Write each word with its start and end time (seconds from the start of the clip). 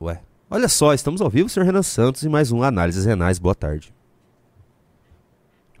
Ué. 0.00 0.22
Olha 0.50 0.68
só, 0.68 0.94
estamos 0.94 1.20
ao 1.20 1.28
vivo, 1.28 1.48
senhor 1.48 1.66
Renan 1.66 1.82
Santos, 1.82 2.22
e 2.22 2.28
mais 2.28 2.50
um 2.50 2.62
Análises 2.62 3.04
Renais. 3.04 3.38
Boa 3.38 3.54
tarde. 3.54 3.94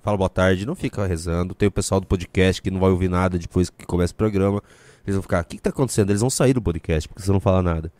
Fala 0.02 0.16
boa 0.16 0.28
tarde, 0.28 0.66
não 0.66 0.74
fica 0.74 1.06
rezando. 1.06 1.54
Tem 1.54 1.68
o 1.68 1.72
pessoal 1.72 2.00
do 2.00 2.06
podcast 2.06 2.60
que 2.60 2.70
não 2.70 2.80
vai 2.80 2.90
ouvir 2.90 3.08
nada 3.08 3.38
depois 3.38 3.70
que 3.70 3.86
começa 3.86 4.12
o 4.12 4.16
programa. 4.16 4.62
Eles 5.04 5.14
vão 5.14 5.22
ficar, 5.22 5.42
o 5.42 5.44
que, 5.46 5.56
que 5.56 5.62
tá 5.62 5.70
acontecendo? 5.70 6.10
Eles 6.10 6.20
vão 6.20 6.28
sair 6.28 6.52
do 6.52 6.60
podcast 6.60 7.08
porque 7.08 7.22
você 7.22 7.32
não 7.32 7.40
fala 7.40 7.62
nada. 7.62 7.90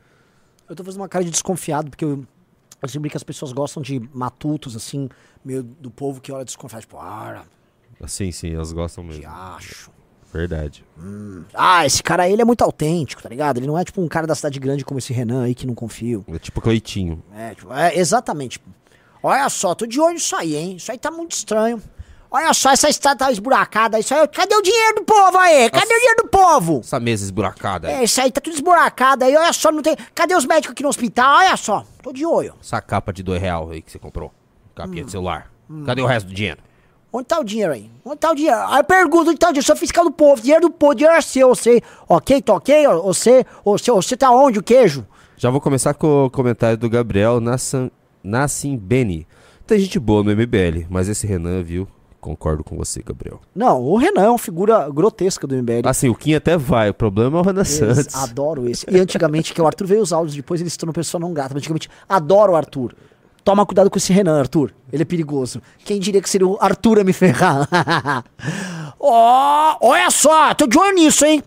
Eu 0.69 0.77
tô 0.77 0.85
fazendo 0.85 1.01
uma 1.01 1.09
cara 1.09 1.25
de 1.25 1.31
desconfiado, 1.31 1.91
porque 1.91 2.05
eu, 2.05 2.27
eu 2.83 2.89
sempre 2.89 3.11
que 3.11 3.17
as 3.17 3.25
pessoas 3.25 3.53
gostam 3.53 3.83
de 3.83 3.99
matutos, 4.15 4.77
assim, 4.77 5.09
meio 5.43 5.63
do 5.63 5.91
povo 5.91 6.21
que 6.21 6.31
olha 6.31 6.45
desconfiado, 6.45 6.83
tipo, 6.83 6.99
ah, 6.99 7.45
Sim, 8.07 8.31
sim, 8.31 8.55
elas 8.55 8.73
gostam 8.73 9.05
mesmo. 9.05 9.21
que 9.21 9.27
acho. 9.27 9.91
Verdade. 10.33 10.85
Ah, 11.55 11.85
esse 11.85 12.03
cara 12.03 12.23
aí, 12.25 12.33
ele 12.33 12.43
é 12.43 12.45
muito 12.45 12.63
autêntico, 12.63 13.23
tá 13.23 13.29
ligado? 13.29 13.57
Ele 13.59 13.67
não 13.67 13.79
é 13.79 13.85
tipo 13.85 14.01
um 14.01 14.07
cara 14.09 14.27
da 14.27 14.35
cidade 14.35 14.59
grande 14.61 14.85
como 14.85 14.99
esse 14.99 15.13
Renan 15.13 15.45
aí 15.45 15.55
que 15.55 15.67
não 15.67 15.75
confio. 15.75 16.25
É 16.29 16.39
tipo 16.39 16.61
Cleitinho. 16.61 17.23
É, 17.35 17.55
tipo, 17.55 17.73
é 17.73 17.97
exatamente. 17.99 18.53
Tipo, 18.53 18.71
olha 19.23 19.49
só, 19.49 19.75
tô 19.75 19.87
de 19.87 20.01
olho 20.01 20.15
nisso 20.15 20.37
aí, 20.37 20.55
hein? 20.55 20.77
Isso 20.77 20.91
aí 20.93 20.99
tá 20.99 21.11
muito 21.11 21.33
estranho. 21.33 21.83
Olha 22.33 22.55
só, 22.55 22.71
essa 22.71 22.89
estrada 22.89 23.25
tá 23.25 23.33
esburacada. 23.33 23.99
Isso 23.99 24.15
aí, 24.15 24.29
cadê 24.29 24.55
o 24.55 24.63
dinheiro 24.63 24.97
do 25.01 25.05
povo 25.05 25.37
aí? 25.37 25.69
Cadê 25.69 25.85
Nossa. 25.85 25.97
o 25.97 25.99
dinheiro 25.99 26.23
do 26.23 26.29
povo? 26.29 26.81
Essa 26.85 27.01
mesa 27.01 27.25
esburacada. 27.25 27.91
É, 27.91 28.05
isso 28.05 28.21
aí 28.21 28.31
tá 28.31 28.41
tudo 28.41 28.55
esburacado 28.55 29.25
aí. 29.25 29.35
Olha 29.37 29.53
só, 29.53 29.73
não 29.73 29.83
tem. 29.83 29.97
Cadê 30.15 30.37
os 30.37 30.45
médicos 30.47 30.71
aqui 30.71 30.85
no 30.85 30.91
hospital? 30.91 31.39
Olha 31.39 31.57
só, 31.57 31.85
tô 32.05 32.13
de 32.13 32.25
olho. 32.25 32.55
Essa 32.63 32.81
capa 32.81 33.13
de 33.13 33.25
dois 33.25 33.43
real 33.43 33.71
aí 33.71 33.83
que 33.83 33.91
você 33.91 33.99
comprou. 33.99 34.33
Capinha 34.77 35.03
Hum. 35.03 35.07
de 35.07 35.11
celular. 35.11 35.51
Cadê 35.85 36.03
o 36.03 36.07
resto 36.07 36.29
do 36.29 36.35
dinheiro? 36.35 36.59
Onde 37.13 37.27
tá 37.27 37.41
o 37.41 37.45
dinheiro 37.45 37.73
aí? 37.73 37.91
Onde 38.05 38.19
tá 38.19 38.31
o 38.31 38.35
dinheiro? 38.35 38.57
Aí 38.67 38.81
eu 38.81 38.85
pergunto 38.85 39.31
onde 39.31 39.39
tá 39.39 39.49
o 39.49 39.53
dinheiro. 39.53 39.65
Eu 39.65 39.67
sou 39.67 39.77
fiscal 39.77 40.05
do 40.05 40.13
povo. 40.13 40.41
Dinheiro 40.41 40.63
do 40.69 40.71
povo, 40.71 40.95
dinheiro 40.95 41.17
é 41.17 41.21
seu. 41.21 41.49
Você, 41.49 41.83
ok, 42.09 42.41
tá 42.41 42.55
ok? 42.55 42.87
Você, 43.05 43.45
você, 43.65 43.91
você 43.91 44.17
tá 44.17 44.31
onde 44.31 44.59
o 44.59 44.63
queijo? 44.63 45.05
Já 45.37 45.51
vou 45.51 45.61
começar 45.61 45.95
com 45.95 46.27
o 46.27 46.31
comentário 46.31 46.77
do 46.79 46.89
Gabriel 46.89 47.41
Nassan, 47.41 47.91
Nassim 48.23 48.77
Beni. 48.77 49.27
Tem 49.67 49.79
gente 49.79 49.99
boa 49.99 50.23
no 50.23 50.31
MBL, 50.31 50.87
mas 50.89 51.09
esse 51.09 51.27
Renan, 51.27 51.63
viu? 51.63 51.89
Concordo 52.21 52.63
com 52.63 52.77
você, 52.77 53.03
Gabriel. 53.03 53.41
Não, 53.55 53.81
o 53.83 53.97
Renan 53.97 54.23
é 54.25 54.29
uma 54.29 54.39
figura 54.39 54.89
grotesca 54.91 55.47
do 55.47 55.55
MBL. 55.57 55.81
Assim, 55.89 56.09
o 56.11 56.15
Kim 56.15 56.35
até 56.35 56.57
vai, 56.59 56.91
o 56.91 56.95
problema 56.95 57.39
é 57.39 57.41
o 57.41 57.45
Renan 57.45 57.61
Eles- 57.61 57.69
Santos. 57.71 58.15
adoro 58.15 58.69
esse. 58.69 58.85
E 58.91 58.99
antigamente, 59.01 59.55
que 59.55 59.63
o 59.63 59.67
Arthur 59.67 59.87
veio 59.87 60.03
os 60.03 60.13
áudios, 60.13 60.37
depois 60.37 60.61
ele 60.61 60.69
se 60.69 60.77
tornou 60.77 60.93
pessoa 60.93 61.19
não 61.21 61.33
grata. 61.33 61.55
Mas 61.55 61.63
antigamente, 61.63 61.89
adoro 62.07 62.53
o 62.53 62.57
Arthur. 62.57 62.95
Toma 63.45 63.65
cuidado 63.65 63.91
com 63.91 63.99
esse 63.99 64.13
Renan, 64.13 64.39
Arthur. 64.39 64.73
Ele 64.93 65.03
é 65.03 65.07
perigoso. 65.07 65.63
Quem 65.85 65.99
diria 65.99 66.21
que 66.21 66.29
seria 66.29 66.47
o 66.47 66.59
Arthur 66.61 67.01
a 67.01 67.05
me 67.05 67.13
ferrar? 67.13 67.69
Ó, 68.99 69.77
olha 69.81 70.11
só, 70.11 70.53
tô 70.55 70.67
de 70.67 70.79
olho 70.79 70.95
nisso, 70.95 71.25
hein? 71.25 71.43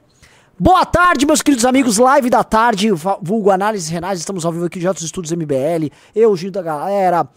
Boa 0.60 0.86
tarde, 0.86 1.26
meus 1.26 1.42
queridos 1.42 1.66
amigos. 1.66 1.98
Live 1.98 2.30
da 2.30 2.44
tarde, 2.44 2.90
vulgo 3.22 3.52
Análise 3.52 3.92
Renais. 3.92 4.20
Estamos 4.20 4.46
ao 4.46 4.52
vivo 4.52 4.66
aqui 4.66 4.80
direto 4.80 4.96
dos 4.96 5.06
estúdios 5.06 5.32
MBL. 5.32 5.92
Eu, 6.16 6.36
Gil 6.36 6.52
da 6.52 6.62
Galera, 6.62 7.28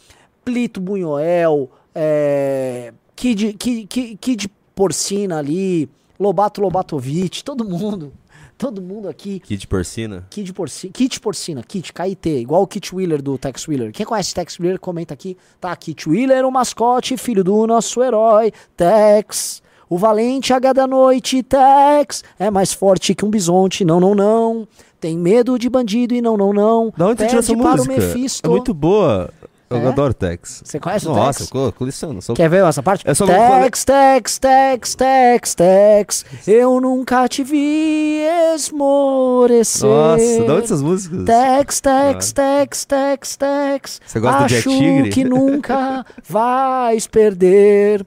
Plito 0.45 0.81
Bunhoel, 0.81 1.71
é, 1.95 2.93
Kid, 3.15 3.55
Kid, 3.55 3.87
Kid, 3.87 4.17
Kid 4.19 4.51
Porcina 4.75 5.39
ali, 5.39 5.89
Lobato 6.21 6.61
Lobatovic, 6.61 7.43
todo 7.43 7.65
mundo. 7.65 8.13
Todo 8.59 8.81
mundo 8.81 9.09
aqui. 9.09 9.39
Kid 9.41 9.67
Porcina. 9.67 10.27
Kid 10.31 10.53
Porcina, 10.53 10.93
Kit 10.93 11.21
Porcina, 11.21 11.63
Kit, 11.63 11.93
KIT, 11.93 12.29
igual 12.41 12.63
o 12.63 12.67
Kit 12.67 12.95
Wheeler 12.95 13.21
do 13.21 13.37
Tex 13.37 13.69
Wheeler. 13.69 13.93
Quem 13.93 14.07
conhece 14.07 14.35
Tex 14.35 14.59
Wheeler, 14.59 14.81
comenta 14.81 15.13
aqui. 15.13 15.37
Tá, 15.61 15.77
Kit 15.77 16.09
Wheeler, 16.09 16.45
o 16.47 16.51
mascote, 16.51 17.17
filho 17.19 17.45
do 17.45 17.67
nosso 17.67 18.03
herói, 18.03 18.53
Tex. 18.75 19.63
O 19.89 19.99
valente 19.99 20.53
H 20.53 20.73
da 20.73 20.87
noite, 20.87 21.43
Tex. 21.43 22.25
É 22.39 22.51
mais 22.51 22.73
forte 22.73 23.15
que 23.15 23.25
um 23.25 23.31
bisonte, 23.31 23.85
não, 23.85 24.01
não, 24.01 24.15
não. 24.15 24.67
Tem 24.99 25.17
medo 25.17 25.59
de 25.59 25.69
bandido 25.69 26.15
e 26.15 26.23
não, 26.23 26.37
não, 26.37 26.53
não. 26.53 26.93
Da 26.97 27.09
onde 27.09 27.21
você 27.21 27.27
tirou 27.27 27.41
essa 27.41 27.55
Perde 27.55 27.89
música? 27.89 27.95
Mephisto. 27.95 28.47
É 28.47 28.51
muito 28.51 28.73
boa. 28.73 29.31
Eu 29.69 29.79
É? 29.79 29.87
adoro 29.89 30.15
Tex. 30.15 30.63
Você 30.65 30.79
conhece 30.79 31.09
o 31.09 31.13
Nossa, 31.15 31.41
Tex? 31.41 31.51
eu 31.53 31.73
coleciono. 31.73 32.23
Sou... 32.23 32.37
Quer 32.37 32.49
ver 32.49 32.65
essa 32.65 32.83
parte? 32.85 33.03
É 33.09 33.13
só- 33.15 33.27
Tex, 33.27 33.85
Tex, 33.85 34.39
Tex, 34.39 34.95
Tex, 34.95 35.55
Tex. 35.57 36.25
Eu 36.47 36.81
nunca 36.81 37.27
te 37.29 37.43
vi 37.43 38.21
esmorecer. 38.55 39.89
Nossa, 39.89 40.45
da 40.45 40.55
onde 40.55 40.65
essas 40.65 40.83
músicas? 40.83 41.25
Tex, 41.25 41.81
Tex, 41.81 42.33
Tex, 42.33 42.85
Tex, 42.85 43.37
Tex. 43.37 44.01
Você 44.07 44.21
gosta 44.21 44.39
do 44.39 44.45
Acho 44.45 44.55
Jack 44.55 44.69
Tigre? 44.69 45.11
que 45.11 45.25
nunca 45.25 46.07
vais 46.29 47.07
perder. 47.09 48.07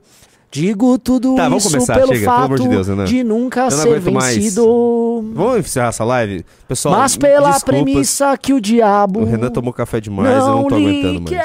Digo 0.51 0.97
tudo 0.97 1.35
Tá, 1.35 1.43
vamos 1.43 1.63
isso 1.63 1.71
começar, 1.71 1.93
pelo 1.93 2.07
chega, 2.07 2.19
pelo 2.21 2.31
fato 2.31 2.45
amor 2.45 2.59
de 2.59 2.67
Deus, 2.67 2.87
de 3.07 3.23
nunca 3.23 3.65
Eu 3.65 3.71
ser 3.71 3.87
aguento 3.87 4.11
mais. 4.11 4.35
vencido. 4.35 5.31
Vamos 5.35 5.57
encerrar 5.59 5.89
essa 5.89 6.03
live? 6.03 6.43
Pessoal, 6.67 6.95
Mas 6.97 7.15
pela 7.15 7.51
desculpas. 7.51 7.63
premissa 7.63 8.35
que 8.35 8.51
o 8.51 8.59
diabo 8.59 9.19
O 9.19 9.25
Renan 9.25 9.51
tomou 9.51 9.71
café 9.71 10.01
demais, 10.01 10.39
eu 10.39 10.47
não 10.47 10.63
tô 10.67 10.73
aguentando 10.73 11.21
mais. 11.21 11.37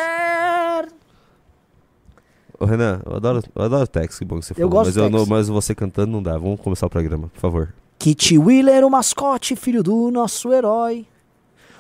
Ô, 2.59 2.65
Renan, 2.65 3.01
eu 3.05 3.17
adoro, 3.17 3.43
eu 3.55 3.63
adoro 3.63 3.87
Tex, 3.87 4.19
que 4.19 4.25
bom 4.25 4.39
que 4.39 4.47
você 4.47 4.55
falou. 4.55 4.71
gosto 4.71 4.87
mas, 4.89 4.97
eu 4.97 5.11
não, 5.11 5.27
mas 5.27 5.49
você 5.49 5.75
cantando 5.75 6.13
não 6.13 6.23
dá. 6.23 6.39
Vamos 6.39 6.61
começar 6.61 6.87
o 6.87 6.91
programa, 6.91 7.29
por 7.29 7.41
favor. 7.41 7.75
Kit 7.99 8.39
Wheeler, 8.39 8.85
o 8.85 8.91
mascote, 8.91 9.57
filho 9.57 9.83
do 9.83 10.11
nosso 10.11 10.53
herói. 10.53 11.07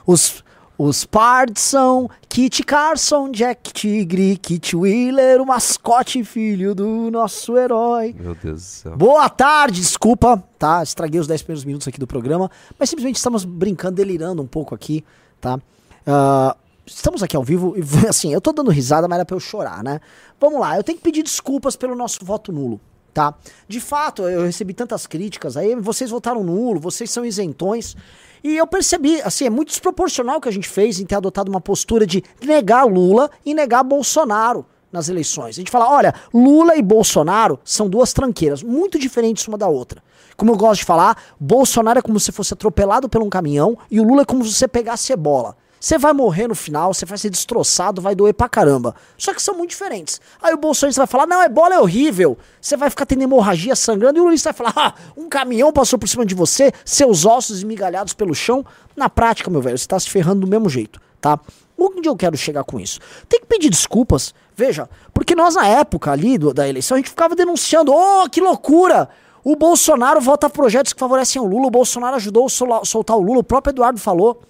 Os, 0.06 0.42
os 0.76 1.04
pards 1.04 1.62
são 1.62 2.10
Kit 2.28 2.62
Carson, 2.64 3.30
Jack 3.30 3.72
Tigre, 3.72 4.36
Kit 4.36 4.74
Wheeler, 4.76 5.40
o 5.40 5.46
mascote, 5.46 6.24
filho 6.24 6.74
do 6.74 7.10
nosso 7.10 7.56
herói. 7.56 8.14
Meu 8.18 8.34
Deus 8.34 8.56
do 8.56 8.60
céu. 8.60 8.96
Boa 8.96 9.28
tarde, 9.28 9.80
desculpa, 9.80 10.42
tá? 10.58 10.82
Estraguei 10.82 11.20
os 11.20 11.26
10 11.26 11.42
primeiros 11.42 11.64
minutos 11.64 11.86
aqui 11.86 12.00
do 12.00 12.06
programa, 12.06 12.50
mas 12.78 12.90
simplesmente 12.90 13.16
estamos 13.16 13.44
brincando, 13.44 13.96
delirando 13.96 14.42
um 14.42 14.46
pouco 14.46 14.74
aqui, 14.74 15.04
tá? 15.40 15.60
Ah, 16.06 16.56
estamos 16.86 17.22
aqui 17.22 17.36
ao 17.36 17.42
vivo 17.42 17.74
e, 17.76 17.82
assim, 18.08 18.32
eu 18.32 18.40
tô 18.40 18.52
dando 18.52 18.70
risada, 18.70 19.08
mas 19.08 19.16
era 19.16 19.24
pra 19.24 19.36
eu 19.36 19.40
chorar, 19.40 19.82
né? 19.82 20.00
Vamos 20.40 20.60
lá, 20.60 20.76
eu 20.76 20.84
tenho 20.84 20.98
que 20.98 21.04
pedir 21.04 21.22
desculpas 21.22 21.76
pelo 21.76 21.94
nosso 21.94 22.24
voto 22.24 22.52
nulo, 22.52 22.80
tá? 23.12 23.34
De 23.68 23.80
fato, 23.80 24.22
eu 24.22 24.42
recebi 24.44 24.74
tantas 24.74 25.06
críticas 25.06 25.56
aí, 25.56 25.74
vocês 25.76 26.10
votaram 26.10 26.42
nulo, 26.42 26.80
vocês 26.80 27.10
são 27.10 27.24
isentões. 27.24 27.96
E 28.42 28.56
eu 28.56 28.66
percebi, 28.66 29.22
assim, 29.22 29.46
é 29.46 29.50
muito 29.50 29.68
desproporcional 29.68 30.36
o 30.36 30.40
que 30.40 30.48
a 30.48 30.52
gente 30.52 30.68
fez 30.68 31.00
em 31.00 31.06
ter 31.06 31.14
adotado 31.14 31.50
uma 31.50 31.60
postura 31.60 32.06
de 32.06 32.22
negar 32.42 32.84
Lula 32.84 33.30
e 33.44 33.54
negar 33.54 33.82
Bolsonaro 33.82 34.66
nas 34.92 35.08
eleições. 35.08 35.56
A 35.56 35.60
gente 35.60 35.70
fala, 35.70 35.90
olha, 35.90 36.14
Lula 36.32 36.76
e 36.76 36.82
Bolsonaro 36.82 37.58
são 37.64 37.88
duas 37.88 38.12
tranqueiras, 38.12 38.62
muito 38.62 38.98
diferentes 38.98 39.48
uma 39.48 39.56
da 39.56 39.66
outra. 39.66 40.02
Como 40.36 40.52
eu 40.52 40.56
gosto 40.56 40.80
de 40.80 40.84
falar, 40.84 41.16
Bolsonaro 41.40 42.00
é 42.00 42.02
como 42.02 42.20
se 42.20 42.30
fosse 42.32 42.52
atropelado 42.54 43.08
por 43.08 43.22
um 43.22 43.30
caminhão 43.30 43.78
e 43.90 43.98
o 43.98 44.04
Lula 44.04 44.22
é 44.22 44.24
como 44.24 44.44
se 44.44 44.52
você 44.52 44.68
pegasse 44.68 45.12
ebola. 45.12 45.56
Você 45.84 45.98
vai 45.98 46.14
morrer 46.14 46.48
no 46.48 46.54
final, 46.54 46.94
você 46.94 47.04
vai 47.04 47.18
ser 47.18 47.28
destroçado, 47.28 48.00
vai 48.00 48.14
doer 48.14 48.32
pra 48.32 48.48
caramba. 48.48 48.94
Só 49.18 49.34
que 49.34 49.42
são 49.42 49.54
muito 49.54 49.68
diferentes. 49.68 50.18
Aí 50.42 50.54
o 50.54 50.56
Bolsonaro 50.56 50.96
vai 50.96 51.06
falar, 51.06 51.26
não, 51.26 51.42
ebola 51.42 51.74
é 51.74 51.78
horrível. 51.78 52.38
Você 52.58 52.74
vai 52.74 52.88
ficar 52.88 53.04
tendo 53.04 53.20
hemorragia 53.20 53.76
sangrando 53.76 54.18
e 54.18 54.22
o 54.22 54.24
Luiz 54.24 54.42
vai 54.42 54.54
falar, 54.54 54.72
ah, 54.74 54.94
um 55.14 55.28
caminhão 55.28 55.70
passou 55.74 55.98
por 55.98 56.08
cima 56.08 56.24
de 56.24 56.34
você, 56.34 56.72
seus 56.86 57.26
ossos 57.26 57.58
esmigalhados 57.58 58.14
pelo 58.14 58.34
chão. 58.34 58.64
Na 58.96 59.10
prática, 59.10 59.50
meu 59.50 59.60
velho, 59.60 59.76
você 59.76 59.86
tá 59.86 60.00
se 60.00 60.08
ferrando 60.08 60.40
do 60.40 60.46
mesmo 60.46 60.70
jeito, 60.70 60.98
tá? 61.20 61.38
Onde 61.76 62.08
eu 62.08 62.16
quero 62.16 62.34
chegar 62.34 62.64
com 62.64 62.80
isso? 62.80 62.98
Tem 63.28 63.40
que 63.40 63.46
pedir 63.46 63.68
desculpas, 63.68 64.32
veja, 64.56 64.88
porque 65.12 65.34
nós 65.34 65.54
na 65.54 65.68
época 65.68 66.10
ali 66.12 66.38
do- 66.38 66.54
da 66.54 66.66
eleição 66.66 66.94
a 66.94 66.98
gente 66.98 67.10
ficava 67.10 67.36
denunciando, 67.36 67.92
oh, 67.94 68.26
que 68.30 68.40
loucura! 68.40 69.10
O 69.44 69.54
Bolsonaro 69.54 70.18
vota 70.18 70.48
projetos 70.48 70.94
que 70.94 70.98
favorecem 70.98 71.42
o 71.42 71.44
Lula, 71.44 71.66
o 71.66 71.70
Bolsonaro 71.70 72.16
ajudou 72.16 72.46
a 72.46 72.84
soltar 72.86 73.18
o 73.18 73.20
Lula, 73.20 73.40
o 73.40 73.44
próprio 73.44 73.72
Eduardo 73.72 74.00
falou. 74.00 74.40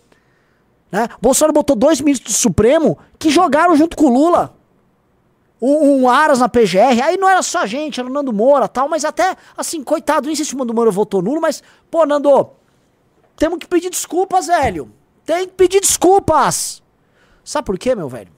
Né? 0.95 1.09
Bolsonaro 1.21 1.53
botou 1.53 1.75
dois 1.75 2.01
ministros 2.01 2.37
do 2.37 2.39
Supremo 2.39 2.97
que 3.19 3.29
jogaram 3.29 3.75
junto 3.75 3.97
com 3.97 4.05
o 4.05 4.15
Lula. 4.15 4.57
Um, 5.61 6.03
um 6.03 6.09
Aras 6.09 6.39
na 6.39 6.49
PGR, 6.49 7.03
aí 7.03 7.17
não 7.17 7.29
era 7.29 7.43
só 7.43 7.63
a 7.63 7.67
gente, 7.67 7.99
era 7.99 8.09
o 8.09 8.13
Nando 8.13 8.33
Moura 8.33 8.69
tal, 8.69 8.89
mas 8.89 9.05
até, 9.05 9.37
assim, 9.57 9.83
coitado, 9.83 10.29
nem 10.29 10.37
sei 10.37 10.45
se 10.45 10.55
o 10.55 10.59
Nando 10.59 10.73
Moura 10.73 10.93
votou 10.93 11.21
nulo, 11.21 11.41
mas, 11.41 11.65
pô, 11.91 12.07
Nando, 12.07 12.51
temos 13.37 13.59
que 13.59 13.67
pedir 13.67 13.91
desculpas, 13.91 14.47
velho. 14.47 14.89
Tem 15.27 15.49
que 15.49 15.55
pedir 15.55 15.81
desculpas. 15.81 16.81
Sabe 17.43 17.67
por 17.67 17.77
quê, 17.77 17.97
meu 17.97 18.09
velho? 18.09 18.31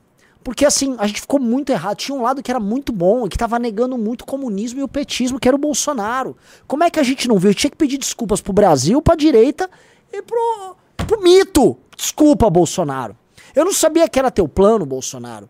Porque 0.43 0.65
assim, 0.65 0.97
a 0.99 1.07
gente 1.07 1.21
ficou 1.21 1.39
muito 1.39 1.69
errado. 1.69 1.97
Tinha 1.97 2.17
um 2.17 2.23
lado 2.23 2.43
que 2.43 2.51
era 2.51 2.61
muito 2.61 2.91
bom 2.91 3.27
e 3.27 3.29
que 3.29 3.37
tava 3.37 3.59
negando 3.59 3.99
muito 3.99 4.23
o 4.23 4.27
comunismo 4.27 4.81
e 4.81 4.83
o 4.83 4.89
petismo, 4.89 5.39
que 5.39 5.47
era 5.47 5.55
o 5.55 5.61
Bolsonaro. 5.61 6.35
Como 6.67 6.85
é 6.85 6.89
que 6.89 6.99
a 6.99 7.03
gente 7.03 7.29
não 7.29 7.39
viu? 7.39 7.53
Tinha 7.53 7.71
que 7.71 7.77
pedir 7.77 7.99
desculpas 7.99 8.41
pro 8.41 8.55
Brasil, 8.55 9.03
pra 9.03 9.15
direita 9.15 9.69
e 10.11 10.23
pro, 10.23 10.77
pro 11.07 11.23
mito. 11.23 11.77
Desculpa, 11.97 12.51
Bolsonaro. 12.51 13.17
Eu 13.55 13.65
não 13.65 13.73
sabia 13.73 14.09
que 14.09 14.19
era 14.19 14.31
teu 14.31 14.47
plano, 14.47 14.85
Bolsonaro. 14.85 15.49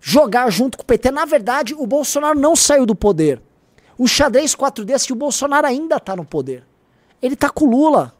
Jogar 0.00 0.50
junto 0.50 0.78
com 0.78 0.82
o 0.82 0.86
PT. 0.86 1.10
Na 1.10 1.24
verdade, 1.24 1.74
o 1.74 1.86
Bolsonaro 1.86 2.38
não 2.38 2.56
saiu 2.56 2.86
do 2.86 2.94
poder. 2.94 3.42
O 3.98 4.06
xadrez 4.06 4.54
4D, 4.54 4.94
assim, 4.94 5.12
o 5.12 5.16
Bolsonaro 5.16 5.66
ainda 5.66 5.98
tá 5.98 6.14
no 6.14 6.24
poder. 6.24 6.64
Ele 7.20 7.36
tá 7.36 7.50
com 7.50 7.64
o 7.64 7.70
Lula. 7.70 8.14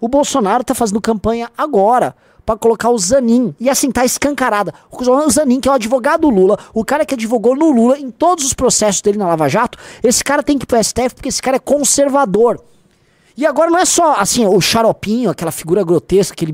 O 0.00 0.08
Bolsonaro 0.08 0.64
tá 0.64 0.74
fazendo 0.74 1.00
campanha 1.00 1.50
agora 1.56 2.14
pra 2.44 2.56
colocar 2.56 2.90
o 2.90 2.98
Zanin. 2.98 3.54
E 3.60 3.70
assim, 3.70 3.90
tá 3.90 4.04
escancarada. 4.04 4.74
O 4.90 5.30
Zanin, 5.30 5.60
que 5.60 5.68
é 5.68 5.72
o 5.72 5.74
advogado 5.74 6.22
do 6.22 6.30
Lula, 6.30 6.58
o 6.74 6.84
cara 6.84 7.06
que 7.06 7.14
advogou 7.14 7.54
no 7.54 7.70
Lula 7.70 7.98
em 7.98 8.10
todos 8.10 8.44
os 8.44 8.52
processos 8.52 9.00
dele 9.00 9.18
na 9.18 9.28
Lava 9.28 9.48
Jato, 9.48 9.78
esse 10.02 10.24
cara 10.24 10.42
tem 10.42 10.58
que 10.58 10.64
ir 10.64 10.66
pro 10.66 10.82
STF 10.82 11.14
porque 11.14 11.28
esse 11.28 11.40
cara 11.40 11.56
é 11.56 11.60
conservador. 11.60 12.62
E 13.40 13.46
agora 13.46 13.70
não 13.70 13.78
é 13.78 13.86
só, 13.86 14.16
assim, 14.18 14.44
o 14.44 14.60
xaropinho, 14.60 15.30
aquela 15.30 15.50
figura 15.50 15.82
grotesca, 15.82 16.34
aquele 16.34 16.52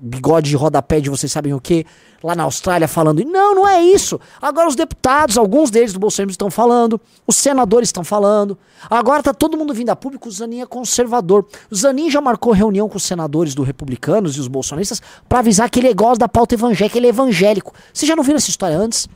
bigode 0.00 0.50
de 0.50 0.56
rodapé 0.56 0.98
de 0.98 1.08
vocês 1.08 1.30
sabem 1.30 1.54
o 1.54 1.60
que, 1.60 1.86
lá 2.20 2.34
na 2.34 2.42
Austrália 2.42 2.88
falando. 2.88 3.24
Não, 3.24 3.54
não 3.54 3.68
é 3.68 3.80
isso. 3.80 4.18
Agora 4.42 4.66
os 4.66 4.74
deputados, 4.74 5.38
alguns 5.38 5.70
deles 5.70 5.92
do 5.92 6.00
Bolsonaro 6.00 6.32
estão 6.32 6.50
falando, 6.50 7.00
os 7.28 7.36
senadores 7.36 7.90
estão 7.90 8.02
falando. 8.02 8.58
Agora 8.90 9.22
tá 9.22 9.32
todo 9.32 9.56
mundo 9.56 9.72
vindo 9.72 9.90
a 9.90 9.94
público, 9.94 10.28
o 10.28 10.32
Zanin 10.32 10.62
é 10.62 10.66
conservador. 10.66 11.46
O 11.70 11.76
Zanin 11.76 12.10
já 12.10 12.20
marcou 12.20 12.52
reunião 12.52 12.88
com 12.88 12.96
os 12.96 13.04
senadores 13.04 13.54
do 13.54 13.62
Republicanos 13.62 14.36
e 14.36 14.40
os 14.40 14.48
bolsonaristas 14.48 15.00
para 15.28 15.38
avisar 15.38 15.70
que 15.70 15.78
ele 15.78 15.90
é 15.90 15.94
gosta 15.94 16.18
da 16.18 16.28
pauta 16.28 16.56
evangélica, 16.56 16.98
ele 16.98 17.06
é 17.06 17.10
evangélico. 17.10 17.72
Vocês 17.94 18.08
já 18.08 18.16
não 18.16 18.24
viram 18.24 18.38
essa 18.38 18.50
história 18.50 18.76
antes? 18.76 19.08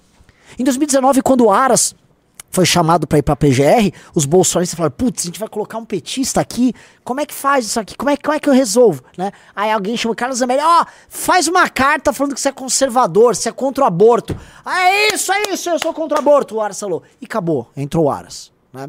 Em 0.57 0.63
2019, 0.63 1.23
quando 1.23 1.47
o 1.47 1.51
Aras 1.51 1.93
foi 2.55 2.65
chamado 2.65 3.07
para 3.07 3.19
ir 3.19 3.23
pra 3.23 3.35
PGR, 3.35 3.93
os 4.15 4.25
bolsonaristas 4.25 4.77
falaram: 4.77 4.95
putz, 4.97 5.23
a 5.23 5.27
gente 5.27 5.41
vai 5.41 5.49
colocar 5.49 5.79
um 5.79 5.85
petista 5.85 6.41
aqui, 6.41 6.73
como 7.03 7.21
é 7.21 7.27
que 7.27 7.35
faz 7.35 7.67
isso 7.67 7.81
aqui? 7.81 7.97
Como 7.97 8.11
é, 8.11 8.17
como 8.17 8.35
é 8.35 8.41
que 8.41 8.49
eu 8.49 8.55
resolvo? 8.55 9.03
Né? 9.19 9.33
Aí 9.55 9.71
alguém 9.71 9.97
chama 9.97 10.13
o 10.13 10.17
Carlos 10.17 10.39
Zambelli: 10.39 10.63
ó, 10.63 10.83
oh, 10.83 10.87
faz 11.09 11.49
uma 11.49 11.69
carta 11.69 12.13
falando 12.13 12.35
que 12.35 12.41
você 12.41 12.49
é 12.49 12.53
conservador, 12.53 13.35
você 13.35 13.49
é 13.49 13.53
contra 13.53 13.85
o 13.85 13.87
aborto. 13.87 14.37
Ah, 14.65 14.89
é 14.89 15.15
isso, 15.15 15.33
é 15.33 15.53
isso, 15.53 15.69
eu 15.69 15.79
sou 15.79 15.93
contra 15.93 16.17
o 16.17 16.21
aborto, 16.21 16.57
o 16.57 16.61
Aras 16.61 16.79
falou. 16.79 17.03
E 17.21 17.25
acabou, 17.25 17.69
entrou 17.77 18.05
o 18.05 18.11
Aras. 18.11 18.53
Né? 18.73 18.89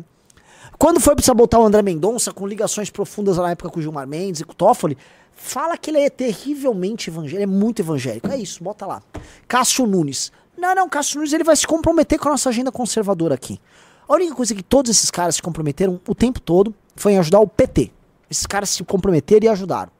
Quando 0.77 0.99
foi 0.99 1.15
precisar 1.15 1.33
botar 1.33 1.59
o 1.59 1.65
André 1.65 1.81
Mendonça, 1.81 2.31
com 2.31 2.45
ligações 2.45 2.89
profundas 2.89 3.37
na 3.37 3.51
época 3.51 3.69
com 3.69 3.79
o 3.79 3.81
Gilmar 3.81 4.07
Mendes 4.07 4.41
e 4.41 4.43
com 4.43 4.51
o 4.51 4.55
Toffoli, 4.55 4.97
fala 5.33 5.77
que 5.77 5.89
ele 5.89 5.99
é 5.99 6.09
terrivelmente 6.09 7.09
evangélico, 7.09 7.43
é 7.43 7.45
muito 7.45 7.81
evangélico. 7.81 8.27
É 8.27 8.37
isso, 8.37 8.63
bota 8.63 8.85
lá. 8.85 9.01
Cássio 9.47 9.85
Nunes. 9.85 10.31
Não, 10.57 10.73
não, 10.73 10.89
Cássio 10.89 11.17
Nunes 11.17 11.33
ele 11.33 11.43
vai 11.43 11.55
se 11.55 11.67
comprometer 11.67 12.17
com 12.17 12.29
a 12.29 12.31
nossa 12.31 12.49
agenda 12.49 12.71
conservadora 12.71 13.35
aqui. 13.35 13.59
A 14.07 14.13
única 14.13 14.35
coisa 14.35 14.53
que 14.53 14.63
todos 14.63 14.89
esses 14.89 15.11
caras 15.11 15.35
se 15.35 15.41
comprometeram 15.41 15.99
o 16.07 16.15
tempo 16.15 16.39
todo 16.39 16.73
foi 16.95 17.13
em 17.13 17.17
ajudar 17.17 17.39
o 17.39 17.47
PT. 17.47 17.91
Esses 18.29 18.45
caras 18.45 18.69
se 18.69 18.83
comprometeram 18.83 19.45
e 19.45 19.49
ajudaram. 19.49 19.91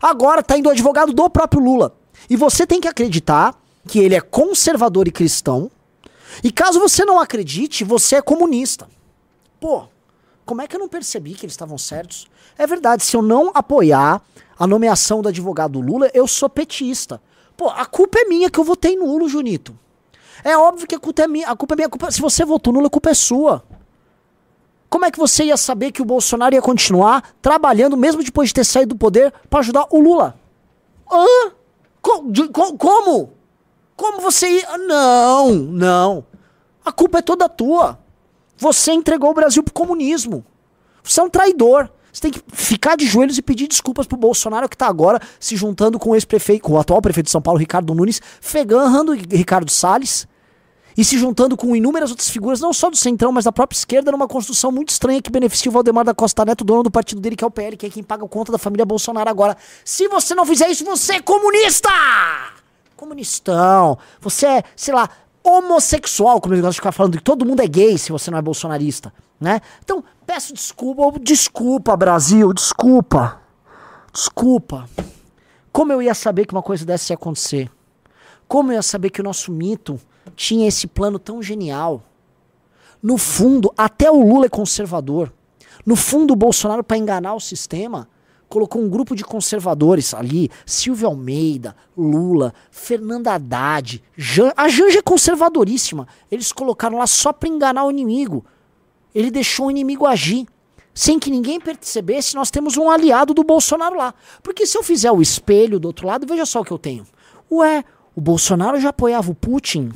Agora 0.00 0.42
tá 0.42 0.56
indo 0.56 0.68
o 0.68 0.72
advogado 0.72 1.12
do 1.12 1.28
próprio 1.28 1.62
Lula. 1.62 1.94
E 2.28 2.36
você 2.36 2.66
tem 2.66 2.80
que 2.80 2.88
acreditar 2.88 3.54
que 3.86 3.98
ele 3.98 4.14
é 4.14 4.20
conservador 4.20 5.08
e 5.08 5.12
cristão. 5.12 5.70
E 6.42 6.50
caso 6.50 6.80
você 6.80 7.04
não 7.04 7.20
acredite, 7.20 7.84
você 7.84 8.16
é 8.16 8.22
comunista. 8.22 8.88
Pô, 9.60 9.84
como 10.46 10.62
é 10.62 10.66
que 10.66 10.74
eu 10.74 10.80
não 10.80 10.88
percebi 10.88 11.34
que 11.34 11.44
eles 11.44 11.52
estavam 11.52 11.76
certos? 11.76 12.26
É 12.56 12.66
verdade, 12.66 13.04
se 13.04 13.16
eu 13.16 13.22
não 13.22 13.50
apoiar 13.54 14.22
a 14.58 14.66
nomeação 14.66 15.22
do 15.22 15.28
advogado 15.28 15.80
Lula, 15.80 16.10
eu 16.14 16.26
sou 16.26 16.48
petista. 16.48 17.20
Pô, 17.56 17.68
a 17.68 17.84
culpa 17.84 18.18
é 18.18 18.24
minha 18.24 18.50
que 18.50 18.58
eu 18.58 18.64
votei 18.64 18.96
nulo, 18.96 19.28
Junito. 19.28 19.78
É 20.42 20.56
óbvio 20.56 20.86
que 20.86 20.94
a 20.94 20.98
culpa 20.98 21.22
é 21.22 21.28
minha. 21.28 21.48
A 21.48 21.56
culpa 21.56 21.74
é 21.74 21.76
minha. 21.76 21.88
Culpa, 21.88 22.10
se 22.10 22.20
você 22.20 22.44
votou 22.44 22.72
nulo, 22.72 22.86
a 22.86 22.90
culpa 22.90 23.10
é 23.10 23.14
sua. 23.14 23.62
Como 24.88 25.04
é 25.04 25.10
que 25.10 25.18
você 25.18 25.44
ia 25.44 25.56
saber 25.56 25.92
que 25.92 26.02
o 26.02 26.04
Bolsonaro 26.04 26.54
ia 26.54 26.60
continuar 26.60 27.34
trabalhando, 27.40 27.96
mesmo 27.96 28.24
depois 28.24 28.48
de 28.48 28.54
ter 28.54 28.64
saído 28.64 28.94
do 28.94 28.98
poder, 28.98 29.32
para 29.48 29.60
ajudar 29.60 29.86
o 29.90 30.00
Lula? 30.00 30.36
Hã? 31.10 31.52
como? 32.78 33.32
Como 33.96 34.20
você 34.20 34.48
ia. 34.48 34.78
Não, 34.78 35.52
não. 35.52 36.24
A 36.84 36.90
culpa 36.90 37.18
é 37.18 37.22
toda 37.22 37.48
tua. 37.48 37.98
Você 38.56 38.92
entregou 38.92 39.30
o 39.30 39.34
Brasil 39.34 39.62
pro 39.62 39.72
comunismo. 39.72 40.44
Você 41.02 41.20
é 41.20 41.22
um 41.22 41.30
traidor. 41.30 41.88
Você 42.12 42.22
tem 42.22 42.30
que 42.30 42.42
ficar 42.52 42.96
de 42.96 43.06
joelhos 43.06 43.38
e 43.38 43.42
pedir 43.42 43.68
desculpas 43.68 44.06
pro 44.06 44.16
Bolsonaro 44.16 44.68
que 44.68 44.76
tá 44.76 44.86
agora 44.86 45.20
se 45.38 45.56
juntando 45.56 45.98
com 45.98 46.10
o 46.10 46.14
ex-prefeito, 46.14 46.62
com 46.64 46.72
o 46.72 46.78
atual 46.78 47.00
prefeito 47.00 47.26
de 47.26 47.32
São 47.32 47.42
Paulo, 47.42 47.58
Ricardo 47.58 47.94
Nunes, 47.94 48.20
feganrando 48.40 49.12
Ricardo 49.12 49.70
Salles 49.70 50.26
e 50.96 51.04
se 51.04 51.18
juntando 51.18 51.56
com 51.56 51.74
inúmeras 51.74 52.10
outras 52.10 52.28
figuras, 52.28 52.60
não 52.60 52.72
só 52.72 52.90
do 52.90 52.96
centrão, 52.96 53.32
mas 53.32 53.44
da 53.44 53.52
própria 53.52 53.76
esquerda, 53.76 54.10
numa 54.10 54.28
construção 54.28 54.70
muito 54.72 54.90
estranha 54.90 55.22
que 55.22 55.30
beneficia 55.30 55.70
o 55.70 55.72
Valdemar 55.72 56.04
da 56.04 56.14
Costa 56.14 56.44
Neto, 56.44 56.64
dono 56.64 56.82
do 56.82 56.90
partido 56.90 57.20
dele, 57.20 57.36
que 57.36 57.44
é 57.44 57.46
o 57.46 57.50
PL, 57.50 57.76
que 57.76 57.86
é 57.86 57.90
quem 57.90 58.02
paga 58.02 58.24
a 58.24 58.28
conta 58.28 58.52
da 58.52 58.58
família 58.58 58.84
Bolsonaro 58.84 59.30
agora. 59.30 59.56
Se 59.84 60.08
você 60.08 60.34
não 60.34 60.44
fizer 60.44 60.68
isso, 60.68 60.84
você 60.84 61.14
é 61.14 61.20
comunista! 61.20 61.88
Comunistão. 62.96 63.96
Você 64.20 64.46
é, 64.46 64.62
sei 64.76 64.92
lá, 64.92 65.08
homossexual, 65.42 66.40
como 66.40 66.54
eles 66.54 66.62
gostam 66.62 66.72
de 66.72 66.76
ficar 66.76 66.92
falando 66.92 67.16
que 67.16 67.24
todo 67.24 67.46
mundo 67.46 67.60
é 67.60 67.66
gay 67.66 67.96
se 67.96 68.12
você 68.12 68.30
não 68.30 68.38
é 68.38 68.42
bolsonarista, 68.42 69.12
né? 69.40 69.60
Então, 69.82 70.04
peço 70.30 70.54
desculpa, 70.54 71.18
desculpa, 71.18 71.96
Brasil, 71.96 72.52
desculpa. 72.52 73.40
Desculpa. 74.12 74.88
Como 75.72 75.92
eu 75.92 76.00
ia 76.00 76.14
saber 76.14 76.46
que 76.46 76.54
uma 76.54 76.62
coisa 76.62 76.86
dessa 76.86 77.12
ia 77.12 77.16
acontecer? 77.16 77.68
Como 78.46 78.70
eu 78.70 78.76
ia 78.76 78.82
saber 78.82 79.10
que 79.10 79.20
o 79.20 79.24
nosso 79.24 79.50
mito 79.50 80.00
tinha 80.36 80.68
esse 80.68 80.86
plano 80.86 81.18
tão 81.18 81.42
genial? 81.42 82.04
No 83.02 83.18
fundo, 83.18 83.74
até 83.76 84.08
o 84.08 84.24
Lula 84.24 84.46
é 84.46 84.48
conservador. 84.48 85.32
No 85.84 85.96
fundo, 85.96 86.32
o 86.32 86.36
Bolsonaro, 86.36 86.84
para 86.84 86.96
enganar 86.96 87.34
o 87.34 87.40
sistema, 87.40 88.08
colocou 88.48 88.80
um 88.80 88.88
grupo 88.88 89.16
de 89.16 89.24
conservadores 89.24 90.14
ali, 90.14 90.48
Silvio 90.64 91.08
Almeida, 91.08 91.74
Lula, 91.98 92.54
Fernanda 92.70 93.32
Haddad, 93.32 94.00
Jan, 94.16 94.52
a 94.56 94.68
Janja 94.68 95.00
é 95.00 95.02
conservadoríssima. 95.02 96.06
Eles 96.30 96.52
colocaram 96.52 96.98
lá 96.98 97.08
só 97.08 97.32
para 97.32 97.48
enganar 97.48 97.84
o 97.84 97.90
inimigo. 97.90 98.44
Ele 99.14 99.30
deixou 99.30 99.66
o 99.66 99.70
inimigo 99.70 100.06
agir. 100.06 100.46
Sem 100.92 101.18
que 101.18 101.30
ninguém 101.30 101.60
percebesse, 101.60 102.34
nós 102.34 102.50
temos 102.50 102.76
um 102.76 102.90
aliado 102.90 103.32
do 103.32 103.44
Bolsonaro 103.44 103.96
lá. 103.96 104.12
Porque 104.42 104.66
se 104.66 104.76
eu 104.76 104.82
fizer 104.82 105.10
o 105.10 105.22
espelho 105.22 105.78
do 105.78 105.86
outro 105.86 106.06
lado, 106.06 106.26
veja 106.26 106.44
só 106.44 106.60
o 106.60 106.64
que 106.64 106.72
eu 106.72 106.78
tenho. 106.78 107.06
Ué, 107.50 107.84
o 108.14 108.20
Bolsonaro 108.20 108.80
já 108.80 108.90
apoiava 108.90 109.30
o 109.30 109.34
Putin 109.34 109.90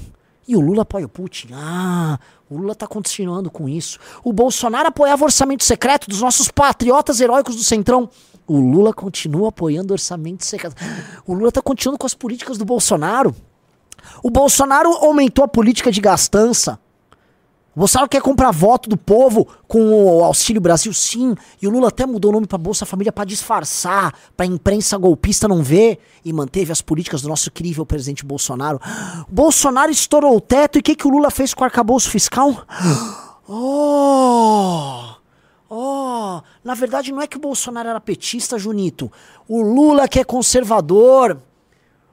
e 0.46 0.56
o 0.56 0.60
Lula 0.60 0.82
apoia 0.82 1.06
o 1.06 1.08
Putin. 1.08 1.48
Ah, 1.52 2.18
o 2.48 2.56
Lula 2.56 2.72
está 2.72 2.86
continuando 2.86 3.50
com 3.50 3.68
isso. 3.68 3.98
O 4.22 4.32
Bolsonaro 4.32 4.88
apoiava 4.88 5.22
o 5.22 5.26
orçamento 5.26 5.64
secreto 5.64 6.08
dos 6.08 6.20
nossos 6.20 6.48
patriotas 6.48 7.20
heróicos 7.20 7.56
do 7.56 7.64
Centrão. 7.64 8.08
O 8.46 8.60
Lula 8.60 8.92
continua 8.92 9.48
apoiando 9.48 9.92
o 9.92 9.94
orçamento 9.94 10.44
secreto. 10.44 10.76
O 11.26 11.32
Lula 11.34 11.48
está 11.48 11.62
continuando 11.62 11.98
com 11.98 12.06
as 12.06 12.14
políticas 12.14 12.58
do 12.58 12.64
Bolsonaro. 12.64 13.34
O 14.22 14.30
Bolsonaro 14.30 14.90
aumentou 14.90 15.44
a 15.44 15.48
política 15.48 15.90
de 15.90 16.00
gastança. 16.00 16.78
O 17.74 17.80
Bolsonaro 17.80 18.08
quer 18.08 18.22
comprar 18.22 18.52
voto 18.52 18.88
do 18.88 18.96
povo 18.96 19.48
com 19.66 19.92
o 19.92 20.24
Auxílio 20.24 20.60
Brasil, 20.60 20.92
sim. 20.92 21.34
E 21.60 21.66
o 21.66 21.70
Lula 21.70 21.88
até 21.88 22.06
mudou 22.06 22.30
o 22.30 22.34
nome 22.34 22.46
para 22.46 22.56
Bolsa 22.56 22.86
Família 22.86 23.12
para 23.12 23.24
disfarçar, 23.24 24.14
para 24.36 24.46
a 24.46 24.48
imprensa 24.48 24.96
golpista 24.96 25.48
não 25.48 25.62
ver. 25.62 25.98
E 26.24 26.32
manteve 26.32 26.70
as 26.70 26.80
políticas 26.80 27.22
do 27.22 27.28
nosso 27.28 27.48
incrível 27.48 27.84
presidente 27.84 28.24
Bolsonaro. 28.24 28.80
Bolsonaro 29.28 29.90
estourou 29.90 30.36
o 30.36 30.40
teto 30.40 30.78
e 30.78 30.80
o 30.80 30.82
que, 30.82 30.94
que 30.94 31.06
o 31.06 31.10
Lula 31.10 31.30
fez 31.30 31.52
com 31.52 31.62
o 31.62 31.64
arcabouço 31.64 32.08
fiscal? 32.10 32.64
Oh! 33.48 35.14
Oh, 35.68 36.40
na 36.62 36.74
verdade 36.74 37.10
não 37.10 37.20
é 37.20 37.26
que 37.26 37.36
o 37.36 37.40
Bolsonaro 37.40 37.88
era 37.88 38.00
petista, 38.00 38.56
Junito. 38.56 39.10
O 39.48 39.60
Lula 39.60 40.06
que 40.06 40.20
é 40.20 40.24
conservador. 40.24 41.40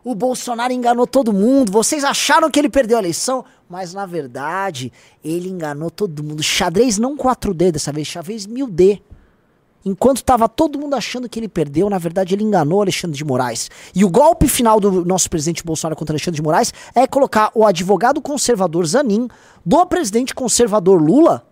O 0.04 0.16
Bolsonaro 0.16 0.74
enganou 0.74 1.06
todo 1.06 1.32
mundo. 1.32 1.72
Vocês 1.72 2.04
acharam 2.04 2.50
que 2.50 2.60
ele 2.60 2.70
perdeu 2.70 2.98
a 2.98 3.02
eleição, 3.02 3.46
mas 3.70 3.94
na 3.94 4.06
verdade 4.06 4.92
ele 5.24 5.48
enganou 5.50 5.92
todo 5.92 6.24
mundo. 6.24 6.42
Xadrez 6.42 6.98
não 6.98 7.16
4D 7.16 7.72
dessa 7.72 7.92
vez, 7.92 8.08
xadrez 8.08 8.48
1000D. 8.48 9.02
Enquanto 9.84 10.18
estava 10.18 10.48
todo 10.48 10.78
mundo 10.78 10.96
achando 10.96 11.28
que 11.28 11.40
ele 11.40 11.48
perdeu, 11.48 11.90
na 11.90 11.98
verdade 11.98 12.36
ele 12.36 12.44
enganou 12.44 12.82
Alexandre 12.82 13.18
de 13.18 13.26
Moraes. 13.26 13.70
E 13.96 14.06
o 14.06 14.10
golpe 14.10 14.48
final 14.48 14.80
do 14.80 15.04
nosso 15.04 15.30
presidente 15.30 15.64
Bolsonaro 15.64 15.96
contra 15.96 16.14
Alexandre 16.14 16.36
de 16.36 16.42
Moraes 16.44 16.74
é 16.94 17.08
colocar 17.08 17.52
o 17.56 17.66
advogado 17.66 18.22
conservador 18.22 18.86
Zanin 18.86 19.28
do 19.66 19.86
presidente 19.86 20.36
conservador 20.36 21.02
Lula 21.02 21.48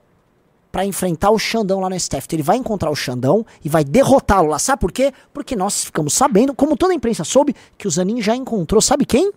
para 0.71 0.85
enfrentar 0.85 1.31
o 1.31 1.39
Xandão 1.39 1.79
lá 1.79 1.89
no 1.89 1.99
STF. 1.99 2.25
Então 2.25 2.35
ele 2.35 2.43
vai 2.43 2.57
encontrar 2.57 2.89
o 2.89 2.95
Xandão 2.95 3.45
e 3.63 3.69
vai 3.69 3.83
derrotá-lo 3.83 4.49
lá. 4.49 4.59
Sabe 4.59 4.79
por 4.79 4.91
quê? 4.91 5.11
Porque 5.33 5.55
nós 5.55 5.83
ficamos 5.83 6.13
sabendo, 6.13 6.53
como 6.53 6.77
toda 6.77 6.93
a 6.93 6.95
imprensa 6.95 7.23
soube, 7.23 7.55
que 7.77 7.87
o 7.87 7.91
Zanin 7.91 8.21
já 8.21 8.35
encontrou, 8.35 8.81
sabe 8.81 9.05
quem? 9.05 9.31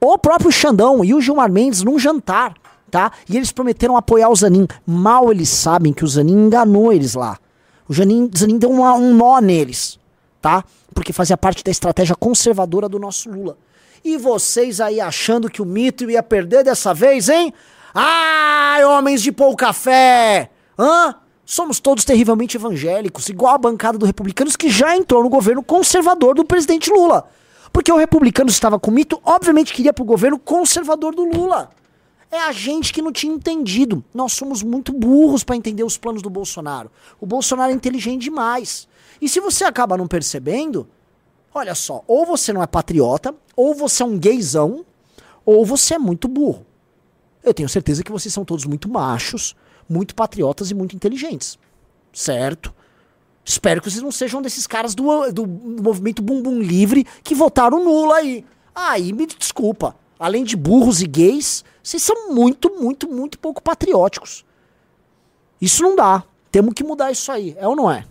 O 0.00 0.16
próprio 0.16 0.50
Xandão 0.50 1.04
e 1.04 1.12
o 1.12 1.20
Gilmar 1.20 1.50
Mendes 1.50 1.82
num 1.82 1.98
jantar, 1.98 2.54
tá? 2.90 3.12
E 3.28 3.36
eles 3.36 3.52
prometeram 3.52 3.96
apoiar 3.96 4.30
o 4.30 4.36
Zanin. 4.36 4.66
Mal 4.86 5.30
eles 5.30 5.48
sabem 5.48 5.92
que 5.92 6.04
o 6.04 6.08
Zanin 6.08 6.46
enganou 6.46 6.92
eles 6.92 7.14
lá. 7.14 7.38
O 7.88 7.92
Zanin, 7.92 8.30
Zanin 8.36 8.58
deu 8.58 8.70
uma, 8.70 8.94
um 8.94 9.12
nó 9.14 9.40
neles, 9.40 9.98
tá? 10.40 10.64
Porque 10.94 11.12
fazia 11.12 11.36
parte 11.36 11.64
da 11.64 11.70
estratégia 11.70 12.14
conservadora 12.14 12.88
do 12.88 12.98
nosso 12.98 13.28
Lula. 13.28 13.58
E 14.02 14.16
vocês 14.16 14.80
aí 14.80 15.00
achando 15.00 15.50
que 15.50 15.60
o 15.60 15.66
mito 15.66 16.08
ia 16.10 16.22
perder 16.22 16.64
dessa 16.64 16.94
vez, 16.94 17.28
hein? 17.28 17.52
Ai, 17.92 18.84
homens 18.84 19.20
de 19.20 19.32
pouca 19.32 19.72
fé! 19.72 20.49
Hã? 20.80 21.14
Somos 21.44 21.78
todos 21.78 22.06
terrivelmente 22.06 22.56
evangélicos, 22.56 23.28
igual 23.28 23.54
a 23.54 23.58
bancada 23.58 23.98
do 23.98 24.06
Republicanos 24.06 24.56
que 24.56 24.70
já 24.70 24.96
entrou 24.96 25.22
no 25.22 25.28
governo 25.28 25.62
conservador 25.62 26.34
do 26.34 26.44
presidente 26.44 26.90
Lula. 26.90 27.28
Porque 27.70 27.92
o 27.92 27.96
Republicanos 27.96 28.54
estava 28.54 28.78
com 28.78 28.90
mito, 28.90 29.20
obviamente 29.22 29.74
queria 29.74 29.92
pro 29.92 30.04
governo 30.04 30.38
conservador 30.38 31.14
do 31.14 31.24
Lula. 31.24 31.70
É 32.30 32.38
a 32.38 32.52
gente 32.52 32.92
que 32.94 33.02
não 33.02 33.12
tinha 33.12 33.34
entendido. 33.34 34.02
Nós 34.14 34.32
somos 34.32 34.62
muito 34.62 34.92
burros 34.92 35.44
para 35.44 35.56
entender 35.56 35.84
os 35.84 35.98
planos 35.98 36.22
do 36.22 36.30
Bolsonaro. 36.30 36.90
O 37.20 37.26
Bolsonaro 37.26 37.72
é 37.72 37.74
inteligente 37.74 38.22
demais. 38.22 38.88
E 39.20 39.28
se 39.28 39.38
você 39.40 39.64
acaba 39.64 39.98
não 39.98 40.06
percebendo, 40.06 40.88
olha 41.52 41.74
só, 41.74 42.02
ou 42.06 42.24
você 42.24 42.52
não 42.52 42.62
é 42.62 42.66
patriota, 42.66 43.34
ou 43.54 43.74
você 43.74 44.02
é 44.02 44.06
um 44.06 44.16
gaysão, 44.16 44.86
ou 45.44 45.66
você 45.66 45.94
é 45.94 45.98
muito 45.98 46.26
burro. 46.26 46.64
Eu 47.42 47.52
tenho 47.52 47.68
certeza 47.68 48.02
que 48.02 48.12
vocês 48.12 48.32
são 48.32 48.44
todos 48.44 48.64
muito 48.64 48.88
machos, 48.88 49.56
muito 49.90 50.14
patriotas 50.14 50.70
e 50.70 50.74
muito 50.74 50.94
inteligentes. 50.94 51.58
Certo? 52.12 52.72
Espero 53.44 53.82
que 53.82 53.90
vocês 53.90 54.02
não 54.02 54.12
sejam 54.12 54.40
desses 54.40 54.66
caras 54.66 54.94
do, 54.94 55.32
do 55.32 55.46
movimento 55.46 56.22
Bumbum 56.22 56.60
Livre 56.60 57.04
que 57.24 57.34
votaram 57.34 57.84
nulo 57.84 58.12
aí. 58.12 58.44
Aí 58.74 59.12
me 59.12 59.26
desculpa. 59.26 59.96
Além 60.18 60.44
de 60.44 60.56
burros 60.56 61.02
e 61.02 61.06
gays, 61.06 61.64
vocês 61.82 62.02
são 62.02 62.32
muito, 62.32 62.70
muito, 62.70 63.08
muito 63.08 63.38
pouco 63.38 63.62
patrióticos. 63.62 64.44
Isso 65.60 65.82
não 65.82 65.96
dá. 65.96 66.22
Temos 66.52 66.74
que 66.74 66.84
mudar 66.84 67.10
isso 67.10 67.30
aí, 67.32 67.56
é 67.58 67.66
ou 67.66 67.74
não 67.74 67.90
é? 67.90 68.04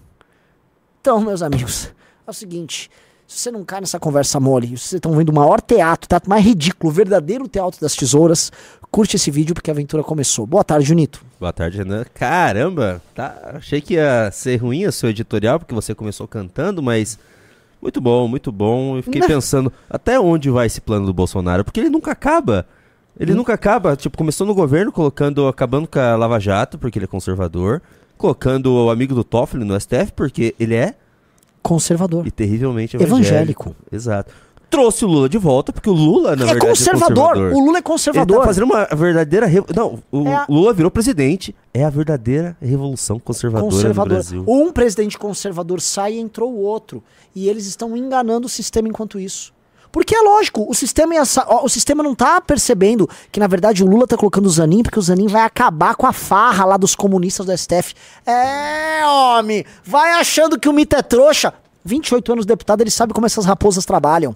Então, 1.01 1.21
meus 1.21 1.41
amigos, 1.41 1.93
é 2.25 2.29
o 2.29 2.33
seguinte. 2.33 2.89
Se 3.29 3.41
você 3.41 3.51
não 3.51 3.63
cai 3.63 3.79
nessa 3.79 3.99
conversa 3.99 4.39
mole, 4.39 4.69
se 4.69 4.77
vocês 4.77 4.93
estão 4.93 5.11
vendo 5.11 5.29
o 5.29 5.33
maior 5.35 5.61
teatro, 5.61 6.09
teatro 6.09 6.27
mais 6.27 6.43
ridículo, 6.43 6.91
o 6.91 6.95
verdadeiro 6.95 7.47
teatro 7.47 7.79
das 7.79 7.95
tesouras, 7.95 8.51
curte 8.89 9.17
esse 9.17 9.29
vídeo 9.29 9.53
porque 9.53 9.69
a 9.69 9.73
aventura 9.73 10.01
começou. 10.01 10.47
Boa 10.47 10.63
tarde, 10.63 10.87
Junito. 10.87 11.23
Boa 11.39 11.53
tarde, 11.53 11.77
Renan. 11.77 12.05
Caramba, 12.11 12.99
tá, 13.13 13.51
achei 13.53 13.81
que 13.81 13.93
ia 13.93 14.31
ser 14.31 14.55
ruim 14.57 14.87
o 14.87 14.91
seu 14.91 15.11
editorial, 15.11 15.59
porque 15.59 15.75
você 15.75 15.93
começou 15.93 16.27
cantando, 16.27 16.81
mas 16.81 17.19
muito 17.79 18.01
bom, 18.01 18.27
muito 18.27 18.51
bom. 18.51 18.97
Eu 18.97 19.03
fiquei 19.03 19.21
pensando, 19.21 19.71
até 19.87 20.19
onde 20.19 20.49
vai 20.49 20.65
esse 20.65 20.81
plano 20.81 21.05
do 21.05 21.13
Bolsonaro? 21.13 21.63
Porque 21.63 21.79
ele 21.79 21.89
nunca 21.91 22.11
acaba. 22.11 22.65
Ele 23.19 23.33
hum. 23.33 23.35
nunca 23.35 23.53
acaba. 23.53 23.95
Tipo, 23.95 24.17
começou 24.17 24.47
no 24.47 24.55
governo, 24.55 24.91
colocando, 24.91 25.47
acabando 25.47 25.87
com 25.87 25.99
a 25.99 26.15
Lava 26.15 26.39
Jato, 26.39 26.79
porque 26.79 26.97
ele 26.97 27.05
é 27.05 27.07
conservador. 27.07 27.79
Colocando 28.17 28.73
o 28.73 28.89
amigo 28.89 29.13
do 29.13 29.23
Toffoli 29.23 29.63
no 29.63 29.79
STF, 29.79 30.13
porque 30.15 30.55
ele 30.59 30.73
é 30.73 30.95
conservador. 31.69 32.25
E 32.25 32.31
terrivelmente 32.31 32.95
evangélico. 32.95 33.69
evangélico. 33.69 33.75
Exato. 33.91 34.33
Trouxe 34.69 35.03
o 35.03 35.07
Lula 35.07 35.27
de 35.27 35.37
volta, 35.37 35.73
porque 35.73 35.89
o 35.89 35.93
Lula, 35.93 36.35
na 36.35 36.43
é 36.43 36.53
verdade, 36.53 36.67
conservador. 36.67 37.09
é 37.09 37.33
conservador. 37.33 37.53
O 37.53 37.65
Lula 37.65 37.77
é 37.77 37.81
conservador. 37.81 38.35
Ele 38.35 38.41
tá 38.41 38.47
fazendo 38.47 38.63
uma 38.65 38.85
verdadeira... 38.85 39.45
Re... 39.47 39.63
Não, 39.75 39.99
o 40.11 40.27
é 40.27 40.35
a... 40.35 40.45
Lula 40.47 40.73
virou 40.73 40.91
presidente. 40.91 41.55
É 41.73 41.83
a 41.83 41.89
verdadeira 41.89 42.55
revolução 42.61 43.19
conservadora 43.19 43.71
conservador. 43.71 44.13
Brasil. 44.13 44.43
Um 44.47 44.71
presidente 44.71 45.17
conservador 45.17 45.81
sai 45.81 46.13
e 46.13 46.19
entrou 46.19 46.53
o 46.53 46.61
outro. 46.61 47.03
E 47.35 47.49
eles 47.49 47.65
estão 47.65 47.97
enganando 47.97 48.45
o 48.45 48.49
sistema 48.49 48.87
enquanto 48.87 49.19
isso. 49.19 49.51
Porque 49.91 50.15
é 50.15 50.21
lógico, 50.21 50.65
o 50.69 50.73
sistema, 50.73 51.15
o 51.63 51.69
sistema 51.69 52.03
não 52.03 52.13
tá 52.13 52.39
percebendo 52.39 53.09
que, 53.31 53.39
na 53.39 53.47
verdade, 53.47 53.83
o 53.83 53.87
Lula 53.87 54.05
tá 54.05 54.15
colocando 54.15 54.45
o 54.45 54.49
Zanin 54.49 54.83
porque 54.83 54.99
o 54.99 55.01
Zanin 55.01 55.27
vai 55.27 55.41
acabar 55.41 55.95
com 55.95 56.05
a 56.05 56.13
farra 56.13 56.63
lá 56.63 56.77
dos 56.77 56.93
comunistas 56.93 57.45
do 57.45 57.57
STF. 57.57 57.95
É, 58.25 59.05
homem, 59.05 59.65
vai 59.83 60.13
achando 60.13 60.59
que 60.59 60.69
o 60.69 60.73
mito 60.73 60.95
é 60.95 61.01
trouxa. 61.01 61.53
28 61.83 62.33
anos 62.33 62.45
deputado, 62.45 62.81
ele 62.81 62.91
sabe 62.91 63.13
como 63.13 63.25
essas 63.25 63.45
raposas 63.45 63.85
trabalham. 63.85 64.35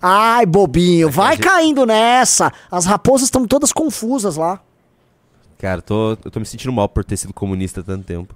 Ai, 0.00 0.46
bobinho, 0.46 1.10
vai 1.10 1.36
caindo 1.36 1.84
nessa. 1.84 2.52
As 2.70 2.86
raposas 2.86 3.26
estão 3.26 3.46
todas 3.46 3.72
confusas 3.72 4.36
lá. 4.36 4.60
Cara, 5.58 5.80
tô, 5.80 6.10
eu 6.12 6.30
tô 6.30 6.38
me 6.38 6.46
sentindo 6.46 6.72
mal 6.72 6.88
por 6.88 7.04
ter 7.04 7.16
sido 7.16 7.32
comunista 7.32 7.80
há 7.80 7.84
tanto 7.84 8.04
tempo. 8.04 8.34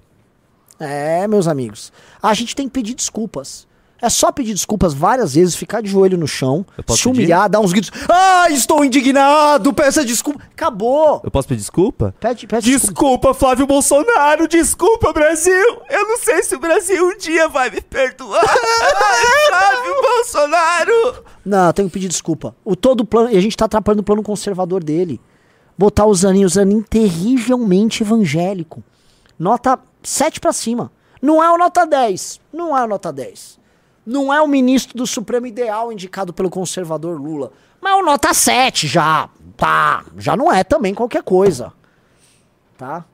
É, 0.79 1.27
meus 1.27 1.47
amigos. 1.47 1.93
A 2.21 2.33
gente 2.33 2.55
tem 2.55 2.67
que 2.67 2.73
pedir 2.73 2.95
desculpas. 2.95 3.67
É 4.01 4.09
só 4.09 4.31
pedir 4.31 4.53
desculpas 4.55 4.95
várias 4.95 5.35
vezes, 5.35 5.55
ficar 5.55 5.79
de 5.79 5.87
joelho 5.87 6.17
no 6.17 6.27
chão, 6.27 6.65
se 6.89 7.07
humilhar, 7.07 7.43
pedir? 7.43 7.51
dar 7.51 7.59
uns 7.59 7.71
gritos. 7.71 7.91
Ah, 8.09 8.47
estou 8.49 8.83
indignado, 8.83 9.71
peça 9.73 10.03
desculpa. 10.03 10.41
Acabou. 10.51 11.21
Eu 11.23 11.29
posso 11.29 11.47
pedir 11.47 11.59
desculpa? 11.59 12.15
Pede, 12.19 12.47
pede 12.47 12.65
desculpa. 12.65 12.93
Desculpa, 12.93 13.33
Flávio 13.35 13.67
Bolsonaro. 13.67 14.47
Desculpa, 14.47 15.13
Brasil. 15.13 15.81
Eu 15.87 16.07
não 16.07 16.17
sei 16.17 16.41
se 16.41 16.55
o 16.55 16.59
Brasil 16.59 17.05
um 17.05 17.15
dia 17.15 17.47
vai 17.47 17.69
me 17.69 17.79
perdoar. 17.79 18.41
Flávio 19.49 19.95
Bolsonaro. 20.01 21.23
Não, 21.45 21.71
tenho 21.71 21.87
que 21.87 21.93
pedir 21.93 22.07
desculpa. 22.07 22.55
O 22.65 22.75
todo 22.75 23.05
plano. 23.05 23.31
E 23.31 23.37
a 23.37 23.41
gente 23.41 23.55
tá 23.55 23.65
atrapalhando 23.65 24.01
o 24.01 24.05
plano 24.05 24.23
conservador 24.23 24.83
dele. 24.83 25.21
Botar 25.77 26.07
o 26.07 26.15
Zanin, 26.15 26.43
o 26.43 26.49
Zanin 26.49 26.81
terrivelmente 26.81 28.01
evangélico. 28.01 28.83
Nota 29.37 29.77
7 30.01 30.39
para 30.39 30.51
cima. 30.51 30.91
Não 31.21 31.43
é 31.43 31.51
o 31.51 31.57
nota 31.57 31.85
10. 31.85 32.39
Não 32.51 32.75
é 32.75 32.83
o 32.83 32.87
nota 32.87 33.13
10 33.13 33.60
não 34.05 34.33
é 34.33 34.41
o 34.41 34.47
ministro 34.47 34.97
do 34.97 35.05
Supremo 35.05 35.45
ideal 35.45 35.91
indicado 35.91 36.33
pelo 36.33 36.49
conservador 36.49 37.19
Lula. 37.19 37.51
Mas 37.79 37.93
é 37.93 37.95
o 37.95 38.05
nota 38.05 38.33
7 38.33 38.87
já. 38.87 39.29
Tá. 39.57 40.03
Já 40.17 40.35
não 40.35 40.51
é 40.51 40.63
também 40.63 40.93
qualquer 40.93 41.23
coisa. 41.23 41.73
Tá? 42.77 43.05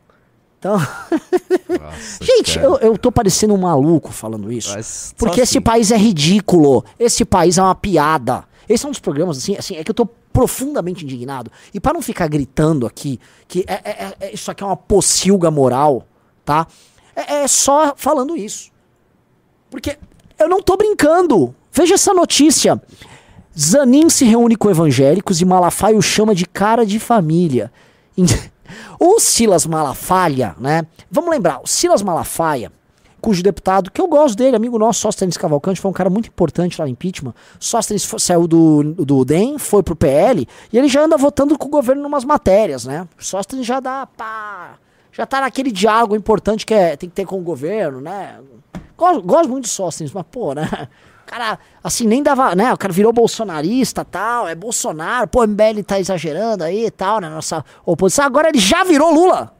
Então. 0.60 0.78
Nossa, 1.70 2.24
Gente, 2.24 2.60
eu, 2.60 2.78
eu 2.78 2.98
tô 2.98 3.12
parecendo 3.12 3.54
um 3.54 3.58
maluco 3.58 4.12
falando 4.12 4.52
isso. 4.52 4.74
Mas 4.74 5.14
porque 5.18 5.42
assim. 5.42 5.58
esse 5.58 5.62
país 5.62 5.92
é 5.92 5.98
ridículo. 5.98 6.84
Esse 7.00 7.24
país 7.24 7.58
é 7.58 7.62
uma 7.62 7.76
piada. 7.76 8.44
Esse 8.68 8.86
é 8.86 8.88
um 8.88 8.92
dos 8.92 9.00
programas, 9.00 9.38
assim, 9.38 9.56
assim 9.56 9.76
é 9.76 9.84
que 9.84 9.92
eu 9.92 9.96
tô 9.96 10.06
profundamente 10.06 11.04
indignado. 11.04 11.52
E 11.74 11.80
para 11.80 11.94
não 11.94 12.02
ficar 12.02 12.28
gritando 12.28 12.86
aqui 12.86 13.20
que 13.48 13.64
é, 13.68 13.74
é, 13.74 13.90
é, 13.90 14.16
é, 14.20 14.34
isso 14.34 14.52
aqui 14.52 14.62
é 14.62 14.66
uma 14.68 14.78
pocilga 14.78 15.50
moral, 15.50 16.06
tá? 16.44 16.68
É, 17.16 17.44
é 17.44 17.48
só 17.48 17.94
falando 17.96 18.36
isso. 18.36 18.72
Porque 19.70 19.98
eu 20.40 20.50
não 20.50 20.62
tô 20.62 20.78
brincando. 20.78 21.54
Veja 21.72 21.96
essa 21.96 22.14
notícia. 22.14 22.82
Zanin 23.58 24.10
se 24.10 24.26
reúne 24.26 24.56
com 24.56 24.70
evangélicos 24.70 25.42
e 25.42 25.46
Malafaia 25.46 25.98
o 25.98 26.02
chama 26.02 26.36
de 26.36 26.46
cara 26.46 26.86
de 26.86 27.00
família. 27.00 27.72
o 29.00 29.20
Silas 29.20 29.66
Malafaia, 29.66 30.56
né? 30.60 30.86
Vamos 31.10 31.32
lembrar, 31.32 31.62
o 31.64 31.68
Silas 31.68 32.02
Malafaia, 32.02 32.72
cujo 33.20 33.42
deputado, 33.42 33.90
que 33.90 34.00
eu 34.00 34.08
gosto 34.08 34.38
dele, 34.38 34.56
amigo 34.56 34.78
nosso, 34.78 35.00
Sóstenes 35.00 35.38
Cavalcante, 35.38 35.82
foi 35.82 35.90
um 35.90 35.94
cara 35.94 36.10
muito 36.10 36.28
importante 36.28 36.80
lá 36.80 36.86
no 36.86 36.92
impeachment. 36.92 37.34
Sóstenes 37.60 38.08
saiu 38.20 38.48
do, 38.48 38.84
do 38.94 39.26
DEM, 39.26 39.58
foi 39.58 39.82
pro 39.82 39.96
PL, 39.96 40.48
e 40.72 40.78
ele 40.78 40.88
já 40.88 41.04
anda 41.04 41.18
votando 41.18 41.58
com 41.58 41.68
o 41.68 41.72
governo 41.72 42.04
em 42.04 42.06
umas 42.06 42.26
matérias, 42.26 42.86
né? 42.86 43.08
Sóstenes 43.18 43.66
já 43.66 43.80
dá, 43.80 44.06
pá, 44.06 44.78
já 45.12 45.26
tá 45.26 45.42
naquele 45.42 45.72
diálogo 45.72 46.16
importante 46.16 46.66
que 46.66 46.74
é, 46.74 46.96
tem 46.96 47.10
que 47.10 47.16
ter 47.16 47.26
com 47.26 47.40
o 47.40 47.44
governo, 47.44 48.00
né? 48.00 48.38
Gosto, 48.98 49.22
gosto 49.22 49.50
muito 49.50 49.66
de 49.66 49.70
Sóstenes, 49.70 50.12
mas, 50.12 50.26
pô, 50.30 50.54
né? 50.54 50.68
O 51.24 51.30
cara, 51.30 51.60
assim, 51.84 52.08
nem 52.08 52.24
dava, 52.24 52.56
né? 52.56 52.74
O 52.74 52.78
cara 52.78 52.94
virou 52.94 53.12
bolsonarista 53.12 54.06
tal, 54.06 54.48
é 54.48 54.56
Bolsonaro, 54.56 55.28
pô, 55.28 55.42
o 55.42 55.48
MBL 55.48 55.84
tá 55.86 56.00
exagerando 56.00 56.64
aí 56.64 56.86
e 56.86 56.92
tal, 56.92 57.20
né? 57.20 57.30
Nossa 57.30 57.66
oposição. 57.86 58.26
Agora 58.26 58.48
ele 58.48 58.60
já 58.60 58.86
virou 58.86 59.14
Lula. 59.14 59.54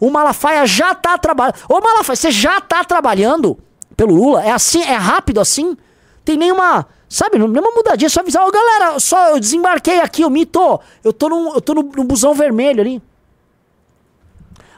O 0.00 0.10
Malafaia 0.10 0.66
já 0.66 0.94
tá 0.94 1.16
trabalhando. 1.16 1.54
Ô, 1.68 1.80
Malafaia, 1.80 2.16
você 2.16 2.30
já 2.30 2.60
tá 2.60 2.82
trabalhando 2.84 3.56
pelo 3.96 4.14
Lula? 4.14 4.44
É 4.44 4.50
assim, 4.50 4.82
é 4.82 4.96
rápido 4.96 5.40
assim? 5.40 5.76
Tem 6.24 6.36
nenhuma, 6.36 6.86
sabe, 7.08 7.38
nenhuma 7.38 7.70
mudadinha, 7.70 8.10
só 8.10 8.18
avisar, 8.18 8.44
ô 8.44 8.50
galera, 8.50 8.98
só 8.98 9.30
eu 9.30 9.38
desembarquei 9.38 10.00
aqui, 10.00 10.24
o 10.24 10.28
mito, 10.28 10.80
eu 11.04 11.12
tô 11.12 11.28
num, 11.28 11.54
eu 11.54 11.60
tô 11.60 11.72
no, 11.72 11.82
no 11.84 12.02
busão 12.02 12.34
vermelho 12.34 12.80
ali. 12.80 13.00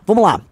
Vamos 0.07 0.23
lá. 0.23 0.43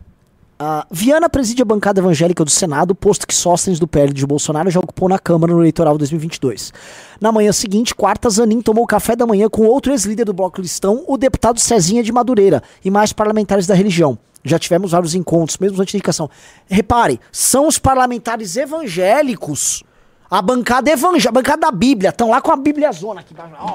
Uh, 0.58 0.86
Viana 0.90 1.28
preside 1.28 1.60
a 1.60 1.66
bancada 1.66 2.00
evangélica 2.00 2.42
do 2.42 2.50
Senado, 2.50 2.94
posto 2.94 3.26
que 3.26 3.34
Sóstenes 3.34 3.78
do 3.78 3.86
PL 3.86 4.10
de 4.10 4.26
Bolsonaro 4.26 4.70
já 4.70 4.80
ocupou 4.80 5.06
na 5.06 5.18
Câmara 5.18 5.52
no 5.52 5.60
eleitoral 5.60 5.98
2022. 5.98 6.72
Na 7.20 7.30
manhã 7.30 7.52
seguinte, 7.52 7.94
quarta, 7.94 8.30
Zanin 8.30 8.62
tomou 8.62 8.86
café 8.86 9.14
da 9.14 9.26
manhã 9.26 9.50
com 9.50 9.66
outro 9.66 9.92
ex-líder 9.92 10.24
do 10.24 10.32
Bloco 10.32 10.56
Cristão, 10.56 11.04
o 11.06 11.18
deputado 11.18 11.60
Cezinha 11.60 12.02
de 12.02 12.10
Madureira, 12.10 12.62
e 12.82 12.90
mais 12.90 13.12
parlamentares 13.12 13.66
da 13.66 13.74
religião. 13.74 14.18
Já 14.42 14.58
tivemos 14.58 14.92
vários 14.92 15.14
encontros, 15.14 15.58
mesmo 15.58 15.78
antes 15.82 15.92
de 15.92 15.98
indicação. 15.98 16.30
Repare, 16.66 17.20
são 17.30 17.68
os 17.68 17.78
parlamentares 17.78 18.56
evangélicos. 18.56 19.82
A 20.30 20.40
bancada 20.40 20.90
evangélica, 20.90 21.28
a 21.28 21.32
bancada 21.32 21.60
da 21.60 21.70
Bíblia, 21.70 22.08
estão 22.08 22.30
lá 22.30 22.40
com 22.40 22.50
a 22.50 22.56
Bíblia 22.56 22.90
zona 22.92 23.20
aqui. 23.20 23.34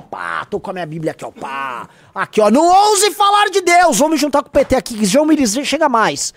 Pá, 0.09 0.45
tô 0.50 0.59
com 0.59 0.71
a 0.71 0.73
minha 0.73 0.85
Bíblia 0.88 1.11
aqui, 1.11 1.23
ó. 1.23 1.31
Aqui, 2.15 2.41
ó, 2.41 2.50
não 2.50 2.65
ouse 2.65 3.11
falar 3.11 3.51
de 3.51 3.61
Deus, 3.61 4.00
vamos 4.00 4.19
juntar 4.19 4.41
com 4.41 4.50
o 4.50 4.51
PT 4.51 4.75
aqui, 4.75 5.05
João 5.05 5.27
Miris 5.27 5.53
chega 5.63 5.88
mais. 5.88 6.33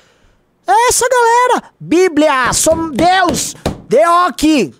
É 0.66 0.88
essa 0.88 1.06
galera. 1.08 1.70
Bíblia, 1.78 2.52
som 2.52 2.90
Deus, 2.90 3.54
deu 3.88 4.10
aqui. 4.26 4.74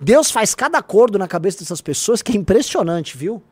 Deus 0.00 0.30
faz 0.30 0.54
cada 0.54 0.78
acordo 0.78 1.18
na 1.18 1.26
cabeça 1.26 1.58
dessas 1.58 1.80
pessoas 1.80 2.22
que 2.22 2.32
é 2.32 2.36
impressionante, 2.36 3.16
viu? 3.16 3.42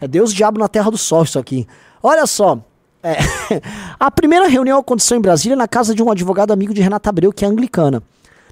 É 0.00 0.06
Deus 0.06 0.32
diabo 0.32 0.58
na 0.58 0.68
terra 0.68 0.90
do 0.90 0.98
sol 0.98 1.24
isso 1.24 1.38
aqui. 1.38 1.66
Olha 2.02 2.26
só. 2.26 2.58
É, 3.02 3.16
a 3.98 4.10
primeira 4.10 4.46
reunião 4.46 4.78
aconteceu 4.78 5.16
em 5.16 5.20
Brasília 5.20 5.56
na 5.56 5.66
casa 5.66 5.94
de 5.94 6.02
um 6.02 6.10
advogado 6.10 6.52
amigo 6.52 6.72
de 6.72 6.80
Renata 6.80 7.10
Abreu, 7.10 7.32
que 7.32 7.44
é 7.44 7.48
anglicana. 7.48 8.02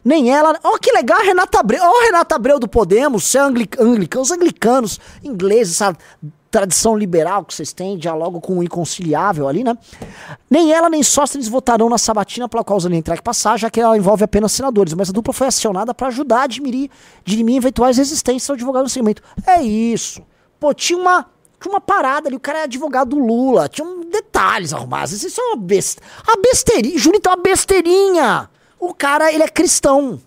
Nem 0.04 0.32
ela. 0.32 0.58
Ó, 0.64 0.74
oh, 0.74 0.78
que 0.78 0.90
legal, 0.92 1.20
Renata 1.20 1.60
Abreu. 1.60 1.82
Ó, 1.82 1.88
oh, 1.88 2.04
Renata 2.04 2.34
Abreu 2.34 2.58
do 2.58 2.66
Podemos, 2.66 3.24
você 3.24 3.38
é 3.38 3.42
anglicano, 3.42 4.22
os 4.22 4.30
anglicanos, 4.30 4.98
ingleses, 5.22 5.80
essa 5.80 5.96
tradição 6.50 6.96
liberal 6.96 7.44
que 7.44 7.54
vocês 7.54 7.72
têm, 7.72 7.96
dialogo 7.96 8.40
com 8.40 8.58
o 8.58 8.62
inconciliável 8.62 9.46
ali, 9.46 9.62
né? 9.62 9.76
Nem 10.48 10.72
ela 10.72 10.90
nem 10.90 11.02
Sóstenes 11.02 11.48
votarão 11.48 11.88
na 11.88 11.98
sabatina 11.98 12.48
pela 12.48 12.64
qual 12.64 12.80
nem 12.88 12.98
entrar 12.98 13.16
que 13.16 13.22
passar, 13.22 13.58
já 13.58 13.70
que 13.70 13.80
ela 13.80 13.96
envolve 13.96 14.24
apenas 14.24 14.52
senadores. 14.52 14.92
Mas 14.94 15.10
a 15.10 15.12
dupla 15.12 15.32
foi 15.32 15.46
acionada 15.46 15.94
para 15.94 16.08
ajudar 16.08 16.42
a 16.42 16.46
dirimir, 16.46 16.90
dirimir 17.24 17.56
eventuais 17.56 17.96
resistências 17.98 18.50
ao 18.50 18.54
advogado 18.54 18.82
no 18.82 18.88
segmento. 18.88 19.22
É 19.46 19.62
isso. 19.62 20.22
Pô, 20.58 20.74
tinha 20.74 20.98
uma 20.98 21.26
tinha 21.60 21.72
uma 21.72 21.80
parada 21.80 22.26
ali, 22.26 22.36
o 22.36 22.40
cara 22.40 22.60
é 22.60 22.62
advogado 22.62 23.10
do 23.10 23.18
Lula, 23.18 23.68
tinha 23.68 23.86
um 23.86 24.08
detalhes 24.08 24.72
arrumados. 24.72 25.22
Isso 25.22 25.38
é 25.40 25.44
uma 25.44 25.56
besta. 25.56 26.02
A 26.26 26.40
besteirinha, 26.40 26.98
Júlio 26.98 27.20
tá 27.20 27.30
uma 27.30 27.42
besteirinha. 27.42 28.48
O 28.78 28.94
cara, 28.94 29.30
ele 29.30 29.42
é 29.42 29.48
cristão. 29.48 30.18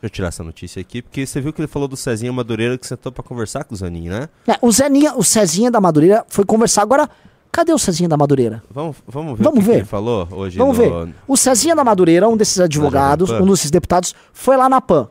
Deixa 0.00 0.06
eu 0.06 0.10
tirar 0.10 0.28
essa 0.28 0.42
notícia 0.42 0.80
aqui, 0.80 1.02
porque 1.02 1.26
você 1.26 1.40
viu 1.42 1.52
que 1.52 1.60
ele 1.60 1.68
falou 1.68 1.86
do 1.86 1.96
Cezinha 1.96 2.32
Madureira 2.32 2.78
que 2.78 2.86
sentou 2.86 3.12
pra 3.12 3.22
conversar 3.22 3.64
com 3.64 3.74
o 3.74 3.76
Zanin, 3.76 4.08
né? 4.08 4.30
É, 4.46 4.56
o 4.62 4.72
Zeninha, 4.72 5.14
o 5.14 5.22
Cezinha 5.22 5.70
da 5.70 5.78
Madureira 5.80 6.24
foi 6.28 6.44
conversar 6.44 6.82
agora. 6.82 7.08
Cadê 7.52 7.72
o 7.74 7.78
Cezinha 7.78 8.08
da 8.08 8.16
Madureira? 8.16 8.62
Vamos, 8.70 8.96
vamos 9.06 9.36
ver 9.36 9.44
Vamos 9.44 9.58
o 9.58 9.60
que, 9.60 9.66
ver. 9.66 9.72
que 9.72 9.78
ele 9.80 9.84
falou 9.86 10.26
hoje 10.30 10.56
Vamos 10.56 10.78
no... 10.78 10.84
ver. 10.84 11.14
O 11.26 11.36
Cezinha 11.36 11.74
da 11.74 11.84
Madureira, 11.84 12.28
um 12.28 12.36
desses 12.36 12.60
advogados, 12.60 13.28
um 13.28 13.46
desses 13.46 13.70
deputados, 13.70 14.14
foi 14.32 14.56
lá 14.56 14.68
na 14.68 14.80
PAN. 14.80 15.08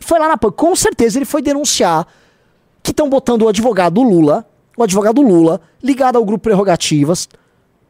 Foi 0.00 0.18
lá 0.18 0.26
na 0.26 0.36
PAN. 0.36 0.50
Com 0.50 0.74
certeza 0.74 1.18
ele 1.18 1.26
foi 1.26 1.42
denunciar 1.42 2.06
que 2.82 2.90
estão 2.90 3.08
botando 3.08 3.42
o 3.42 3.48
advogado 3.48 4.02
Lula, 4.02 4.44
o 4.76 4.82
advogado 4.82 5.22
Lula, 5.22 5.60
ligado 5.82 6.16
ao 6.16 6.24
grupo 6.24 6.44
Prerrogativas, 6.44 7.28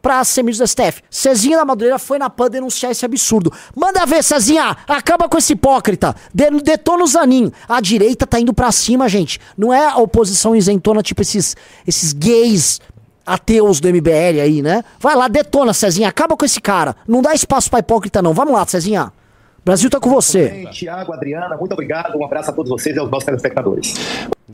pra 0.03 0.23
ser 0.25 0.43
ministro 0.43 0.67
do 0.67 0.69
STF. 0.69 1.01
Cezinha 1.09 1.57
da 1.57 1.65
Madureira 1.65 1.99
foi 1.99 2.19
na 2.19 2.29
PAN 2.29 2.51
denunciar 2.51 2.91
esse 2.91 3.05
absurdo. 3.07 3.53
Manda 3.75 4.05
ver, 4.05 4.23
Cezinha! 4.25 4.77
Acaba 4.89 5.29
com 5.29 5.39
esse 5.39 5.53
hipócrita! 5.53 6.15
De- 6.35 6.51
Detona 6.61 7.05
o 7.05 7.07
Zanin. 7.07 7.53
A 7.69 7.81
direita 7.81 8.27
tá 8.27 8.41
indo 8.41 8.53
pra 8.53 8.73
cima, 8.73 9.09
gente. 9.09 9.39
Não 9.57 9.73
é 9.73 9.87
a 9.87 9.97
oposição 9.99 10.57
isentona, 10.57 11.03
tipo 11.03 11.23
esses, 11.23 11.57
esses 11.87 12.13
gays 12.13 12.81
ateus 13.25 13.79
do 13.81 13.89
MBL 13.89 14.41
aí, 14.43 14.61
né? 14.63 14.83
Vai 14.99 15.15
lá, 15.15 15.29
detona, 15.29 15.73
Cezinha. 15.73 16.09
Acaba 16.09 16.37
com 16.37 16.45
esse 16.45 16.61
cara. 16.61 16.97
Não 17.07 17.23
dá 17.23 17.33
espaço 17.33 17.71
pra 17.71 17.79
hipócrita, 17.79 18.21
não. 18.21 18.35
Vamos 18.35 18.53
lá, 18.53 18.67
Cezinha. 18.67 19.13
O 19.61 19.65
Brasil 19.65 19.89
tá 19.89 20.01
com 20.01 20.11
você. 20.11 20.67
Tiago, 20.73 21.13
Adriana, 21.13 21.57
muito 21.57 21.71
obrigado. 21.73 22.19
Um 22.19 22.25
abraço 22.25 22.51
a 22.51 22.53
todos 22.53 22.69
vocês 22.69 22.97
e 22.97 22.99
aos 22.99 23.09
nossos 23.09 23.25
telespectadores. 23.25 23.95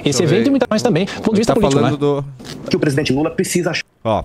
Esse 0.04 0.22
evento 0.22 0.48
e 0.48 0.50
muito 0.50 0.66
mais 0.68 0.82
também, 0.82 1.06
do 1.06 1.12
ponto 1.22 1.30
de 1.32 1.38
vista 1.38 1.54
tá 1.54 1.60
político, 1.60 1.80
falando 1.82 1.92
né? 2.20 2.24
do... 2.62 2.68
Que 2.68 2.76
o 2.76 2.78
presidente 2.78 3.10
Lula 3.12 3.30
precisa 3.30 3.70
achar 3.70 3.82
Ó. 4.04 4.24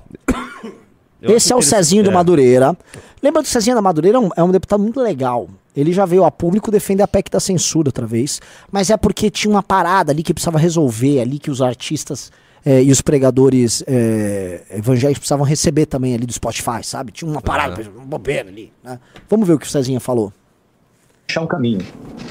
Eu 1.24 1.38
Esse 1.38 1.54
é 1.54 1.56
o 1.56 1.62
Cezinho 1.62 2.04
do 2.04 2.10
é. 2.10 2.14
Madureira. 2.14 2.78
Lembra 3.22 3.42
do 3.42 3.48
Cezinho 3.48 3.76
da 3.76 3.82
Madureira? 3.82 4.18
É 4.18 4.22
um, 4.22 4.30
é 4.36 4.44
um 4.44 4.52
deputado 4.52 4.84
muito 4.84 5.00
legal. 5.00 5.48
Ele 5.76 5.94
já 5.94 6.06
veio 6.06 6.26
a 6.26 6.30
público 6.30 6.70
defender 6.70 7.02
a 7.02 7.08
PEC 7.08 7.32
da 7.32 7.40
censura 7.40 7.88
outra 7.88 8.06
vez. 8.06 8.42
Mas 8.70 8.90
é 8.90 8.98
porque 8.98 9.32
tinha 9.32 9.50
uma 9.50 9.64
parada 9.64 10.12
ali 10.12 10.22
que 10.22 10.34
precisava 10.34 10.60
resolver, 10.60 11.22
ali 11.22 11.40
que 11.40 11.50
os 11.50 11.62
artistas 11.62 12.30
eh, 12.66 12.84
e 12.84 12.92
os 12.92 13.02
pregadores 13.02 13.84
eh, 13.88 14.64
evangélicos 14.72 15.20
precisavam 15.20 15.46
receber 15.46 15.86
também 15.86 16.14
ali 16.14 16.26
do 16.26 16.34
Spotify, 16.34 16.84
sabe? 16.84 17.12
Tinha 17.14 17.32
uma 17.32 17.42
parada, 17.42 17.82
uma 17.96 18.06
bobeira 18.06 18.50
ali. 18.50 18.72
né? 18.84 19.00
Vamos 19.30 19.48
ver 19.48 19.54
o 19.54 19.60
que 19.60 19.66
o 19.66 19.70
Cezinha 19.70 20.02
falou. 20.02 20.32
Um 21.40 21.48
caminho. 21.48 21.80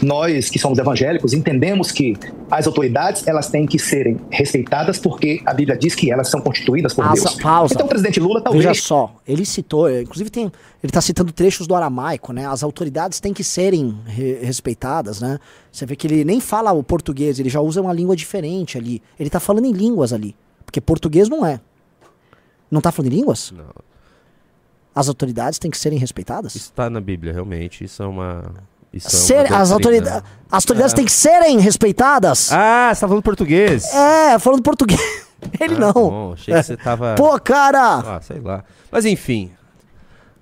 Nós 0.00 0.48
que 0.48 0.58
somos 0.58 0.78
evangélicos 0.78 1.32
entendemos 1.32 1.90
que 1.90 2.14
as 2.50 2.66
autoridades 2.66 3.26
elas 3.26 3.48
têm 3.48 3.66
que 3.66 3.78
serem 3.78 4.18
respeitadas 4.30 4.98
porque 4.98 5.40
a 5.44 5.52
Bíblia 5.54 5.76
diz 5.76 5.94
que 5.94 6.10
elas 6.10 6.28
são 6.28 6.40
constituídas 6.40 6.94
por 6.94 7.04
Pausa, 7.04 7.24
Deus. 7.24 7.40
pausa. 7.40 7.74
Então 7.74 7.86
o 7.86 7.88
presidente 7.88 8.20
Lula 8.20 8.40
talvez 8.40 8.64
Veja 8.64 8.80
só, 8.80 9.14
ele 9.26 9.44
citou, 9.44 9.90
inclusive 9.90 10.30
tem, 10.30 10.44
ele 10.44 10.52
está 10.84 11.00
citando 11.00 11.32
trechos 11.32 11.66
do 11.66 11.74
aramaico, 11.74 12.32
né? 12.32 12.46
As 12.46 12.62
autoridades 12.62 13.18
têm 13.20 13.32
que 13.32 13.42
serem 13.44 13.98
re- 14.06 14.38
respeitadas, 14.42 15.20
né? 15.20 15.38
Você 15.70 15.86
vê 15.86 15.96
que 15.96 16.06
ele 16.06 16.24
nem 16.24 16.40
fala 16.40 16.72
o 16.72 16.82
português, 16.82 17.38
ele 17.40 17.48
já 17.48 17.60
usa 17.60 17.80
uma 17.80 17.92
língua 17.92 18.14
diferente 18.14 18.76
ali. 18.78 19.02
Ele 19.18 19.30
tá 19.30 19.40
falando 19.40 19.64
em 19.66 19.72
línguas 19.72 20.12
ali, 20.12 20.36
porque 20.64 20.80
português 20.80 21.28
não 21.28 21.44
é. 21.46 21.60
Não 22.70 22.80
tá 22.80 22.90
falando 22.92 23.12
em 23.12 23.16
línguas? 23.16 23.52
Não. 23.56 23.64
As 24.94 25.08
autoridades 25.08 25.58
têm 25.58 25.70
que 25.70 25.78
serem 25.78 25.98
respeitadas? 25.98 26.54
Isso 26.54 26.72
tá 26.72 26.90
na 26.90 27.00
Bíblia, 27.00 27.32
realmente. 27.32 27.84
Isso 27.84 28.02
é 28.02 28.06
uma... 28.06 28.44
É 28.94 28.98
Ser, 28.98 29.52
as, 29.52 29.70
doutrina. 29.70 29.72
autoridades, 29.72 30.22
as 30.50 30.64
autoridades 30.64 30.94
têm 30.94 31.04
que 31.04 31.12
serem 31.12 31.58
respeitadas? 31.58 32.52
Ah, 32.52 32.90
você 32.92 33.00
tá 33.00 33.08
falando 33.08 33.22
português? 33.22 33.92
É, 33.94 34.38
falando 34.38 34.62
português. 34.62 35.00
Ele 35.58 35.74
Ah, 35.76 35.78
não. 35.78 35.92
Bom, 35.92 36.32
achei 36.34 36.54
que 36.54 36.62
você 36.62 36.76
tava... 36.76 37.14
Pô, 37.14 37.38
cara! 37.40 37.98
Ah, 37.98 38.20
sei 38.20 38.40
lá. 38.40 38.62
Mas 38.90 39.04
enfim. 39.04 39.50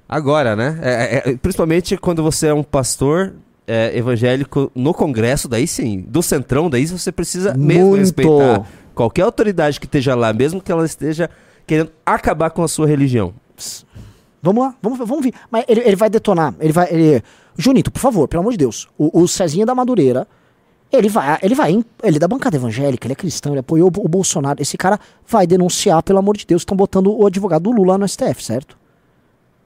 Agora, 0.09 0.57
né? 0.57 0.79
É, 0.83 1.31
é, 1.31 1.37
principalmente 1.37 1.97
quando 1.97 2.23
você 2.23 2.49
é 2.49 2.55
um 2.55 2.65
pastor 2.65 3.33
é, 3.67 3.97
evangélico 3.97 4.71
no 4.75 4.93
Congresso, 4.93 5.49
daí 5.49 5.67
sim. 5.67 6.05
Do 6.09 6.21
Centrão, 6.23 6.69
daí 6.69 6.85
você 6.87 7.13
precisa 7.13 7.55
mesmo 7.55 7.91
Muito. 7.91 8.01
respeitar 8.01 8.67
qualquer 8.95 9.23
autoridade 9.23 9.79
que 9.79 9.87
esteja 9.87 10.17
lá, 10.17 10.33
mesmo 10.33 10.61
que 10.61 10.73
ela 10.73 10.85
esteja 10.85 11.31
querendo 11.65 11.93
acabar 12.05 12.51
com 12.51 12.65
a 12.65 12.69
sua 12.69 12.89
religião. 12.89 13.33
Vamos 14.43 14.65
lá, 14.65 14.75
vamos, 14.83 14.99
vamos 14.99 15.23
ver. 15.25 15.33
Mas 15.51 15.65
ele, 15.69 15.81
ele 15.83 15.97
vai 15.97 16.11
detonar. 16.11 16.55
Ele 16.59 16.73
vai. 16.73 16.89
Ele... 16.91 17.23
Junito, 17.57 17.91
por 17.91 18.01
favor, 18.01 18.29
pelo 18.29 18.41
amor 18.41 18.53
de 18.53 18.59
Deus. 18.59 18.89
O, 18.97 19.23
o 19.23 19.29
Cezinha 19.29 19.67
da 19.67 19.75
Madureira. 19.75 20.27
Ele 20.93 21.09
vai, 21.09 21.39
ele 21.41 21.55
vai, 21.55 21.85
ele 22.03 22.17
é 22.17 22.19
da 22.19 22.27
bancada 22.27 22.57
evangélica, 22.57 23.07
ele 23.07 23.13
é 23.13 23.17
cristão, 23.17 23.53
ele 23.53 23.61
apoiou 23.61 23.93
o 23.97 24.09
Bolsonaro. 24.09 24.61
Esse 24.61 24.77
cara 24.77 24.99
vai 25.25 25.47
denunciar, 25.47 26.03
pelo 26.03 26.19
amor 26.19 26.37
de 26.37 26.45
Deus, 26.45 26.63
estão 26.63 26.77
botando 26.77 27.13
o 27.13 27.27
advogado 27.27 27.63
do 27.63 27.71
Lula 27.71 27.97
no 27.97 28.09
STF, 28.09 28.43
certo? 28.43 28.80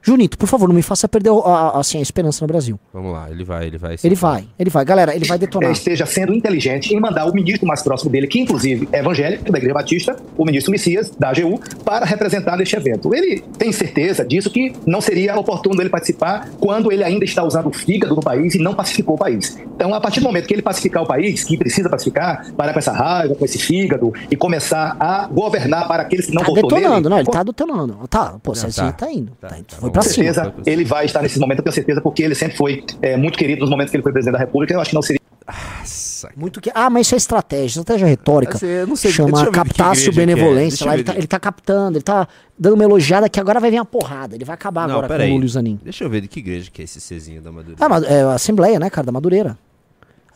Junito, 0.05 0.37
por 0.37 0.47
favor, 0.47 0.69
não 0.69 0.75
me 0.75 0.83
faça 0.83 1.09
perder 1.09 1.31
a, 1.31 1.33
a- 1.49 1.81
assim, 1.81 1.99
a 1.99 2.03
esperança 2.03 2.45
no 2.45 2.49
Brasil. 2.49 2.79
Vamos 2.93 3.11
lá, 3.12 3.31
ele 3.31 3.43
vai, 3.43 3.67
ele 3.67 3.79
vai. 3.79 3.97
Ele 4.05 4.14
vai, 4.14 4.45
ele 4.59 4.69
vai. 4.71 4.85
Galera, 4.85 5.14
ele 5.17 5.25
vai 5.25 5.38
detonar. 5.38 5.71
esteja 5.73 6.05
sendo 6.05 6.33
inteligente 6.35 6.95
em 6.95 7.01
mandar 7.01 7.25
o 7.27 7.35
ministro 7.35 7.67
mais 7.67 7.83
próximo 7.83 8.11
dele, 8.11 8.27
que 8.27 8.38
inclusive 8.38 8.87
é 8.93 8.99
evangélico 8.99 9.51
da 9.51 9.57
Igreja 9.59 9.75
Batista, 9.75 10.17
o 10.37 10.45
ministro 10.45 10.71
Messias, 10.71 11.11
da 11.19 11.31
AGU, 11.31 11.59
para 11.85 12.05
representar 12.05 12.57
neste 12.59 12.77
evento. 12.77 13.14
Ele 13.14 13.40
tem 13.57 13.73
certeza 13.73 14.25
disso 14.25 14.51
que 14.51 14.75
não 14.87 15.01
seria 15.01 15.38
oportuno 15.38 15.81
ele 15.81 15.88
participar 15.90 16.51
quando 16.61 16.93
ele 16.93 17.03
ainda 17.03 17.25
está 17.25 17.43
usando 17.43 17.69
o 17.69 17.73
fígado 17.73 18.14
no 18.14 18.21
país 18.23 18.55
e 18.55 18.59
não 18.59 18.75
pacificou 18.75 19.14
o 19.14 19.19
país. 19.19 19.57
Então, 19.75 19.95
a 19.95 20.01
partir 20.01 20.21
do 20.21 20.25
momento 20.25 20.47
que 20.47 20.53
ele 20.55 20.62
pacificar 20.62 21.03
o 21.03 21.07
país, 21.07 21.43
que 21.45 21.57
precisa 21.57 21.88
pacificar, 21.88 22.53
parar 22.53 22.73
com 22.75 22.79
essa 22.79 22.93
raiva, 22.93 23.35
com 23.35 23.45
esse 23.45 23.59
fígado 23.59 24.12
e 24.31 24.37
começar 24.37 24.97
a 25.01 25.27
governar 25.29 25.88
para 25.88 26.03
aqueles 26.03 26.27
que 26.27 26.35
não 26.35 26.43
Tá 26.43 26.49
votou 26.49 26.62
detonando, 26.69 26.95
nele, 26.97 27.09
não, 27.09 27.17
ele 27.19 27.27
com 27.27 27.33
tá 27.33 27.43
detonando. 27.43 27.99
Tá, 28.09 28.37
pô, 28.43 28.55
Cezinha 28.55 28.93
tá. 28.93 29.07
tá 29.07 29.12
indo. 29.12 29.33
Tá, 29.40 29.49
tá 29.49 29.59
indo. 29.59 29.64
tá, 29.67 29.77
foi 29.77 29.90
Com 30.03 30.03
cima. 30.03 30.33
certeza, 30.33 30.55
ele 30.67 30.85
vai 30.85 31.05
estar 31.05 31.23
nesse 31.23 31.39
momento, 31.39 31.59
eu 31.59 31.65
tenho 31.65 31.75
certeza, 31.75 32.01
porque 32.01 32.23
ele 32.23 32.35
sempre 32.35 32.57
foi 32.57 32.85
é, 33.03 33.17
muito 33.17 33.39
querido 33.39 33.61
nos 33.61 33.71
momentos 33.71 33.91
que 33.91 33.97
ele 33.97 34.03
foi 34.03 34.13
presidente 34.13 34.35
da 34.35 34.39
República. 34.41 34.75
Eu 34.75 34.81
acho 34.81 34.91
que 34.91 34.95
não 34.95 35.03
seria 35.03 35.21
Nossa, 35.47 36.31
Muito 36.37 36.61
que. 36.61 36.71
Ah, 36.75 36.89
mas 36.89 37.07
isso 37.07 37.15
é 37.15 37.19
estratégia, 37.19 37.81
estratégia 37.81 38.07
retórica. 38.07 38.57
Assim, 38.57 38.67
eu 38.67 38.87
não 38.87 38.97
sei, 38.97 39.11
Chama 39.11 39.51
captácio 39.51 40.11
é. 40.11 40.13
benevolência. 40.13 40.85
Eu 40.85 40.89
lá, 40.89 40.95
ele, 40.95 41.05
tá, 41.05 41.15
ele 41.15 41.27
tá 41.27 41.39
captando, 41.39 41.99
ele 41.99 42.03
tá 42.05 42.27
dando 42.59 42.75
uma 42.75 42.85
elogiada 42.85 43.29
que 43.29 43.39
agora 43.39 43.61
vai 43.61 43.71
vir 43.71 43.79
uma 43.79 43.85
porrada. 43.85 44.35
Ele 44.35 44.45
vai 44.45 44.55
acabar 44.55 44.89
não, 44.89 44.97
agora 44.97 45.19
com 45.19 45.25
o 45.25 45.29
Lula 45.33 45.43
e 45.43 45.47
o 45.47 45.49
Zanin. 45.49 45.79
Deixa 45.83 46.03
eu 46.05 46.11
ver 46.11 46.23
de 46.23 46.29
que 46.29 46.41
igreja 46.41 46.71
que 46.73 46.81
é 46.81 46.85
esse 46.85 47.01
Cezinho 47.01 47.43
da 47.43 47.53
Madureira. 47.53 47.85
Ah, 47.85 47.89
mas 47.89 48.05
é 48.05 48.23
a 48.23 48.33
Assembleia, 48.33 48.79
né, 48.79 48.89
cara, 48.89 49.05
da 49.07 49.13
Madureira. 49.13 49.59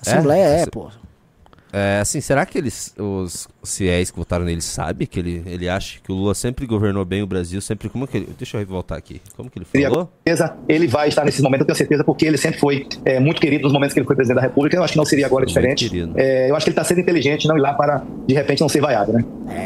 Assembleia 0.01 0.45
é, 0.45 0.61
Essa- 0.61 0.71
pô. 0.71 0.89
É, 1.73 1.99
assim, 2.01 2.21
será 2.21 2.47
que 2.47 2.57
eles, 2.59 2.95
os 2.99 3.49
fiéis 3.65 4.11
que 4.11 4.17
votaram 4.17 4.45
nele 4.45 4.63
sabem 4.63 5.07
que 5.07 5.19
ele, 5.19 5.43
ele 5.47 5.69
acha 5.69 5.99
que 6.03 6.11
o 6.11 6.15
Lula 6.15 6.35
sempre 6.35 6.67
governou 6.67 7.05
bem 7.05 7.23
o 7.23 7.27
Brasil, 7.27 7.61
sempre 7.61 7.89
como 7.89 8.07
que 8.07 8.17
ele, 8.17 8.29
deixa 8.39 8.59
eu 8.59 8.67
voltar 8.67 8.97
aqui, 8.97 9.21
como 9.37 9.51
que 9.51 9.59
ele 9.59 9.67
falou? 9.67 10.11
certeza, 10.27 10.55
ele 10.69 10.87
vai 10.87 11.09
estar 11.09 11.25
nesse 11.25 11.43
momento, 11.43 11.63
eu 11.63 11.67
tenho 11.67 11.77
certeza, 11.77 12.05
porque 12.05 12.25
ele 12.25 12.37
sempre 12.37 12.59
foi 12.59 12.87
é, 13.05 13.21
muito 13.21 13.41
querido 13.41 13.65
nos 13.65 13.73
momentos 13.73 13.93
que 13.93 14.01
ele 14.01 14.07
foi 14.07 14.17
presidente 14.17 14.37
da 14.37 14.43
República. 14.43 14.77
Eu 14.77 14.83
acho 14.83 14.93
que 14.93 14.99
não 14.99 15.05
seria 15.05 15.27
agora 15.27 15.45
Muito 15.45 15.49
diferente. 15.49 15.91
É, 16.17 16.51
eu 16.51 16.57
acho 16.57 16.65
que 16.65 16.71
ele 16.71 16.73
está 16.75 16.85
sendo 16.85 17.01
inteligente, 17.01 17.47
não 17.47 17.57
ir 17.57 17.61
lá 17.61 17.75
para, 17.75 18.03
de 18.27 18.35
repente, 18.35 18.61
não 18.61 18.69
ser 18.69 18.81
vaiado, 18.81 19.13
né? 19.13 19.25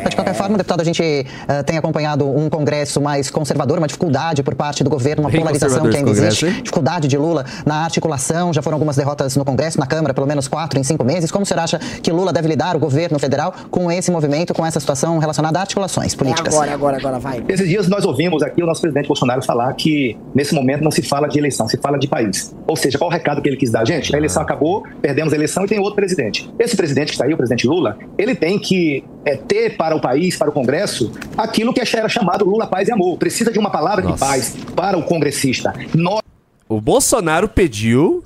De 0.08 0.16
qualquer 0.16 0.34
forma, 0.34 0.56
deputado, 0.56 0.80
a 0.80 0.84
gente 0.84 1.02
eh, 1.02 1.62
tem 1.64 1.76
acompanhado 1.76 2.28
um 2.28 2.48
Congresso 2.48 3.00
mais 3.00 3.30
conservador, 3.30 3.78
uma 3.78 3.86
dificuldade 3.86 4.42
por 4.42 4.54
parte 4.54 4.84
do 4.84 4.90
governo, 4.90 5.24
uma 5.24 5.30
Bem 5.30 5.40
polarização 5.40 5.88
que 5.88 5.96
ainda 5.96 6.10
existe, 6.10 6.46
hein? 6.46 6.52
dificuldade 6.62 7.08
de 7.08 7.16
Lula 7.16 7.44
na 7.66 7.84
articulação, 7.84 8.52
já 8.52 8.62
foram 8.62 8.76
algumas 8.76 8.96
derrotas 8.96 9.36
no 9.36 9.44
Congresso, 9.44 9.78
na 9.80 9.86
Câmara, 9.86 10.14
pelo 10.14 10.26
menos 10.26 10.46
quatro 10.46 10.78
em 10.78 10.82
cinco 10.82 11.04
meses. 11.04 11.30
Como 11.30 11.42
o 11.42 11.46
senhor 11.46 11.60
acha 11.60 11.80
que 12.02 12.10
Lula 12.10 12.32
deve 12.32 12.48
lidar, 12.48 12.76
o 12.76 12.78
governo 12.78 13.18
federal, 13.18 13.54
com 13.70 13.90
esse 13.90 14.10
movimento, 14.10 14.54
com 14.54 14.64
essa 14.64 14.78
situação 14.80 15.18
relacionada 15.18 15.58
a 15.58 15.62
articulações 15.62 16.14
É 16.14 16.16
políticas? 16.16 16.54
agora, 16.54 16.72
agora, 16.72 16.96
agora, 16.98 17.18
vai. 17.18 17.44
Esses 17.48 17.68
dias 17.68 17.88
nós 17.88 18.04
ouvimos 18.04 18.42
aqui 18.42 18.62
o 18.62 18.66
nosso 18.66 18.80
presidente 18.80 19.06
Bolsonaro 19.08 19.42
falar 19.42 19.72
que 19.74 20.16
nesse 20.34 20.54
momento 20.54 20.82
não 20.82 20.90
se 20.90 21.02
fala 21.02 21.28
de 21.28 21.38
eleição, 21.38 21.68
se 21.68 21.76
fala 21.78 21.98
de 21.98 22.06
país. 22.08 22.54
Ou 22.66 22.76
seja, 22.76 22.98
qual 22.98 23.10
o 23.10 23.12
recado 23.12 23.42
que 23.42 23.48
ele 23.48 23.56
quis 23.56 23.70
dar? 23.70 23.86
Gente, 23.86 24.14
a 24.14 24.18
eleição 24.18 24.42
acabou, 24.42 24.84
perdemos 25.00 25.32
a 25.32 25.36
eleição 25.36 25.64
e 25.64 25.68
tem 25.68 25.78
outro 25.78 25.96
presidente. 25.96 26.48
Esse 26.58 26.76
presidente 26.76 27.08
que 27.08 27.12
está 27.12 27.24
aí, 27.24 27.34
o 27.34 27.36
presidente 27.36 27.66
Lula, 27.66 27.98
ele 28.16 28.34
tem 28.34 28.58
que 28.58 29.04
é, 29.24 29.36
ter 29.36 29.76
para 29.76 29.94
o 29.96 30.00
país, 30.00 30.36
para 30.36 30.48
o 30.50 30.52
Congresso, 30.52 31.10
aquilo 31.36 31.72
que 31.72 31.80
era 31.80 32.08
chamado 32.08 32.44
Lula, 32.44 32.66
paz 32.66 32.88
e 32.88 32.92
amor. 32.92 33.18
Precisa 33.18 33.50
de 33.52 33.58
uma 33.58 33.70
palavra 33.70 34.02
Nossa. 34.04 34.14
de 34.14 34.20
paz 34.20 34.56
para 34.74 34.96
o 34.98 35.02
congressista. 35.02 35.74
Nós 35.94 36.20
O 36.68 36.80
Bolsonaro 36.80 37.48
pediu, 37.48 38.22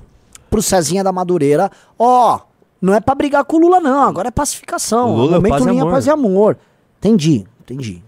Pro 0.49 0.61
Cezinha 0.61 1.03
da 1.03 1.11
Madureira, 1.11 1.69
ó, 1.99 2.39
não 2.81 2.93
é 2.93 2.99
pra 2.99 3.15
brigar 3.15 3.43
com 3.45 3.57
o 3.57 3.59
Lula, 3.59 3.79
não. 3.79 4.03
Agora 4.03 4.27
é 4.27 4.31
pacificação. 4.31 5.13
O 5.13 5.17
Lula 5.17 5.31
é 5.31 5.35
momento 5.37 5.51
paz 5.51 5.65
linha 5.65 5.81
amor. 5.81 5.91
paz 5.91 6.05
e 6.05 6.09
amor. 6.09 6.57
Entendi, 6.99 7.45
entendi. 7.61 8.03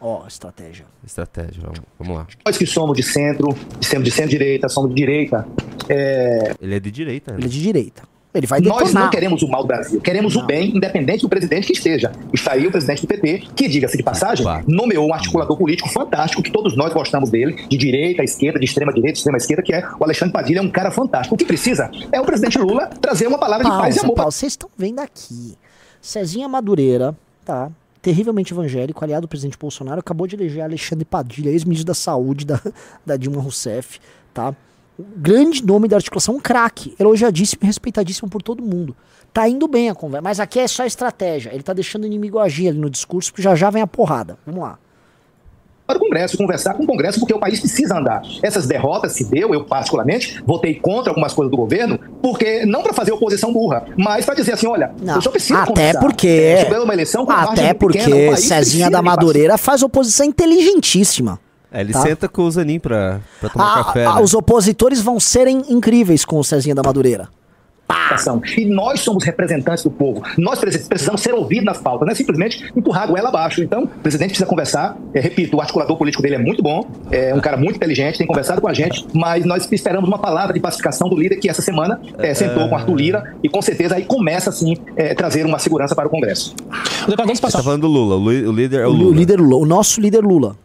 Ó, 0.00 0.26
estratégia. 0.26 0.84
estratégia, 1.04 1.62
vamos, 1.62 1.80
vamos 1.98 2.16
lá, 2.16 2.26
nós 2.44 2.58
que 2.58 2.66
somos 2.66 2.96
de 2.96 3.02
centro, 3.02 3.48
somos 3.80 4.04
de 4.04 4.10
centro-direita, 4.10 4.68
somos 4.68 4.90
de 4.90 4.96
direita, 4.96 5.46
é, 5.88 6.54
ele 6.60 6.74
é 6.74 6.80
de 6.80 6.90
direita, 6.90 7.32
né? 7.32 7.38
Ele 7.38 7.46
é 7.46 7.48
de 7.48 7.62
direita. 7.62 8.02
Ele 8.36 8.46
vai 8.46 8.60
Nós 8.60 8.78
detonar. 8.84 9.04
não 9.04 9.10
queremos 9.10 9.42
o 9.42 9.48
mal 9.48 9.62
do 9.62 9.68
Brasil, 9.68 10.00
queremos 10.00 10.36
o 10.36 10.42
bem, 10.44 10.76
independente 10.76 11.22
do 11.22 11.28
presidente 11.28 11.66
que 11.68 11.72
esteja. 11.72 12.12
Está 12.32 12.52
aí 12.52 12.66
o 12.66 12.70
presidente 12.70 13.02
do 13.02 13.08
PT, 13.08 13.44
que, 13.54 13.68
diga-se 13.68 13.96
de 13.96 14.02
passagem, 14.02 14.44
Claro. 14.44 14.64
nomeou 14.68 15.08
um 15.08 15.14
articulador 15.14 15.56
político 15.56 15.88
fantástico, 15.88 16.42
que 16.42 16.50
todos 16.50 16.76
nós 16.76 16.92
gostamos 16.92 17.30
dele, 17.30 17.54
de 17.68 17.76
direita, 17.76 18.22
esquerda, 18.22 18.58
de 18.58 18.64
extrema 18.66 18.92
direita, 18.92 19.12
de 19.14 19.18
extrema 19.18 19.38
esquerda, 19.38 19.62
que 19.62 19.72
é 19.74 19.88
o 19.98 20.04
Alexandre 20.04 20.32
Padilha, 20.32 20.58
é 20.58 20.62
um 20.62 20.70
cara 20.70 20.90
fantástico. 20.90 21.34
O 21.34 21.38
que 21.38 21.44
precisa 21.44 21.90
é 22.12 22.20
o 22.20 22.24
presidente 22.24 22.58
Lula 22.58 22.88
trazer 23.00 23.26
uma 23.26 23.38
palavra 23.38 23.64
de 23.64 23.70
paz 23.70 23.80
e 23.96 23.98
Pausa, 23.98 24.04
amor. 24.06 24.14
pausa. 24.16 24.36
Vocês 24.38 24.52
estão 24.52 24.68
vendo 24.76 24.98
aqui. 25.00 25.56
Cezinha 26.00 26.48
Madureira, 26.48 27.16
tá? 27.44 27.70
Terrivelmente 28.02 28.52
evangélico, 28.52 29.02
aliado 29.04 29.22
do 29.22 29.28
presidente 29.28 29.58
Bolsonaro, 29.58 29.98
acabou 29.98 30.26
de 30.26 30.36
eleger 30.36 30.62
Alexandre 30.62 31.04
Padilha, 31.04 31.50
ex-ministro 31.50 31.86
da 31.86 31.94
Saúde 31.94 32.44
da, 32.46 32.60
da 33.04 33.16
Dilma 33.16 33.40
Rousseff, 33.42 33.98
tá? 34.32 34.54
Um 34.98 35.04
grande 35.16 35.64
nome 35.64 35.88
da 35.88 35.96
articulação, 35.96 36.36
um 36.36 36.40
craque, 36.40 36.94
elogiadíssimo 36.98 37.60
e 37.62 37.66
respeitadíssimo 37.66 38.28
por 38.30 38.42
todo 38.42 38.62
mundo. 38.62 38.96
Tá 39.32 39.46
indo 39.46 39.68
bem 39.68 39.90
a 39.90 39.94
conversa, 39.94 40.22
mas 40.22 40.40
aqui 40.40 40.58
é 40.58 40.66
só 40.66 40.86
estratégia. 40.86 41.50
Ele 41.52 41.62
tá 41.62 41.74
deixando 41.74 42.04
o 42.04 42.06
inimigo 42.06 42.38
agir 42.38 42.68
ali 42.68 42.78
no 42.78 42.88
discurso, 42.88 43.30
porque 43.30 43.42
já 43.42 43.54
já 43.54 43.68
vem 43.68 43.82
a 43.82 43.86
porrada. 43.86 44.38
Vamos 44.46 44.62
lá. 44.62 44.78
para 45.86 45.98
o 45.98 46.00
Congresso, 46.00 46.36
conversar 46.38 46.74
com 46.74 46.82
o 46.82 46.86
Congresso, 46.86 47.20
porque 47.20 47.34
o 47.34 47.38
país 47.38 47.60
precisa 47.60 47.98
andar. 47.98 48.22
Essas 48.42 48.66
derrotas 48.66 49.12
se 49.12 49.22
deu, 49.24 49.52
eu 49.54 49.64
particularmente, 49.64 50.42
votei 50.44 50.74
contra 50.74 51.10
algumas 51.10 51.32
coisas 51.32 51.50
do 51.50 51.56
governo, 51.56 51.98
porque 52.22 52.64
não 52.66 52.82
para 52.82 52.92
fazer 52.92 53.12
oposição 53.12 53.52
burra, 53.52 53.84
mas 53.96 54.24
para 54.24 54.34
dizer 54.34 54.54
assim, 54.54 54.66
olha, 54.66 54.92
Não, 55.00 55.16
eu 55.16 55.22
só 55.22 55.30
preciso 55.30 55.58
até 55.58 55.66
conversar. 55.66 56.00
porque 56.00 56.28
É, 56.28 56.80
uma 56.80 56.92
eleição 56.94 57.24
com 57.24 57.30
até 57.30 57.72
porque 57.74 57.98
pequena, 57.98 58.32
o 58.32 58.36
Cezinha 58.36 58.90
da 58.90 59.00
Madureira 59.02 59.56
faz 59.58 59.82
oposição 59.82 60.26
inteligentíssima. 60.26 61.38
É, 61.76 61.80
ele 61.82 61.92
Tá. 61.92 62.00
senta 62.00 62.28
com 62.28 62.42
o 62.42 62.50
Zanin 62.50 62.78
pra, 62.78 63.20
pra 63.40 63.50
tomar 63.50 63.80
Ah, 63.80 63.84
café. 63.84 64.06
ah, 64.06 64.14
né? 64.14 64.20
Os 64.22 64.32
opositores 64.32 65.00
vão 65.00 65.20
serem 65.20 65.62
incríveis 65.68 66.24
com 66.24 66.38
o 66.38 66.44
Cezinha 66.44 66.74
da 66.74 66.82
Madureira. 66.82 67.28
E 68.56 68.64
nós 68.64 69.00
somos 69.00 69.22
representantes 69.24 69.84
do 69.84 69.90
povo. 69.90 70.20
Nós 70.36 70.58
preci- 70.58 70.88
precisamos 70.88 71.20
ser 71.20 71.32
ouvidos 71.34 71.64
nas 71.64 71.78
pautas, 71.78 72.04
não 72.06 72.12
é 72.12 72.14
simplesmente 72.16 72.68
empurrar 72.76 73.04
a 73.04 73.06
goela 73.06 73.28
abaixo. 73.28 73.62
Então, 73.62 73.84
o 73.84 73.88
presidente 73.88 74.30
precisa 74.30 74.46
conversar. 74.48 74.96
É, 75.14 75.20
repito, 75.20 75.56
o 75.56 75.60
articulador 75.60 75.96
político 75.96 76.20
dele 76.22 76.34
é 76.34 76.38
muito 76.38 76.62
bom, 76.62 76.84
é 77.12 77.32
um 77.34 77.40
cara 77.40 77.56
muito 77.56 77.76
inteligente, 77.76 78.18
tem 78.18 78.26
conversado 78.26 78.60
com 78.60 78.68
a 78.68 78.72
gente, 78.74 79.06
mas 79.12 79.44
nós 79.44 79.70
esperamos 79.70 80.08
uma 80.08 80.18
palavra 80.18 80.52
de 80.52 80.58
pacificação 80.60 81.08
do 81.08 81.16
líder 81.16 81.36
que 81.36 81.48
essa 81.48 81.62
semana 81.62 82.00
é, 82.18 82.34
sentou 82.34 82.68
com 82.68 82.74
Arthur 82.76 82.94
Lira 82.96 83.34
e 83.42 83.48
com 83.48 83.62
certeza 83.62 83.94
aí 83.94 84.04
começa, 84.04 84.50
assim, 84.50 84.76
é, 84.96 85.14
trazer 85.14 85.46
uma 85.46 85.58
segurança 85.58 85.94
para 85.94 86.08
o 86.08 86.10
Congresso. 86.10 86.54
Você 87.06 87.14
tá 87.16 87.24
passar. 87.40 87.62
falando 87.62 87.82
do 87.82 87.88
Lula. 87.88 88.16
O, 88.16 88.24
o 88.24 88.52
líder 88.52 88.80
é 88.80 88.86
o 88.86 88.90
O, 88.90 88.92
Lula. 88.92 89.16
líder 89.16 89.38
Lula, 89.40 89.56
o 89.62 89.66
nosso 89.66 90.00
líder 90.00 90.24
Lula. 90.24 90.56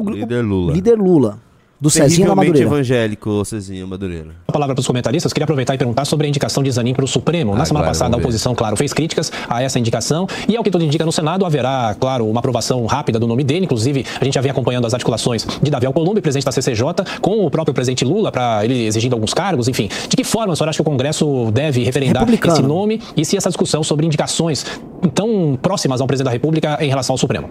O 0.00 0.10
Líder 0.10 0.42
Lula. 0.42 0.72
Líder 0.72 0.98
Lula. 0.98 1.38
Do 1.82 1.88
Cezinha 1.88 2.28
da 2.28 2.34
Madureira. 2.34 2.66
evangélico, 2.68 3.30
o 3.30 3.42
Cezinha 3.42 3.86
Madureira. 3.86 4.32
a 4.46 4.52
palavra 4.52 4.74
para 4.74 4.80
os 4.82 4.86
comentaristas, 4.86 5.32
queria 5.32 5.44
aproveitar 5.44 5.74
e 5.74 5.78
perguntar 5.78 6.04
sobre 6.04 6.26
a 6.26 6.28
indicação 6.28 6.62
de 6.62 6.70
Zanin 6.70 6.92
para 6.92 7.06
o 7.06 7.08
Supremo. 7.08 7.54
Na 7.54 7.62
Ah, 7.62 7.64
semana 7.64 7.84
claro, 7.86 7.98
passada, 7.98 8.16
a 8.16 8.18
oposição, 8.18 8.54
claro, 8.54 8.76
fez 8.76 8.92
críticas 8.92 9.32
a 9.48 9.62
essa 9.62 9.78
indicação 9.78 10.26
e, 10.46 10.54
ao 10.58 10.62
que 10.62 10.70
tudo 10.70 10.84
indica, 10.84 11.06
no 11.06 11.10
Senado 11.12 11.46
haverá, 11.46 11.96
claro, 11.98 12.28
uma 12.28 12.38
aprovação 12.40 12.84
rápida 12.84 13.18
do 13.18 13.26
nome 13.26 13.42
dele. 13.42 13.64
Inclusive, 13.64 14.04
a 14.20 14.22
gente 14.26 14.34
já 14.34 14.42
vem 14.42 14.50
acompanhando 14.50 14.86
as 14.86 14.92
articulações 14.92 15.46
de 15.62 15.70
Davi 15.70 15.86
Alcolumbre, 15.86 16.20
presidente 16.20 16.44
da 16.44 16.52
CCJ, 16.52 16.84
com 17.22 17.46
o 17.46 17.50
próprio 17.50 17.72
presidente 17.72 18.04
Lula, 18.04 18.30
para 18.30 18.62
ele 18.62 18.84
exigindo 18.84 19.14
alguns 19.14 19.32
cargos, 19.32 19.66
enfim. 19.66 19.88
De 20.06 20.16
que 20.18 20.22
forma 20.22 20.52
a 20.52 20.56
senhora 20.56 20.68
acha 20.68 20.76
que 20.76 20.82
o 20.82 20.84
Congresso 20.90 21.50
deve 21.50 21.82
referendar 21.82 22.26
esse 22.30 22.60
nome 22.60 23.00
e 23.16 23.24
se 23.24 23.38
essa 23.38 23.48
discussão 23.48 23.82
sobre 23.82 24.04
indicações 24.04 24.66
tão 25.14 25.58
próximas 25.62 26.02
ao 26.02 26.06
presidente 26.06 26.26
da 26.26 26.32
República 26.32 26.76
em 26.84 26.90
relação 26.90 27.14
ao 27.14 27.18
Supremo? 27.18 27.48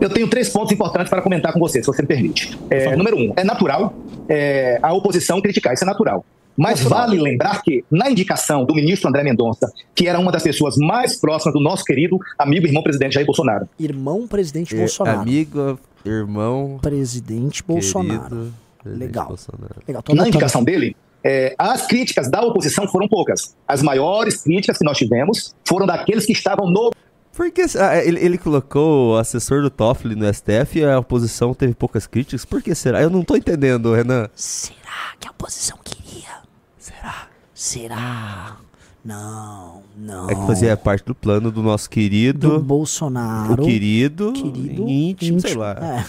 Eu 0.00 0.08
tenho 0.10 0.28
três 0.28 0.48
pontos 0.48 0.72
importantes 0.72 1.10
para 1.10 1.20
comentar 1.22 1.52
com 1.52 1.58
você, 1.58 1.80
se 1.80 1.86
você 1.86 2.02
me 2.02 2.08
permite. 2.08 2.58
É, 2.70 2.96
número 2.96 3.16
um, 3.16 3.32
é 3.36 3.44
natural 3.44 3.94
é, 4.28 4.78
a 4.82 4.92
oposição 4.92 5.40
criticar, 5.40 5.74
isso 5.74 5.84
é 5.84 5.86
natural. 5.86 6.24
Mas 6.56 6.80
vale 6.82 7.20
lembrar 7.20 7.62
que, 7.62 7.84
na 7.90 8.10
indicação 8.10 8.64
do 8.64 8.74
ministro 8.74 9.08
André 9.10 9.22
Mendonça, 9.22 9.70
que 9.94 10.08
era 10.08 10.18
uma 10.18 10.32
das 10.32 10.42
pessoas 10.42 10.76
mais 10.78 11.14
próximas 11.20 11.52
do 11.52 11.60
nosso 11.60 11.84
querido 11.84 12.18
amigo 12.38 12.64
e 12.64 12.68
irmão 12.70 12.82
presidente 12.82 13.12
Jair 13.14 13.26
Bolsonaro, 13.26 13.68
Irmão 13.78 14.26
presidente 14.26 14.74
É, 14.74 14.78
Bolsonaro. 14.78 15.20
Amigo, 15.20 15.78
irmão, 16.04 16.78
Presidente 16.80 17.62
Bolsonaro. 17.62 18.20
querido. 18.20 18.52
presidente 18.82 19.06
Legal. 19.06 19.26
Bolsonaro. 19.28 19.74
Legal, 19.86 20.02
na 20.14 20.28
indicação 20.28 20.64
dele, 20.64 20.96
é, 21.22 21.54
as 21.58 21.86
críticas 21.86 22.30
da 22.30 22.40
oposição 22.40 22.88
foram 22.88 23.06
poucas. 23.06 23.54
As 23.68 23.82
maiores 23.82 24.42
críticas 24.42 24.78
que 24.78 24.84
nós 24.84 24.96
tivemos 24.96 25.54
foram 25.64 25.84
daqueles 25.84 26.24
que 26.24 26.32
estavam 26.32 26.70
no 26.70 26.90
Por 27.36 27.50
que 27.50 27.66
ah, 27.78 28.02
ele, 28.02 28.18
ele 28.18 28.38
colocou 28.38 29.12
o 29.12 29.16
assessor 29.18 29.60
do 29.60 29.68
Toffoli 29.68 30.14
no 30.16 30.24
STF 30.32 30.78
e 30.78 30.84
a 30.84 30.98
oposição 30.98 31.52
teve 31.52 31.74
poucas 31.74 32.06
críticas? 32.06 32.46
Por 32.46 32.62
que 32.62 32.74
será? 32.74 33.02
Eu 33.02 33.10
não 33.10 33.22
tô 33.22 33.36
entendendo, 33.36 33.92
Renan. 33.92 34.28
Será 34.34 35.12
que 35.20 35.28
a 35.28 35.30
oposição 35.30 35.76
queria? 35.84 36.30
Será? 36.78 37.28
Será? 37.52 38.56
Não, 39.04 39.82
não. 39.96 40.30
É 40.30 40.34
que 40.34 40.46
fazia 40.46 40.76
parte 40.78 41.04
do 41.04 41.14
plano 41.14 41.52
do 41.52 41.62
nosso 41.62 41.86
do 41.86 41.90
querido, 41.90 42.58
Bolsonaro. 42.58 43.62
o 43.62 43.66
querido, 43.66 44.32
querido 44.32 44.88
íntimo, 44.88 45.38
sei 45.38 45.54
lá. 45.54 45.72
É. 45.72 46.04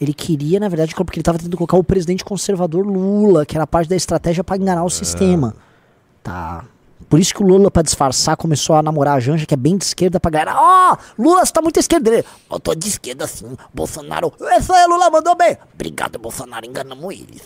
Ele 0.00 0.12
queria, 0.12 0.60
na 0.60 0.68
verdade, 0.68 0.94
porque 0.94 1.18
ele 1.18 1.22
estava 1.22 1.38
tentando 1.38 1.56
colocar 1.56 1.76
o 1.76 1.82
presidente 1.82 2.22
conservador 2.24 2.86
Lula, 2.86 3.44
que 3.44 3.56
era 3.56 3.66
parte 3.66 3.88
da 3.88 3.96
estratégia 3.96 4.44
para 4.44 4.56
enganar 4.56 4.82
É. 4.82 4.84
o 4.84 4.90
sistema. 4.90 5.56
Tá. 6.22 6.64
Por 7.08 7.18
isso 7.18 7.34
que 7.34 7.42
o 7.42 7.46
Lula, 7.46 7.70
pra 7.70 7.82
disfarçar, 7.82 8.36
começou 8.36 8.76
a 8.76 8.82
namorar 8.82 9.16
a 9.16 9.20
Janja, 9.20 9.46
que 9.46 9.54
é 9.54 9.56
bem 9.56 9.76
de 9.76 9.84
esquerda, 9.84 10.20
pra 10.20 10.30
galera. 10.30 10.54
Ó, 10.56 10.96
Lula, 11.18 11.44
você 11.44 11.52
tá 11.52 11.62
muito 11.62 11.80
esquerda. 11.80 12.24
Eu 12.50 12.60
tô 12.60 12.74
de 12.74 12.88
esquerda 12.88 13.26
sim. 13.26 13.56
Bolsonaro. 13.72 14.32
Isso 14.58 14.72
aí, 14.72 14.86
Lula, 14.86 15.10
mandou 15.10 15.34
bem. 15.34 15.56
Obrigado, 15.74 16.18
Bolsonaro, 16.18 16.66
enganamos 16.66 17.14
eles. 17.14 17.42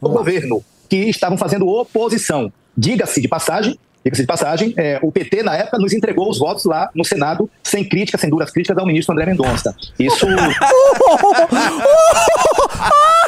o 0.00 0.08
governo 0.08 0.64
que 0.88 0.96
estavam 1.08 1.36
fazendo 1.36 1.66
oposição. 1.66 2.52
Diga-se 2.76 3.20
de 3.20 3.28
passagem, 3.28 3.78
diga-se 4.04 4.22
de 4.22 4.26
passagem, 4.26 4.74
é, 4.76 4.98
o 5.02 5.10
PT 5.10 5.42
na 5.42 5.56
época 5.56 5.78
nos 5.78 5.92
entregou 5.92 6.30
os 6.30 6.38
votos 6.38 6.64
lá 6.64 6.90
no 6.94 7.04
Senado 7.04 7.50
sem 7.62 7.86
críticas, 7.86 8.20
sem 8.20 8.30
duras 8.30 8.50
críticas 8.50 8.78
ao 8.78 8.86
ministro 8.86 9.12
André 9.12 9.26
Mendonça. 9.26 9.74
Isso 9.98 10.26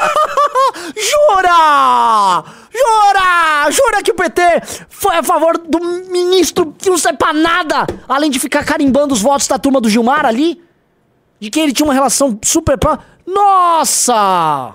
Jura! 0.97 2.45
Jura! 2.71 3.71
Jura 3.71 4.03
que 4.03 4.11
o 4.11 4.15
PT 4.15 4.41
foi 4.89 5.17
a 5.17 5.23
favor 5.23 5.59
do 5.59 5.79
ministro 6.11 6.75
que 6.77 6.91
não 6.91 6.99
serve 6.99 7.19
pra 7.19 7.33
nada, 7.33 7.87
além 8.09 8.31
de 8.31 8.39
ficar 8.39 8.65
carimbando 8.65 9.15
os 9.15 9.23
votos 9.23 9.47
da 9.47 9.59
turma 9.59 9.81
do 9.81 9.89
Gilmar 9.89 10.27
ali? 10.27 10.63
De 11.41 11.51
que 11.51 11.61
ele 11.61 11.73
tinha 11.73 11.87
uma 11.87 11.95
relação 11.95 12.39
super 12.43 12.79
pró. 12.79 12.99
Nossa! 13.27 14.75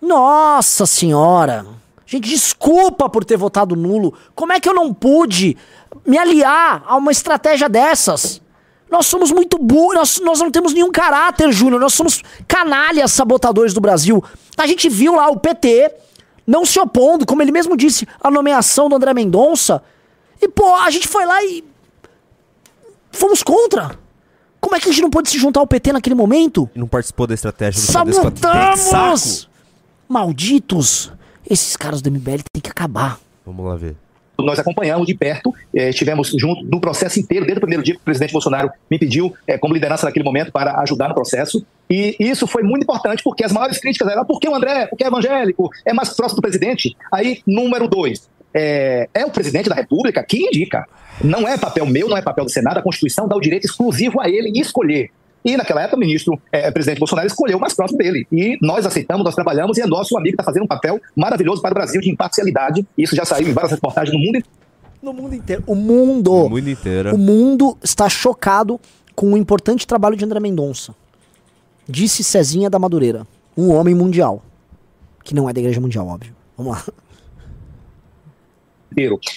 Nossa 0.00 0.86
senhora! 0.86 1.66
Gente, 2.06 2.28
desculpa 2.28 3.08
por 3.08 3.24
ter 3.24 3.36
votado 3.36 3.74
nulo. 3.74 4.14
Como 4.34 4.52
é 4.52 4.60
que 4.60 4.68
eu 4.68 4.74
não 4.74 4.92
pude 4.92 5.56
me 6.06 6.18
aliar 6.18 6.84
a 6.86 6.96
uma 6.96 7.10
estratégia 7.10 7.68
dessas? 7.68 8.42
Nós 8.90 9.06
somos 9.06 9.30
muito 9.32 9.58
burros, 9.58 9.94
nós, 9.94 10.20
nós 10.20 10.38
não 10.40 10.50
temos 10.50 10.72
nenhum 10.72 10.90
caráter, 10.90 11.50
Júnior. 11.52 11.80
Nós 11.80 11.94
somos 11.94 12.22
canalhas 12.46 13.12
sabotadores 13.12 13.72
do 13.72 13.80
Brasil. 13.80 14.22
A 14.56 14.66
gente 14.66 14.88
viu 14.88 15.16
lá 15.16 15.28
o 15.28 15.38
PT 15.38 15.92
não 16.46 16.64
se 16.64 16.78
opondo, 16.78 17.24
como 17.26 17.42
ele 17.42 17.52
mesmo 17.52 17.76
disse, 17.76 18.06
à 18.20 18.30
nomeação 18.30 18.88
do 18.88 18.96
André 18.96 19.14
Mendonça. 19.14 19.82
E, 20.40 20.48
pô, 20.48 20.74
a 20.74 20.90
gente 20.90 21.08
foi 21.08 21.24
lá 21.24 21.42
e. 21.42 21.64
Fomos 23.10 23.42
contra. 23.42 23.98
Como 24.60 24.74
é 24.76 24.80
que 24.80 24.88
a 24.88 24.92
gente 24.92 25.02
não 25.02 25.10
pôde 25.10 25.28
se 25.28 25.38
juntar 25.38 25.60
ao 25.60 25.66
PT 25.66 25.92
naquele 25.92 26.14
momento? 26.14 26.68
E 26.74 26.78
não 26.78 26.86
participou 26.86 27.26
da 27.26 27.34
estratégia 27.34 27.80
do. 27.80 27.86
Sabotamos! 27.86 29.48
Malditos! 30.08 31.12
Esses 31.48 31.76
caras 31.76 32.00
do 32.00 32.10
MBL 32.10 32.42
têm 32.52 32.62
que 32.62 32.70
acabar. 32.70 33.18
Vamos 33.44 33.64
lá 33.64 33.76
ver. 33.76 33.96
Nós 34.38 34.58
acompanhamos 34.58 35.06
de 35.06 35.14
perto, 35.14 35.54
eh, 35.74 35.90
estivemos 35.90 36.32
junto 36.38 36.64
no 36.64 36.80
processo 36.80 37.20
inteiro, 37.20 37.44
desde 37.44 37.58
o 37.58 37.60
primeiro 37.60 37.82
dia 37.82 37.94
que 37.94 38.00
o 38.00 38.04
presidente 38.04 38.32
Bolsonaro 38.32 38.70
me 38.90 38.98
pediu 38.98 39.34
eh, 39.46 39.58
como 39.58 39.74
liderança 39.74 40.06
naquele 40.06 40.24
momento 40.24 40.50
para 40.50 40.80
ajudar 40.80 41.08
no 41.08 41.14
processo. 41.14 41.64
E 41.88 42.16
isso 42.18 42.46
foi 42.46 42.62
muito 42.62 42.82
importante, 42.82 43.22
porque 43.22 43.44
as 43.44 43.52
maiores 43.52 43.78
críticas 43.78 44.08
eram 44.08 44.24
por 44.24 44.40
que 44.40 44.48
o 44.48 44.54
André, 44.54 44.86
porque 44.86 45.04
é 45.04 45.06
evangélico, 45.06 45.70
é 45.84 45.92
mais 45.92 46.10
próximo 46.10 46.36
do 46.36 46.42
presidente. 46.42 46.96
Aí, 47.12 47.42
número 47.46 47.86
dois, 47.86 48.28
é, 48.54 49.08
é 49.12 49.24
o 49.26 49.30
presidente 49.30 49.68
da 49.68 49.74
República 49.74 50.22
que 50.22 50.38
indica. 50.38 50.86
Não 51.22 51.46
é 51.46 51.56
papel 51.58 51.86
meu, 51.86 52.08
não 52.08 52.16
é 52.16 52.22
papel 52.22 52.44
do 52.44 52.50
Senado, 52.50 52.78
a 52.78 52.82
Constituição 52.82 53.28
dá 53.28 53.36
o 53.36 53.40
direito 53.40 53.66
exclusivo 53.66 54.20
a 54.20 54.28
ele 54.28 54.58
escolher. 54.58 55.10
E 55.44 55.56
naquela 55.56 55.82
época 55.82 55.96
o 55.96 56.00
ministro, 56.00 56.40
eh, 56.50 56.70
presidente 56.70 56.98
Bolsonaro, 56.98 57.26
escolheu 57.26 57.58
o 57.58 57.60
mais 57.60 57.74
próximo 57.74 57.98
dele. 57.98 58.26
E 58.32 58.56
nós 58.62 58.86
aceitamos, 58.86 59.22
nós 59.22 59.34
trabalhamos, 59.34 59.76
e 59.76 59.82
é 59.82 59.86
nosso 59.86 60.16
amigo 60.16 60.34
está 60.34 60.42
fazendo 60.42 60.62
um 60.62 60.66
papel 60.66 60.98
maravilhoso 61.14 61.60
para 61.60 61.72
o 61.72 61.74
Brasil 61.74 62.00
de 62.00 62.10
imparcialidade. 62.10 62.86
Isso 62.96 63.14
já 63.14 63.26
saiu 63.26 63.48
em 63.48 63.52
várias 63.52 63.72
reportagens 63.72 64.14
no 64.16 64.24
mundo 64.24 64.38
inteiro. 64.38 64.64
No 65.02 65.12
mundo 65.12 65.34
inteiro. 65.34 65.62
O 65.66 65.74
mundo. 65.74 66.32
O 66.32 66.48
mundo 66.48 66.70
inteiro. 66.70 67.14
O 67.14 67.18
mundo 67.18 67.76
está 67.82 68.08
chocado 68.08 68.80
com 69.14 69.34
o 69.34 69.36
importante 69.36 69.86
trabalho 69.86 70.16
de 70.16 70.24
André 70.24 70.40
Mendonça. 70.40 70.94
Disse 71.86 72.24
Cezinha 72.24 72.70
da 72.70 72.78
Madureira. 72.78 73.26
Um 73.54 73.70
homem 73.70 73.94
mundial. 73.94 74.42
Que 75.22 75.34
não 75.34 75.48
é 75.48 75.52
da 75.52 75.60
Igreja 75.60 75.80
Mundial, 75.80 76.08
óbvio. 76.08 76.34
Vamos 76.56 76.74
lá. 76.74 76.84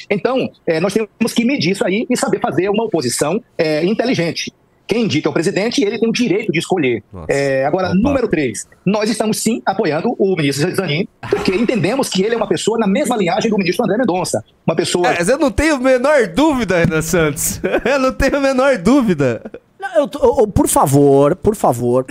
Então, 0.10 0.50
eh, 0.66 0.80
nós 0.80 0.94
temos 0.94 1.34
que 1.34 1.44
medir 1.44 1.72
isso 1.72 1.84
aí 1.84 2.06
e 2.10 2.16
saber 2.16 2.40
fazer 2.40 2.70
uma 2.70 2.86
oposição 2.86 3.44
eh, 3.58 3.84
inteligente. 3.86 4.54
Quem 4.88 5.04
indica 5.04 5.28
é 5.28 5.30
o 5.30 5.34
presidente 5.34 5.82
e 5.82 5.84
ele 5.84 6.00
tem 6.00 6.08
o 6.08 6.14
direito 6.14 6.50
de 6.52 6.60
escolher. 6.60 7.04
Eh, 7.28 7.66
agora, 7.66 7.88
Opa. 7.90 7.96
número 7.96 8.28
três, 8.30 8.66
nós 8.86 9.10
estamos 9.10 9.38
sim 9.38 9.62
apoiando 9.66 10.16
o 10.18 10.36
ministro 10.38 10.74
Zanin, 10.74 11.06
porque 11.30 11.54
entendemos 11.54 12.08
que 12.08 12.24
ele 12.24 12.36
é 12.36 12.38
uma 12.38 12.48
pessoa 12.48 12.78
na 12.80 12.88
mesma 12.88 13.18
linhagem 13.18 13.52
do 13.52 13.58
ministro 13.58 13.84
André 13.84 13.98
Mendonça. 13.98 14.42
Uma 14.66 14.76
pessoa 14.78 15.08
É, 15.10 15.18
mas 15.20 15.28
eu 15.28 15.38
não 15.38 15.52
tenho 15.52 15.76
a 15.76 15.80
menor 15.80 16.28
dúvida, 16.28 16.78
Renan 16.78 17.02
Santos. 17.02 17.60
eu 17.84 18.00
não 18.00 18.14
tenho 18.14 18.38
a 18.38 18.40
menor 18.40 18.78
dúvida. 18.78 19.42
Não, 19.80 19.94
eu 19.96 20.10
eu- 20.22 20.36
eu- 20.40 20.48
por 20.48 20.68
favor, 20.70 21.36
por 21.36 21.54
favor. 21.56 22.06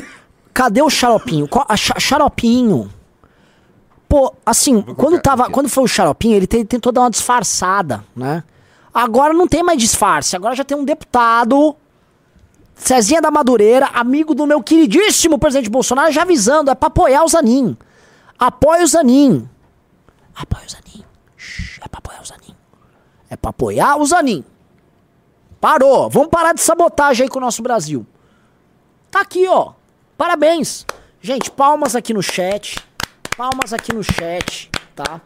Cadê 0.52 0.82
o 0.82 0.90
xaropinho? 0.90 1.48
A 1.68 1.76
xa- 1.76 1.98
xaropinho. 1.98 2.90
Pô, 4.08 4.32
assim, 4.44 4.80
quando, 4.82 5.20
tava, 5.20 5.44
aqui. 5.44 5.52
quando 5.52 5.68
foi 5.68 5.84
o 5.84 5.88
xaropinho, 5.88 6.36
ele 6.36 6.46
te- 6.46 6.64
tentou 6.64 6.92
dar 6.92 7.00
uma 7.02 7.10
disfarçada, 7.10 8.04
né? 8.14 8.44
Agora 8.94 9.32
não 9.34 9.48
tem 9.48 9.62
mais 9.62 9.78
disfarce. 9.78 10.36
Agora 10.36 10.54
já 10.54 10.62
tem 10.64 10.76
um 10.76 10.84
deputado, 10.84 11.74
Cezinha 12.76 13.20
da 13.20 13.30
Madureira, 13.30 13.86
amigo 13.86 14.34
do 14.34 14.46
meu 14.46 14.62
queridíssimo 14.62 15.38
presidente 15.38 15.70
Bolsonaro, 15.70 16.12
já 16.12 16.22
avisando, 16.22 16.70
é 16.70 16.74
pra 16.74 16.88
apoiar 16.88 17.24
o 17.24 17.28
Zanin. 17.28 17.76
Apoia 18.38 18.84
o 18.84 18.86
Zanin. 18.86 19.48
Apoia 20.34 20.64
o 20.66 20.70
Zanin. 20.70 21.04
Shhh, 21.36 21.80
é 21.82 21.88
pra 21.88 21.98
apoiar 21.98 22.22
o 22.22 22.24
Zanin. 22.26 22.54
É 23.30 23.36
pra 23.36 23.50
apoiar 23.50 23.96
o 23.96 24.04
Zanin. 24.04 24.44
Parou. 25.60 26.08
Vamos 26.10 26.28
parar 26.28 26.52
de 26.52 26.60
sabotagem 26.60 27.24
aí 27.24 27.30
com 27.30 27.38
o 27.38 27.42
nosso 27.42 27.62
Brasil. 27.62 28.06
Tá 29.10 29.22
aqui, 29.22 29.48
ó. 29.48 29.72
Parabéns. 30.16 30.86
Gente, 31.20 31.50
palmas 31.50 31.96
aqui 31.96 32.12
no 32.12 32.22
chat. 32.22 32.76
Palmas 33.36 33.72
aqui 33.72 33.92
no 33.92 34.02
chat, 34.02 34.70
tá? 34.94 35.20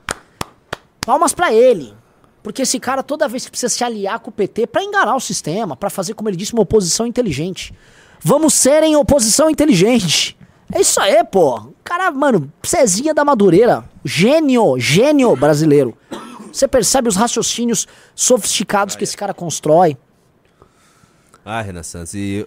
Palmas 1.01 1.35
pra 1.35 1.53
ele. 1.53 1.95
Porque 2.43 2.63
esse 2.63 2.81
cara 2.81 3.03
toda 3.03 3.29
vez 3.29 3.45
que 3.45 3.51
precisa 3.51 3.69
se 3.73 3.85
aliar 3.85 4.19
com 4.21 4.31
o 4.31 4.33
PT 4.33 4.67
pra 4.67 4.83
enganar 4.83 5.15
o 5.15 5.21
sistema, 5.21 5.77
pra 5.77 5.91
fazer, 5.91 6.15
como 6.15 6.29
ele 6.29 6.37
disse, 6.37 6.53
uma 6.55 6.63
oposição 6.63 7.07
inteligente. 7.07 7.75
Vamos 8.23 8.55
ser 8.55 8.83
em 8.83 8.97
oposição 8.97 9.49
inteligente. 9.51 10.37
É 10.73 10.81
isso 10.81 11.01
aí, 11.01 11.23
pô. 11.25 11.73
Cara, 11.83 12.11
mano, 12.11 12.51
Cezinha 12.63 13.13
da 13.13 13.25
Madureira. 13.25 13.85
Gênio, 14.05 14.79
gênio 14.79 15.35
brasileiro. 15.37 15.97
Você 16.53 16.67
percebe 16.67 17.09
os 17.09 17.17
raciocínios 17.17 17.87
sofisticados 18.15 18.97
que 18.97 19.05
esse 19.05 19.17
cara 19.17 19.35
constrói. 19.35 19.97
Ah, 21.45 21.61
Renan 21.63 21.83
Santos, 21.83 22.15
e 22.15 22.47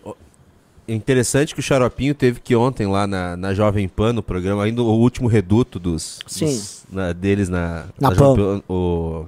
é 0.88 0.94
interessante 0.94 1.54
que 1.54 1.60
o 1.60 1.64
Xaropinho 1.64 2.14
teve 2.14 2.40
que 2.40 2.56
ontem 2.56 2.88
lá 2.88 3.08
na, 3.08 3.36
na 3.36 3.54
Jovem 3.54 3.88
Pan, 3.88 4.14
no 4.14 4.22
programa, 4.24 4.64
ainda 4.64 4.82
o 4.82 4.86
último 5.00 5.28
reduto 5.28 5.80
dos, 5.80 6.20
Sim. 6.28 6.46
dos- 6.46 6.84
na- 6.92 7.12
deles 7.14 7.50
na, 7.50 7.86
Na 8.00 8.14
Jovem 8.14 8.44
Pan, 8.46 8.64
o, 8.74 9.26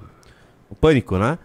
o 0.70 0.74
Pânico, 0.74 1.16
né? 1.18 1.38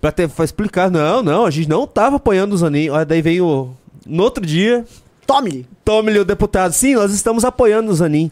Pra, 0.00 0.12
ter, 0.12 0.28
pra 0.28 0.44
explicar, 0.44 0.90
não, 0.90 1.22
não, 1.22 1.44
a 1.44 1.50
gente 1.50 1.68
não 1.68 1.86
tava 1.86 2.16
apoiando 2.16 2.54
o 2.54 2.58
Zanin. 2.58 2.88
Aí 2.90 3.04
daí 3.04 3.20
veio, 3.22 3.46
o- 3.46 3.76
no 4.06 4.22
outro 4.22 4.44
dia, 4.46 4.84
Tome-lhe. 5.26 5.66
tome-lhe 5.84 6.18
o 6.20 6.24
deputado, 6.24 6.72
sim, 6.72 6.94
nós 6.94 7.12
estamos 7.12 7.44
apoiando 7.44 7.90
o 7.90 7.94
Zanin. 7.94 8.30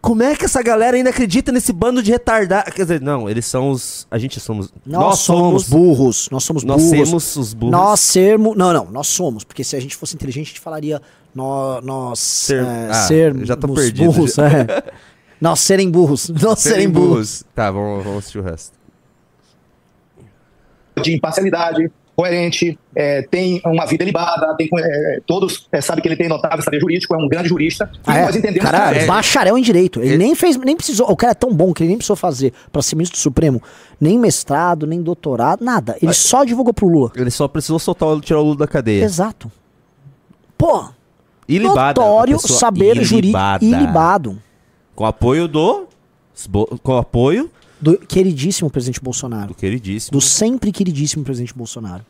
Como 0.00 0.20
é 0.24 0.34
que 0.34 0.44
essa 0.46 0.60
galera 0.62 0.96
ainda 0.96 1.10
acredita 1.10 1.52
nesse 1.52 1.72
bando 1.72 2.02
de 2.02 2.10
retardar? 2.10 2.64
Quer 2.74 2.82
dizer, 2.82 3.00
não, 3.00 3.30
eles 3.30 3.46
são 3.46 3.70
os. 3.70 4.04
A 4.10 4.18
gente 4.18 4.40
somos. 4.40 4.72
Nós, 4.84 5.20
somos 5.20 5.68
burros. 5.68 6.28
Nós 6.32 6.42
somos 6.42 6.64
Nós 6.64 6.82
burros. 6.82 7.08
somos 7.08 7.36
os 7.36 7.54
burros. 7.54 7.70
Nós 7.72 8.00
sermos. 8.00 8.56
Não, 8.56 8.72
não, 8.72 8.86
nós 8.90 9.06
somos. 9.06 9.44
Porque 9.44 9.62
se 9.62 9.76
a 9.76 9.80
gente 9.80 9.94
fosse 9.94 10.16
inteligente, 10.16 10.46
a 10.46 10.48
gente 10.48 10.60
falaria 10.60 11.00
nós, 11.32 11.84
nós 11.84 12.18
Ser- 12.18 12.64
é, 12.64 12.88
Ah, 12.90 12.94
sermos 12.94 13.46
já 13.46 13.54
tô 13.54 13.68
perdido, 13.68 14.10
burros. 14.10 14.34
já. 14.34 14.48
É. 14.48 14.82
nós 15.40 15.60
serem 15.60 15.88
burros. 15.88 16.28
Nós 16.42 16.58
serem, 16.58 16.88
burros. 16.90 17.44
Tá, 17.54 17.70
vamos, 17.70 18.02
vamos 18.02 18.18
assistir 18.18 18.38
o 18.40 18.42
resto. 18.42 18.72
De 21.00 21.14
imparcialidade, 21.14 21.90
coerente, 22.14 22.78
é, 22.94 23.22
tem 23.22 23.60
uma 23.64 23.86
vida 23.86 24.04
libada, 24.04 24.54
tem, 24.56 24.68
é, 24.78 25.20
todos 25.26 25.66
é, 25.72 25.80
sabem 25.80 26.02
que 26.02 26.08
ele 26.08 26.16
tem 26.16 26.28
notável 26.28 26.62
saber 26.62 26.78
jurídico, 26.78 27.14
é 27.14 27.18
um 27.18 27.26
grande 27.26 27.48
jurista. 27.48 27.90
E 27.94 27.98
Ah, 28.10 28.18
é? 28.18 28.24
nós 28.26 28.36
entendemos 28.36 28.70
cara, 28.70 28.92
que 28.92 28.98
é 29.00 29.06
bacharel 29.06 29.56
em 29.56 29.62
direito. 29.62 29.98
Ele, 30.00 30.10
Ele- 30.10 30.18
nem 30.18 30.34
fez, 30.34 30.56
nem 30.58 30.76
precisou. 30.76 31.10
O 31.10 31.16
cara 31.16 31.32
é 31.32 31.34
tão 31.34 31.54
bom 31.54 31.72
que 31.72 31.82
ele 31.82 31.88
nem 31.88 31.96
precisou 31.96 32.14
fazer 32.16 32.52
pra 32.70 32.82
ser 32.82 32.96
ministro 32.96 33.18
do 33.18 33.22
Supremo, 33.22 33.62
nem 33.98 34.18
mestrado, 34.18 34.86
nem 34.86 35.00
doutorado, 35.00 35.64
nada. 35.64 35.96
Ele 36.02 36.12
só 36.12 36.44
divulgou 36.44 36.74
pro 36.74 36.86
Lula. 36.86 37.10
Ele 37.16 37.30
só 37.30 37.48
precisou 37.48 37.78
soltar 37.78 38.08
o 38.10 38.20
tirar 38.20 38.40
o 38.40 38.44
Lula 38.44 38.56
da 38.58 38.66
cadeia. 38.68 39.04
Exato. 39.04 39.50
Pô, 40.58 40.84
Ilibada. 41.48 42.00
notório 42.00 42.38
saber 42.38 43.02
jurídico 43.02 43.38
ilibado. 43.62 44.38
Com 44.94 45.06
apoio 45.06 45.48
do. 45.48 45.86
Com 46.82 46.96
apoio 46.96 47.50
Do 47.82 47.98
queridíssimo 47.98 48.70
presidente 48.70 49.00
Bolsonaro. 49.00 49.48
do 49.48 49.54
queridíssimo. 49.54 50.12
Do 50.12 50.20
sempre 50.20 50.70
queridíssimo 50.70 51.24
presidente 51.24 51.52
Bolsonaro. 51.52 52.04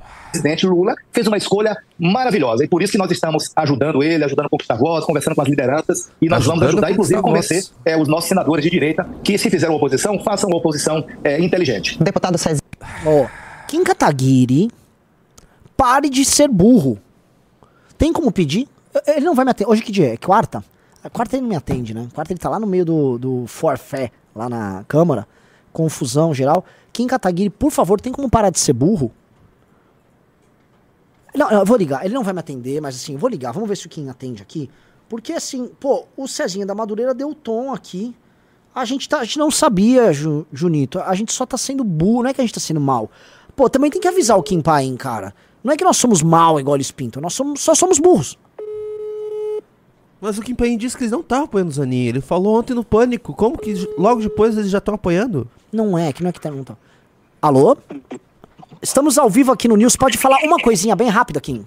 o 0.00 0.30
presidente 0.30 0.66
Lula 0.66 0.94
fez 1.12 1.26
uma 1.26 1.36
escolha 1.36 1.76
maravilhosa. 1.98 2.64
E 2.64 2.68
por 2.68 2.82
isso 2.82 2.92
que 2.92 2.98
nós 2.98 3.10
estamos 3.10 3.52
ajudando 3.54 4.02
ele, 4.02 4.24
ajudando 4.24 4.46
a 4.46 4.48
conquistar 4.48 4.76
votos, 4.76 5.04
conversando 5.04 5.34
com 5.34 5.42
as 5.42 5.48
lideranças. 5.48 6.10
E 6.22 6.28
nós 6.28 6.46
vamos 6.46 6.62
Ajudando 6.62 6.84
ajudar, 6.84 6.86
a 6.86 6.90
inclusive, 6.90 7.18
a 7.18 7.22
convencer 7.22 7.64
é, 7.84 8.00
os 8.00 8.08
nossos 8.08 8.28
senadores 8.28 8.64
de 8.64 8.70
direita 8.70 9.06
que, 9.22 9.36
se 9.36 9.50
fizeram 9.50 9.74
oposição, 9.74 10.18
façam 10.20 10.48
uma 10.48 10.56
oposição 10.56 11.06
é, 11.22 11.38
inteligente. 11.38 12.02
Deputado 12.02 12.38
Cezinha. 12.38 12.62
Ó, 13.04 13.26
Kim 13.68 13.84
Kataguiri, 13.84 14.70
pare 15.76 16.08
de 16.08 16.24
ser 16.24 16.48
burro. 16.48 16.98
Tem 17.98 18.10
como 18.10 18.32
pedir? 18.32 18.66
Ele 19.06 19.26
não 19.26 19.34
vai 19.34 19.44
me 19.44 19.50
atender. 19.50 19.70
Hoje 19.70 19.82
que 19.82 19.92
dia 19.92 20.14
é? 20.14 20.16
Quarta? 20.16 20.64
A 21.04 21.10
quarta 21.10 21.36
ele 21.36 21.42
não 21.42 21.50
me 21.50 21.56
atende, 21.56 21.92
né? 21.92 22.08
Quarta 22.14 22.32
ele 22.32 22.40
tá 22.40 22.48
lá 22.48 22.58
no 22.58 22.66
meio 22.66 22.86
do, 22.86 23.18
do 23.18 23.44
forfé, 23.46 24.10
lá 24.36 24.48
na 24.48 24.84
Câmara. 24.86 25.26
Confusão 25.72 26.32
geral. 26.32 26.64
Kim 26.92 27.06
Kataguiri, 27.06 27.50
por 27.50 27.70
favor, 27.70 28.00
tem 28.00 28.12
como 28.12 28.30
parar 28.30 28.50
de 28.50 28.58
ser 28.58 28.72
burro? 28.72 29.12
Não, 31.34 31.50
eu 31.50 31.64
vou 31.66 31.76
ligar. 31.76 32.04
Ele 32.04 32.14
não 32.14 32.22
vai 32.24 32.32
me 32.32 32.40
atender, 32.40 32.80
mas 32.80 32.96
assim, 32.96 33.12
eu 33.12 33.18
vou 33.18 33.28
ligar. 33.28 33.52
Vamos 33.52 33.68
ver 33.68 33.76
se 33.76 33.86
o 33.86 33.90
Kim 33.90 34.08
atende 34.08 34.42
aqui. 34.42 34.70
Porque 35.08 35.32
assim, 35.32 35.68
pô, 35.78 36.06
o 36.16 36.26
Cezinha 36.26 36.64
da 36.64 36.74
Madureira 36.74 37.12
deu 37.14 37.34
tom 37.34 37.72
aqui. 37.72 38.16
A 38.74 38.84
gente, 38.84 39.08
tá, 39.08 39.18
a 39.18 39.24
gente 39.24 39.38
não 39.38 39.50
sabia, 39.50 40.12
Ju- 40.12 40.46
Junito. 40.52 40.98
A 41.00 41.14
gente 41.14 41.32
só 41.32 41.44
tá 41.46 41.56
sendo 41.58 41.84
burro, 41.84 42.22
não 42.22 42.30
é 42.30 42.34
que 42.34 42.40
a 42.40 42.44
gente 42.44 42.54
tá 42.54 42.60
sendo 42.60 42.80
mal. 42.80 43.10
Pô, 43.54 43.68
também 43.70 43.90
tem 43.90 44.00
que 44.00 44.08
avisar 44.08 44.38
o 44.38 44.42
Kim 44.42 44.60
Paim, 44.60 44.96
cara. 44.96 45.34
Não 45.62 45.72
é 45.72 45.76
que 45.76 45.84
nós 45.84 45.96
somos 45.96 46.22
mal 46.22 46.60
igual 46.60 46.76
eles 46.76 46.90
pintam, 46.90 47.20
nós 47.20 47.34
somos, 47.34 47.60
só 47.60 47.74
somos 47.74 47.98
burros. 47.98 48.38
Mas 50.20 50.38
o 50.38 50.42
Kim 50.42 50.54
Paim 50.54 50.76
disse 50.76 50.96
que 50.96 51.02
eles 51.02 51.12
não 51.12 51.20
estavam 51.20 51.44
apoiando 51.44 51.70
o 51.70 51.74
Zanin. 51.74 52.06
Ele 52.06 52.20
falou 52.20 52.58
ontem 52.58 52.74
no 52.74 52.84
Pânico. 52.84 53.34
Como 53.34 53.58
que 53.58 53.74
logo 53.98 54.20
depois 54.20 54.56
eles 54.56 54.70
já 54.70 54.78
estão 54.78 54.94
apoiando? 54.94 55.48
Não 55.72 55.96
é, 55.96 56.12
que 56.12 56.22
não 56.22 56.30
é 56.30 56.32
que 56.32 56.40
tá. 56.40 56.50
Não 56.50 56.64
tá. 56.64 56.76
Alô? 57.40 57.76
Estamos 58.80 59.18
ao 59.18 59.28
vivo 59.28 59.52
aqui 59.52 59.68
no 59.68 59.76
News. 59.76 59.94
Pode 59.96 60.16
falar 60.16 60.38
uma 60.42 60.58
coisinha 60.58 60.96
bem 60.96 61.08
rápida, 61.08 61.40
Kim. 61.40 61.66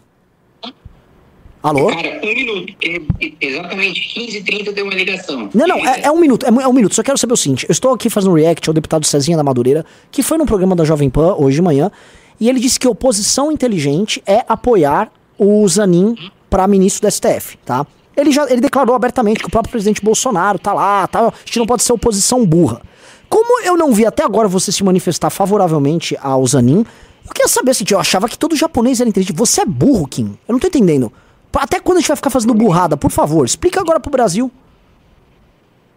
Alô? 1.62 1.88
Cara, 1.88 2.21
um 2.23 2.33
minuto. 2.33 2.73
porque 2.73 3.35
Exatamente 3.41 4.13
15 4.13 4.38
h 4.38 4.45
30 4.45 4.71
deu 4.71 4.85
uma 4.85 4.93
ligação. 4.93 5.49
Não, 5.53 5.67
não, 5.67 5.85
é, 5.85 6.01
é 6.03 6.12
um 6.12 6.17
minuto, 6.17 6.45
é, 6.45 6.49
é 6.49 6.67
um 6.67 6.73
minuto. 6.73 6.95
Só 6.95 7.03
quero 7.03 7.17
saber 7.17 7.33
o 7.33 7.38
seguinte: 7.38 7.65
eu 7.67 7.71
estou 7.71 7.93
aqui 7.93 8.09
fazendo 8.09 8.31
um 8.31 8.35
react 8.35 8.67
ao 8.69 8.73
deputado 8.73 9.05
Cezinha 9.05 9.35
da 9.35 9.43
Madureira, 9.43 9.85
que 10.09 10.23
foi 10.23 10.38
num 10.38 10.45
programa 10.45 10.75
da 10.75 10.85
Jovem 10.85 11.09
Pan 11.09 11.35
hoje 11.35 11.57
de 11.57 11.62
manhã, 11.62 11.91
e 12.39 12.47
ele 12.47 12.59
disse 12.59 12.79
que 12.79 12.88
oposição 12.88 13.51
inteligente 13.51 14.23
é 14.25 14.45
apoiar 14.47 15.12
o 15.38 15.67
Zanin 15.67 16.15
para 16.49 16.65
ministro 16.65 17.07
do 17.07 17.12
STF, 17.12 17.57
tá? 17.65 17.85
Ele 18.19 18.32
já 18.32 18.43
ele 18.49 18.60
declarou 18.60 18.93
abertamente 18.93 19.39
que 19.39 19.47
o 19.47 19.49
próprio 19.49 19.71
presidente 19.71 20.03
Bolsonaro 20.03 20.60
tá 20.60 20.73
lá, 20.73 21.08
tá, 21.08 21.27
a 21.27 21.34
gente 21.45 21.60
não 21.60 21.65
pode 21.65 21.84
ser 21.84 21.93
oposição 21.93 22.45
burra. 22.45 22.82
Como 23.29 23.62
eu 23.62 23.77
não 23.77 23.93
vi 23.93 24.05
até 24.05 24.23
agora 24.23 24.47
você 24.47 24.71
se 24.71 24.84
manifestar 24.84 25.29
favoravelmente 25.29 26.17
ao 26.21 26.45
Zanin, 26.45 26.84
eu 27.25 27.34
queria 27.34 27.47
saber 27.47 27.71
assim, 27.71 27.86
eu 27.89 27.99
achava 27.99 28.27
que 28.27 28.38
todo 28.38 28.55
japonês 28.55 28.99
era 28.99 29.10
inteligente. 29.10 29.38
Você 29.38 29.62
é 29.62 29.65
burro, 29.65 30.08
Kim. 30.08 30.38
Eu 30.47 30.53
não 30.53 30.60
tô 30.60 30.67
entendendo. 30.67 31.13
Até 31.53 31.79
quando 31.79 31.97
a 31.97 32.01
gente 32.01 32.08
vai 32.08 32.17
ficar 32.17 32.29
fazendo 32.29 32.53
burrada? 32.53 32.97
Por 32.97 33.12
favor, 33.12 33.45
explica 33.45 33.79
agora 33.79 33.99
pro 33.99 34.12
Brasil. 34.12 34.51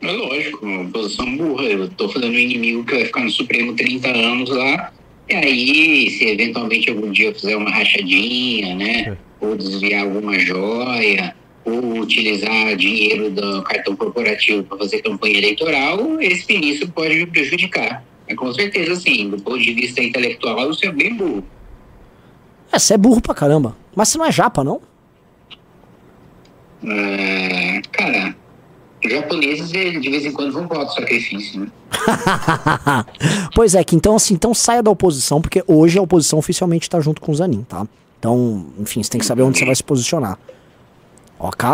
É 0.00 0.10
lógico, 0.12 0.64
uma 0.64 0.84
posição 0.90 1.36
burra. 1.36 1.64
Eu 1.64 1.88
tô 1.88 2.08
fazendo 2.08 2.32
um 2.32 2.38
inimigo 2.38 2.84
que 2.84 2.94
vai 2.94 3.04
ficar 3.06 3.20
no 3.20 3.30
Supremo 3.30 3.74
30 3.74 4.08
anos 4.08 4.50
lá. 4.50 4.92
E 5.28 5.34
aí, 5.34 6.10
se 6.10 6.26
eventualmente 6.26 6.90
algum 6.90 7.10
dia 7.10 7.28
eu 7.28 7.34
fizer 7.34 7.56
uma 7.56 7.70
rachadinha, 7.70 8.74
né? 8.74 9.16
Ou 9.40 9.56
desviar 9.56 10.04
alguma 10.04 10.38
joia, 10.38 11.34
ou 11.64 12.00
utilizar 12.00 12.76
dinheiro 12.76 13.30
do 13.30 13.62
cartão 13.62 13.94
corporativo 13.94 14.62
para 14.64 14.78
fazer 14.78 15.02
campanha 15.02 15.38
eleitoral, 15.38 16.20
esse 16.20 16.52
ministro 16.52 16.88
pode 16.88 17.14
me 17.14 17.26
prejudicar. 17.26 18.04
Mas 18.28 18.36
com 18.36 18.52
certeza, 18.52 18.96
sim, 18.96 19.30
do 19.30 19.40
ponto 19.40 19.58
de 19.58 19.72
vista 19.72 20.02
intelectual, 20.02 20.68
você 20.68 20.86
é 20.86 20.92
bem 20.92 21.14
burro. 21.14 21.44
É, 22.72 22.78
você 22.78 22.94
é 22.94 22.98
burro 22.98 23.20
pra 23.20 23.34
caramba. 23.34 23.76
Mas 23.94 24.08
você 24.08 24.18
não 24.18 24.24
é 24.24 24.32
japa, 24.32 24.64
não? 24.64 24.80
Ah, 26.84 27.80
cara, 27.92 28.34
os 29.04 29.10
japoneses 29.10 29.70
de 29.70 30.10
vez 30.10 30.24
em 30.24 30.32
quando 30.32 30.52
vão 30.52 30.66
para 30.66 30.84
o 30.84 30.88
sacrifício, 30.88 31.60
né? 31.60 31.66
pois 33.54 33.74
é, 33.74 33.84
que 33.84 33.94
então 33.94 34.16
assim, 34.16 34.34
então 34.34 34.54
saia 34.54 34.82
da 34.82 34.90
oposição, 34.90 35.40
porque 35.40 35.62
hoje 35.66 35.98
a 35.98 36.02
oposição 36.02 36.38
oficialmente 36.38 36.88
tá 36.88 36.98
junto 37.00 37.20
com 37.20 37.30
o 37.30 37.34
Zanin, 37.34 37.62
tá? 37.62 37.86
Então, 38.18 38.66
enfim, 38.78 39.02
você 39.02 39.10
tem 39.10 39.18
que 39.20 39.26
saber 39.26 39.42
onde 39.42 39.58
você 39.58 39.64
vai 39.64 39.74
se 39.74 39.82
posicionar. 39.82 40.38
Ok? 41.42 41.68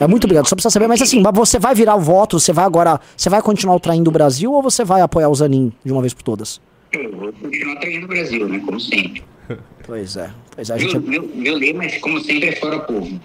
É 0.00 0.06
muito 0.06 0.24
obrigado, 0.24 0.48
só 0.48 0.56
precisa 0.56 0.72
saber, 0.72 0.88
mas 0.88 1.02
assim, 1.02 1.20
mas 1.20 1.34
você 1.34 1.58
vai 1.58 1.74
virar 1.74 1.96
o 1.96 2.00
voto, 2.00 2.40
você 2.40 2.52
vai 2.52 2.64
agora, 2.64 2.98
você 3.14 3.28
vai 3.28 3.42
continuar 3.42 3.78
traindo 3.78 4.08
o 4.08 4.12
Brasil 4.12 4.50
ou 4.52 4.62
você 4.62 4.84
vai 4.84 5.02
apoiar 5.02 5.28
o 5.28 5.34
Zanin 5.34 5.70
de 5.84 5.92
uma 5.92 6.00
vez 6.00 6.14
por 6.14 6.22
todas? 6.22 6.60
Eu 6.92 7.14
vou 7.14 7.30
continuar 7.32 7.76
traindo 7.76 8.06
o 8.06 8.08
Brasil, 8.08 8.48
né? 8.48 8.58
Como 8.64 8.80
sempre. 8.80 9.22
Pois 9.86 10.16
é, 10.16 10.28
pois 10.52 10.68
é, 10.68 10.74
a 10.74 10.78
gente... 10.78 10.98
Meu, 10.98 11.22
meu, 11.22 11.30
meu 11.32 11.56
lema, 11.56 11.84
é, 11.84 12.00
como 12.00 12.18
sempre, 12.18 12.48
é 12.48 12.56
fora 12.56 12.80
povo. 12.80 13.06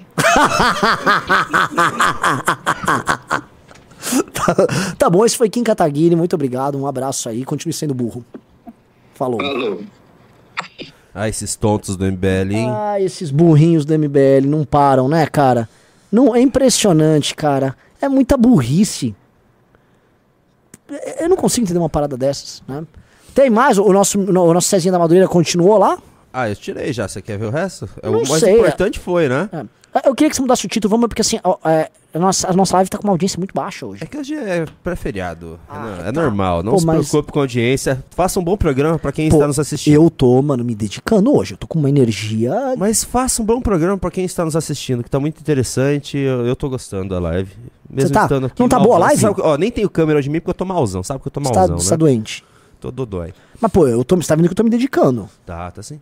tá 4.96 5.10
bom, 5.10 5.26
esse 5.26 5.36
foi 5.36 5.50
Kim 5.50 5.64
Kataguiri, 5.64 6.16
muito 6.16 6.36
obrigado, 6.36 6.78
um 6.78 6.86
abraço 6.86 7.28
aí, 7.28 7.44
continue 7.44 7.74
sendo 7.74 7.96
burro. 7.96 8.24
Falou. 9.16 9.40
Falou. 9.40 9.82
Ah, 11.13 11.28
esses 11.28 11.56
tontos 11.56 11.97
do 11.97 12.06
MBL, 12.06 12.52
hein? 12.54 12.69
Ah, 12.69 13.00
esses 13.00 13.32
burrinhos 13.32 13.84
do 13.86 13.93
MBL 13.97 14.47
não 14.47 14.63
param, 14.63 15.08
né, 15.08 15.26
cara? 15.28 15.67
Não, 16.12 16.36
é 16.36 16.41
impressionante, 16.41 17.36
cara. 17.36 17.76
É 18.02 18.08
muita 18.08 18.38
burrice. 18.38 19.15
Eu 21.19 21.30
não 21.30 21.38
consigo 21.38 21.65
entender 21.65 21.80
uma 21.80 21.89
parada 21.89 22.17
dessas, 22.17 22.62
né? 22.67 22.84
Tem 23.34 23.50
mais? 23.50 23.78
O 23.78 23.91
nosso, 23.93 24.19
o 24.19 24.54
nosso 24.54 24.67
Cezinha 24.67 24.91
da 24.91 25.00
Madureira 25.00 25.28
continuou 25.28 25.78
lá? 25.78 25.97
Ah, 26.34 26.50
eu 26.50 26.56
tirei 26.56 26.91
já. 26.91 27.08
Você 27.08 27.21
quer 27.21 27.38
ver 27.38 27.45
o 27.45 27.50
resto? 27.50 27.89
É, 28.02 28.10
Não 28.10 28.19
o 28.24 28.28
mais 28.28 28.41
sei, 28.41 28.58
importante 28.60 29.00
foi, 29.00 29.28
né? 29.30 29.50
É. 29.52 29.65
Ah, 29.94 30.02
Eu 30.06 30.16
queria 30.16 30.30
que 30.30 30.36
você 30.36 30.42
mudasse 30.42 30.66
o 30.66 30.70
título, 30.70 30.90
vamos, 30.90 31.08
porque 31.10 31.22
assim, 31.22 31.38
ó, 31.44 31.58
é, 31.66 31.92
a, 32.14 32.20
nossa, 32.20 32.50
a 32.50 32.54
nossa 32.54 32.76
live 32.78 32.90
tá 32.90 32.98
com 32.98 33.04
uma 33.04 33.12
audiência 33.14 33.38
muito 33.38 33.54
baixa 33.54 33.86
hoje. 33.86 34.02
É 34.04 34.08
que 34.08 34.18
hoje 34.18 34.34
é 34.36 34.66
pré-feriado. 34.82 35.60
Ah, 35.68 35.98
é 36.06 36.12
tá. 36.12 36.22
normal. 36.22 36.64
Não 36.64 36.72
Pô, 36.74 36.80
se 36.80 36.86
mas- 36.86 37.10
preocupe 37.10 37.34
com 37.34 37.40
a 37.40 37.42
audiência. 37.44 38.02
Faça 38.12 38.40
um 38.40 38.44
bom 38.44 38.56
programa 38.56 38.98
pra 38.98 39.12
quem 39.12 39.28
Pô, 39.30 39.36
está 39.36 39.48
nos 39.48 39.60
assistindo. 39.60 39.94
Eu 39.94 40.10
tô, 40.10 40.42
mano, 40.42 40.64
me 40.64 40.74
dedicando 40.74 41.36
hoje. 41.36 41.56
Eu 41.56 41.58
tô 41.58 41.68
com 41.68 41.78
uma 41.78 41.90
energia. 41.90 42.54
Mas 42.78 43.04
faça 43.04 43.42
um 43.42 43.46
bom 43.46 43.60
programa 43.62 43.98
pra 43.98 44.10
quem 44.10 44.24
está 44.24 44.46
nos 44.46 44.56
assistindo, 44.56 45.04
que 45.04 45.10
tá 45.10 45.20
muito 45.20 45.42
interessante. 45.42 46.18
Eu, 46.18 46.46
eu 46.48 46.56
tô 46.56 46.70
gostando 46.70 47.10
da 47.10 47.20
live. 47.20 47.52
Mesmo 47.90 48.12
tá? 48.14 48.24
estando 48.24 48.46
aqui 48.48 48.62
Não 48.62 48.70
tá 48.70 48.80
boa 48.80 48.96
a 48.96 49.00
malzão. 49.00 49.08
live? 49.08 49.22
Sabe 49.22 49.36
que- 49.36 49.42
ó, 49.42 49.58
nem 49.58 49.70
tenho 49.72 49.90
câmera 49.90 50.22
de 50.22 50.30
mim 50.30 50.40
porque 50.40 50.52
eu 50.52 50.54
tô 50.56 50.64
malzão. 50.64 51.04
Sabe 51.04 51.20
que 51.22 51.28
eu 51.28 51.32
tô 51.32 51.42
Você 51.42 51.52
tá, 51.52 51.60
malzão, 51.60 51.78
você 51.78 51.86
né? 51.86 51.90
tá 51.90 51.96
doente. 51.98 52.46
Tô 52.80 52.90
dodói. 52.92 53.34
Mas, 53.60 53.72
pô, 53.72 53.86
eu 53.88 54.04
tô, 54.06 54.16
você 54.16 54.28
tá 54.30 54.36
vendo 54.36 54.46
que 54.48 54.54
eu 54.54 54.56
tô 54.56 54.64
me 54.64 54.70
dedicando. 54.70 55.28
Tá, 55.46 55.70
tá 55.70 55.84
sim. 55.84 56.00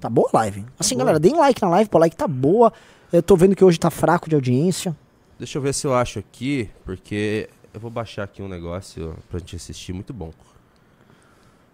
Tá 0.00 0.08
boa 0.08 0.30
a 0.32 0.36
live. 0.38 0.64
Assim, 0.78 0.96
galera, 0.96 1.18
deem 1.18 1.36
like 1.36 1.60
na 1.60 1.68
live, 1.68 1.90
pô, 1.90 1.98
a 1.98 2.00
like 2.02 2.16
tá 2.16 2.28
boa. 2.28 2.72
Eu 3.12 3.22
tô 3.22 3.36
vendo 3.36 3.56
que 3.56 3.64
hoje 3.64 3.78
tá 3.78 3.90
fraco 3.90 4.28
de 4.28 4.36
audiência. 4.36 4.96
Deixa 5.36 5.58
eu 5.58 5.62
ver 5.62 5.74
se 5.74 5.84
eu 5.86 5.94
acho 5.94 6.20
aqui, 6.20 6.70
porque 6.84 7.48
eu 7.74 7.80
vou 7.80 7.90
baixar 7.90 8.22
aqui 8.22 8.40
um 8.40 8.48
negócio 8.48 9.16
pra 9.28 9.40
gente 9.40 9.56
assistir, 9.56 9.92
muito 9.92 10.12
bom. 10.12 10.32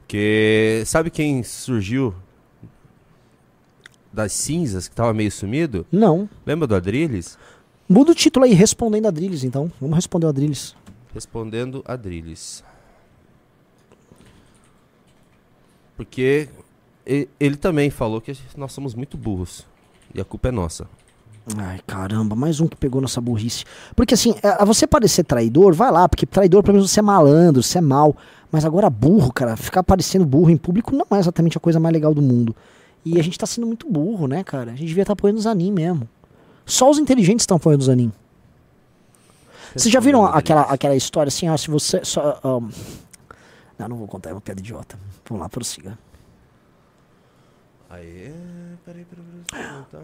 Porque 0.00 0.82
sabe 0.86 1.10
quem 1.10 1.42
surgiu 1.42 2.14
das 4.10 4.32
cinzas, 4.32 4.88
que 4.88 4.94
tava 4.94 5.12
meio 5.12 5.30
sumido? 5.30 5.84
Não. 5.92 6.26
Lembra 6.46 6.66
do 6.66 6.74
Adrilles? 6.74 7.38
Muda 7.86 8.12
o 8.12 8.14
título 8.14 8.46
aí, 8.46 8.54
respondendo 8.54 9.06
a 9.06 9.10
Drilis, 9.10 9.44
então. 9.44 9.70
Vamos 9.78 9.96
responder 9.96 10.26
o 10.26 10.30
Adrilles. 10.30 10.74
Respondendo 11.12 11.84
Adrilles. 11.84 12.64
Porque 15.96 16.48
ele 17.04 17.56
também 17.56 17.90
falou 17.90 18.22
que 18.22 18.34
nós 18.56 18.72
somos 18.72 18.94
muito 18.94 19.18
burros. 19.18 19.66
E 20.14 20.20
a 20.20 20.24
culpa 20.24 20.48
é 20.48 20.52
nossa. 20.52 20.88
Ai, 21.54 21.78
caramba, 21.86 22.34
mais 22.34 22.60
um 22.60 22.66
que 22.66 22.76
pegou 22.76 23.00
nossa 23.00 23.20
burrice. 23.20 23.64
Porque 23.94 24.14
assim, 24.14 24.34
é, 24.42 24.48
a 24.60 24.64
você 24.64 24.84
parecer 24.84 25.22
traidor, 25.22 25.74
vai 25.74 25.92
lá, 25.92 26.08
porque 26.08 26.26
traidor 26.26 26.62
pelo 26.62 26.74
menos 26.74 26.90
você 26.90 26.98
é 26.98 27.02
malandro, 27.02 27.62
você 27.62 27.78
é 27.78 27.80
mal. 27.80 28.16
Mas 28.50 28.64
agora 28.64 28.90
burro, 28.90 29.32
cara, 29.32 29.56
ficar 29.56 29.84
parecendo 29.84 30.24
burro 30.24 30.50
em 30.50 30.56
público 30.56 30.94
não 30.94 31.06
é 31.16 31.20
exatamente 31.20 31.56
a 31.56 31.60
coisa 31.60 31.78
mais 31.78 31.92
legal 31.92 32.12
do 32.12 32.22
mundo. 32.22 32.54
E 33.04 33.20
a 33.20 33.22
gente 33.22 33.38
tá 33.38 33.46
sendo 33.46 33.66
muito 33.66 33.88
burro, 33.88 34.26
né, 34.26 34.42
cara? 34.42 34.72
A 34.72 34.74
gente 34.74 34.88
devia 34.88 35.02
estar 35.02 35.12
apoiando 35.12 35.38
os 35.38 35.46
anim 35.46 35.70
mesmo. 35.70 36.08
Só 36.64 36.90
os 36.90 36.98
inteligentes 36.98 37.42
estão 37.42 37.56
apoiando 37.56 37.82
os 37.82 37.88
anim. 37.88 38.12
Vocês 39.74 39.92
já 39.92 40.00
viram 40.00 40.24
aquela, 40.24 40.62
aquela 40.62 40.96
história 40.96 41.28
assim, 41.28 41.48
ó, 41.48 41.56
se 41.56 41.70
você 41.70 42.04
só... 42.04 42.40
ahn, 42.42 42.68
Não, 43.78 43.88
não 43.88 43.96
vou 43.96 44.08
contar, 44.08 44.30
é 44.30 44.32
uma 44.32 44.40
piada 44.40 44.60
idiota. 44.60 44.98
Vamos 45.28 45.42
lá, 45.42 45.48
prossiga. 45.48 45.96
Aê, 47.88 48.32
peraí, 48.84 49.04
peraí, 49.04 49.44
peraí. 49.48 49.82
Tá. 49.92 50.00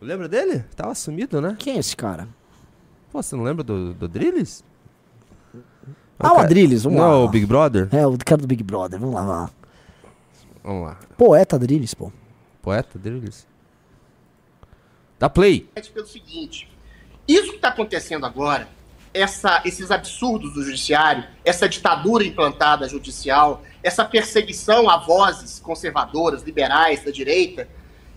Lembra 0.00 0.28
dele? 0.28 0.64
Tava 0.74 0.94
sumido, 0.94 1.40
né? 1.40 1.56
Quem 1.58 1.76
é 1.76 1.78
esse 1.78 1.96
cara? 1.96 2.28
Pô, 3.10 3.22
você 3.22 3.34
não 3.34 3.44
lembra 3.44 3.64
do, 3.64 3.94
do 3.94 4.04
Adrilles? 4.06 4.62
Ah, 6.18 6.32
o 6.34 6.38
Adrilles, 6.38 6.82
vamos 6.84 6.98
não, 6.98 7.10
lá. 7.10 7.18
o 7.24 7.28
Big 7.28 7.46
Brother? 7.46 7.88
É, 7.92 8.06
o 8.06 8.16
cara 8.18 8.40
do 8.40 8.46
Big 8.46 8.62
Brother, 8.62 8.98
vamos 8.98 9.14
lá, 9.14 9.20
vamos 9.22 9.36
lá. 9.42 9.50
Vamos 10.64 10.86
lá. 10.88 10.98
Poeta 11.16 11.56
Adrilles, 11.56 11.94
pô. 11.94 12.10
Poeta 12.62 12.98
Adrilles. 12.98 13.46
Dá 15.18 15.28
play. 15.30 15.68
pelo 15.94 16.06
seguinte: 16.06 16.70
isso 17.26 17.50
que 17.50 17.56
está 17.56 17.68
acontecendo 17.68 18.26
agora, 18.26 18.68
essa- 19.14 19.62
esses 19.64 19.90
absurdos 19.90 20.52
do 20.54 20.62
judiciário, 20.62 21.24
essa 21.44 21.68
ditadura 21.68 22.24
implantada 22.24 22.88
judicial, 22.88 23.62
essa 23.82 24.04
perseguição 24.04 24.90
a 24.90 24.96
vozes 24.98 25.58
conservadoras, 25.58 26.42
liberais 26.42 27.04
da 27.04 27.10
direita, 27.10 27.68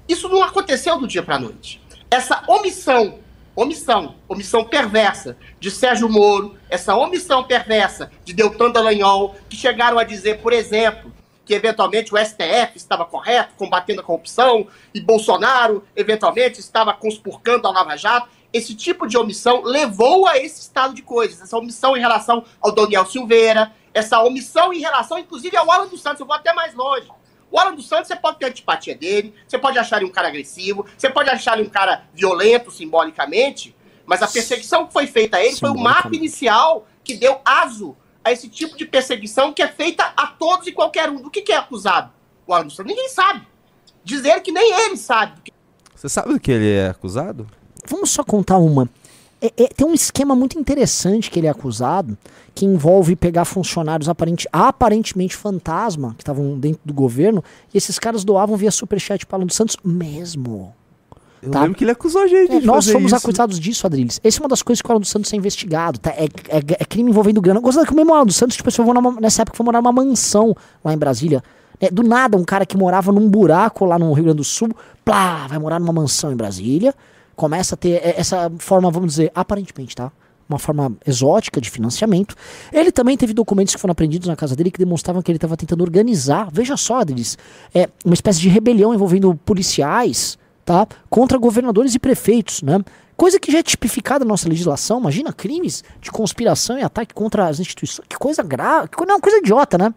isso 0.09 0.27
não 0.27 0.43
aconteceu 0.43 0.99
do 0.99 1.07
dia 1.07 1.21
para 1.21 1.35
a 1.35 1.39
noite. 1.39 1.79
Essa 2.09 2.43
omissão, 2.47 3.19
omissão, 3.55 4.15
omissão 4.27 4.65
perversa 4.65 5.37
de 5.59 5.69
Sérgio 5.69 6.09
Moro, 6.09 6.57
essa 6.67 6.95
omissão 6.95 7.43
perversa 7.43 8.11
de 8.25 8.33
Deltan 8.33 8.71
Dallagnol, 8.71 9.35
que 9.47 9.55
chegaram 9.55 9.99
a 9.99 10.03
dizer, 10.03 10.41
por 10.41 10.51
exemplo, 10.51 11.13
que 11.45 11.53
eventualmente 11.53 12.13
o 12.13 12.17
STF 12.17 12.75
estava 12.75 13.05
correto, 13.05 13.53
combatendo 13.55 14.01
a 14.01 14.03
corrupção, 14.03 14.67
e 14.93 14.99
Bolsonaro, 14.99 15.83
eventualmente, 15.95 16.59
estava 16.59 16.93
conspurcando 16.93 17.67
a 17.67 17.71
Lava 17.71 17.95
Jato. 17.95 18.29
Esse 18.51 18.73
tipo 18.73 19.07
de 19.07 19.15
omissão 19.15 19.61
levou 19.63 20.27
a 20.27 20.37
esse 20.37 20.61
estado 20.61 20.95
de 20.95 21.03
coisas. 21.03 21.39
Essa 21.39 21.57
omissão 21.57 21.95
em 21.95 21.99
relação 21.99 22.43
ao 22.59 22.71
Daniel 22.71 23.05
Silveira, 23.05 23.71
essa 23.93 24.19
omissão 24.21 24.73
em 24.73 24.79
relação, 24.79 25.19
inclusive, 25.19 25.55
ao 25.55 25.69
Alan 25.69 25.87
dos 25.87 26.01
Santos. 26.01 26.19
Eu 26.19 26.25
vou 26.25 26.35
até 26.35 26.53
mais 26.53 26.73
longe. 26.73 27.07
O 27.51 27.59
Alan 27.59 27.75
dos 27.75 27.87
Santos, 27.87 28.07
você 28.07 28.15
pode 28.15 28.37
ter 28.37 28.45
antipatia 28.45 28.95
dele, 28.95 29.33
você 29.47 29.57
pode 29.57 29.77
achar 29.79 29.97
ele 29.97 30.05
um 30.05 30.11
cara 30.13 30.27
agressivo, 30.27 30.85
você 30.97 31.09
pode 31.09 31.29
achar 31.29 31.57
ele 31.57 31.67
um 31.67 31.71
cara 31.71 32.03
violento 32.13 32.69
simbolicamente, 32.71 33.75
mas 34.05 34.21
a 34.21 34.27
perseguição 34.27 34.85
que 34.85 34.93
foi 34.93 35.07
feita 35.07 35.37
a 35.37 35.43
ele 35.43 35.55
foi 35.55 35.69
o 35.69 35.77
mapa 35.77 36.15
inicial 36.15 36.87
que 37.03 37.15
deu 37.15 37.39
aso 37.43 37.95
a 38.23 38.31
esse 38.31 38.47
tipo 38.47 38.77
de 38.77 38.85
perseguição 38.85 39.51
que 39.53 39.61
é 39.61 39.67
feita 39.67 40.13
a 40.15 40.27
todos 40.27 40.67
e 40.67 40.71
qualquer 40.71 41.09
um. 41.09 41.21
Do 41.21 41.31
que, 41.31 41.41
que 41.41 41.51
é 41.51 41.57
acusado 41.57 42.11
o 42.45 42.53
Alan 42.53 42.65
dos 42.65 42.75
Santos? 42.75 42.91
Ninguém 42.91 43.09
sabe. 43.09 43.47
Dizer 44.03 44.41
que 44.41 44.51
nem 44.51 44.71
ele 44.85 44.97
sabe. 44.97 45.35
do 45.35 45.41
que 45.41 45.51
Você 45.95 46.09
sabe 46.09 46.33
do 46.33 46.39
que 46.39 46.51
ele 46.51 46.71
é 46.71 46.89
acusado? 46.89 47.47
Vamos 47.87 48.11
só 48.11 48.23
contar 48.23 48.57
uma. 48.57 48.89
É- 49.41 49.53
é- 49.57 49.67
tem 49.67 49.87
um 49.87 49.93
esquema 49.93 50.35
muito 50.35 50.59
interessante 50.59 51.31
que 51.31 51.39
ele 51.39 51.47
é 51.47 51.49
acusado, 51.49 52.17
que 52.59 52.65
envolve 52.65 53.15
pegar 53.15 53.45
funcionários 53.45 54.09
aparente- 54.09 54.45
aparentemente 54.51 55.33
fantasma, 55.33 56.13
que 56.17 56.21
estavam 56.21 56.59
dentro 56.59 56.81
do 56.83 56.93
governo, 56.93 57.41
e 57.73 57.77
esses 57.77 57.97
caras 57.97 58.25
doavam 58.25 58.57
via 58.57 58.69
superchat 58.69 59.25
para 59.25 59.37
Alan 59.37 59.45
dos 59.45 59.55
Santos 59.55 59.77
mesmo. 59.81 60.73
Eu 61.41 61.51
Tá. 61.51 61.61
lembro 61.61 61.77
que 61.77 61.85
ele 61.85 61.91
acusou 61.91 62.21
a 62.21 62.27
gente 62.27 62.51
É, 62.51 62.59
de 62.59 62.65
nós 62.65 62.83
fazer 62.83 62.91
somos 62.91 63.13
isso. 63.13 63.15
acusados 63.15 63.57
disso, 63.57 63.87
Adriles. 63.87 64.19
Essa 64.21 64.39
é 64.39 64.41
uma 64.41 64.49
das 64.49 64.61
coisas 64.61 64.81
que 64.81 64.89
o 64.89 64.91
Alan 64.91 64.99
dos 64.99 65.09
Santos 65.09 65.31
é 65.31 65.37
investigado, 65.37 65.97
tá? 65.99 66.09
É, 66.09 66.25
é- 66.49 66.57
é 66.81 66.85
crime 66.85 67.09
envolvendo 67.11 67.39
grana. 67.39 67.61
Gostando 67.61 67.85
que 67.87 67.93
o 67.93 67.95
mesmo 67.95 68.13
Alan 68.13 68.25
dos 68.25 68.35
Santos, 68.35 68.57
tipo, 68.57 68.69
foi 68.69 68.85
numa- 68.85 69.21
nessa 69.21 69.43
época 69.43 69.55
foi 69.55 69.65
morar 69.65 69.81
numa 69.81 69.93
mansão 69.93 70.53
lá 70.83 70.93
em 70.93 70.97
Brasília. 70.97 71.41
É, 71.79 71.89
do 71.89 72.03
nada, 72.03 72.35
um 72.35 72.43
cara 72.43 72.65
que 72.65 72.75
morava 72.75 73.13
num 73.13 73.29
buraco 73.29 73.85
lá 73.85 73.97
no 73.97 74.11
Rio 74.11 74.25
Grande 74.25 74.37
do 74.39 74.43
Sul, 74.43 74.67
plá, 75.05 75.47
vai 75.47 75.57
morar 75.57 75.79
numa 75.79 75.93
mansão 75.93 76.29
em 76.33 76.35
Brasília, 76.35 76.93
começa 77.37 77.75
a 77.75 77.77
ter 77.77 78.01
é, 78.03 78.15
essa 78.19 78.51
forma, 78.57 78.91
vamos 78.91 79.11
dizer, 79.11 79.31
aparentemente, 79.33 79.95
tá? 79.95 80.11
Uma 80.49 80.57
forma 80.57 80.91
exótica 81.05 81.61
de 81.61 81.69
financiamento. 81.69 82.35
Ele 82.73 82.91
também 82.91 83.15
teve 83.15 83.33
documentos 83.33 83.75
que 83.75 83.79
foram 83.79 83.91
apreendidos 83.91 84.27
na 84.27 84.35
casa 84.35 84.55
dele 84.55 84.71
que 84.71 84.79
demonstravam 84.79 85.21
que 85.21 85.29
ele 85.31 85.37
estava 85.37 85.55
tentando 85.55 85.81
organizar, 85.81 86.49
veja 86.51 86.75
só, 86.75 87.01
Adriles, 87.01 87.37
é, 87.73 87.87
uma 88.03 88.15
espécie 88.15 88.39
de 88.39 88.49
rebelião 88.49 88.91
envolvendo 88.91 89.35
policiais, 89.45 90.39
tá? 90.65 90.87
Contra 91.07 91.37
governadores 91.37 91.93
e 91.93 91.99
prefeitos, 91.99 92.63
né? 92.63 92.79
Coisa 93.15 93.39
que 93.39 93.51
já 93.51 93.59
é 93.59 93.63
tipificada 93.63 94.23
na 94.23 94.29
nossa 94.29 94.47
legislação. 94.47 94.99
Imagina 94.99 95.33
crimes 95.33 95.83
de 96.01 96.09
conspiração 96.09 96.79
e 96.79 96.83
ataque 96.83 97.13
contra 97.13 97.47
as 97.47 97.59
instituições. 97.59 98.07
Que 98.07 98.17
coisa 98.17 98.41
grave. 98.41 98.87
Que 98.87 99.05
não, 99.05 99.19
coisa 99.19 99.39
idiota, 99.39 99.77
né? 99.77 99.93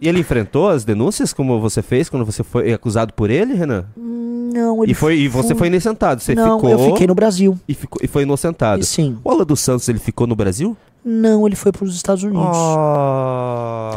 E 0.00 0.08
ele 0.08 0.20
enfrentou 0.20 0.68
as 0.68 0.84
denúncias 0.84 1.32
como 1.32 1.58
você 1.60 1.80
fez 1.82 2.08
quando 2.08 2.24
você 2.24 2.42
foi 2.42 2.72
acusado 2.72 3.14
por 3.14 3.30
ele, 3.30 3.54
Renan? 3.54 3.86
Não, 3.96 4.82
ele 4.82 4.92
E, 4.92 4.94
foi, 4.94 5.18
e 5.18 5.28
você 5.28 5.54
foi 5.54 5.68
inocentado. 5.68 6.20
Você 6.22 6.34
não, 6.34 6.56
ficou. 6.56 6.70
eu 6.70 6.78
fiquei 6.92 7.06
no 7.06 7.14
Brasil. 7.14 7.58
E, 7.66 7.74
ficou, 7.74 8.00
e 8.02 8.06
foi 8.06 8.22
inocentado. 8.22 8.82
E 8.82 8.84
sim. 8.84 9.18
O 9.24 9.30
Alan 9.30 9.44
dos 9.44 9.60
Santos, 9.60 9.88
ele 9.88 9.98
ficou 9.98 10.26
no 10.26 10.36
Brasil? 10.36 10.76
Não, 11.08 11.46
ele 11.46 11.54
foi 11.54 11.70
para 11.70 11.84
os 11.84 11.94
Estados 11.94 12.24
Unidos. 12.24 12.56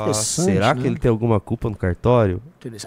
Interessante, 0.01 0.51
será 0.51 0.75
né? 0.75 0.81
que 0.81 0.87
ele 0.87 0.99
tem 0.99 1.09
alguma 1.09 1.39
culpa 1.39 1.67
no 1.67 1.75
cartório? 1.75 2.39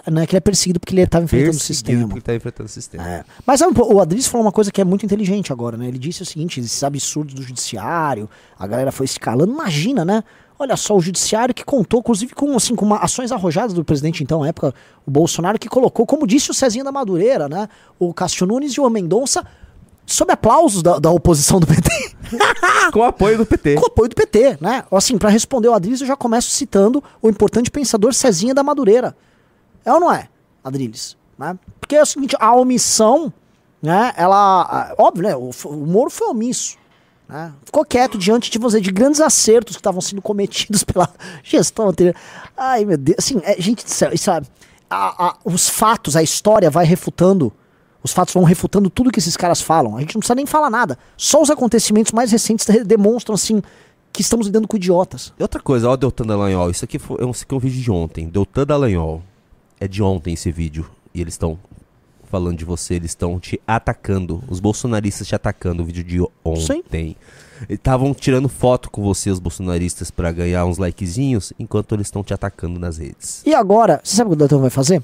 Não 0.09 0.21
é 0.21 0.25
que 0.25 0.31
ele 0.33 0.37
é 0.37 0.41
perseguido 0.41 0.79
porque 0.79 0.93
ele 0.93 1.01
estava 1.01 1.25
enfrentando 1.25 1.57
o 1.57 1.59
sistema. 1.59 2.07
porque 2.07 2.21
tá 2.21 2.33
enfrentando 2.33 2.67
o 2.67 2.71
sistema. 2.71 3.05
É. 3.05 3.25
Mas 3.45 3.59
sabe, 3.59 3.73
o 3.77 3.99
Adris 3.99 4.27
falou 4.27 4.45
uma 4.45 4.51
coisa 4.51 4.71
que 4.71 4.79
é 4.79 4.85
muito 4.85 5.05
inteligente 5.05 5.51
agora, 5.51 5.75
né? 5.75 5.89
Ele 5.89 5.97
disse 5.99 6.21
o 6.21 6.25
seguinte: 6.25 6.59
esses 6.61 6.83
absurdos 6.83 7.33
do 7.33 7.41
judiciário, 7.41 8.29
a 8.57 8.65
galera 8.65 8.93
foi 8.93 9.05
escalando. 9.05 9.51
Imagina, 9.51 10.05
né? 10.05 10.23
Olha 10.63 10.77
só, 10.77 10.95
o 10.95 11.01
judiciário 11.01 11.53
que 11.53 11.65
contou, 11.65 11.99
inclusive, 11.99 12.33
com, 12.33 12.55
assim, 12.55 12.73
com 12.73 12.85
uma, 12.85 12.99
ações 12.99 13.33
arrojadas 13.33 13.73
do 13.73 13.83
presidente, 13.83 14.23
então, 14.23 14.39
na 14.39 14.47
época, 14.47 14.73
o 15.05 15.11
Bolsonaro, 15.11 15.59
que 15.59 15.67
colocou, 15.67 16.05
como 16.05 16.25
disse 16.25 16.51
o 16.51 16.53
Cezinha 16.53 16.85
da 16.85 16.91
Madureira, 16.91 17.49
né? 17.49 17.67
O 17.99 18.13
Cássio 18.13 18.47
Nunes 18.47 18.71
e 18.71 18.79
o 18.79 18.89
Mendonça, 18.89 19.45
sob 20.05 20.31
aplausos 20.31 20.81
da, 20.81 20.99
da 20.99 21.11
oposição 21.11 21.59
do 21.59 21.67
PT. 21.67 21.89
Com 22.93 22.99
o 22.99 23.03
apoio 23.03 23.37
do 23.37 23.45
PT. 23.45 23.75
com 23.75 23.85
apoio 23.85 24.09
do 24.09 24.15
PT, 24.15 24.57
né? 24.61 24.85
Assim, 24.89 25.17
para 25.17 25.29
responder 25.29 25.67
o 25.67 25.73
Adriles, 25.73 25.99
eu 25.99 26.07
já 26.07 26.15
começo 26.15 26.49
citando 26.49 27.03
o 27.21 27.27
importante 27.27 27.69
pensador 27.69 28.13
Cezinha 28.13 28.53
da 28.53 28.63
Madureira. 28.63 29.15
É 29.83 29.91
ou 29.91 29.99
não 29.99 30.11
é, 30.13 30.29
Adriles? 30.63 31.17
Né? 31.37 31.59
Porque 31.79 31.97
é 31.97 32.01
o 32.01 32.05
seguinte, 32.05 32.37
a 32.39 32.55
omissão, 32.55 33.33
né? 33.81 34.13
Ela, 34.15 34.95
óbvio, 34.97 35.23
né? 35.23 35.35
O, 35.35 35.51
o 35.65 35.85
Moro 35.85 36.09
foi 36.09 36.27
omisso. 36.29 36.77
Né? 37.27 37.53
Ficou 37.65 37.85
quieto 37.85 38.17
diante 38.17 38.51
de 38.51 38.57
você, 38.59 38.79
de 38.81 38.91
grandes 38.91 39.21
acertos 39.21 39.75
que 39.75 39.79
estavam 39.79 40.01
sendo 40.01 40.21
cometidos 40.21 40.83
pela 40.85 41.09
gestão 41.43 41.89
anterior. 41.89 42.15
Ai, 42.55 42.85
meu 42.85 42.97
Deus. 42.97 43.17
Assim, 43.19 43.39
é, 43.43 43.59
gente 43.61 43.85
isso, 43.85 44.29
é- 44.31 44.41
a- 44.89 45.27
a- 45.29 45.37
os 45.45 45.67
fatos, 45.69 46.15
a 46.15 46.21
história 46.23 46.69
vai 46.69 46.85
refutando. 46.85 47.51
Os 48.03 48.11
fatos 48.11 48.33
vão 48.33 48.43
refutando 48.43 48.89
tudo 48.89 49.09
que 49.11 49.19
esses 49.19 49.37
caras 49.37 49.61
falam. 49.61 49.95
A 49.95 50.01
gente 50.01 50.13
não 50.15 50.19
precisa 50.19 50.35
nem 50.35 50.45
falar 50.45 50.69
nada. 50.69 50.97
Só 51.17 51.41
os 51.41 51.49
acontecimentos 51.49 52.11
mais 52.11 52.31
recentes 52.31 52.65
de- 52.65 52.83
demonstram, 52.83 53.33
assim, 53.35 53.61
que 54.11 54.21
estamos 54.21 54.45
lidando 54.45 54.67
com 54.67 54.75
idiotas. 54.77 55.33
E 55.39 55.41
outra 55.41 55.59
coisa, 55.61 55.89
ó, 55.89 55.95
Deltan 55.95 56.25
Dallagnol. 56.25 56.69
Isso 56.69 56.83
aqui 56.85 56.99
foi, 56.99 57.17
é 57.21 57.25
um, 57.25 57.31
é 57.31 57.55
um 57.55 57.59
vídeo 57.59 57.81
de 57.81 57.89
ontem. 57.89 58.27
Deltan 58.27 58.65
Dallagnol. 58.65 59.23
É 59.79 59.87
de 59.87 60.03
ontem 60.03 60.33
esse 60.33 60.51
vídeo. 60.51 60.85
E 61.13 61.21
eles 61.21 61.33
estão 61.33 61.57
falando 62.33 62.57
de 62.57 62.65
você, 62.65 62.95
eles 62.95 63.11
estão 63.11 63.39
te 63.39 63.61
atacando. 63.67 64.43
Os 64.49 64.59
bolsonaristas 64.59 65.27
te 65.27 65.35
atacando. 65.35 65.83
O 65.83 65.85
vídeo 65.85 66.03
de 66.03 66.19
ontem. 66.43 67.15
Estavam 67.69 68.11
tirando 68.11 68.49
foto 68.49 68.89
com 68.89 69.03
você, 69.03 69.29
os 69.29 69.39
bolsonaristas, 69.39 70.09
pra 70.09 70.31
ganhar 70.31 70.65
uns 70.65 70.79
likezinhos, 70.79 71.53
enquanto 71.59 71.93
eles 71.93 72.07
estão 72.07 72.23
te 72.23 72.33
atacando 72.33 72.79
nas 72.79 72.97
redes. 72.97 73.43
E 73.45 73.53
agora, 73.53 74.01
você 74.03 74.17
sabe 74.17 74.29
o 74.29 74.31
que 74.31 74.35
o 74.35 74.39
Deltan 74.39 74.57
vai 74.57 74.71
fazer? 74.71 75.03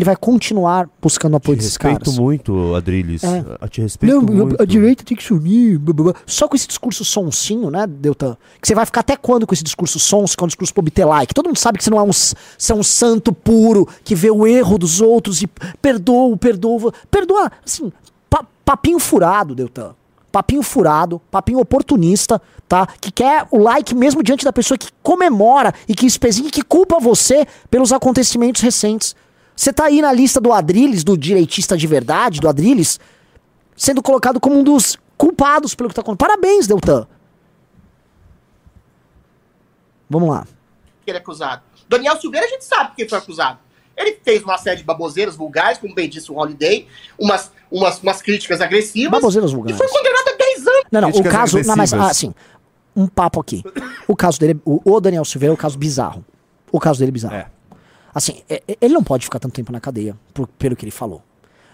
Ele 0.00 0.04
vai 0.06 0.16
continuar 0.16 0.88
buscando 1.02 1.36
apoio 1.36 1.56
Te 1.56 1.58
desses 1.58 1.74
respeito 1.76 2.04
caras. 2.06 2.18
muito, 2.18 2.74
Adriles. 2.74 3.22
É. 3.22 3.44
Eu 3.60 3.68
Te 3.68 3.82
respeito 3.82 4.14
Não, 4.16 4.22
muito. 4.22 4.62
a 4.62 4.64
direita 4.64 5.04
tem 5.04 5.14
que 5.14 5.22
se 5.22 5.34
unir. 5.34 5.78
blá, 5.78 5.92
blá, 5.92 6.04
blá. 6.12 6.14
Só 6.24 6.48
com 6.48 6.56
esse 6.56 6.66
discurso 6.66 7.04
sonsinho, 7.04 7.70
né, 7.70 7.86
Deltan? 7.86 8.34
Que 8.62 8.66
você 8.66 8.74
vai 8.74 8.86
ficar 8.86 9.00
até 9.00 9.14
quando 9.14 9.46
com 9.46 9.52
esse 9.52 9.62
discurso 9.62 9.98
sonso, 9.98 10.34
que 10.34 10.42
é 10.42 10.44
um 10.44 10.48
discurso 10.48 10.72
pra 10.72 10.80
obter 10.80 11.04
like? 11.04 11.34
Todo 11.34 11.48
mundo 11.48 11.58
sabe 11.58 11.76
que 11.76 11.84
você 11.84 11.90
não 11.90 11.98
é 11.98 12.02
um, 12.02 12.10
você 12.12 12.72
é 12.72 12.74
um 12.74 12.82
santo 12.82 13.30
puro, 13.30 13.86
que 14.02 14.14
vê 14.14 14.30
o 14.30 14.46
erro 14.46 14.78
dos 14.78 15.02
outros 15.02 15.42
e 15.42 15.46
perdoa, 15.82 16.34
perdoa. 16.38 16.94
Perdoa, 17.10 17.52
assim, 17.62 17.92
pa- 18.30 18.46
papinho 18.64 18.98
furado, 18.98 19.54
Deltan. 19.54 19.94
Papinho 20.32 20.62
furado, 20.62 21.20
papinho 21.30 21.58
oportunista, 21.58 22.40
tá? 22.66 22.86
Que 23.00 23.10
quer 23.12 23.46
o 23.50 23.58
like 23.58 23.94
mesmo 23.94 24.22
diante 24.22 24.46
da 24.46 24.52
pessoa 24.52 24.78
que 24.78 24.88
comemora 25.02 25.74
e 25.86 25.94
que 25.94 26.06
espezinha 26.06 26.48
e 26.48 26.50
que 26.52 26.62
culpa 26.62 26.98
você 26.98 27.44
pelos 27.70 27.92
acontecimentos 27.92 28.62
recentes. 28.62 29.14
Você 29.60 29.74
tá 29.74 29.84
aí 29.84 30.00
na 30.00 30.10
lista 30.10 30.40
do 30.40 30.54
Adriles, 30.54 31.04
do 31.04 31.18
direitista 31.18 31.76
de 31.76 31.86
verdade, 31.86 32.40
do 32.40 32.48
Adriles, 32.48 32.98
sendo 33.76 34.02
colocado 34.02 34.40
como 34.40 34.58
um 34.58 34.64
dos 34.64 34.96
culpados 35.18 35.74
pelo 35.74 35.90
que 35.90 35.94
tá 35.94 36.00
acontecendo. 36.00 36.26
Parabéns, 36.26 36.66
Deltan. 36.66 37.06
Vamos 40.08 40.30
lá. 40.30 40.46
ele 41.06 41.18
é 41.18 41.20
acusado. 41.20 41.60
Daniel 41.86 42.18
Silveira, 42.18 42.46
a 42.46 42.48
gente 42.48 42.64
sabe 42.64 42.94
que 42.96 43.02
ele 43.02 43.10
foi 43.10 43.18
acusado. 43.18 43.58
Ele 43.94 44.18
fez 44.24 44.42
uma 44.42 44.56
série 44.56 44.78
de 44.78 44.82
baboseiras 44.84 45.36
vulgares, 45.36 45.76
como 45.76 45.94
bem 45.94 46.08
disse 46.08 46.32
o 46.32 46.36
Holiday, 46.38 46.88
umas, 47.18 47.52
umas, 47.70 48.02
umas 48.02 48.22
críticas 48.22 48.62
agressivas. 48.62 49.10
Baboseiras 49.10 49.50
E 49.50 49.54
vulgares. 49.54 49.76
foi 49.76 49.88
condenado 49.88 50.26
a 50.26 50.36
10 50.38 50.66
anos. 50.66 50.84
Não, 50.90 51.00
não, 51.02 51.08
o 51.10 51.12
Críticas 51.12 51.32
caso. 51.34 51.62
Não, 51.64 51.76
mas 51.76 51.92
assim, 51.92 52.32
um 52.96 53.06
papo 53.06 53.38
aqui. 53.38 53.62
O 54.08 54.16
caso 54.16 54.40
dele, 54.40 54.58
o, 54.64 54.80
o 54.90 55.00
Daniel 55.02 55.26
Silveira 55.26 55.52
é 55.52 55.54
um 55.54 55.58
caso 55.58 55.76
bizarro. 55.76 56.24
O 56.72 56.80
caso 56.80 56.98
dele 56.98 57.10
é 57.10 57.12
bizarro. 57.12 57.34
É. 57.34 57.59
Assim, 58.14 58.42
é- 58.48 58.62
é- 58.66 58.76
ele 58.80 58.94
não 58.94 59.02
pode 59.04 59.24
ficar 59.24 59.38
tanto 59.38 59.52
tempo 59.54 59.70
na 59.72 59.80
cadeia, 59.80 60.16
por- 60.34 60.46
pelo 60.46 60.74
que 60.76 60.84
ele 60.84 60.90
falou. 60.90 61.22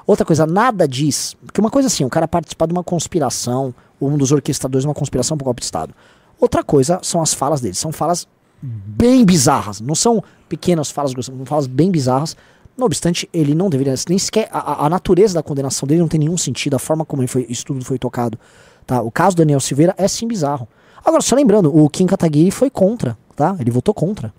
Outra 0.06 0.24
coisa, 0.24 0.46
nada 0.46 0.86
diz. 0.86 1.34
Porque 1.44 1.60
uma 1.60 1.70
coisa 1.70 1.88
assim, 1.88 2.04
o 2.04 2.08
cara 2.08 2.28
participar 2.28 2.66
de 2.66 2.72
uma 2.72 2.84
conspiração, 2.84 3.74
ou 3.98 4.08
um 4.10 4.16
dos 4.16 4.30
orquestradores 4.32 4.82
de 4.82 4.88
uma 4.88 4.94
conspiração 4.94 5.36
por 5.36 5.44
golpe 5.44 5.60
de 5.60 5.64
Estado. 5.64 5.94
Outra 6.38 6.62
coisa 6.62 7.00
são 7.02 7.22
as 7.22 7.32
falas 7.34 7.60
dele. 7.60 7.74
São 7.74 7.90
falas 7.90 8.28
bem 8.62 9.24
bizarras. 9.24 9.80
Não 9.80 9.94
são 9.94 10.22
pequenas 10.48 10.90
falas, 10.90 11.12
são 11.24 11.44
falas 11.46 11.66
bem 11.66 11.90
bizarras. 11.90 12.36
Não 12.76 12.84
obstante, 12.86 13.28
ele 13.32 13.54
não 13.54 13.70
deveria. 13.70 13.94
Nem 14.08 14.18
sequer. 14.18 14.48
A- 14.52 14.84
a 14.86 14.88
natureza 14.90 15.34
da 15.34 15.42
condenação 15.42 15.86
dele 15.86 16.00
não 16.00 16.08
tem 16.08 16.20
nenhum 16.20 16.36
sentido. 16.36 16.76
A 16.76 16.78
forma 16.78 17.04
como 17.04 17.22
ele 17.22 17.28
foi, 17.28 17.46
isso 17.48 17.64
tudo 17.64 17.84
foi 17.84 17.98
tocado. 17.98 18.38
Tá? 18.86 19.00
O 19.00 19.10
caso 19.10 19.34
do 19.34 19.38
Daniel 19.40 19.58
Silveira 19.60 19.94
é 19.96 20.06
sim 20.06 20.28
bizarro. 20.28 20.68
Agora, 21.04 21.22
só 21.22 21.34
lembrando, 21.34 21.74
o 21.74 21.88
Kim 21.88 22.06
Kataguiri 22.06 22.50
foi 22.50 22.68
contra, 22.68 23.16
tá? 23.34 23.56
Ele 23.58 23.70
votou 23.70 23.94
contra. 23.94 24.32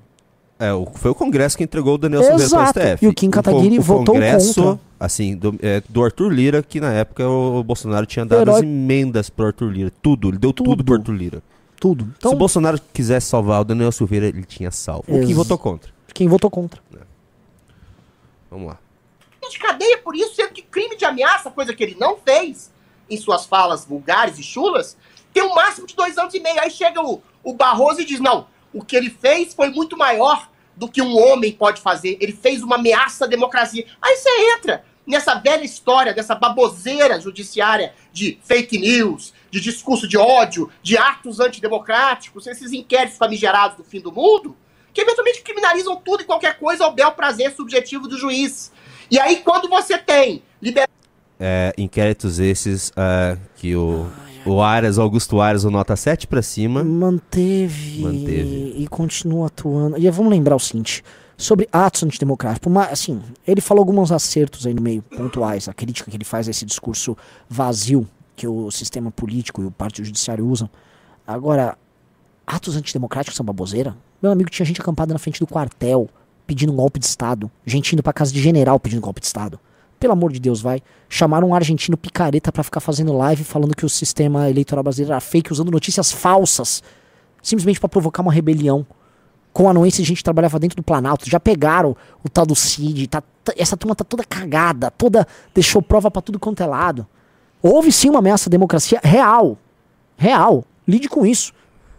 É, 0.59 0.73
o- 0.73 0.87
foi 0.95 1.11
o 1.11 1.15
Congresso 1.15 1.55
que 1.57 1.63
entregou 1.63 1.95
o 1.95 1.97
Daniel 1.97 2.23
Silveira 2.23 2.49
para 2.49 2.63
o 2.63 2.67
STF. 2.67 3.05
E 3.05 3.07
o 3.07 3.13
Kim 3.13 3.29
Kataguiri 3.29 3.77
con- 3.77 3.83
votou 3.83 4.15
Congresso, 4.15 4.63
contra. 4.63 4.79
assim, 4.99 5.35
do, 5.35 5.55
é, 5.61 5.81
do 5.87 6.03
Arthur 6.03 6.29
Lira, 6.33 6.63
que 6.63 6.79
na 6.81 6.91
época 6.91 7.27
o 7.27 7.63
Bolsonaro 7.63 8.05
tinha 8.07 8.25
dado 8.25 8.41
Herói. 8.41 8.55
as 8.55 8.61
emendas 8.63 9.29
pro 9.29 9.45
Arthur 9.45 9.69
Lira. 9.71 9.91
Tudo, 10.01 10.29
ele 10.29 10.37
deu 10.39 10.51
tudo, 10.51 10.71
Tudo. 10.71 10.83
pro 10.83 10.95
Arthur 10.95 11.11
Lira. 11.13 11.43
Tudo. 11.79 12.05
Se 12.05 12.11
Então, 12.17 12.31
o 12.31 12.35
Bolsonaro 12.35 12.79
quisesse 12.91 13.27
salvar 13.27 13.61
o 13.61 13.63
Daniel 13.63 13.91
Silveira, 13.91 14.25
ele 14.25 14.43
tinha 14.43 14.71
salvo. 14.71 15.03
O 15.07 15.19
Kim 15.21 15.27
Ex- 15.27 15.35
votou 15.35 15.57
contra. 15.59 15.91
quem 16.13 16.27
votou 16.27 16.49
contra? 16.49 16.81
Vamos 18.49 18.67
lá. 18.67 18.77
de 19.49 19.59
cadeia 19.59 19.97
por 19.99 20.13
isso, 20.13 20.35
sendo 20.35 20.51
que 20.51 20.61
crime 20.61 20.97
de 20.97 21.05
ameaça, 21.05 21.49
coisa 21.49 21.73
que 21.73 21.81
ele 21.81 21.95
não 21.97 22.17
fez 22.17 22.69
em 23.09 23.15
suas 23.15 23.45
falas 23.45 23.85
vulgares 23.85 24.37
e 24.37 24.43
chulas, 24.43 24.97
tem 25.33 25.41
um 25.41 25.55
máximo 25.55 25.87
de 25.87 25.95
dois 25.95 26.17
anos 26.17 26.33
e 26.33 26.39
meio. 26.41 26.59
Aí 26.59 26.69
chega 26.69 27.01
o, 27.01 27.21
o 27.41 27.53
Barroso 27.53 28.01
e 28.01 28.05
diz: 28.05 28.19
não, 28.19 28.45
o 28.73 28.83
que 28.83 28.95
ele 28.95 29.09
fez 29.09 29.53
foi 29.53 29.69
muito 29.69 29.97
maior 29.97 30.49
do 30.75 30.87
que 30.87 31.01
um 31.01 31.17
homem 31.17 31.51
pode 31.51 31.81
fazer. 31.81 32.17
Ele 32.21 32.31
fez 32.31 32.61
uma 32.61 32.75
ameaça 32.75 33.25
à 33.25 33.27
democracia. 33.27 33.85
Aí 34.01 34.15
você 34.15 34.29
entra 34.55 34.85
nessa 35.05 35.35
velha 35.35 35.63
história, 35.63 36.13
dessa 36.13 36.35
baboseira 36.35 37.19
judiciária 37.19 37.93
de 38.11 38.37
fake 38.43 38.77
news, 38.77 39.33
de 39.49 39.61
discurso 39.61 40.07
de 40.07 40.17
ódio, 40.17 40.69
de 40.83 40.97
atos 40.97 41.39
antidemocráticos, 41.39 42.45
esses 42.45 42.73
inquéritos 42.73 43.17
famigerados 43.17 43.77
do 43.77 43.83
fim 43.85 44.01
do 44.01 44.11
mundo, 44.11 44.55
que 44.93 45.01
eventualmente 45.01 45.41
criminalizam 45.41 45.95
tudo 45.95 46.23
e 46.23 46.25
qualquer 46.25 46.59
coisa 46.59 46.83
ao 46.83 46.93
bel 46.93 47.11
prazer 47.13 47.55
subjetivo 47.55 48.07
do 48.07 48.17
juiz. 48.17 48.71
E 49.09 49.17
aí, 49.17 49.37
quando 49.37 49.69
você 49.69 49.97
tem 49.97 50.43
liberdade. 50.61 50.91
É, 51.39 51.73
inquéritos 51.77 52.39
esses 52.39 52.91
é, 52.97 53.37
que 53.55 53.75
o, 53.75 54.11
o 54.47 54.61
Aras, 54.61 54.97
Augusto 54.97 55.39
Aras, 55.41 55.63
o 55.63 55.71
nota 55.71 55.95
7 55.95 56.27
pra 56.27 56.41
cima. 56.41 56.83
Manteve, 56.83 58.01
Manteve. 58.01 58.73
e 58.77 58.87
continua 58.87 59.47
atuando. 59.47 59.97
E 59.97 60.09
vamos 60.09 60.31
lembrar 60.31 60.55
o 60.55 60.59
seguinte, 60.59 61.03
sobre 61.37 61.67
atos 61.71 62.03
antidemocráticos, 62.03 62.71
mais- 62.71 62.91
assim, 62.91 63.21
ele 63.45 63.61
falou 63.61 63.81
alguns 63.81 64.11
acertos 64.11 64.65
aí 64.65 64.73
no 64.73 64.81
meio, 64.81 65.01
pontuais, 65.01 65.67
a 65.67 65.73
crítica 65.73 66.09
que 66.09 66.17
ele 66.17 66.25
faz 66.25 66.47
a 66.47 66.51
esse 66.51 66.65
discurso 66.65 67.15
vazio 67.49 68.07
que 68.35 68.47
o 68.47 68.69
sistema 68.71 69.11
político 69.11 69.61
e 69.61 69.65
o 69.65 69.71
partido 69.71 70.05
judiciário 70.05 70.45
usam. 70.47 70.69
Agora, 71.25 71.77
atos 72.45 72.75
antidemocráticos 72.75 73.35
são 73.35 73.45
baboseira? 73.45 73.95
Meu 74.21 74.31
amigo, 74.31 74.49
tinha 74.49 74.65
gente 74.65 74.79
acampada 74.81 75.13
na 75.13 75.19
frente 75.19 75.39
do 75.39 75.47
quartel, 75.47 76.09
pedindo 76.45 76.71
um 76.71 76.75
golpe 76.75 76.99
de 76.99 77.05
Estado. 77.05 77.51
Gente 77.65 77.93
indo 77.93 78.01
pra 78.01 78.13
casa 78.13 78.31
de 78.31 78.41
general 78.41 78.79
pedindo 78.79 79.01
golpe 79.01 79.19
de 79.19 79.27
Estado. 79.27 79.59
Pelo 79.99 80.13
amor 80.13 80.31
de 80.31 80.39
Deus, 80.39 80.61
vai. 80.61 80.81
Chamaram 81.09 81.49
um 81.49 81.55
argentino 81.55 81.97
picareta 81.97 82.51
pra 82.51 82.63
ficar 82.63 82.79
fazendo 82.79 83.13
live 83.13 83.43
falando 83.43 83.75
que 83.75 83.85
o 83.85 83.89
sistema 83.89 84.49
eleitoral 84.49 84.83
brasileiro 84.83 85.13
era 85.13 85.21
fake, 85.21 85.51
usando 85.51 85.71
notícias 85.71 86.11
falsas. 86.11 86.83
Simplesmente 87.41 87.79
pra 87.79 87.89
provocar 87.89 88.21
uma 88.21 88.31
rebelião. 88.31 88.85
Com 89.51 89.67
a 89.67 89.71
anuência 89.71 90.03
de 90.03 90.07
gente 90.07 90.23
trabalhava 90.23 90.59
dentro 90.59 90.75
do 90.75 90.83
Planalto. 90.83 91.27
Já 91.27 91.39
pegaram 91.39 91.95
o 92.23 92.29
tal 92.29 92.45
do 92.45 92.55
Cid. 92.55 93.07
Tá, 93.07 93.23
essa 93.57 93.75
turma 93.75 93.95
tá 93.95 94.03
toda 94.03 94.23
cagada. 94.23 94.91
Toda. 94.91 95.25
Deixou 95.53 95.81
prova 95.81 96.11
pra 96.11 96.21
tudo 96.21 96.37
quanto 96.37 96.61
é 96.61 96.65
lado. 96.65 97.07
Houve 97.61 97.91
sim 97.91 98.09
uma 98.09 98.19
ameaça 98.19 98.49
à 98.49 98.51
democracia 98.51 98.99
real. 99.03 99.57
Real. 100.15 100.63
Lide 100.87 101.09
com 101.09 101.25
isso. 101.25 101.53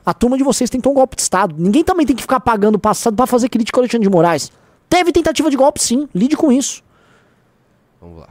A 0.07 0.15
turma 0.15 0.39
de 0.39 0.45
vocês 0.45 0.71
tentou 0.71 0.93
um 0.93 0.95
golpe 0.95 1.17
de 1.17 1.23
Estado. 1.23 1.55
Ninguém 1.59 1.83
também 1.83 2.07
tem 2.07 2.15
que 2.15 2.23
ficar 2.23 2.39
pagando 2.41 2.77
o 2.77 2.79
passado 2.79 3.17
pra 3.17 3.27
fazer 3.27 3.49
crítica 3.49 3.79
ao 3.79 3.83
Alexandre 3.83 4.07
de 4.09 4.11
Moraes. 4.11 4.53
Teve 4.89 5.13
tentativa 5.13 5.51
de 5.51 5.57
golpe, 5.57 5.83
sim. 5.83 6.09
Lide 6.15 6.37
com 6.37 6.53
isso. 6.53 6.83
Vamos 8.01 8.21
lá. 8.21 8.29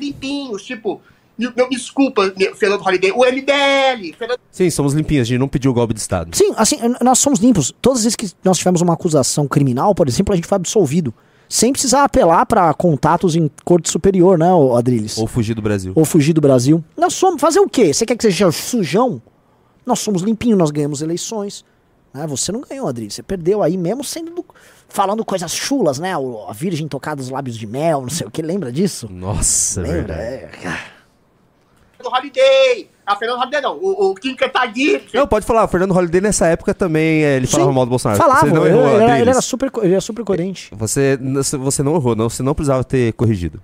limpinhos, 0.00 0.62
tipo, 0.64 1.00
me, 1.36 1.46
me 1.48 1.68
desculpa, 1.70 2.32
Fernando 2.56 2.80
Holliday, 2.80 3.10
o 3.10 3.24
MBL, 3.24 4.16
Fernando 4.16 4.38
Sim, 4.50 4.70
somos 4.70 4.94
limpinhos, 4.94 5.26
a 5.26 5.28
gente 5.28 5.38
não 5.38 5.48
pediu 5.48 5.72
golpe 5.74 5.92
de 5.94 6.00
Estado. 6.00 6.34
Sim, 6.36 6.52
assim, 6.56 6.76
nós 7.02 7.18
somos 7.18 7.40
limpos. 7.40 7.72
Todas 7.82 7.98
as 7.98 8.04
vezes 8.04 8.16
que 8.16 8.30
nós 8.44 8.56
tivemos 8.56 8.80
uma 8.80 8.94
acusação 8.94 9.48
criminal, 9.48 9.94
por 9.94 10.08
exemplo, 10.08 10.32
a 10.32 10.36
gente 10.36 10.46
foi 10.46 10.56
absolvido. 10.56 11.12
Sem 11.48 11.72
precisar 11.72 12.04
apelar 12.04 12.46
pra 12.46 12.72
contatos 12.72 13.36
em 13.36 13.50
corte 13.64 13.90
superior, 13.90 14.38
né, 14.38 14.46
Adriles? 14.76 15.18
Ou 15.18 15.26
fugir 15.26 15.54
do 15.54 15.60
Brasil. 15.60 15.92
Ou 15.94 16.04
fugir 16.04 16.32
do 16.32 16.40
Brasil. 16.40 16.82
Nós 16.96 17.12
somos. 17.14 17.40
Fazer 17.40 17.60
o 17.60 17.68
quê? 17.68 17.92
Você 17.92 18.06
quer 18.06 18.16
que 18.16 18.22
seja 18.22 18.50
sujão? 18.50 19.20
Nós 19.84 19.98
somos 19.98 20.22
limpinhos, 20.22 20.58
nós 20.58 20.70
ganhamos 20.70 21.02
eleições. 21.02 21.64
Né? 22.14 22.26
Você 22.26 22.50
não 22.50 22.62
ganhou, 22.62 22.88
Adriles. 22.88 23.14
Você 23.14 23.22
perdeu 23.22 23.62
aí, 23.62 23.76
mesmo 23.76 24.02
sendo. 24.02 24.30
do- 24.34 24.44
falando 24.94 25.24
coisas 25.24 25.52
chulas, 25.52 25.98
né? 25.98 26.16
O- 26.16 26.46
A 26.48 26.52
Virgem 26.52 26.86
tocada 26.86 27.20
os 27.20 27.28
lábios 27.28 27.56
de 27.58 27.66
mel, 27.66 28.00
não 28.02 28.08
sei 28.08 28.26
o 28.26 28.30
que. 28.30 28.40
Lembra 28.40 28.70
disso? 28.72 29.08
Nossa, 29.10 29.80
é 29.80 29.82
Lembra? 29.82 30.14
verdade. 30.14 30.66
É. 30.66 30.94
Holliday, 32.02 32.90
a 33.06 33.16
Fernando 33.16 33.38
Holliday 33.38 33.60
não, 33.62 33.76
o, 33.78 34.10
o 34.10 34.14
Kim 34.14 34.34
Kataguiri, 34.36 35.06
Não, 35.14 35.26
pode 35.26 35.46
falar, 35.46 35.64
o 35.64 35.68
Fernando 35.68 35.92
Holliday 35.94 36.20
nessa 36.20 36.46
época 36.46 36.74
também, 36.74 37.24
é, 37.24 37.36
ele 37.36 37.46
falava 37.46 37.70
Sim, 37.70 37.74
mal 37.74 37.86
do 37.86 37.90
Bolsonaro. 37.90 38.20
Falava, 38.20 38.40
Você 38.46 38.52
não 38.52 38.66
ele, 38.66 38.76
errou, 38.76 38.94
ele 38.94 39.04
era, 39.04 39.20
ele 39.20 39.30
era 39.30 39.40
super, 39.40 39.70
ele 39.82 39.92
era 39.92 40.00
super 40.02 40.22
coerente. 40.22 40.68
Você, 40.72 41.18
você 41.58 41.82
não 41.82 41.94
errou, 41.96 42.14
não, 42.14 42.28
você 42.28 42.42
não 42.42 42.54
precisava 42.54 42.84
ter 42.84 43.14
corrigido. 43.14 43.58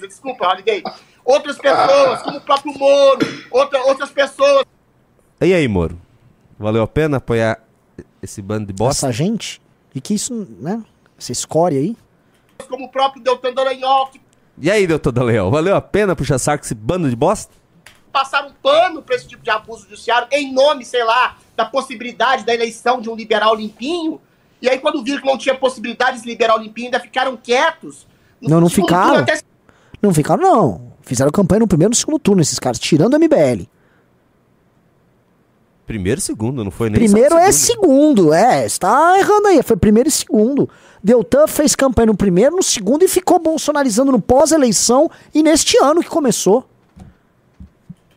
desculpa, 0.00 0.46
Holliday, 0.48 0.82
outras 1.24 1.58
pessoas, 1.58 2.22
como 2.22 2.38
o 2.38 2.40
próprio 2.40 2.72
Moro, 2.78 3.18
outra, 3.50 3.82
outras 3.82 4.10
pessoas, 4.10 4.64
E 5.42 5.52
aí, 5.52 5.68
Moro? 5.68 5.98
Valeu 6.58 6.82
a 6.82 6.88
pena 6.88 7.18
apoiar 7.18 7.58
esse 8.22 8.40
bando 8.40 8.66
de 8.66 8.72
bosta? 8.72 9.06
Essa 9.06 9.12
gente. 9.12 9.60
E 9.98 10.00
que 10.00 10.14
isso, 10.14 10.46
né? 10.60 10.80
Essa 11.18 11.32
escória 11.32 11.80
aí. 11.80 11.96
como 12.68 12.84
o 12.84 12.88
próprio 12.88 13.20
Deltan 13.20 13.52
Dallagnol, 13.52 14.06
que 14.06 14.20
E 14.56 14.70
aí, 14.70 14.86
doutor 14.86 15.10
Daleão, 15.10 15.50
valeu 15.50 15.74
a 15.74 15.80
pena 15.80 16.14
puxar 16.14 16.38
saco 16.38 16.64
esse 16.64 16.72
bando 16.72 17.10
de 17.10 17.16
bosta? 17.16 17.52
passaram 18.12 18.48
um 18.48 18.52
pano 18.62 19.02
para 19.02 19.16
esse 19.16 19.26
tipo 19.26 19.42
de 19.42 19.50
abuso 19.50 19.82
judiciário 19.88 20.28
em 20.30 20.52
nome, 20.52 20.84
sei 20.84 21.02
lá, 21.04 21.36
da 21.56 21.64
possibilidade 21.64 22.44
da 22.44 22.54
eleição 22.54 23.00
de 23.00 23.10
um 23.10 23.16
liberal 23.16 23.56
limpinho. 23.56 24.20
E 24.62 24.68
aí, 24.68 24.78
quando 24.78 25.02
viram 25.02 25.20
que 25.20 25.26
não 25.26 25.36
tinha 25.36 25.54
possibilidade 25.54 26.16
desse 26.16 26.26
liberal 26.28 26.58
limpinho, 26.58 26.86
ainda 26.86 27.00
ficaram 27.00 27.36
quietos. 27.36 28.06
No 28.40 28.48
Não, 28.48 28.60
não 28.60 28.68
ficaram. 28.68 29.16
turno, 29.16 29.22
até 29.22 29.40
Não 30.00 30.14
ficaram, 30.14 30.42
não. 30.42 30.92
Fizeram 31.02 31.30
campanha 31.32 31.60
no 31.60 31.68
primeiro 31.68 31.90
e 31.90 31.94
no 31.94 31.96
segundo 31.96 32.20
turno, 32.20 32.40
esses 32.40 32.58
caras, 32.58 32.78
tirando 32.78 33.14
o 33.14 33.18
MBL. 33.18 33.68
Primeiro 35.88 36.20
e 36.20 36.22
segundo, 36.22 36.62
não 36.62 36.70
foi 36.70 36.90
nem 36.90 37.00
Primeiro 37.00 37.34
é 37.36 37.50
segundo. 37.50 37.86
segundo, 38.26 38.32
é, 38.34 38.68
você 38.68 38.78
tá 38.78 39.18
errando 39.18 39.48
aí, 39.48 39.62
foi 39.62 39.76
primeiro 39.76 40.08
e 40.08 40.12
segundo. 40.12 40.68
Deltan 41.02 41.46
fez 41.46 41.74
campanha 41.74 42.06
no 42.06 42.16
primeiro, 42.16 42.54
no 42.56 42.62
segundo 42.62 43.02
e 43.04 43.08
ficou 43.08 43.38
bolsonarizando 43.38 44.12
no 44.12 44.20
pós-eleição 44.20 45.10
e 45.34 45.42
neste 45.42 45.76
ano 45.82 46.02
que 46.02 46.08
começou. 46.08 46.68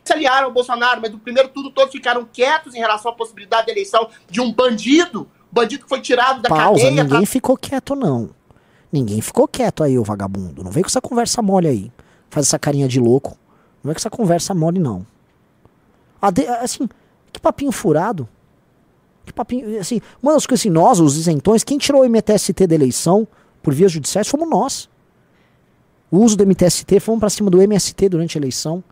se 0.04 0.12
aliaram 0.12 0.48
ao 0.48 0.52
Bolsonaro, 0.52 1.00
mas 1.00 1.10
no 1.12 1.18
primeiro 1.18 1.48
tudo 1.48 1.70
todos 1.70 1.90
ficaram 1.92 2.28
quietos 2.30 2.74
em 2.74 2.78
relação 2.78 3.10
à 3.10 3.14
possibilidade 3.14 3.66
de 3.66 3.72
eleição 3.72 4.08
de 4.28 4.40
um 4.40 4.52
bandido, 4.52 5.26
bandido 5.50 5.84
que 5.84 5.88
foi 5.88 6.00
tirado 6.00 6.42
da 6.42 6.48
Pausa, 6.50 6.84
cadeia. 6.84 7.02
ninguém 7.04 7.24
ficou 7.24 7.56
quieto 7.56 7.94
não. 7.96 8.30
Ninguém 8.92 9.20
ficou 9.22 9.48
quieto 9.48 9.82
aí, 9.82 9.98
ô 9.98 10.02
vagabundo. 10.04 10.62
Não 10.62 10.70
vem 10.70 10.82
com 10.82 10.88
essa 10.88 11.00
conversa 11.00 11.40
mole 11.40 11.66
aí. 11.68 11.90
Faz 12.28 12.46
essa 12.48 12.58
carinha 12.58 12.86
de 12.86 13.00
louco. 13.00 13.30
Não 13.82 13.88
vem 13.88 13.94
com 13.94 13.98
essa 13.98 14.10
conversa 14.10 14.52
mole 14.52 14.78
não. 14.78 15.06
Ade- 16.20 16.46
assim, 16.46 16.86
que 17.32 17.40
papinho 17.40 17.72
furado. 17.72 18.28
Que 19.24 19.32
papinho, 19.32 19.78
assim, 19.78 20.00
uma 20.22 20.32
das 20.32 20.46
coisas 20.46 20.62
assim, 20.62 20.70
nós, 20.70 21.00
os 21.00 21.16
isentões, 21.16 21.62
quem 21.64 21.78
tirou 21.78 22.02
o 22.02 22.08
MTST 22.08 22.66
da 22.66 22.74
eleição 22.74 23.26
por 23.62 23.72
vias 23.72 23.92
judiciais 23.92 24.28
fomos 24.28 24.48
nós. 24.48 24.88
O 26.10 26.18
uso 26.18 26.36
do 26.36 26.44
MTST, 26.44 27.00
fomos 27.00 27.20
pra 27.20 27.30
cima 27.30 27.48
do 27.48 27.62
MST 27.62 28.08
durante 28.08 28.36
a 28.36 28.40
eleição. 28.40 28.84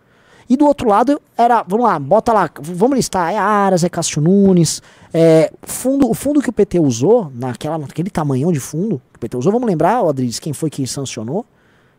E 0.49 0.57
do 0.57 0.66
outro 0.66 0.88
lado 0.88 1.20
era, 1.36 1.62
vamos 1.62 1.86
lá, 1.86 1.99
bota 1.99 2.32
lá, 2.32 2.51
vamos 2.61 2.97
listar, 2.97 3.32
é 3.32 3.36
Aras, 3.36 3.84
é 3.84 3.88
Cássio 3.88 4.20
Nunes, 4.20 4.82
é, 5.14 5.53
fundo, 5.62 6.11
o 6.11 6.14
fundo 6.14 6.41
que 6.41 6.51
o 6.51 6.53
PT 6.53 6.80
usou, 6.80 7.30
naquela, 7.32 7.78
naquele 7.78 8.11
tamanhão 8.11 8.51
de 8.51 8.59
fundo 8.59 9.01
que 9.12 9.16
o 9.16 9.20
PT 9.20 9.36
usou, 9.36 9.53
vamos 9.53 9.68
lembrar, 9.68 10.01
Adriles, 10.05 10.41
quem 10.41 10.53
foi 10.53 10.68
que 10.68 10.84
sancionou? 10.88 11.47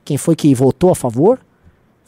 Quem 0.04 0.18
foi 0.18 0.36
que 0.36 0.54
votou 0.54 0.90
a 0.90 0.96
favor? 0.96 1.40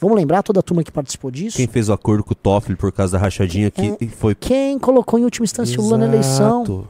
Vamos 0.00 0.16
lembrar 0.16 0.42
toda 0.42 0.60
a 0.60 0.62
turma 0.62 0.82
que 0.82 0.92
participou 0.92 1.30
disso? 1.30 1.56
Quem 1.56 1.66
fez 1.66 1.88
o 1.88 1.92
acordo 1.92 2.22
com 2.24 2.32
o 2.32 2.34
Toffoli 2.34 2.76
por 2.76 2.92
causa 2.92 3.12
da 3.12 3.18
rachadinha 3.18 3.70
que 3.70 3.96
É. 4.00 4.06
foi. 4.08 4.34
Quem 4.34 4.78
colocou 4.78 5.18
em 5.18 5.24
última 5.24 5.44
instância 5.44 5.78
o 5.80 5.82
Lula 5.84 5.98
na 5.98 6.06
eleição? 6.06 6.62
Exato. 6.62 6.88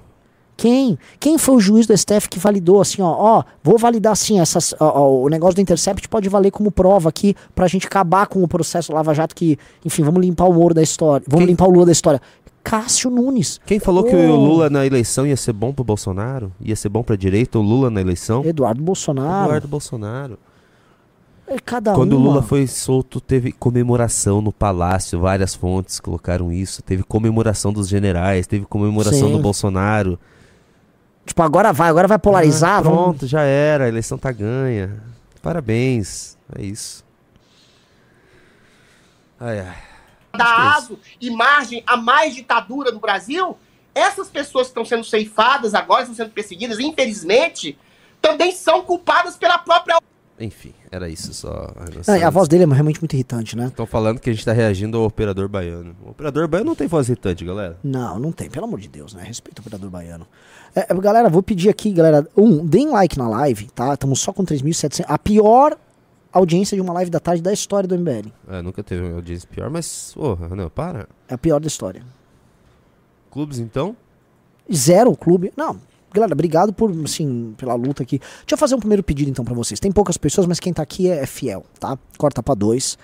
Quem? 0.57 0.97
Quem 1.19 1.37
foi 1.37 1.57
o 1.57 1.61
juiz 1.61 1.85
do 1.87 1.93
STF 1.97 2.29
que 2.29 2.39
validou 2.39 2.81
assim, 2.81 3.03
ó, 3.03 3.09
ó, 3.19 3.43
vou 3.63 3.77
validar 3.77 4.13
assim, 4.13 4.39
essas, 4.39 4.73
ó, 4.79 5.01
ó, 5.01 5.23
o 5.25 5.29
negócio 5.29 5.57
do 5.57 5.61
Intercept 5.61 6.09
pode 6.09 6.29
valer 6.29 6.53
como 6.53 6.71
prova 6.71 7.09
aqui 7.09 7.35
pra 7.57 7.67
gente 7.67 7.89
acabar 7.89 8.29
com 8.29 8.41
o 8.43 8.47
processo 8.47 8.93
Lava 8.93 9.13
Jato 9.13 9.35
que, 9.35 9.59
enfim, 9.85 10.05
vamos 10.05 10.21
limpar 10.25 10.45
o 10.49 10.53
Moro 10.53 10.73
da 10.73 10.81
história, 10.83 11.25
vamos 11.29 11.45
Quem? 11.45 11.51
limpar 11.51 11.67
o 11.67 11.71
Lula 11.73 11.87
da 11.87 11.93
história. 11.93 12.23
Cássio 12.63 13.11
Nunes, 13.11 13.61
Quem 13.67 13.79
falou 13.81 14.05
que 14.05 14.15
Oh. 14.15 14.33
o 14.33 14.37
Lula 14.37 14.71
na 14.71 14.87
eleição 14.87 15.27
ia 15.27 15.37
ser 15.37 15.53
bom 15.53 15.73
pro 15.73 15.83
Bolsonaro? 15.85 16.51
Ia 16.61 16.77
ser 16.77 16.89
bom 16.89 17.03
pra 17.03 17.17
direita, 17.17 17.59
o 17.59 17.63
Lula 17.63 17.91
na 17.91 18.01
eleição? 18.01 18.45
Eduardo 18.45 18.81
Bolsonaro, 18.83 19.47
Eduardo 19.47 19.69
Bolsonaro. 19.69 20.39
É 21.47 21.59
cada 21.59 21.95
Quando 21.95 22.15
o 22.15 22.17
uma. 22.17 22.29
Lula 22.29 22.43
foi 22.43 22.67
solto, 22.67 23.21
teve 23.21 23.53
comemoração 23.53 24.41
no 24.41 24.53
palácio, 24.53 25.21
várias 25.21 25.55
fontes 25.55 26.01
colocaram 26.01 26.51
isso. 26.51 26.83
Teve 26.83 27.03
comemoração 27.03 27.73
dos 27.73 27.89
generais, 27.89 28.47
teve 28.47 28.65
comemoração 28.65 29.29
Sim. 29.29 29.33
do 29.33 29.39
Bolsonaro. 29.39 30.19
Tipo, 31.27 31.43
agora 31.43 31.73
vai, 31.73 31.89
agora 31.89 32.09
vai 32.09 32.19
polarizar, 32.19 32.79
Ah, 32.79 32.83
vamos... 32.83 33.03
pronto, 33.03 33.27
já 33.27 33.43
era, 33.43 33.85
a 33.85 33.89
eleição 33.89 34.19
tá 34.19 34.33
ganha. 34.33 35.03
Parabéns, 35.43 36.37
é 36.57 36.63
isso. 36.63 37.05
Ai, 39.39 39.61
ai. 39.61 39.77
dar 40.37 40.77
aso 40.77 40.99
e 41.21 41.31
margem 41.31 41.83
a 41.87 41.97
mais 41.97 42.35
ditadura 42.35 42.91
no 42.91 42.99
Brasil, 43.01 43.57
essas 43.95 44.29
pessoas 44.29 44.67
que 44.67 44.71
estão 44.71 44.85
sendo 44.85 45.05
ceifadas 45.05 45.75
agora, 45.75 46.03
estão 46.03 46.17
sendo 46.17 46.31
perseguidas, 46.31 46.79
infelizmente, 46.81 47.79
também 48.21 48.53
são 48.53 48.83
culpadas 48.83 49.37
pela 49.37 49.59
própria 49.59 49.99
Enfim, 50.39 50.75
era 50.91 51.09
isso 51.09 51.33
só. 51.33 51.73
Não, 52.07 52.27
a 52.27 52.31
voz 52.31 52.49
dele 52.49 52.65
é 52.65 52.67
realmente 52.67 53.01
muito 53.01 53.15
irritante, 53.15 53.57
né? 53.57 53.67
Estão 53.67 53.87
falando 53.87 54.19
que 54.19 54.29
a 54.29 54.33
gente 54.33 54.45
tá 54.45 54.53
reagindo 54.53 54.99
ao 54.99 55.05
operador 55.05 55.49
baiano. 55.49 55.95
O 56.05 56.11
operador 56.11 56.49
baiano 56.49 56.71
não 56.71 56.75
tem 56.75 56.89
voz 56.89 57.09
irritante, 57.09 57.45
galera. 57.45 57.79
Não, 57.85 58.19
não 58.19 58.33
tem, 58.33 58.51
pelo 58.51 58.65
amor 58.65 58.81
de 58.81 58.89
Deus, 58.89 59.15
né? 59.15 59.23
Respeito 59.25 59.61
o 59.61 59.63
operador 59.63 59.89
baiano. 59.91 60.27
É, 60.75 60.93
é, 60.93 60.95
galera, 60.95 61.29
vou 61.29 61.43
pedir 61.43 61.69
aqui, 61.69 61.93
galera, 61.93 62.27
um, 62.37 62.67
deem 62.67 62.91
like 62.91 63.17
na 63.17 63.29
live, 63.29 63.67
tá? 63.67 63.95
Estamos 63.95 64.19
só 64.21 64.33
com 64.33 64.45
3.700. 64.45 65.05
A 65.07 65.19
pior 65.19 65.79
audiência 66.33 66.77
de 66.77 66.81
uma 66.81 66.93
live 66.93 67.13
da 67.13 67.21
tarde 67.21 67.41
da 67.41 67.53
história 67.53 67.89
do 67.89 67.97
MBL. 67.97 68.29
É, 68.49 68.61
nunca 68.61 68.83
teve 68.83 69.07
uma 69.07 69.15
audiência 69.15 69.49
pior, 69.49 69.71
mas, 69.71 70.13
porra, 70.15 70.49
não, 70.49 70.69
para. 70.69 71.09
É 71.29 71.35
a 71.35 71.39
pior 71.39 71.61
da 71.61 71.69
história. 71.69 72.03
Clubes 73.31 73.61
então? 73.61 73.97
Zero 74.73 75.17
clube. 75.17 75.53
Não, 75.57 75.79
galera, 76.15 76.33
obrigado 76.33 76.73
por, 76.73 76.91
assim, 77.05 77.55
pela 77.59 77.75
luta 77.75 78.03
aqui. 78.03 78.19
Deixa 78.19 78.53
eu 78.53 78.59
fazer 78.59 78.75
um 78.75 78.79
primeiro 78.79 79.03
pedido 79.03 79.31
então 79.31 79.45
pra 79.45 79.55
vocês. 79.55 79.79
Tem 79.81 79.93
poucas 79.93 80.17
pessoas, 80.17 80.47
mas 80.47 80.59
quem 80.61 80.73
tá 80.73 80.83
aqui 80.83 81.11
é, 81.11 81.23
é 81.23 81.27
fiel, 81.27 81.65
tá? 81.79 81.99
Corta 82.17 82.43
pra 82.43 82.55
dois. 82.55 82.97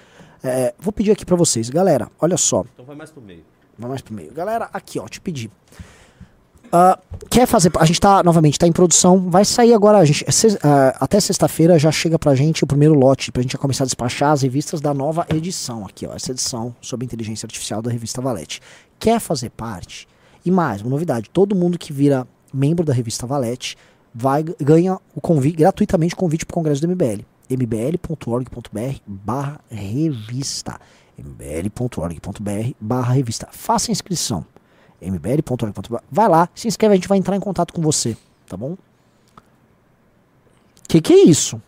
É, 0.42 0.72
vou 0.78 0.92
pedir 0.92 1.10
aqui 1.10 1.26
pra 1.26 1.36
vocês, 1.36 1.68
galera, 1.68 2.08
olha 2.18 2.36
só. 2.36 2.64
Então 2.72 2.84
vai 2.86 2.96
mais 2.96 3.10
pro 3.10 3.20
meio. 3.20 3.44
Vai 3.78 3.88
mais 3.90 4.00
pro 4.02 4.14
meio. 4.14 4.32
Galera, 4.32 4.70
aqui, 4.72 4.98
ó, 4.98 5.06
te 5.06 5.20
pedi. 5.20 5.50
Ah, 6.72 6.96
quer 7.28 7.46
fazer. 7.46 7.72
A 7.78 7.84
gente 7.84 8.00
tá, 8.00 8.22
novamente, 8.22 8.56
tá 8.58 8.64
em 8.66 8.70
produção. 8.72 9.28
Vai 9.28 9.44
sair 9.44 9.74
agora. 9.74 9.98
A 9.98 10.04
gente, 10.04 10.24
se- 10.30 10.56
ah, 10.62 10.96
até 11.00 11.18
sexta-feira 11.18 11.76
já 11.78 11.90
chega 11.90 12.16
pra 12.18 12.34
gente 12.34 12.62
o 12.62 12.66
primeiro 12.66 12.94
lote, 12.94 13.32
pra 13.32 13.42
gente 13.42 13.52
já 13.52 13.58
começar 13.58 13.82
a 13.84 13.86
despachar 13.86 14.30
as 14.32 14.42
revistas 14.42 14.80
da 14.80 14.94
nova 14.94 15.26
edição. 15.34 15.84
Aqui, 15.84 16.06
ó, 16.06 16.14
essa 16.14 16.30
edição 16.30 16.74
sobre 16.80 17.04
inteligência 17.04 17.44
artificial 17.46 17.82
da 17.82 17.90
revista 17.90 18.20
Valete. 18.22 18.60
Quer 19.00 19.18
fazer 19.18 19.50
parte? 19.50 20.06
E 20.44 20.50
mais, 20.50 20.80
uma 20.80 20.90
novidade: 20.90 21.28
todo 21.30 21.56
mundo 21.56 21.76
que 21.76 21.92
vira 21.92 22.24
membro 22.52 22.84
da 22.84 22.92
revista 22.92 23.26
Valete 23.26 23.76
vai 24.14 24.44
ganha 24.60 24.98
o 25.14 25.20
convite, 25.20 25.56
gratuitamente 25.56 26.14
o 26.14 26.16
convite 26.16 26.44
pro 26.44 26.54
Congresso 26.54 26.80
do 26.80 26.88
MBL. 26.88 27.22
mbl.org.br 27.48 29.00
barra 29.06 29.60
revista 29.70 30.78
mbl.org.br 31.20 32.74
barra 32.80 33.12
revista. 33.12 33.48
Faça 33.52 33.92
inscrição. 33.92 34.44
mbl.org.br. 35.00 35.96
Vai 36.10 36.28
lá, 36.28 36.48
se 36.54 36.68
inscreve, 36.68 36.94
a 36.94 36.96
gente 36.96 37.08
vai 37.08 37.18
entrar 37.18 37.36
em 37.36 37.40
contato 37.40 37.72
com 37.72 37.82
você, 37.82 38.16
tá 38.46 38.56
bom? 38.56 38.76
Que 40.88 41.00
que 41.00 41.12
é 41.12 41.24
isso? 41.24 41.60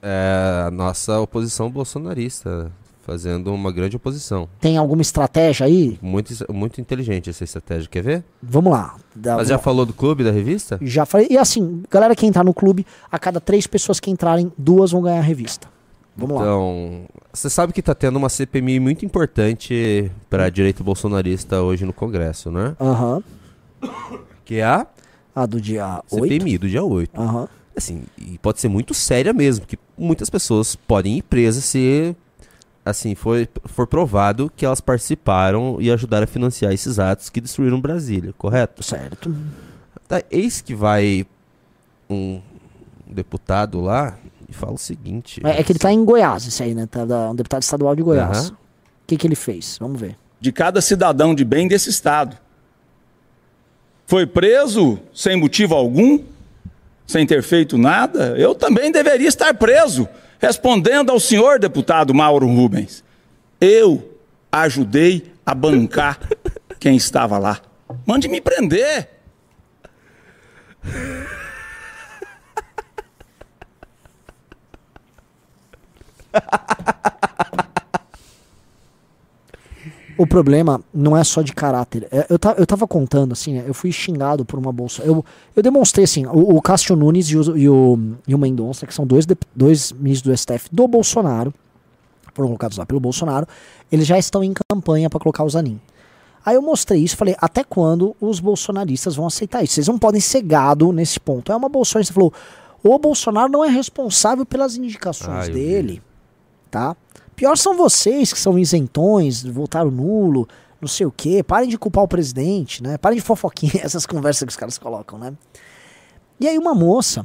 É 0.00 0.64
a 0.66 0.70
nossa 0.70 1.18
oposição 1.20 1.70
bolsonarista, 1.70 2.70
fazendo 3.08 3.54
uma 3.54 3.72
grande 3.72 3.96
oposição. 3.96 4.46
Tem 4.60 4.76
alguma 4.76 5.00
estratégia 5.00 5.64
aí? 5.64 5.98
Muito, 6.02 6.30
muito 6.52 6.78
inteligente 6.78 7.30
essa 7.30 7.42
estratégia, 7.42 7.88
quer 7.88 8.02
ver? 8.02 8.24
Vamos 8.42 8.70
lá. 8.70 8.96
Mas 9.16 9.48
já 9.48 9.56
falou 9.56 9.86
do 9.86 9.94
clube 9.94 10.22
da 10.22 10.30
revista? 10.30 10.78
já 10.82 11.06
falei. 11.06 11.26
E 11.30 11.38
assim, 11.38 11.82
galera 11.90 12.14
que 12.14 12.26
entrar 12.26 12.44
no 12.44 12.52
clube, 12.52 12.84
a 13.10 13.18
cada 13.18 13.40
três 13.40 13.66
pessoas 13.66 13.98
que 13.98 14.10
entrarem, 14.10 14.52
duas 14.58 14.90
vão 14.90 15.00
ganhar 15.00 15.20
a 15.20 15.22
revista. 15.22 15.66
Vamos 16.14 16.36
lá. 16.36 16.42
Então, 16.42 17.06
você 17.32 17.48
sabe 17.48 17.72
que 17.72 17.80
tá 17.80 17.94
tendo 17.94 18.16
uma 18.16 18.28
CPMI 18.28 18.78
muito 18.78 19.06
importante 19.06 20.12
pra 20.28 20.50
direita 20.50 20.84
bolsonarista 20.84 21.62
hoje 21.62 21.86
no 21.86 21.94
Congresso, 21.94 22.50
né? 22.50 22.76
Aham. 22.78 23.22
Que 24.44 24.56
é 24.56 24.64
a 24.64 24.86
A 25.34 25.46
do 25.46 25.58
dia 25.58 26.02
8. 26.10 26.24
CPMI 26.24 26.58
do 26.58 26.68
dia 26.68 26.84
8. 26.84 27.18
Aham. 27.18 27.48
Assim, 27.74 28.02
e 28.18 28.36
pode 28.36 28.60
ser 28.60 28.68
muito 28.68 28.92
séria 28.92 29.32
mesmo, 29.32 29.64
que 29.64 29.78
muitas 29.96 30.28
pessoas 30.28 30.76
podem 30.76 31.16
ir 31.16 31.22
presas 31.22 31.64
se 31.64 32.14
assim 32.90 33.14
for, 33.14 33.48
for 33.64 33.86
provado 33.86 34.50
que 34.56 34.64
elas 34.64 34.80
participaram 34.80 35.76
e 35.80 35.90
ajudaram 35.90 36.24
a 36.24 36.26
financiar 36.26 36.72
esses 36.72 36.98
atos 36.98 37.30
que 37.30 37.40
destruíram 37.40 37.80
Brasília, 37.80 38.32
correto? 38.36 38.82
Certo. 38.82 39.34
Tá, 40.06 40.22
eis 40.30 40.60
que 40.60 40.74
vai 40.74 41.26
um 42.08 42.40
deputado 43.06 43.80
lá 43.80 44.16
e 44.48 44.52
fala 44.52 44.72
o 44.72 44.78
seguinte. 44.78 45.40
É, 45.44 45.60
é 45.60 45.62
que 45.62 45.72
ele 45.72 45.78
tá 45.78 45.92
em 45.92 46.04
Goiás, 46.04 46.44
isso 46.44 46.62
aí, 46.62 46.74
né? 46.74 46.86
Tá 46.86 47.04
da, 47.04 47.30
um 47.30 47.34
deputado 47.34 47.62
estadual 47.62 47.94
de 47.94 48.02
Goiás. 48.02 48.48
O 48.48 48.52
Aham. 48.52 48.56
que, 49.06 49.16
que 49.16 49.26
ele 49.26 49.34
fez? 49.36 49.76
Vamos 49.78 50.00
ver. 50.00 50.16
de 50.40 50.52
cada 50.52 50.80
cidadão 50.80 51.34
de 51.34 51.44
bem 51.44 51.68
desse 51.68 51.90
Estado. 51.90 52.36
Foi 54.06 54.26
preso 54.26 54.98
sem 55.12 55.36
motivo 55.36 55.74
algum, 55.74 56.20
sem 57.06 57.26
ter 57.26 57.42
feito 57.42 57.76
nada? 57.76 58.34
Eu 58.38 58.54
também 58.54 58.90
deveria 58.90 59.28
estar 59.28 59.52
preso, 59.54 60.08
respondendo 60.38 61.10
ao 61.10 61.20
senhor 61.20 61.58
deputado 61.58 62.14
Mauro 62.14 62.46
Rubens. 62.46 63.04
Eu 63.60 64.18
ajudei 64.50 65.32
a 65.44 65.54
bancar 65.54 66.18
quem 66.78 66.96
estava 66.96 67.38
lá. 67.38 67.60
Mande 68.06 68.28
me 68.28 68.40
prender. 68.40 69.08
O 80.18 80.26
problema 80.26 80.80
não 80.92 81.16
é 81.16 81.22
só 81.22 81.42
de 81.42 81.52
caráter. 81.52 82.08
É, 82.10 82.26
Eu, 82.28 82.38
eu 82.58 82.66
tava 82.66 82.86
contando, 82.88 83.32
assim, 83.32 83.56
eu 83.58 83.72
fui 83.72 83.92
xingado 83.92 84.44
por 84.44 84.58
uma 84.58 84.72
bolsa. 84.72 85.02
Eu, 85.02 85.24
eu 85.54 85.62
demonstrei, 85.62 86.04
assim, 86.04 86.26
o, 86.26 86.56
o 86.56 86.60
Cássio 86.60 86.96
Nunes 86.96 87.28
e 87.28 87.36
o, 87.36 87.56
e 87.56 87.68
o, 87.68 87.98
e 88.26 88.34
o 88.34 88.38
Mendonça, 88.38 88.86
que 88.86 88.92
são 88.92 89.06
dois, 89.06 89.24
dois 89.54 89.92
ministros 89.92 90.32
do 90.32 90.36
STF 90.36 90.68
do 90.72 90.88
Bolsonaro, 90.88 91.54
foram 92.34 92.48
colocados 92.48 92.78
lá 92.78 92.84
pelo 92.84 93.00
Bolsonaro, 93.00 93.46
eles 93.90 94.06
já 94.06 94.18
estão 94.18 94.42
em 94.42 94.52
campanha 94.68 95.08
para 95.08 95.20
colocar 95.20 95.44
o 95.44 95.48
Zanin. 95.48 95.80
Aí 96.44 96.54
eu 96.54 96.62
mostrei 96.62 97.02
isso, 97.02 97.16
falei, 97.16 97.36
até 97.38 97.62
quando 97.62 98.16
os 98.20 98.40
bolsonaristas 98.40 99.14
vão 99.14 99.26
aceitar 99.26 99.62
isso? 99.62 99.74
Vocês 99.74 99.88
não 99.88 99.98
podem 99.98 100.20
ser 100.20 100.42
gado 100.42 100.92
nesse 100.92 101.20
ponto. 101.20 101.52
É 101.52 101.56
uma 101.56 101.68
bolsonarista 101.68 102.14
falou, 102.14 102.32
o 102.82 102.98
Bolsonaro 102.98 103.50
não 103.50 103.64
é 103.64 103.68
responsável 103.68 104.46
pelas 104.46 104.76
indicações 104.76 105.48
eu 105.48 105.54
vi. 105.54 105.60
dele, 105.60 106.02
tá? 106.70 106.96
Pior 107.38 107.56
são 107.56 107.76
vocês 107.76 108.32
que 108.32 108.38
são 108.38 108.58
isentões, 108.58 109.44
votaram 109.44 109.92
nulo, 109.92 110.48
não 110.80 110.88
sei 110.88 111.06
o 111.06 111.10
quê, 111.12 111.40
parem 111.42 111.68
de 111.68 111.78
culpar 111.78 112.02
o 112.02 112.08
presidente, 112.08 112.82
né? 112.82 112.98
Parem 112.98 113.16
de 113.18 113.24
fofoquinha, 113.24 113.74
essas 113.82 114.04
conversas 114.04 114.42
que 114.44 114.50
os 114.50 114.56
caras 114.56 114.76
colocam, 114.76 115.16
né? 115.20 115.32
E 116.40 116.48
aí 116.48 116.58
uma 116.58 116.74
moça, 116.74 117.24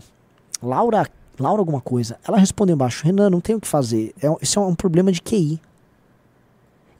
Laura, 0.61 1.07
Laura 1.39 1.59
alguma 1.61 1.81
coisa, 1.81 2.19
ela 2.27 2.37
respondeu 2.37 2.75
embaixo, 2.75 3.03
Renan, 3.03 3.31
não 3.31 3.41
tem 3.41 3.55
o 3.55 3.59
que 3.59 3.67
fazer, 3.67 4.13
é, 4.21 4.27
isso 4.39 4.59
é 4.59 4.61
um 4.61 4.75
problema 4.75 5.11
de 5.11 5.19
QI. 5.19 5.59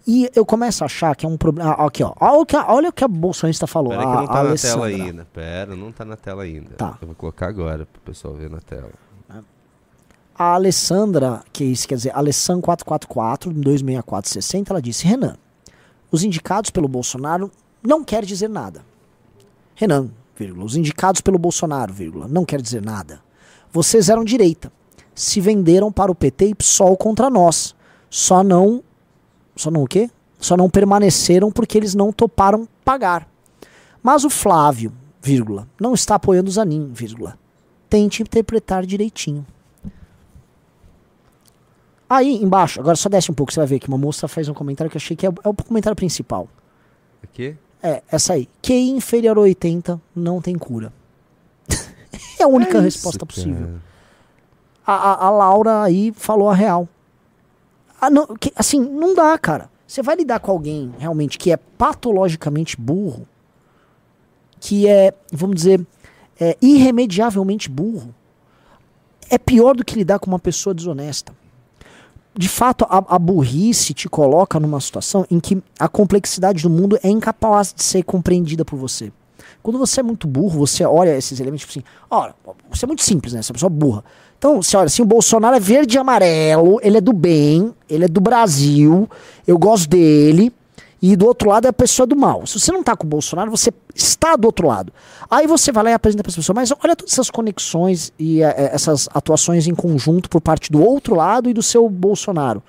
E 0.07 0.29
eu 0.35 0.43
começo 0.45 0.83
a 0.83 0.87
achar 0.87 1.15
que 1.15 1.25
é 1.25 1.29
um 1.29 1.37
problema. 1.37 1.71
Ah, 1.71 1.85
aqui, 1.85 2.03
ó. 2.03 2.13
Olha 2.19 2.39
o 2.41 2.45
que, 2.45 2.55
a- 2.57 2.65
olha 2.73 2.89
o 2.89 2.91
que 2.91 3.05
a 3.05 3.07
bolsonarista 3.07 3.65
falou. 3.65 3.91
Pera 3.91 4.01
que 4.01 4.07
a, 4.09 4.15
não 4.15 4.25
tá 4.27 4.33
na 4.33 4.39
Alessandra. 4.49 4.89
tela 4.89 5.05
ainda. 5.05 5.27
Pera, 5.31 5.75
não 5.77 5.91
tá 5.93 6.03
na 6.03 6.17
tela 6.17 6.43
ainda. 6.43 6.71
Tá. 6.75 6.97
Eu 7.01 7.07
vou 7.07 7.15
colocar 7.15 7.47
agora 7.47 7.85
pro 7.85 8.01
pessoal 8.01 8.33
ver 8.33 8.49
na 8.49 8.59
tela. 8.59 8.89
A 10.35 10.55
Alessandra, 10.55 11.43
que 11.53 11.63
isso 11.63 11.87
quer 11.87 11.95
dizer, 11.95 12.15
Alessan 12.15 12.59
444, 12.59 13.51
26460, 13.53 14.73
ela 14.73 14.81
disse: 14.81 15.05
Renan, 15.05 15.37
os 16.11 16.23
indicados 16.23 16.71
pelo 16.71 16.87
Bolsonaro 16.87 17.51
não 17.83 18.03
quer 18.03 18.25
dizer 18.25 18.49
nada. 18.49 18.83
Renan, 19.75 20.09
vírgula, 20.35 20.65
os 20.65 20.75
indicados 20.75 21.21
pelo 21.21 21.37
Bolsonaro, 21.37 21.93
vírgula, 21.93 22.27
não 22.27 22.45
quer 22.45 22.61
dizer 22.61 22.81
nada. 22.81 23.21
Vocês 23.71 24.09
eram 24.09 24.23
direita. 24.23 24.71
Se 25.15 25.39
venderam 25.39 25.91
para 25.91 26.11
o 26.11 26.15
PT 26.15 26.47
e 26.47 26.55
PSOL 26.55 26.97
contra 26.97 27.29
nós. 27.29 27.75
Só 28.09 28.43
não. 28.43 28.83
Só 29.55 29.69
não 29.69 29.83
o 29.83 29.87
quê? 29.87 30.09
Só 30.39 30.57
não 30.57 30.69
permaneceram 30.69 31.51
porque 31.51 31.77
eles 31.77 31.93
não 31.93 32.11
toparam 32.11 32.67
pagar. 32.83 33.27
Mas 34.01 34.23
o 34.23 34.29
Flávio, 34.29 34.91
vírgula, 35.21 35.67
não 35.79 35.93
está 35.93 36.15
apoiando 36.15 36.49
o 36.49 36.53
Zanin, 36.53 36.91
vírgula. 36.91 37.37
Tente 37.89 38.21
interpretar 38.21 38.85
direitinho. 38.85 39.45
Aí, 42.09 42.35
embaixo, 42.43 42.79
agora 42.79 42.95
só 42.95 43.09
desce 43.09 43.31
um 43.31 43.33
pouco, 43.33 43.51
você 43.51 43.59
vai 43.59 43.67
ver 43.67 43.79
que 43.79 43.87
uma 43.87 43.97
moça 43.97 44.27
faz 44.27 44.47
um 44.49 44.53
comentário 44.53 44.89
que 44.91 44.97
eu 44.97 44.99
achei 44.99 45.15
que 45.15 45.25
é, 45.25 45.29
é 45.43 45.49
o 45.49 45.53
comentário 45.53 45.95
principal. 45.95 46.47
Aqui? 47.23 47.55
É, 47.81 48.01
essa 48.11 48.33
aí. 48.33 48.47
QI 48.61 48.91
inferior 48.91 49.37
a 49.37 49.41
80 49.41 49.99
não 50.15 50.41
tem 50.41 50.55
cura. 50.57 50.93
é 52.39 52.43
a 52.43 52.47
única 52.47 52.77
isso, 52.77 52.81
resposta 52.83 53.25
possível. 53.25 53.75
A, 54.85 54.93
a- 54.93 55.25
a 55.27 55.29
Laura 55.29 55.81
aí 55.81 56.13
falou 56.15 56.49
a 56.49 56.53
real. 56.53 56.87
Ah, 57.99 58.09
não, 58.09 58.27
que- 58.35 58.53
assim, 58.55 58.79
não 58.79 59.15
dá, 59.15 59.37
cara. 59.37 59.69
Você 59.87 60.01
vai 60.01 60.15
lidar 60.15 60.39
com 60.39 60.51
alguém 60.51 60.93
realmente 60.99 61.37
que 61.37 61.51
é 61.51 61.57
patologicamente 61.57 62.79
burro, 62.79 63.27
que 64.59 64.87
é, 64.87 65.13
vamos 65.31 65.55
dizer, 65.55 65.85
é 66.39 66.57
irremediavelmente 66.61 67.69
burro, 67.69 68.13
é 69.29 69.37
pior 69.37 69.75
do 69.75 69.85
que 69.85 69.95
lidar 69.95 70.19
com 70.19 70.27
uma 70.27 70.39
pessoa 70.39 70.73
desonesta. 70.73 71.33
De 72.35 72.49
fato, 72.49 72.85
a, 72.89 73.15
a 73.15 73.19
burrice 73.19 73.93
te 73.93 74.09
coloca 74.09 74.59
numa 74.59 74.81
situação 74.81 75.25
em 75.29 75.39
que 75.39 75.61
a 75.79 75.87
complexidade 75.87 76.63
do 76.63 76.69
mundo 76.69 76.97
é 77.03 77.09
incapaz 77.09 77.73
de 77.75 77.83
ser 77.83 78.03
compreendida 78.03 78.65
por 78.65 78.77
você. 78.77 79.11
Quando 79.61 79.77
você 79.77 79.99
é 79.99 80.03
muito 80.03 80.27
burro, 80.27 80.59
você 80.59 80.83
olha 80.83 81.15
esses 81.15 81.39
elementos 81.39 81.65
tipo 81.65 81.71
assim, 81.71 81.83
olha, 82.09 82.35
você 82.69 82.85
é 82.85 82.87
muito 82.87 83.03
simples, 83.03 83.33
né? 83.33 83.41
Você 83.41 83.51
é 83.51 83.51
uma 83.51 83.55
pessoa 83.55 83.69
burra. 83.69 84.03
Então, 84.37 84.61
você 84.61 84.75
olha 84.75 84.87
assim, 84.87 85.01
o 85.01 85.05
Bolsonaro 85.05 85.55
é 85.55 85.59
verde 85.59 85.95
e 85.95 85.99
amarelo, 85.99 86.79
ele 86.83 86.97
é 86.97 87.01
do 87.01 87.13
bem, 87.13 87.73
ele 87.89 88.05
é 88.05 88.07
do 88.09 88.19
Brasil, 88.19 89.09
eu 89.47 89.57
gosto 89.57 89.87
dele, 89.87 90.51
e 91.05 91.17
do 91.17 91.25
outro 91.25 91.49
lado 91.49 91.65
é 91.65 91.69
a 91.69 91.73
pessoa 91.73 92.07
do 92.07 92.15
mal. 92.15 92.47
Se 92.47 92.57
você 92.57 92.71
não 92.71 92.81
tá 92.81 92.95
com 92.95 93.05
o 93.05 93.09
Bolsonaro, 93.09 93.51
você 93.51 93.73
está 93.93 94.37
do 94.37 94.45
outro 94.45 94.65
lado. 94.65 94.93
Aí 95.29 95.45
você 95.45 95.69
vai 95.69 95.83
lá 95.83 95.89
e 95.89 95.93
apresenta 95.93 96.23
para 96.23 96.29
essa 96.29 96.37
pessoa, 96.37 96.55
mas 96.55 96.71
olha 96.71 96.95
todas 96.95 97.11
essas 97.11 97.29
conexões 97.29 98.13
e 98.17 98.41
eh, 98.41 98.55
eh, 98.57 98.69
essas 98.71 99.09
atuações 99.13 99.67
em 99.67 99.75
conjunto 99.75 100.29
por 100.29 100.39
parte 100.39 100.71
do 100.71 100.81
outro 100.81 101.13
lado 101.13 101.49
e 101.49 101.53
do 101.53 101.61
seu 101.61 101.89
Bolsonaro. 101.89 102.63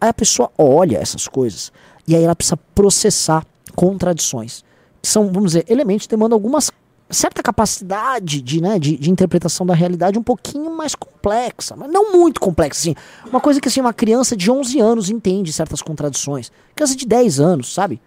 Aí 0.00 0.08
a 0.08 0.12
pessoa 0.12 0.50
olha 0.58 0.98
essas 0.98 1.28
coisas 1.28 1.70
e 2.08 2.16
aí 2.16 2.24
ela 2.24 2.34
precisa 2.34 2.56
processar 2.74 3.46
contradições. 3.76 4.64
Que 5.00 5.08
são, 5.08 5.28
vamos 5.28 5.52
dizer, 5.52 5.64
elementos 5.68 6.08
que 6.08 6.10
demandam 6.16 6.34
algumas 6.34 6.72
certa 7.10 7.42
capacidade 7.42 8.40
de, 8.40 8.60
né, 8.60 8.78
de, 8.78 8.96
de 8.96 9.10
interpretação 9.10 9.66
da 9.66 9.74
realidade 9.74 10.18
um 10.18 10.22
pouquinho 10.22 10.76
mais 10.76 10.94
complexa, 10.94 11.74
mas 11.76 11.90
não 11.90 12.12
muito 12.12 12.40
complexa, 12.40 12.80
assim. 12.80 12.94
Uma 13.28 13.40
coisa 13.40 13.60
que 13.60 13.68
assim, 13.68 13.80
uma 13.80 13.92
criança 13.92 14.36
de 14.36 14.50
11 14.50 14.78
anos 14.80 15.10
entende 15.10 15.52
certas 15.52 15.82
contradições. 15.82 16.52
Criança 16.74 16.96
de 16.96 17.06
10 17.06 17.40
anos, 17.40 17.74
sabe? 17.74 18.00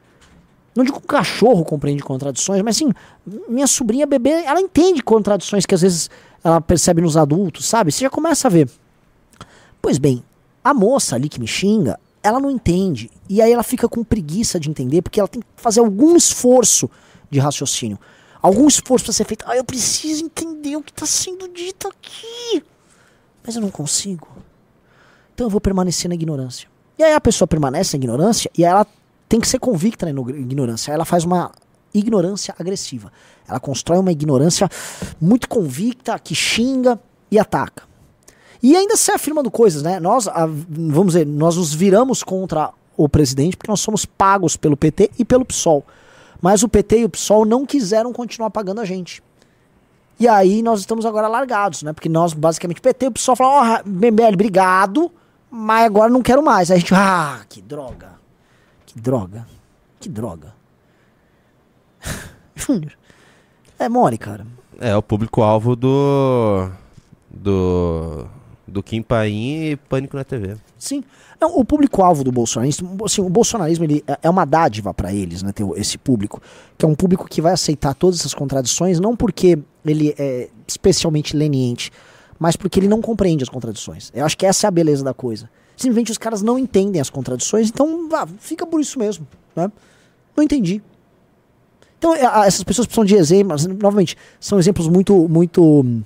Não 0.76 0.84
digo 0.84 1.00
que 1.00 1.04
um 1.04 1.08
cachorro 1.08 1.64
compreende 1.64 2.02
contradições, 2.02 2.62
mas 2.64 2.78
assim, 2.78 2.92
minha 3.48 3.68
sobrinha 3.68 4.08
bebê, 4.08 4.32
ela 4.46 4.60
entende 4.60 5.04
contradições 5.04 5.66
que 5.66 5.76
às 5.76 5.82
vezes 5.82 6.10
ela 6.44 6.60
percebe 6.60 7.02
nos 7.02 7.16
adultos, 7.16 7.66
sabe? 7.66 7.92
Você 7.92 8.02
já 8.02 8.10
começa 8.10 8.48
a 8.48 8.52
ver. 8.52 8.70
Pois 9.82 9.98
bem, 9.98 10.24
a 10.64 10.74
moça 10.74 11.16
ali 11.16 11.30
que 11.30 11.40
me 11.40 11.48
xinga, 11.48 12.00
ela 12.24 12.40
não 12.40 12.50
entende. 12.50 13.12
E 13.30 13.42
aí 13.42 13.52
ela 13.52 13.64
fica 13.64 13.88
com 13.88 14.04
preguiça 14.04 14.60
de 14.60 14.70
entender, 14.70 15.02
porque 15.02 15.20
ela 15.20 15.28
tem 15.28 15.42
que 15.42 15.48
fazer 15.58 15.82
algum 15.82 16.16
esforço 16.16 16.90
de 17.30 17.40
raciocínio. 17.40 18.00
Algum 18.44 18.68
esforço 18.68 19.06
para 19.06 19.14
ser 19.14 19.24
feito. 19.24 19.46
Ah, 19.48 19.56
eu 19.56 19.64
preciso 19.64 20.26
entender 20.26 20.76
o 20.76 20.84
que 20.84 20.92
está 20.92 21.06
sendo 21.06 21.48
dito 21.48 21.88
aqui. 21.88 22.62
Mas 23.42 23.56
eu 23.56 23.62
não 23.62 23.72
consigo. 23.72 24.28
Então 25.34 25.48
eu 25.48 25.50
vou 25.50 25.62
permanecer 25.62 26.10
na 26.10 26.16
ignorância. 26.16 26.68
E 27.00 27.04
aí 27.04 27.14
a 27.14 27.22
pessoa 27.22 27.48
permanece 27.48 27.96
na 27.96 28.04
ignorância 28.04 28.52
e 28.58 28.66
ela 28.66 28.86
tem 29.30 29.40
que 29.40 29.48
ser 29.48 29.60
convicta 29.60 30.06
na 30.06 30.12
ignorância. 30.12 30.92
Ela 30.92 31.06
faz 31.06 31.24
uma 31.24 31.54
ignorância 31.94 32.54
agressiva. 32.60 33.14
Ela 33.48 33.62
constrói 33.62 34.00
uma 34.00 34.12
ignorância 34.12 34.70
muito 35.22 35.48
convicta, 35.48 36.20
que 36.20 36.36
xinga 36.36 37.00
e 37.32 37.40
ataca. 37.40 37.84
E 38.62 38.76
ainda 38.76 38.98
se 38.98 39.10
afirmando 39.12 39.50
coisas, 39.50 39.82
né? 39.82 40.02
Nós, 40.02 40.28
vamos 40.70 41.14
dizer, 41.14 41.26
nós 41.26 41.56
nos 41.56 41.74
viramos 41.74 42.24
contra 42.24 42.72
o 42.98 43.08
presidente 43.08 43.56
porque 43.56 43.72
nós 43.72 43.80
somos 43.80 44.06
pagos 44.06 44.58
pelo 44.58 44.76
PT 44.76 45.12
e 45.18 45.24
pelo 45.24 45.46
PSOL. 45.46 45.86
Mas 46.44 46.62
o 46.62 46.68
PT 46.68 47.00
e 47.00 47.06
o 47.06 47.10
PSOL 47.10 47.46
não 47.46 47.66
quiseram 47.66 48.12
continuar 48.12 48.50
pagando 48.50 48.82
a 48.82 48.86
gente. 48.86 49.24
E 50.20 50.28
aí 50.28 50.62
nós 50.62 50.82
estamos 50.82 51.06
agora 51.06 51.30
largados, 51.30 51.84
né? 51.84 51.94
Porque 51.94 52.10
nós, 52.10 52.34
basicamente, 52.34 52.80
o 52.80 52.82
PT 52.82 53.06
e 53.06 53.08
o 53.08 53.12
PSOL 53.14 53.38
falaram, 53.38 53.82
ó, 53.82 53.90
MBL, 53.90 54.34
obrigado, 54.34 55.10
mas 55.50 55.86
agora 55.86 56.12
não 56.12 56.22
quero 56.22 56.44
mais. 56.44 56.70
Aí 56.70 56.76
a 56.76 56.80
gente, 56.82 56.94
ah, 56.94 57.46
que 57.48 57.62
droga. 57.62 58.10
Que 58.86 59.00
droga. 59.00 59.48
Que 60.02 60.10
droga. 60.10 60.54
Júnior. 62.54 62.92
É 63.80 63.88
mole, 63.88 64.18
cara. 64.18 64.46
É, 64.82 64.94
o 64.98 65.02
público-alvo 65.02 65.78
do. 65.78 66.70
Do. 67.32 68.28
Do 68.68 68.84
Kim 68.84 69.02
Paim 69.02 69.72
e 69.72 69.76
Pânico 69.78 70.18
na 70.18 70.26
TV. 70.26 70.58
Sim. 70.78 71.06
Não, 71.44 71.58
o 71.58 71.66
público-alvo 71.66 72.24
do 72.24 72.32
bolsonarismo, 72.32 73.04
assim, 73.04 73.20
o 73.20 73.28
bolsonarismo 73.28 73.84
ele 73.84 74.02
é- 74.08 74.18
é 74.24 74.30
uma 74.30 74.46
dádiva 74.46 74.94
para 74.94 75.14
eles, 75.14 75.44
né, 75.44 75.52
ter 75.52 75.68
esse 75.76 75.98
público, 75.98 76.42
que 76.78 76.86
é 76.86 76.88
um 76.88 76.96
público 76.96 77.28
que 77.28 77.42
vai 77.42 77.52
aceitar 77.52 77.94
todas 77.94 78.22
essas 78.22 78.34
contradições, 78.34 78.98
não 78.98 79.14
porque 79.14 79.60
ele 79.86 80.16
é 80.18 80.48
especialmente 80.66 81.36
leniente, 81.36 81.92
mas 82.40 82.56
porque 82.56 82.80
ele 82.80 82.88
não 82.88 83.02
compreende 83.02 83.44
as 83.44 83.50
contradições. 83.50 84.10
Eu 84.16 84.24
acho 84.26 84.38
que 84.38 84.46
essa 84.46 84.68
é 84.68 84.70
a 84.70 84.72
beleza 84.72 85.04
da 85.04 85.14
coisa. 85.14 85.50
Simplesmente 85.76 86.14
os 86.14 86.18
caras 86.18 86.42
não 86.42 86.58
entendem 86.58 87.02
as 87.02 87.10
contradições, 87.10 87.68
então 87.68 88.08
vá, 88.08 88.26
fica 88.40 88.66
por 88.66 88.80
isso 88.80 88.98
mesmo, 88.98 89.28
né? 89.54 89.70
Não 90.38 90.46
entendi. 90.46 90.82
Então, 92.00 92.16
é, 92.16 92.22
essas 92.48 92.64
pessoas 92.64 92.88
precisam 92.88 93.04
de 93.04 93.16
exemplos, 93.16 93.66
novamente, 93.66 94.16
são 94.40 94.58
exemplos 94.58 94.88
muito, 94.88 95.28
muito 95.28 95.62
hum, 95.82 96.04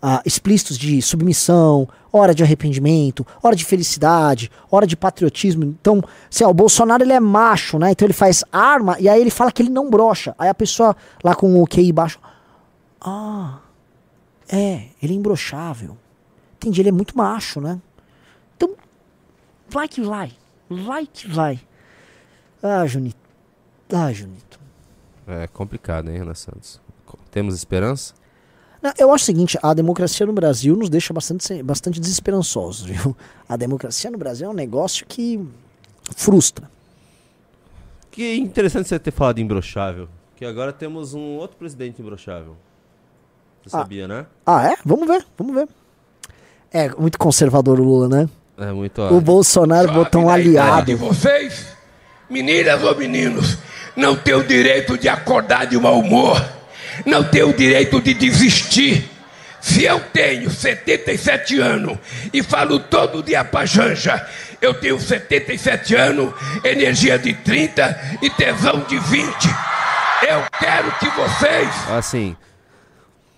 ah, 0.00 0.22
explícitos 0.24 0.78
de 0.78 1.02
submissão, 1.02 1.88
hora 2.16 2.34
de 2.34 2.42
arrependimento, 2.42 3.26
hora 3.42 3.54
de 3.54 3.64
felicidade, 3.64 4.50
hora 4.70 4.86
de 4.86 4.96
patriotismo. 4.96 5.64
Então, 5.64 6.02
assim, 6.30 6.44
ó, 6.44 6.50
o 6.50 6.54
Bolsonaro 6.54 7.02
ele 7.02 7.12
é 7.12 7.20
macho, 7.20 7.78
né? 7.78 7.90
Então 7.90 8.06
ele 8.06 8.12
faz 8.12 8.44
arma 8.52 8.96
e 8.98 9.08
aí 9.08 9.20
ele 9.20 9.30
fala 9.30 9.52
que 9.52 9.62
ele 9.62 9.70
não 9.70 9.90
brocha. 9.90 10.34
Aí 10.38 10.48
a 10.48 10.54
pessoa 10.54 10.96
lá 11.22 11.34
com 11.34 11.62
o 11.62 11.66
QI 11.66 11.92
baixo, 11.92 12.18
ah, 13.00 13.58
é, 14.48 14.86
ele 15.02 15.12
é 15.12 15.16
imbrochável. 15.16 15.96
Entendi, 16.56 16.80
ele 16.80 16.88
é 16.88 16.92
muito 16.92 17.16
macho, 17.16 17.60
né? 17.60 17.80
Então, 18.56 18.74
vai 19.68 19.86
que 19.86 20.00
vai, 20.00 20.32
vai 20.68 21.06
que 21.06 21.28
vai. 21.28 21.60
Ah, 22.62 22.86
Junito, 22.86 23.18
ah, 23.92 24.12
Junito. 24.12 24.58
É 25.26 25.46
complicado, 25.46 26.08
hein, 26.08 26.18
Renan 26.18 26.34
Santos? 26.34 26.80
Temos 27.30 27.54
esperança? 27.54 28.14
Não, 28.82 28.92
Eu 28.98 29.12
acho 29.12 29.22
o 29.22 29.26
seguinte, 29.26 29.58
a 29.62 29.72
democracia 29.74 30.26
no 30.26 30.32
Brasil 30.32 30.76
nos 30.76 30.88
deixa 30.90 31.12
bastante, 31.12 31.62
bastante 31.62 31.98
desesperançosos, 32.00 32.84
viu? 32.86 33.16
A 33.48 33.56
democracia 33.56 34.10
no 34.10 34.18
Brasil 34.18 34.46
é 34.46 34.50
um 34.50 34.54
negócio 34.54 35.04
que 35.06 35.40
frustra. 36.16 36.70
Que 38.10 38.36
interessante 38.36 38.88
você 38.88 38.98
ter 38.98 39.10
falado 39.10 39.38
imbrochável. 39.40 40.08
Que 40.36 40.44
agora 40.44 40.72
temos 40.72 41.14
um 41.14 41.36
outro 41.36 41.56
presidente 41.56 42.00
imbrochável. 42.00 42.56
Você 43.64 43.76
Ah. 43.76 43.80
sabia, 43.80 44.06
né? 44.06 44.26
Ah, 44.44 44.70
é? 44.72 44.76
Vamos 44.84 45.06
ver, 45.08 45.26
vamos 45.36 45.54
ver. 45.54 45.68
É, 46.72 46.88
muito 46.90 47.18
conservador 47.18 47.80
o 47.80 47.82
Lula, 47.84 48.08
né? 48.08 48.28
É 48.58 48.72
muito. 48.72 49.00
O 49.02 49.20
Bolsonaro 49.20 49.92
botou 49.92 50.22
um 50.22 50.30
aliado. 50.30 50.86
de 50.86 50.94
vocês, 50.94 51.66
meninas 52.30 52.82
ou 52.82 52.96
meninos, 52.96 53.58
não 53.94 54.16
tem 54.16 54.34
o 54.34 54.42
direito 54.44 54.96
de 54.96 55.08
acordar 55.08 55.66
de 55.66 55.76
mau 55.78 55.98
humor, 55.98 56.36
não 57.04 57.22
tem 57.24 57.42
o 57.42 57.52
direito 57.52 58.00
de 58.00 58.14
desistir. 58.14 59.08
Se 59.60 59.82
eu 59.84 59.98
tenho 60.12 60.48
77 60.48 61.58
anos 61.58 61.98
e 62.32 62.40
falo 62.42 62.78
todo 62.78 63.22
dia 63.22 63.44
pra 63.44 63.66
Janja, 63.66 64.24
Eu 64.60 64.72
tenho 64.72 64.98
77 64.98 65.94
anos, 65.94 66.32
energia 66.64 67.18
de 67.18 67.34
30 67.34 68.18
e 68.22 68.30
tesão 68.30 68.80
de 68.88 68.98
20. 68.98 69.26
Eu 70.28 70.42
quero 70.58 70.90
que 70.98 71.08
vocês. 71.10 71.68
Assim, 71.90 72.34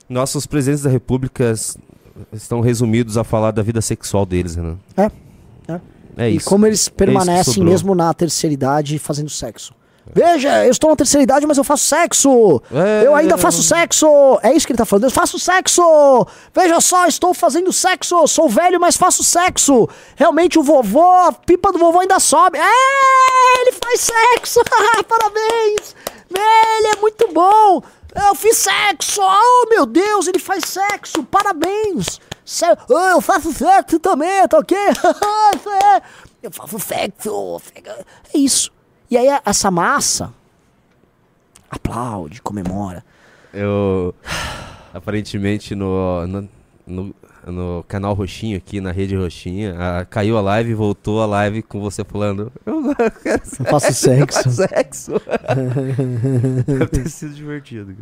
nossos 0.09 0.46
presidentes 0.46 0.84
da 0.84 0.90
República 0.90 1.52
estão 2.32 2.61
resumidos 2.61 3.16
a 3.16 3.24
falar 3.24 3.50
da 3.50 3.62
vida 3.62 3.80
sexual 3.80 4.24
deles, 4.24 4.54
Renan. 4.54 4.78
É. 4.96 5.11
é. 5.72 5.80
É 6.18 6.30
e 6.30 6.36
isso. 6.36 6.48
como 6.48 6.66
eles 6.66 6.86
É 6.86 6.90
permanecem 6.90 7.54
sobrou. 7.54 7.72
mesmo 7.72 7.94
na 7.94 8.12
terceira 8.14 8.54
idade 8.54 8.98
fazendo 8.98 9.28
sexo. 9.30 9.72
Veja, 10.14 10.64
eu 10.64 10.70
estou 10.70 10.90
na 10.90 10.96
terceira 10.96 11.22
idade, 11.22 11.46
mas 11.46 11.59
eu 11.59 11.64
faço 11.64 11.84
sexo. 11.84 12.62
É. 12.72 13.06
Eu 13.06 13.14
ainda 13.14 13.36
faço 13.36 13.62
sexo. 13.62 14.06
É 14.42 14.52
isso 14.52 14.66
que 14.66 14.72
ele 14.72 14.78
tá 14.78 14.84
falando. 14.84 15.04
Eu 15.04 15.11
faço 15.11 15.38
sexo. 15.38 16.26
Veja 16.54 16.80
só, 16.80 17.06
estou 17.06 17.34
fazendo 17.34 17.72
sexo. 17.72 18.26
Sou 18.26 18.48
velho, 18.48 18.80
mas 18.80 18.96
faço 18.96 19.22
sexo. 19.22 19.88
Realmente 20.16 20.59
o 20.59 20.62
vovô, 20.62 21.02
a 21.02 21.32
pipa 21.32 21.72
do 21.72 21.78
vovô 21.78 22.00
ainda 22.00 22.18
sobe. 22.18 22.59
É, 22.59 23.61
ele 23.62 23.72
faz 23.72 24.00
sexo. 24.00 24.61
Parabéns. 25.09 25.94
Ele 26.30 26.88
é 26.88 27.00
muito 27.00 27.28
bom. 27.32 27.82
Eu 28.14 28.34
fiz 28.34 28.56
sexo. 28.56 29.20
Oh, 29.22 29.68
meu 29.68 29.86
Deus, 29.86 30.26
ele 30.26 30.38
faz 30.38 30.64
sexo. 30.64 31.22
Parabéns. 31.24 32.20
Ah, 32.62 33.11
eu 33.11 33.20
faço 33.20 33.52
sexo 33.52 33.98
também, 33.98 34.48
tá 34.48 34.59
ok? 34.59 34.76
Isso 35.54 35.70
é. 35.70 36.02
Eu 36.42 36.50
faço 36.50 36.78
sexo. 36.78 37.61
É 38.34 38.38
isso. 38.38 38.70
E 39.11 39.16
aí 39.16 39.26
essa 39.44 39.70
massa 39.70 40.32
aplaude, 41.70 42.40
comemora. 42.42 43.04
Eu. 43.52 44.14
Aparentemente 44.92 45.74
no, 45.74 46.26
no, 46.26 46.48
no, 46.86 47.14
no 47.46 47.84
canal 47.86 48.14
Roxinho 48.14 48.56
aqui, 48.56 48.80
na 48.80 48.90
rede 48.90 49.14
Roxinha, 49.16 49.76
a- 49.78 50.04
caiu 50.04 50.36
a 50.36 50.40
live 50.40 50.70
e 50.70 50.74
voltou 50.74 51.22
a 51.22 51.26
live 51.26 51.62
com 51.62 51.80
você 51.80 52.02
falando. 52.04 52.50
Eu 52.66 52.94
quero 53.22 53.42
Eu 53.61 53.64
faço 53.66 53.92
sexo. 53.94 54.42
faço 54.42 54.50
sexo. 54.50 55.12
Deve 56.66 56.86
ter 56.86 57.09
sido 57.09 57.34
divertido. 57.34 57.96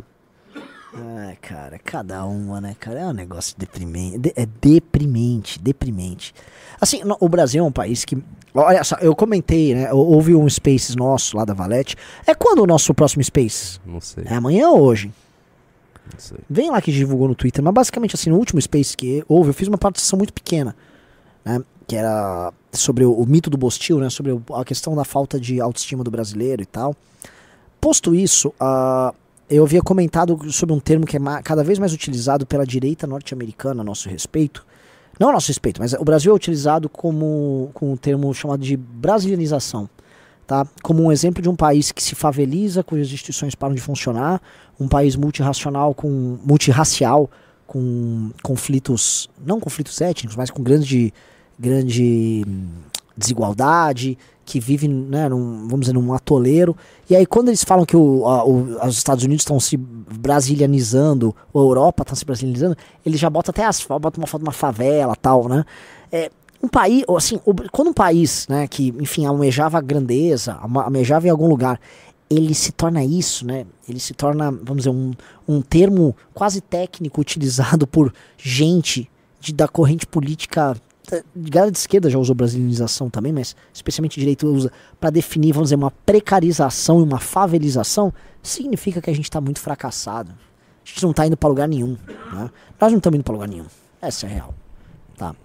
Ai, 0.93 1.35
cara, 1.41 1.77
cada 1.77 2.25
uma, 2.25 2.59
né, 2.61 2.75
cara? 2.79 3.01
É 3.01 3.05
um 3.05 3.13
negócio 3.13 3.55
deprimente. 3.57 4.17
de- 4.17 4.33
é 4.35 4.45
deprimente, 4.61 5.59
deprimente. 5.59 6.33
Assim, 6.79 7.03
no- 7.03 7.17
o 7.19 7.27
Brasil 7.29 7.63
é 7.63 7.67
um 7.67 7.71
país 7.71 8.05
que. 8.05 8.17
Olha 8.53 8.83
só, 8.83 8.95
eu 8.97 9.15
comentei, 9.15 9.73
né? 9.75 9.91
Houve 9.93 10.35
um 10.35 10.47
Spaces 10.49 10.95
nosso 10.95 11.37
lá 11.37 11.45
da 11.45 11.53
Valete. 11.53 11.95
É 12.25 12.33
quando 12.33 12.59
o 12.63 12.67
nosso 12.67 12.93
próximo 12.93 13.23
Space? 13.23 13.79
Não 13.85 13.99
sei. 14.01 14.23
É 14.27 14.33
amanhã 14.35 14.69
ou 14.69 14.81
hoje? 14.81 15.11
Não 16.11 16.19
sei. 16.19 16.37
Vem 16.49 16.71
lá 16.71 16.81
que 16.81 16.91
divulgou 16.91 17.27
no 17.27 17.35
Twitter, 17.35 17.63
mas 17.63 17.73
basicamente 17.73 18.15
assim, 18.15 18.29
no 18.29 18.37
último 18.37 18.61
Space 18.61 18.95
que 18.95 19.23
houve, 19.27 19.49
eu 19.49 19.53
fiz 19.53 19.67
uma 19.67 19.77
participação 19.77 20.17
muito 20.17 20.33
pequena, 20.33 20.75
né? 21.43 21.61
Que 21.87 21.95
era 21.95 22.51
sobre 22.71 23.05
o, 23.05 23.11
o 23.13 23.25
mito 23.25 23.49
do 23.49 23.57
Bostil, 23.57 23.99
né? 23.99 24.09
Sobre 24.09 24.31
o- 24.31 24.41
a 24.53 24.63
questão 24.65 24.95
da 24.95 25.03
falta 25.03 25.39
de 25.39 25.59
autoestima 25.61 26.03
do 26.03 26.11
brasileiro 26.11 26.61
e 26.61 26.65
tal. 26.65 26.95
Posto 27.79 28.13
isso, 28.15 28.53
ah, 28.59 29.13
eu 29.49 29.63
havia 29.63 29.81
comentado 29.81 30.51
sobre 30.51 30.73
um 30.73 30.79
termo 30.79 31.05
que 31.05 31.15
é 31.15 31.19
cada 31.43 31.63
vez 31.63 31.77
mais 31.79 31.93
utilizado 31.93 32.45
pela 32.45 32.65
direita 32.65 33.05
norte-americana 33.05 33.81
a 33.81 33.83
nosso 33.83 34.09
respeito. 34.09 34.65
Não 35.19 35.29
a 35.29 35.33
nosso 35.33 35.47
respeito, 35.47 35.81
mas 35.81 35.93
o 35.93 36.03
Brasil 36.03 36.31
é 36.31 36.35
utilizado 36.35 36.87
como 36.89 37.69
com 37.73 37.93
um 37.93 37.97
termo 37.97 38.33
chamado 38.33 38.61
de 38.63 38.77
brasilianização. 38.77 39.89
Tá? 40.45 40.65
Como 40.81 41.03
um 41.03 41.11
exemplo 41.11 41.41
de 41.41 41.49
um 41.49 41.55
país 41.55 41.91
que 41.91 42.01
se 42.01 42.15
faveliza, 42.15 42.81
cujas 42.83 43.07
instituições 43.11 43.53
param 43.53 43.75
de 43.75 43.81
funcionar, 43.81 44.41
um 44.79 44.87
país 44.87 45.15
multirracional 45.15 45.93
com 45.93 46.37
multirracial, 46.45 47.29
com 47.65 48.29
conflitos, 48.41 49.29
não 49.45 49.59
conflitos 49.59 49.99
étnicos, 49.99 50.37
mas 50.37 50.49
com 50.49 50.63
grande 50.63 51.13
grande 51.59 52.43
hum, 52.47 52.67
desigualdade, 53.17 54.17
que 54.45 54.59
vive, 54.59 54.87
né, 54.87 55.27
num, 55.27 55.63
vamos 55.67 55.81
dizer, 55.81 55.93
num 55.93 56.13
atoleiro. 56.13 56.77
E 57.09 57.15
aí 57.15 57.25
quando 57.25 57.49
eles 57.49 57.63
falam 57.63 57.85
que 57.85 57.97
o, 57.97 58.25
a- 58.25 58.45
o- 58.45 58.87
os 58.87 58.95
Estados 58.97 59.23
Unidos 59.25 59.41
estão 59.41 59.59
se 59.59 59.77
brasilianizando, 60.09 61.35
ou 61.51 61.61
a 61.61 61.65
Europa 61.65 62.03
está 62.03 62.15
se 62.15 62.25
brasilianizando, 62.25 62.77
ele 63.05 63.17
já 63.17 63.29
bota 63.29 63.51
até 63.51 63.65
as 63.65 63.83
bota 63.83 64.19
uma 64.19 64.27
foto 64.27 64.41
de 64.41 64.47
uma 64.47 64.53
favela, 64.53 65.15
tal, 65.15 65.47
né? 65.47 65.65
É, 66.11 66.31
um 66.61 66.67
país, 66.67 67.03
assim, 67.15 67.39
quando 67.71 67.89
um 67.89 67.93
país, 67.93 68.47
né, 68.47 68.67
que, 68.67 68.93
enfim, 68.99 69.25
almejava 69.25 69.77
a 69.77 69.81
grandeza, 69.81 70.57
almejava 70.59 71.27
em 71.27 71.29
algum 71.29 71.47
lugar, 71.47 71.79
ele 72.29 72.53
se 72.53 72.71
torna 72.71 73.03
isso, 73.03 73.45
né? 73.45 73.65
Ele 73.87 73.99
se 73.99 74.13
torna, 74.13 74.51
vamos 74.51 74.77
dizer, 74.77 74.89
um, 74.89 75.13
um 75.47 75.61
termo 75.61 76.15
quase 76.33 76.59
técnico 76.59 77.21
utilizado 77.21 77.85
por 77.87 78.13
gente 78.37 79.09
de, 79.39 79.53
da 79.53 79.67
corrente 79.67 80.05
política. 80.05 80.75
De 81.33 81.49
galera 81.49 81.71
de 81.71 81.77
esquerda 81.77 82.09
já 82.09 82.19
usou 82.19 82.35
brasilianização 82.35 83.09
também, 83.09 83.31
mas 83.31 83.55
especialmente 83.73 84.19
direito 84.19 84.45
usa 84.45 84.69
para 84.99 85.09
definir, 85.09 85.53
vamos 85.53 85.67
dizer, 85.67 85.75
uma 85.75 85.91
precarização 86.05 86.99
e 86.99 87.03
uma 87.03 87.17
favelização, 87.17 88.13
significa 88.49 89.01
que 89.01 89.09
a 89.09 89.13
gente 89.13 89.25
está 89.25 89.39
muito 89.41 89.59
fracassado. 89.59 90.31
A 90.31 90.89
gente 90.89 91.03
não 91.03 91.11
está 91.11 91.25
indo 91.27 91.35
para 91.37 91.49
lugar 91.49 91.67
nenhum. 91.67 91.97
Né? 92.33 92.49
Nós 92.79 92.91
não 92.91 92.97
estamos 92.97 93.17
indo 93.17 93.23
para 93.23 93.33
lugar 93.33 93.47
nenhum. 93.47 93.65
Essa 94.01 94.25
é 94.25 94.29
a 94.29 94.33
real. 94.33 94.55
Tá? 95.17 95.35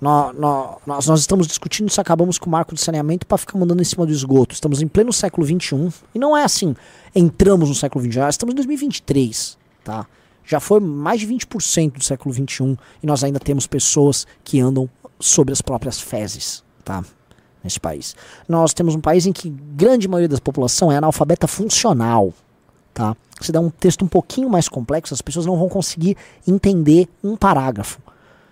Nó- 0.00 0.32
nó- 0.34 0.76
Nós, 0.86 1.06
nós 1.06 1.20
estamos 1.20 1.46
discutindo 1.46 1.88
se 1.90 2.00
acabamos 2.00 2.38
com 2.38 2.46
o 2.48 2.52
marco 2.52 2.74
de 2.74 2.80
saneamento 2.80 3.26
para 3.26 3.38
ficar 3.38 3.58
mandando 3.58 3.80
em 3.80 3.84
cima 3.84 4.04
do 4.04 4.12
esgoto. 4.12 4.54
Estamos 4.54 4.82
em 4.82 4.86
pleno 4.88 5.12
século 5.12 5.46
XXI. 5.46 5.90
E 6.14 6.18
não 6.18 6.36
é 6.36 6.44
assim, 6.44 6.76
entramos 7.14 7.68
no 7.70 7.74
século 7.74 8.04
XXI, 8.04 8.20
estamos 8.28 8.52
em 8.52 8.56
2023. 8.56 9.56
Tá? 9.82 10.06
Já 10.44 10.60
foi 10.60 10.80
mais 10.80 11.20
de 11.20 11.26
20% 11.26 11.92
do 11.98 12.04
século 12.04 12.34
XXI 12.34 12.76
e 13.02 13.06
nós 13.06 13.24
ainda 13.24 13.40
temos 13.40 13.66
pessoas 13.66 14.26
que 14.44 14.60
andam 14.60 14.88
sobre 15.18 15.52
as 15.52 15.62
próprias 15.62 15.98
fezes. 16.00 16.62
Tá? 16.84 17.02
Nesse 17.66 17.80
país. 17.80 18.14
Nós 18.48 18.72
temos 18.72 18.94
um 18.94 19.00
país 19.00 19.26
em 19.26 19.32
que 19.32 19.50
grande 19.50 20.06
maioria 20.06 20.28
da 20.28 20.40
população 20.40 20.92
é 20.92 20.96
analfabeta 20.96 21.48
funcional. 21.48 22.32
Tá? 22.94 23.16
Se 23.40 23.50
dá 23.50 23.58
um 23.58 23.68
texto 23.68 24.04
um 24.04 24.08
pouquinho 24.08 24.48
mais 24.48 24.68
complexo, 24.68 25.12
as 25.12 25.20
pessoas 25.20 25.46
não 25.46 25.58
vão 25.58 25.68
conseguir 25.68 26.16
entender 26.46 27.08
um 27.24 27.36
parágrafo. 27.36 27.98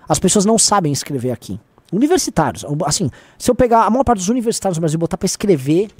As 0.08 0.18
pessoas 0.18 0.44
não 0.44 0.58
sabem 0.58 0.92
escrever 0.92 1.30
aqui. 1.30 1.60
Universitários, 1.92 2.64
assim, 2.84 3.08
se 3.38 3.48
eu 3.48 3.54
pegar 3.54 3.84
a 3.84 3.90
maior 3.90 4.02
parte 4.02 4.18
dos 4.18 4.28
universitários 4.28 4.76
no 4.76 4.80
Brasil 4.80 4.96
e 4.96 4.98
botar 4.98 5.16
para 5.16 5.26
escrever 5.26 5.90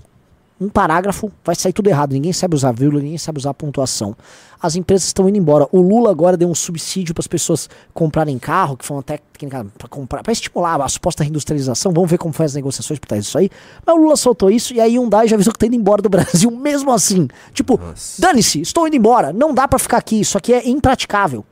um 0.61 0.69
parágrafo, 0.69 1.31
vai 1.45 1.55
sair 1.55 1.73
tudo 1.73 1.89
errado. 1.89 2.13
Ninguém 2.13 2.33
sabe 2.33 2.55
usar 2.55 2.73
vírgula, 2.73 3.03
ninguém 3.03 3.19
sabe 3.19 3.39
usar 3.39 3.53
pontuação. 3.55 4.17
As 4.63 4.77
empresas 4.77 5.09
estão 5.09 5.29
indo 5.29 5.37
embora. 5.37 5.67
O 5.73 5.81
Lula 5.81 6.11
agora 6.11 6.37
deu 6.37 6.49
um 6.49 6.55
subsídio 6.55 7.13
para 7.13 7.21
as 7.21 7.27
pessoas 7.27 7.69
comprarem 7.93 8.39
carro, 8.39 8.77
que 8.77 8.85
foi 8.85 8.97
uma 8.97 9.03
técnica 9.03 9.67
para 9.77 9.89
comprar, 9.89 10.23
para 10.23 10.33
estimular 10.33 10.81
a 10.81 10.89
suposta 10.89 11.23
reindustrialização. 11.23 11.93
Vamos 11.93 12.11
ver 12.11 12.19
como 12.19 12.33
foi 12.33 12.47
as 12.47 12.55
negociações 12.55 12.99
por 12.99 13.07
trás 13.07 13.25
disso 13.25 13.37
aí. 13.37 13.51
Mas 13.85 13.95
o 13.95 13.99
Lula 13.99 14.17
soltou 14.17 14.51
isso 14.51 14.73
e 14.73 14.81
aí 14.81 14.95
Hyundai 14.95 15.29
já 15.29 15.37
avisou 15.37 15.53
que 15.53 15.59
tá 15.59 15.67
indo 15.67 15.77
embora 15.77 16.01
do 16.01 16.09
Brasil 16.09 16.51
mesmo 16.57 16.93
assim. 16.93 17.29
Tipo, 17.53 17.79
dane-se, 18.19 18.61
estou 18.61 18.87
indo 18.87 18.97
embora. 18.97 19.33
Não 19.33 19.53
dá 19.53 19.69
para 19.69 19.79
ficar 19.79 19.99
aqui. 19.99 20.21
Isso 20.21 20.39
aqui 20.39 20.55
é 20.55 20.67
impraticável. 20.69 21.45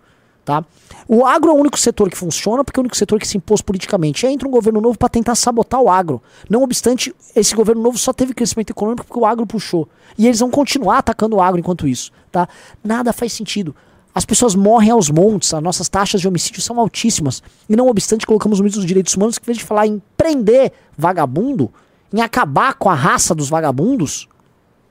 Tá? 0.45 0.65
O 1.07 1.25
agro 1.25 1.51
é 1.51 1.55
o 1.55 1.57
único 1.57 1.79
setor 1.79 2.11
que 2.11 2.17
funciona 2.17 2.65
porque 2.65 2.79
é 2.79 2.81
o 2.81 2.83
único 2.83 2.97
setor 2.97 3.19
que 3.21 3.29
se 3.29 3.37
impôs 3.37 3.61
politicamente. 3.61 4.27
E 4.27 4.29
entra 4.29 4.49
um 4.49 4.51
governo 4.51 4.81
novo 4.81 4.99
para 4.99 5.09
tentar 5.09 5.35
sabotar 5.35 5.81
o 5.81 5.89
agro. 5.89 6.21
Não 6.51 6.63
obstante, 6.63 7.15
esse 7.35 7.55
governo 7.55 7.83
novo 7.83 7.97
só 7.97 8.13
teve 8.13 8.35
crescimento 8.35 8.71
econômico 8.71 9.07
porque 9.07 9.21
o 9.21 9.27
agro 9.27 9.47
puxou. 9.47 9.89
E 10.19 10.27
eles 10.27 10.41
vão 10.41 10.51
continuar 10.51 10.99
atacando 10.99 11.37
o 11.37 11.41
agro 11.41 11.61
enquanto 11.61 11.87
isso. 11.87 12.11
Tá? 12.31 12.49
Nada 12.83 13.13
faz 13.13 13.33
sentido. 13.33 13.75
As 14.15 14.25
pessoas 14.25 14.55
morrem 14.55 14.91
aos 14.91 15.09
montes, 15.09 15.55
as 15.55 15.63
nossas 15.63 15.89
taxas 15.89 16.21
de 16.21 16.29
homicídio 16.29 16.61
são 16.61 16.79
altíssimas. 16.79 17.43
E 17.69 17.75
não 17.75 17.89
obstante, 17.89 18.27
colocamos 18.27 18.59
o 18.59 18.63
ministro 18.63 18.81
dos 18.81 18.89
direitos 18.89 19.15
humanos 19.15 19.39
que, 19.39 19.45
em 19.45 19.47
vez 19.47 19.59
de 19.59 19.65
falar 19.65 19.87
em 19.87 20.03
prender 20.17 20.73
vagabundo, 20.99 21.73
em 22.13 22.21
acabar 22.21 22.75
com 22.75 22.91
a 22.91 22.95
raça 22.95 23.35
dos 23.35 23.49
vagabundos, 23.49 24.29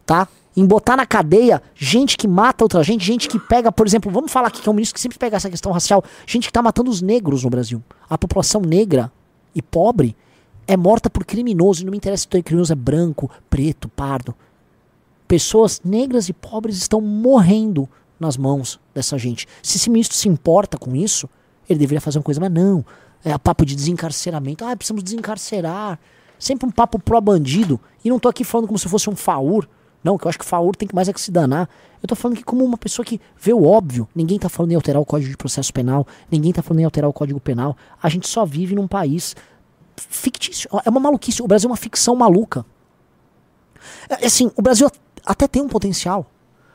tá? 0.05 0.27
Em 0.55 0.65
botar 0.65 0.97
na 0.97 1.05
cadeia 1.05 1.61
gente 1.73 2.17
que 2.17 2.27
mata 2.27 2.63
outra 2.63 2.83
gente, 2.83 3.05
gente 3.05 3.29
que 3.29 3.39
pega, 3.39 3.71
por 3.71 3.87
exemplo, 3.87 4.11
vamos 4.11 4.31
falar 4.31 4.49
aqui 4.49 4.61
que 4.61 4.67
é 4.67 4.71
um 4.71 4.75
ministro 4.75 4.95
que 4.95 5.01
sempre 5.01 5.17
pega 5.17 5.37
essa 5.37 5.49
questão 5.49 5.71
racial, 5.71 6.03
gente 6.27 6.47
que 6.47 6.53
tá 6.53 6.61
matando 6.61 6.91
os 6.91 7.01
negros 7.01 7.43
no 7.43 7.49
Brasil. 7.49 7.81
A 8.09 8.17
população 8.17 8.61
negra 8.61 9.11
e 9.55 9.61
pobre 9.61 10.15
é 10.67 10.75
morta 10.75 11.09
por 11.09 11.25
criminoso, 11.25 11.81
e 11.81 11.85
não 11.85 11.91
me 11.91 11.97
interessa 11.97 12.27
se 12.29 12.39
o 12.39 12.43
criminoso 12.43 12.73
é 12.73 12.75
branco, 12.75 13.29
preto, 13.49 13.87
pardo. 13.89 14.35
Pessoas 15.27 15.81
negras 15.83 16.27
e 16.29 16.33
pobres 16.33 16.77
estão 16.77 16.99
morrendo 16.99 17.87
nas 18.19 18.37
mãos 18.37 18.79
dessa 18.93 19.17
gente. 19.17 19.47
Se 19.63 19.77
esse 19.77 19.89
ministro 19.89 20.15
se 20.15 20.29
importa 20.29 20.77
com 20.77 20.95
isso, 20.95 21.29
ele 21.67 21.79
deveria 21.79 22.01
fazer 22.01 22.19
uma 22.19 22.23
coisa, 22.23 22.39
mas 22.39 22.51
não. 22.51 22.85
É 23.23 23.37
papo 23.37 23.65
de 23.65 23.75
desencarceramento. 23.75 24.65
Ah, 24.65 24.75
precisamos 24.75 25.03
desencarcerar. 25.03 25.99
Sempre 26.37 26.67
um 26.67 26.71
papo 26.71 26.99
pró-bandido. 26.99 27.79
E 28.03 28.09
não 28.09 28.19
tô 28.19 28.29
aqui 28.29 28.43
falando 28.43 28.67
como 28.67 28.77
se 28.77 28.89
fosse 28.89 29.09
um 29.09 29.15
faur. 29.15 29.67
Não, 30.03 30.17
que 30.17 30.25
eu 30.25 30.29
acho 30.29 30.39
que 30.39 30.45
faur 30.45 30.75
tem 30.75 30.87
que 30.87 30.95
mais 30.95 31.07
é 31.07 31.13
que 31.13 31.21
se 31.21 31.31
danar. 31.31 31.69
Eu 32.01 32.07
tô 32.07 32.15
falando 32.15 32.37
que 32.37 32.43
como 32.43 32.65
uma 32.65 32.77
pessoa 32.77 33.05
que 33.05 33.21
vê 33.39 33.53
o 33.53 33.63
óbvio, 33.63 34.07
ninguém 34.15 34.39
tá 34.39 34.49
falando 34.49 34.71
em 34.71 34.75
alterar 34.75 35.01
o 35.01 35.05
Código 35.05 35.29
de 35.29 35.37
Processo 35.37 35.71
Penal, 35.71 36.07
ninguém 36.31 36.51
tá 36.51 36.63
falando 36.63 36.79
em 36.79 36.85
alterar 36.85 37.09
o 37.09 37.13
Código 37.13 37.39
Penal. 37.39 37.77
A 38.01 38.09
gente 38.09 38.27
só 38.27 38.43
vive 38.45 38.73
num 38.73 38.87
país 38.87 39.35
fictício. 39.95 40.69
É 40.83 40.89
uma 40.89 40.99
maluquice. 40.99 41.41
O 41.41 41.47
Brasil 41.47 41.67
é 41.67 41.71
uma 41.71 41.77
ficção 41.77 42.15
maluca. 42.15 42.65
É, 44.09 44.25
assim, 44.25 44.51
o 44.55 44.61
Brasil 44.61 44.89
até 45.25 45.47
tem 45.47 45.61
um 45.61 45.67
potencial. 45.67 46.25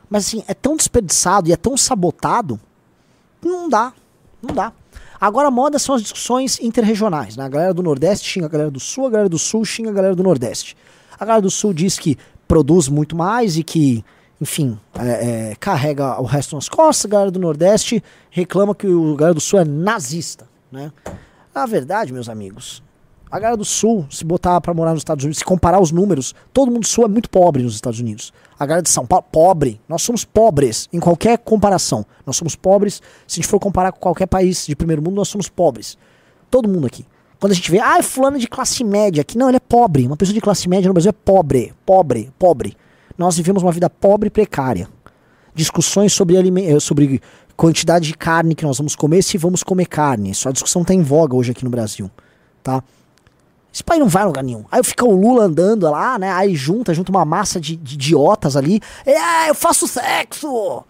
Mas 0.09 0.27
assim, 0.27 0.43
é 0.47 0.53
tão 0.53 0.77
desperdiçado 0.77 1.49
e 1.49 1.53
é 1.53 1.57
tão 1.57 1.75
sabotado. 1.75 2.59
Não 3.43 3.67
dá. 3.67 3.93
Não 4.41 4.55
dá. 4.55 4.71
Agora 5.19 5.47
a 5.47 5.51
moda 5.51 5.79
são 5.79 5.95
as 5.95 6.01
discussões 6.01 6.59
interregionais, 6.59 7.35
né? 7.35 7.45
A 7.45 7.49
galera 7.49 7.73
do 7.73 7.81
Nordeste 7.81 8.29
xinga 8.29 8.45
a 8.45 8.49
galera 8.49 8.71
do 8.71 8.79
Sul, 8.79 9.07
a 9.07 9.09
galera 9.09 9.29
do 9.29 9.39
Sul 9.39 9.65
xinga 9.65 9.89
a 9.89 9.93
galera 9.93 10.15
do 10.15 10.23
Nordeste. 10.23 10.77
A 11.19 11.25
galera 11.25 11.41
do 11.41 11.49
Sul 11.49 11.73
diz 11.73 11.97
que 11.97 12.17
produz 12.47 12.87
muito 12.87 13.15
mais 13.15 13.57
e 13.57 13.63
que, 13.63 14.03
enfim, 14.39 14.79
é, 14.97 15.51
é, 15.51 15.55
carrega 15.55 16.21
o 16.21 16.25
resto 16.25 16.55
nas 16.55 16.69
costas. 16.69 17.05
A 17.05 17.11
galera 17.11 17.31
do 17.31 17.39
Nordeste 17.39 18.03
reclama 18.29 18.73
que 18.73 18.87
o 18.87 19.15
galera 19.15 19.33
do 19.33 19.41
Sul 19.41 19.59
é 19.59 19.65
nazista, 19.65 20.47
né? 20.71 20.91
A 21.53 21.65
verdade, 21.65 22.13
meus 22.13 22.29
amigos, 22.29 22.83
a 23.29 23.39
galera 23.39 23.57
do 23.57 23.65
Sul, 23.65 24.05
se 24.09 24.23
botar 24.23 24.61
pra 24.61 24.73
morar 24.73 24.91
nos 24.91 25.01
Estados 25.01 25.25
Unidos, 25.25 25.39
se 25.39 25.45
comparar 25.45 25.81
os 25.81 25.91
números, 25.91 26.33
todo 26.53 26.71
mundo 26.71 26.81
do 26.81 26.87
Sul 26.87 27.05
é 27.05 27.07
muito 27.09 27.29
pobre 27.29 27.61
nos 27.61 27.75
Estados 27.75 27.99
Unidos. 27.99 28.31
A 28.57 28.65
galera 28.65 28.81
de 28.81 28.89
São 28.89 29.05
Paulo, 29.05 29.25
pobre. 29.31 29.81
Nós 29.87 30.01
somos 30.01 30.23
pobres 30.23 30.87
em 30.93 30.99
qualquer 30.99 31.37
comparação. 31.39 32.05
Nós 32.25 32.37
somos 32.37 32.55
pobres. 32.55 33.01
Se 33.27 33.39
a 33.39 33.41
gente 33.41 33.47
for 33.47 33.59
comparar 33.59 33.91
com 33.91 33.99
qualquer 33.99 34.27
país 34.27 34.65
de 34.65 34.75
primeiro 34.75 35.01
mundo, 35.01 35.15
nós 35.15 35.27
somos 35.27 35.49
pobres. 35.49 35.97
Todo 36.49 36.69
mundo 36.69 36.87
aqui. 36.87 37.05
Quando 37.39 37.51
a 37.51 37.55
gente 37.55 37.69
vê, 37.69 37.79
ah, 37.79 37.97
é 37.99 38.01
fulano 38.01 38.39
de 38.39 38.47
classe 38.47 38.83
média 38.83 39.21
aqui. 39.21 39.37
Não, 39.37 39.47
ele 39.47 39.57
é 39.57 39.59
pobre. 39.59 40.05
Uma 40.05 40.17
pessoa 40.17 40.33
de 40.33 40.41
classe 40.41 40.67
média 40.67 40.87
no 40.87 40.93
Brasil 40.93 41.09
é 41.09 41.13
pobre. 41.13 41.73
Pobre, 41.85 42.31
pobre. 42.37 42.75
Nós 43.17 43.37
vivemos 43.37 43.63
uma 43.63 43.71
vida 43.71 43.89
pobre 43.89 44.27
e 44.27 44.29
precária. 44.31 44.87
Discussões 45.53 46.13
sobre, 46.13 46.37
eh, 46.37 46.79
sobre 46.79 47.21
quantidade 47.55 48.07
de 48.07 48.13
carne 48.15 48.55
que 48.55 48.63
nós 48.63 48.77
vamos 48.77 48.95
comer, 48.95 49.23
se 49.23 49.37
vamos 49.37 49.63
comer 49.63 49.87
carne. 49.87 50.31
Isso 50.31 50.47
a 50.47 50.51
discussão 50.51 50.83
tá 50.83 50.93
em 50.93 51.01
voga 51.01 51.35
hoje 51.35 51.51
aqui 51.51 51.63
no 51.63 51.69
Brasil. 51.69 52.09
Tá? 52.63 52.83
Esse 53.73 53.83
pai 53.83 53.99
não 53.99 54.07
vai 54.07 54.23
a 54.23 54.25
lugar 54.25 54.43
nenhum. 54.43 54.65
Aí 54.71 54.83
fica 54.83 55.05
o 55.05 55.15
Lula 55.15 55.43
andando 55.43 55.89
lá, 55.89 56.17
né? 56.17 56.31
Aí 56.31 56.55
junta, 56.55 56.93
junta 56.93 57.11
uma 57.11 57.25
massa 57.25 57.59
de, 57.59 57.75
de 57.75 57.95
idiotas 57.95 58.55
ali. 58.55 58.81
Ah, 59.05 59.47
eu 59.47 59.55
faço 59.55 59.87
sexo! 59.87 60.83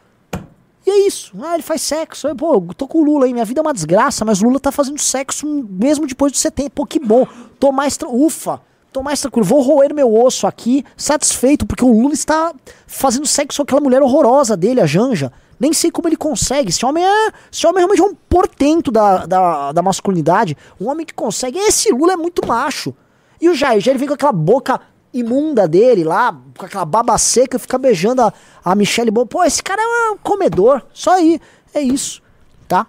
E 0.88 0.90
é 0.90 1.06
isso. 1.06 1.34
Ah, 1.44 1.56
ele 1.56 1.64
faz 1.64 1.82
sexo. 1.82 2.30
Aí, 2.30 2.34
pô, 2.34 2.54
eu 2.54 2.74
tô 2.74 2.88
com 2.88 3.00
o 3.00 3.04
Lula 3.04 3.26
aí. 3.26 3.34
Minha 3.34 3.44
vida 3.44 3.60
é 3.60 3.62
uma 3.62 3.74
desgraça, 3.74 4.24
mas 4.24 4.42
o 4.42 4.46
Lula 4.46 4.58
tá 4.58 4.72
fazendo 4.72 4.98
sexo 4.98 5.46
mesmo 5.70 6.08
depois 6.08 6.32
dos 6.32 6.40
70. 6.40 6.70
Pô, 6.70 6.86
que 6.86 6.98
bom. 6.98 7.28
Tô 7.60 7.74
mais. 7.74 8.00
Ufa! 8.08 8.62
Tô 8.94 9.04
mais 9.04 9.20
tranquilo. 9.20 9.46
Vou 9.46 9.62
roer 9.62 9.94
meu 9.94 10.16
osso 10.16 10.48
aqui, 10.48 10.86
satisfeito, 10.96 11.66
porque 11.66 11.84
o 11.84 11.92
Lula 11.92 12.14
está 12.14 12.54
fazendo 12.88 13.28
sexo 13.28 13.58
com 13.58 13.64
aquela 13.64 13.82
mulher 13.82 14.02
horrorosa 14.02 14.56
dele, 14.56 14.80
a 14.80 14.86
Janja. 14.86 15.30
Nem 15.60 15.74
sei 15.74 15.92
como 15.92 16.08
ele 16.08 16.16
consegue. 16.16 16.70
Esse 16.70 16.86
homem 16.86 17.04
é. 17.04 17.32
Esse 17.52 17.68
homem 17.68 17.80
realmente 17.80 18.02
é 18.02 18.06
um 18.06 18.16
portento 18.16 18.90
da, 18.90 19.26
da, 19.26 19.72
da 19.74 19.82
masculinidade. 19.82 20.56
Um 20.80 20.88
homem 20.88 21.06
que 21.06 21.14
consegue. 21.14 21.60
Esse 21.60 21.92
Lula 21.92 22.14
é 22.14 22.18
muito 22.18 22.48
macho. 22.48 22.96
E 23.42 23.50
o 23.50 23.54
Jair, 23.54 23.82
Jair 23.82 24.00
vem 24.00 24.08
com 24.08 24.14
aquela 24.14 24.32
boca 24.32 24.80
imunda 25.20 25.68
dele 25.68 26.04
lá, 26.04 26.36
com 26.58 26.66
aquela 26.66 26.86
baba 26.86 27.18
seca, 27.18 27.60
fica 27.60 27.78
beijando 27.78 28.22
a, 28.22 28.34
a 28.64 28.76
Michelle 28.76 29.12
Bo. 29.12 29.26
Pô, 29.26 29.44
esse 29.44 29.62
cara 29.62 29.82
é 29.82 30.12
um 30.12 30.18
comedor. 30.18 30.82
Só 30.94 31.12
aí. 31.12 31.40
É 31.74 31.82
isso. 31.82 32.22
Tá? 32.68 32.88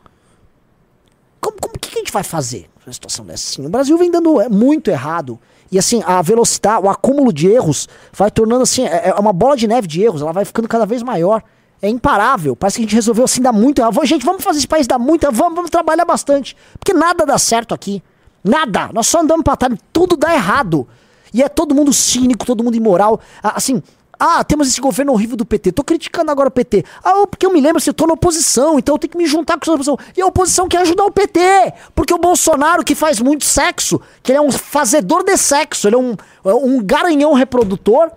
Como, 1.41 1.57
como 1.61 1.79
que, 1.79 1.95
a 1.95 1.99
gente 1.99 2.12
vai 2.12 2.22
fazer 2.22 2.68
numa 2.85 2.93
situação 2.93 3.24
dessa? 3.24 3.53
Assim, 3.53 3.66
o 3.66 3.70
Brasil 3.70 3.97
vem 3.97 4.11
dando 4.11 4.41
é, 4.41 4.49
muito 4.49 4.91
errado. 4.91 5.39
E 5.70 5.79
assim, 5.79 6.03
a 6.07 6.22
velocidade, 6.22 6.85
o 6.85 6.89
acúmulo 6.89 7.33
de 7.33 7.49
erros 7.49 7.89
vai 8.12 8.31
tornando 8.31 8.62
assim, 8.62 8.87
é, 8.87 9.09
é 9.09 9.14
uma 9.14 9.33
bola 9.33 9.57
de 9.57 9.66
neve 9.66 9.87
de 9.87 10.03
erros, 10.03 10.22
ela 10.22 10.33
vai 10.33 10.45
ficando 10.45 10.66
cada 10.66 10.87
vez 10.87 11.03
maior. 11.03 11.43
É 11.81 11.89
imparável. 11.89 12.57
Parece 12.57 12.76
que 12.76 12.83
a 12.83 12.87
gente 12.87 12.95
resolveu 12.95 13.24
assim 13.24 13.41
dar 13.41 13.53
muito 13.53 13.81
errado. 13.81 14.05
Gente, 14.05 14.24
vamos 14.24 14.43
fazer 14.43 14.59
esse 14.59 14.66
país 14.66 14.87
dar 14.87 14.99
muito 14.99 15.24
errado, 15.24 15.37
vamos, 15.37 15.55
vamos 15.55 15.70
trabalhar 15.70 16.05
bastante. 16.05 16.57
Porque 16.79 16.93
nada 16.93 17.24
dá 17.24 17.39
certo 17.39 17.74
aqui. 17.74 18.03
Nada. 18.43 18.91
Nós 18.93 19.07
só 19.07 19.20
andamos 19.20 19.45
pra 19.45 19.57
trás, 19.57 19.79
tudo 19.93 20.16
dá 20.16 20.35
errado. 20.35 20.89
E 21.33 21.43
é 21.43 21.49
todo 21.49 21.74
mundo 21.74 21.93
cínico, 21.93 22.47
todo 22.47 22.64
mundo 22.64 22.76
imoral. 22.76 23.20
Ah, 23.43 23.55
Assim, 23.57 23.83
ah, 24.18 24.43
temos 24.43 24.66
esse 24.66 24.81
governo 24.81 25.12
horrível 25.12 25.37
do 25.37 25.45
PT. 25.45 25.70
Tô 25.70 25.85
criticando 25.85 26.31
agora 26.33 26.49
o 26.49 26.51
PT. 26.51 26.85
Ah, 27.05 27.24
porque 27.26 27.47
eu 27.47 27.53
me 27.53 27.61
lembro 27.61 27.79
assim, 27.79 27.91
eu 27.91 27.95
tô 27.95 28.07
na 28.07 28.14
oposição, 28.14 28.79
então 28.79 28.97
eu 28.97 28.99
tenho 28.99 29.12
que 29.12 29.16
me 29.16 29.26
juntar 29.26 29.59
com 29.59 29.70
a 29.70 29.74
oposição. 29.74 29.97
E 30.16 30.20
a 30.20 30.26
oposição 30.26 30.66
quer 30.66 30.79
ajudar 30.79 31.05
o 31.05 31.12
PT. 31.12 31.41
Porque 31.95 32.12
o 32.12 32.18
Bolsonaro, 32.18 32.85
que 32.85 32.97
faz 32.97 33.20
muito 33.20 33.45
sexo, 33.45 34.01
que 34.22 34.33
ele 34.33 34.39
é 34.39 34.43
um 34.43 34.51
fazedor 34.51 35.22
de 35.22 35.37
sexo, 35.37 35.87
ele 35.87 35.95
é 35.95 35.99
um, 35.99 36.16
um 36.45 36.83
garanhão 36.83 37.33
reprodutor. 37.33 38.11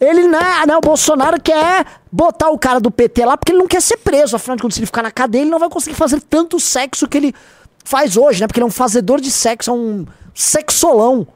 Ele, 0.00 0.26
né, 0.26 0.66
né, 0.66 0.76
o 0.76 0.80
Bolsonaro 0.80 1.40
quer 1.40 1.86
botar 2.10 2.50
o 2.50 2.58
cara 2.58 2.80
do 2.80 2.90
PT 2.90 3.24
lá 3.24 3.36
porque 3.36 3.52
ele 3.52 3.60
não 3.60 3.68
quer 3.68 3.80
ser 3.80 3.98
preso. 3.98 4.34
Afinal 4.34 4.56
de 4.56 4.62
contas, 4.62 4.74
se 4.74 4.80
ele 4.80 4.86
ficar 4.86 5.02
na 5.02 5.10
cadeia, 5.12 5.42
ele 5.42 5.50
não 5.50 5.58
vai 5.60 5.68
conseguir 5.68 5.94
fazer 5.94 6.20
tanto 6.20 6.58
sexo 6.58 7.06
que 7.06 7.16
ele 7.16 7.34
faz 7.84 8.16
hoje, 8.16 8.40
né? 8.40 8.48
Porque 8.48 8.58
ele 8.58 8.64
é 8.64 8.66
um 8.66 8.72
fazedor 8.72 9.20
de 9.20 9.30
sexo, 9.30 9.70
é 9.70 9.72
um 9.72 10.04
sexolão. 10.34 11.26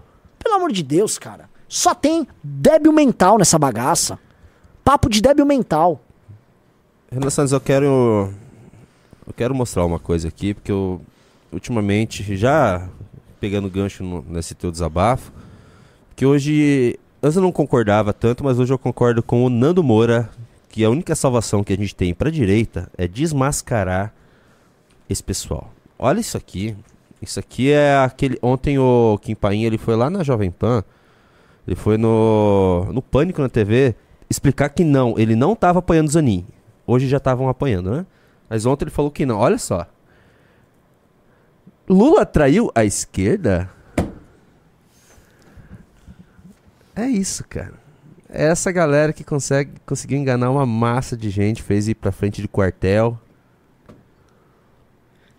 Pelo 0.42 0.54
amor 0.56 0.72
de 0.72 0.82
Deus, 0.82 1.18
cara. 1.18 1.48
Só 1.68 1.94
tem 1.94 2.26
débil 2.42 2.92
mental 2.92 3.38
nessa 3.38 3.58
bagaça. 3.58 4.18
Papo 4.84 5.08
de 5.08 5.20
débil 5.20 5.46
mental. 5.46 6.00
Renan 7.10 7.30
Santos, 7.30 7.52
eu 7.52 7.60
quero. 7.60 8.32
Eu 9.26 9.32
quero 9.36 9.54
mostrar 9.54 9.84
uma 9.84 9.98
coisa 9.98 10.26
aqui, 10.28 10.54
porque 10.54 10.72
eu 10.72 11.00
ultimamente, 11.52 12.36
já 12.36 12.88
pegando 13.40 13.68
gancho 13.70 14.02
no- 14.02 14.24
nesse 14.28 14.54
teu 14.54 14.70
desabafo, 14.70 15.30
que 16.16 16.26
hoje. 16.26 16.98
Antes 17.22 17.36
eu 17.36 17.42
não 17.42 17.52
concordava 17.52 18.14
tanto, 18.14 18.42
mas 18.42 18.58
hoje 18.58 18.72
eu 18.72 18.78
concordo 18.78 19.22
com 19.22 19.44
o 19.44 19.50
Nando 19.50 19.82
Moura, 19.82 20.30
que 20.70 20.82
a 20.82 20.88
única 20.88 21.14
salvação 21.14 21.62
que 21.62 21.70
a 21.72 21.76
gente 21.76 21.94
tem 21.94 22.14
pra 22.14 22.30
direita 22.30 22.90
é 22.96 23.06
desmascarar 23.06 24.14
esse 25.08 25.22
pessoal. 25.22 25.70
Olha 25.98 26.18
isso 26.18 26.36
aqui. 26.38 26.74
Isso 27.20 27.38
aqui 27.38 27.70
é 27.70 27.96
aquele. 27.98 28.38
Ontem 28.42 28.78
o 28.78 29.18
Kim 29.20 29.34
Paim, 29.34 29.64
ele 29.64 29.76
foi 29.76 29.94
lá 29.94 30.08
na 30.08 30.22
Jovem 30.22 30.50
Pan. 30.50 30.82
Ele 31.66 31.76
foi 31.76 31.98
no, 31.98 32.88
no 32.92 33.02
Pânico 33.02 33.42
na 33.42 33.48
TV 33.48 33.94
explicar 34.28 34.68
que 34.70 34.84
não, 34.84 35.18
ele 35.18 35.34
não 35.34 35.54
tava 35.54 35.80
apoiando 35.80 36.08
o 36.08 36.12
Zanin. 36.12 36.46
Hoje 36.86 37.08
já 37.08 37.18
estavam 37.18 37.48
apoiando, 37.48 37.90
né? 37.90 38.06
Mas 38.48 38.64
ontem 38.64 38.84
ele 38.84 38.90
falou 38.90 39.10
que 39.10 39.26
não. 39.26 39.38
Olha 39.38 39.58
só. 39.58 39.86
Lula 41.88 42.24
traiu 42.24 42.70
a 42.74 42.84
esquerda? 42.84 43.70
É 46.94 47.06
isso, 47.06 47.44
cara. 47.48 47.74
É 48.28 48.46
essa 48.46 48.70
galera 48.70 49.12
que 49.12 49.24
consegue 49.24 49.72
conseguiu 49.84 50.16
enganar 50.16 50.50
uma 50.50 50.64
massa 50.64 51.16
de 51.16 51.30
gente, 51.30 51.62
fez 51.62 51.88
ir 51.88 51.96
pra 51.96 52.12
frente 52.12 52.40
de 52.40 52.48
quartel. 52.48 53.18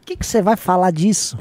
O 0.02 0.06
que 0.06 0.18
você 0.22 0.42
vai 0.42 0.58
falar 0.58 0.92
disso? 0.92 1.38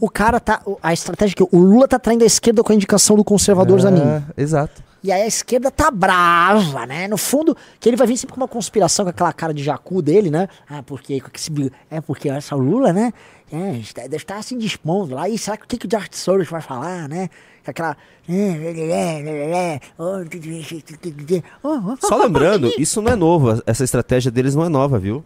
O 0.00 0.08
cara 0.08 0.38
tá. 0.38 0.62
A 0.82 0.92
estratégia 0.92 1.34
que 1.36 1.42
o 1.42 1.58
Lula 1.58 1.88
tá 1.88 1.98
traindo 1.98 2.24
a 2.24 2.26
esquerda 2.26 2.62
com 2.62 2.72
a 2.72 2.74
indicação 2.74 3.16
do 3.16 3.24
conservador 3.24 3.80
Zanin. 3.80 4.00
É, 4.00 4.22
exato. 4.36 4.82
E 5.02 5.12
aí 5.12 5.22
a 5.22 5.26
esquerda 5.26 5.70
tá 5.70 5.90
brava, 5.90 6.84
né? 6.84 7.06
No 7.06 7.16
fundo, 7.16 7.56
que 7.78 7.88
ele 7.88 7.96
vai 7.96 8.06
vir 8.06 8.16
sempre 8.16 8.34
com 8.34 8.40
uma 8.40 8.48
conspiração 8.48 9.04
com 9.04 9.10
aquela 9.10 9.32
cara 9.32 9.54
de 9.54 9.62
jacu 9.62 10.02
dele, 10.02 10.30
né? 10.30 10.48
Ah, 10.68 10.82
porque 10.82 11.22
esse 11.34 11.72
é 11.90 12.00
porque 12.00 12.28
essa 12.28 12.56
Lula, 12.56 12.92
né? 12.92 13.12
É, 13.50 13.76
está, 13.76 14.02
deve 14.02 14.16
estar 14.16 14.42
se 14.42 14.56
dispondo 14.56 15.14
lá. 15.14 15.28
E 15.28 15.38
será 15.38 15.56
que 15.56 15.64
o 15.64 15.68
que, 15.68 15.78
que 15.78 15.86
o 15.86 15.90
George 15.90 16.10
Soros 16.12 16.48
vai 16.48 16.60
falar, 16.60 17.08
né? 17.08 17.30
Aquela. 17.66 17.96
Só 22.00 22.16
lembrando, 22.16 22.72
isso 22.78 23.02
não 23.02 23.12
é 23.12 23.16
novo. 23.16 23.62
Essa 23.66 23.84
estratégia 23.84 24.30
deles 24.30 24.54
não 24.54 24.64
é 24.64 24.68
nova, 24.68 24.98
viu? 24.98 25.24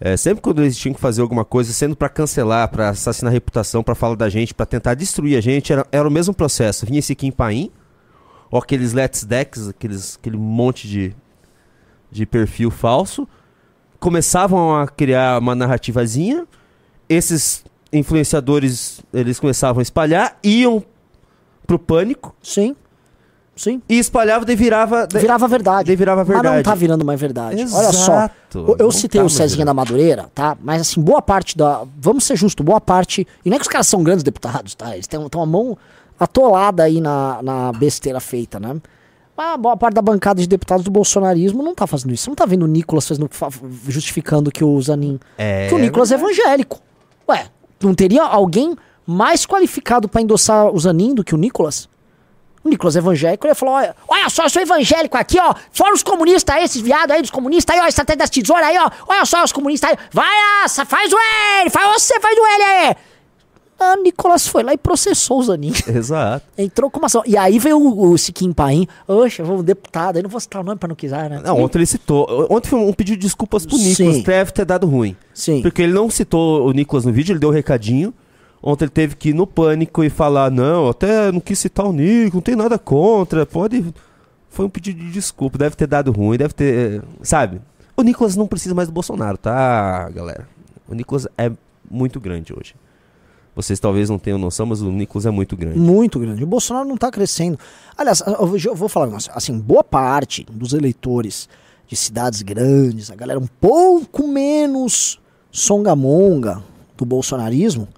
É, 0.00 0.16
sempre 0.16 0.40
quando 0.40 0.62
eles 0.62 0.78
tinham 0.78 0.94
que 0.94 1.00
fazer 1.00 1.20
alguma 1.20 1.44
coisa, 1.44 1.72
sendo 1.74 1.94
pra 1.94 2.08
cancelar, 2.08 2.70
pra 2.70 2.88
assassinar 2.88 3.30
a 3.30 3.34
reputação, 3.34 3.82
pra 3.82 3.94
falar 3.94 4.14
da 4.14 4.30
gente, 4.30 4.54
pra 4.54 4.64
tentar 4.64 4.94
destruir 4.94 5.36
a 5.36 5.42
gente, 5.42 5.70
era, 5.72 5.86
era 5.92 6.08
o 6.08 6.10
mesmo 6.10 6.32
processo. 6.32 6.86
Vinha 6.86 7.00
esse 7.00 7.14
Kim 7.14 7.30
Paim, 7.30 7.70
ou 8.50 8.58
aqueles 8.58 8.94
Let's 8.94 9.24
Decks, 9.24 9.68
aqueles, 9.68 10.16
aquele 10.18 10.38
monte 10.38 10.88
de, 10.88 11.14
de 12.10 12.24
perfil 12.24 12.70
falso, 12.70 13.28
começavam 13.98 14.74
a 14.74 14.88
criar 14.88 15.38
uma 15.38 15.54
narrativazinha, 15.54 16.46
esses 17.06 17.62
influenciadores, 17.92 19.02
eles 19.12 19.38
começavam 19.38 19.80
a 19.80 19.82
espalhar, 19.82 20.38
iam 20.42 20.82
pro 21.66 21.78
pânico, 21.78 22.34
Sim. 22.42 22.74
Sim. 23.62 23.82
e 23.86 23.98
espalhava, 23.98 24.42
daí 24.46 24.56
virava... 24.56 25.06
Virava 25.12 25.46
verdade. 25.46 25.88
Daí 25.88 25.94
virava 25.96 26.24
Mas 26.24 26.28
não 26.34 26.40
verdade. 26.42 26.62
tá 26.64 26.74
virando 26.74 27.04
mais 27.04 27.20
verdade. 27.20 27.60
Olha 27.60 27.92
só. 27.92 28.12
Exato. 28.12 28.58
Eu, 28.68 28.76
eu 28.86 28.90
citei 28.90 29.20
tá 29.20 29.26
o 29.26 29.28
Cezinha 29.28 29.66
da 29.66 29.74
Madureira, 29.74 30.30
tá? 30.34 30.56
Mas 30.62 30.80
assim, 30.80 30.98
boa 31.02 31.20
parte 31.20 31.58
da. 31.58 31.82
Vamos 32.00 32.24
ser 32.24 32.36
justos, 32.36 32.64
boa 32.64 32.80
parte. 32.80 33.26
E 33.44 33.50
não 33.50 33.56
é 33.56 33.58
que 33.58 33.62
os 33.66 33.68
caras 33.68 33.86
são 33.86 34.02
grandes 34.02 34.22
deputados, 34.22 34.74
tá? 34.74 34.94
Eles 34.94 35.06
têm, 35.06 35.20
têm 35.28 35.38
uma 35.40 35.44
mão 35.46 35.76
atolada 36.18 36.84
aí 36.84 37.02
na, 37.02 37.42
na 37.42 37.72
besteira 37.72 38.18
feita, 38.18 38.58
né? 38.58 38.76
Mas 39.36 39.54
a 39.54 39.56
boa 39.58 39.76
parte 39.76 39.94
da 39.94 40.00
bancada 40.02 40.40
de 40.40 40.48
deputados 40.48 40.82
do 40.82 40.90
bolsonarismo 40.90 41.62
não 41.62 41.74
tá 41.74 41.86
fazendo 41.86 42.14
isso. 42.14 42.24
Você 42.24 42.30
não 42.30 42.36
tá 42.36 42.46
vendo 42.46 42.62
o 42.62 42.66
Nicolas 42.66 43.06
fazendo, 43.06 43.28
fa- 43.30 43.48
justificando 43.86 44.50
que 44.50 44.64
o 44.64 44.80
Zanin. 44.80 45.20
É 45.36 45.68
que 45.68 45.74
o 45.74 45.78
Nicolas 45.78 46.10
é 46.10 46.14
evangélico. 46.14 46.78
Ué, 47.28 47.46
não 47.82 47.94
teria 47.94 48.22
alguém 48.22 48.74
mais 49.06 49.44
qualificado 49.44 50.08
pra 50.08 50.22
endossar 50.22 50.74
o 50.74 50.78
Zanin 50.80 51.14
do 51.14 51.22
que 51.22 51.34
o 51.34 51.38
Nicolas? 51.38 51.90
O 52.62 52.68
Nicolas 52.68 52.94
evangélico, 52.94 53.46
ele 53.46 53.54
falou: 53.54 53.74
olha, 53.74 53.96
olha 54.06 54.28
só, 54.28 54.44
eu 54.44 54.50
sou 54.50 54.60
evangélico 54.60 55.16
aqui, 55.16 55.38
ó. 55.40 55.54
Fora 55.72 55.94
os 55.94 56.02
comunistas 56.02 56.54
aí, 56.54 56.64
esses 56.64 56.82
viados 56.82 57.14
aí 57.14 57.22
dos 57.22 57.30
comunistas 57.30 57.74
aí, 57.74 57.82
ó, 57.82 57.86
estratégia 57.86 58.18
das 58.18 58.30
tesouras 58.30 58.66
aí, 58.66 58.76
ó. 58.78 58.90
Olha 59.08 59.24
só 59.24 59.42
os 59.42 59.52
comunistas 59.52 59.90
aí. 59.90 59.96
Vai, 60.12 60.64
assa, 60.64 60.84
faz 60.84 61.10
o 61.12 61.16
L, 61.62 61.70
faz 61.70 61.94
você, 61.94 62.20
faz 62.20 62.36
o 62.36 62.46
L 62.46 62.62
aí. 62.62 62.96
Ah, 63.82 63.96
Nicolas 63.96 64.46
foi 64.46 64.62
lá 64.62 64.74
e 64.74 64.76
processou 64.76 65.38
o 65.38 65.42
Zanin. 65.42 65.72
Exato. 65.88 66.44
Entrou 66.58 66.90
com 66.90 66.98
uma 66.98 67.06
ação. 67.06 67.22
E 67.24 67.34
aí 67.34 67.58
veio 67.58 67.78
o, 67.78 68.10
o 68.10 68.18
Siquim 68.18 68.52
Paim. 68.52 68.86
Vou 69.08 69.26
um 69.58 69.62
deputado. 69.62 70.16
Aí 70.16 70.22
não 70.22 70.28
vou 70.28 70.38
citar 70.38 70.60
o 70.60 70.64
nome 70.64 70.78
pra 70.78 70.86
não 70.86 70.94
quiser, 70.94 71.30
né? 71.30 71.40
Não, 71.42 71.58
ontem 71.58 71.78
ele 71.78 71.86
citou. 71.86 72.46
Ontem 72.50 72.68
foi 72.68 72.78
um 72.78 72.92
pedido 72.92 73.16
de 73.16 73.22
desculpas 73.22 73.64
pro 73.64 73.78
Sim. 73.78 73.88
Nicolas. 73.88 74.22
Deve 74.22 74.52
ter 74.52 74.66
dado 74.66 74.86
ruim. 74.86 75.16
Sim. 75.32 75.62
Porque 75.62 75.80
ele 75.80 75.94
não 75.94 76.10
citou 76.10 76.68
o 76.68 76.72
Nicolas 76.72 77.06
no 77.06 77.12
vídeo, 77.12 77.32
ele 77.32 77.38
deu 77.38 77.48
um 77.48 77.52
recadinho. 77.52 78.12
Ontem 78.62 78.84
ele 78.84 78.90
teve 78.90 79.16
que 79.16 79.30
ir 79.30 79.34
no 79.34 79.46
pânico 79.46 80.04
e 80.04 80.10
falar: 80.10 80.50
Não, 80.50 80.88
até 80.88 81.32
não 81.32 81.40
quis 81.40 81.58
citar 81.58 81.86
o 81.86 81.92
Nico, 81.92 82.36
não 82.36 82.42
tem 82.42 82.54
nada 82.56 82.78
contra. 82.78 83.46
Pode. 83.46 83.94
Foi 84.48 84.66
um 84.66 84.68
pedido 84.70 84.98
de 85.00 85.10
desculpa, 85.10 85.56
deve 85.56 85.76
ter 85.76 85.86
dado 85.86 86.10
ruim, 86.12 86.36
deve 86.36 86.52
ter. 86.52 87.02
Sabe? 87.22 87.60
O 87.96 88.02
Nicolas 88.02 88.36
não 88.36 88.46
precisa 88.46 88.74
mais 88.74 88.88
do 88.88 88.92
Bolsonaro, 88.92 89.38
tá, 89.38 90.08
galera? 90.10 90.48
O 90.88 90.94
Nicolas 90.94 91.26
é 91.38 91.50
muito 91.90 92.18
grande 92.20 92.52
hoje. 92.52 92.74
Vocês 93.54 93.78
talvez 93.80 94.08
não 94.08 94.18
tenham 94.18 94.38
noção, 94.38 94.66
mas 94.66 94.80
o 94.80 94.90
Nicolas 94.90 95.26
é 95.26 95.30
muito 95.30 95.56
grande. 95.56 95.78
Muito 95.78 96.18
grande. 96.18 96.42
O 96.42 96.46
Bolsonaro 96.46 96.88
não 96.88 96.96
tá 96.96 97.10
crescendo. 97.10 97.58
Aliás, 97.96 98.22
eu 98.64 98.74
vou- 98.74 98.88
falar. 98.88 99.14
Assim, 99.34 99.58
boa 99.58 99.82
parte 99.84 100.46
dos 100.50 100.72
eleitores 100.72 101.48
de 101.86 101.96
cidades 101.96 102.42
grandes, 102.42 103.10
a 103.10 103.16
galera 103.16 103.38
um 103.40 103.46
pouco 103.60 104.26
menos 104.28 105.20
songamonga 105.50 106.62
do 106.96 107.04
bolsonarismo, 107.04 107.88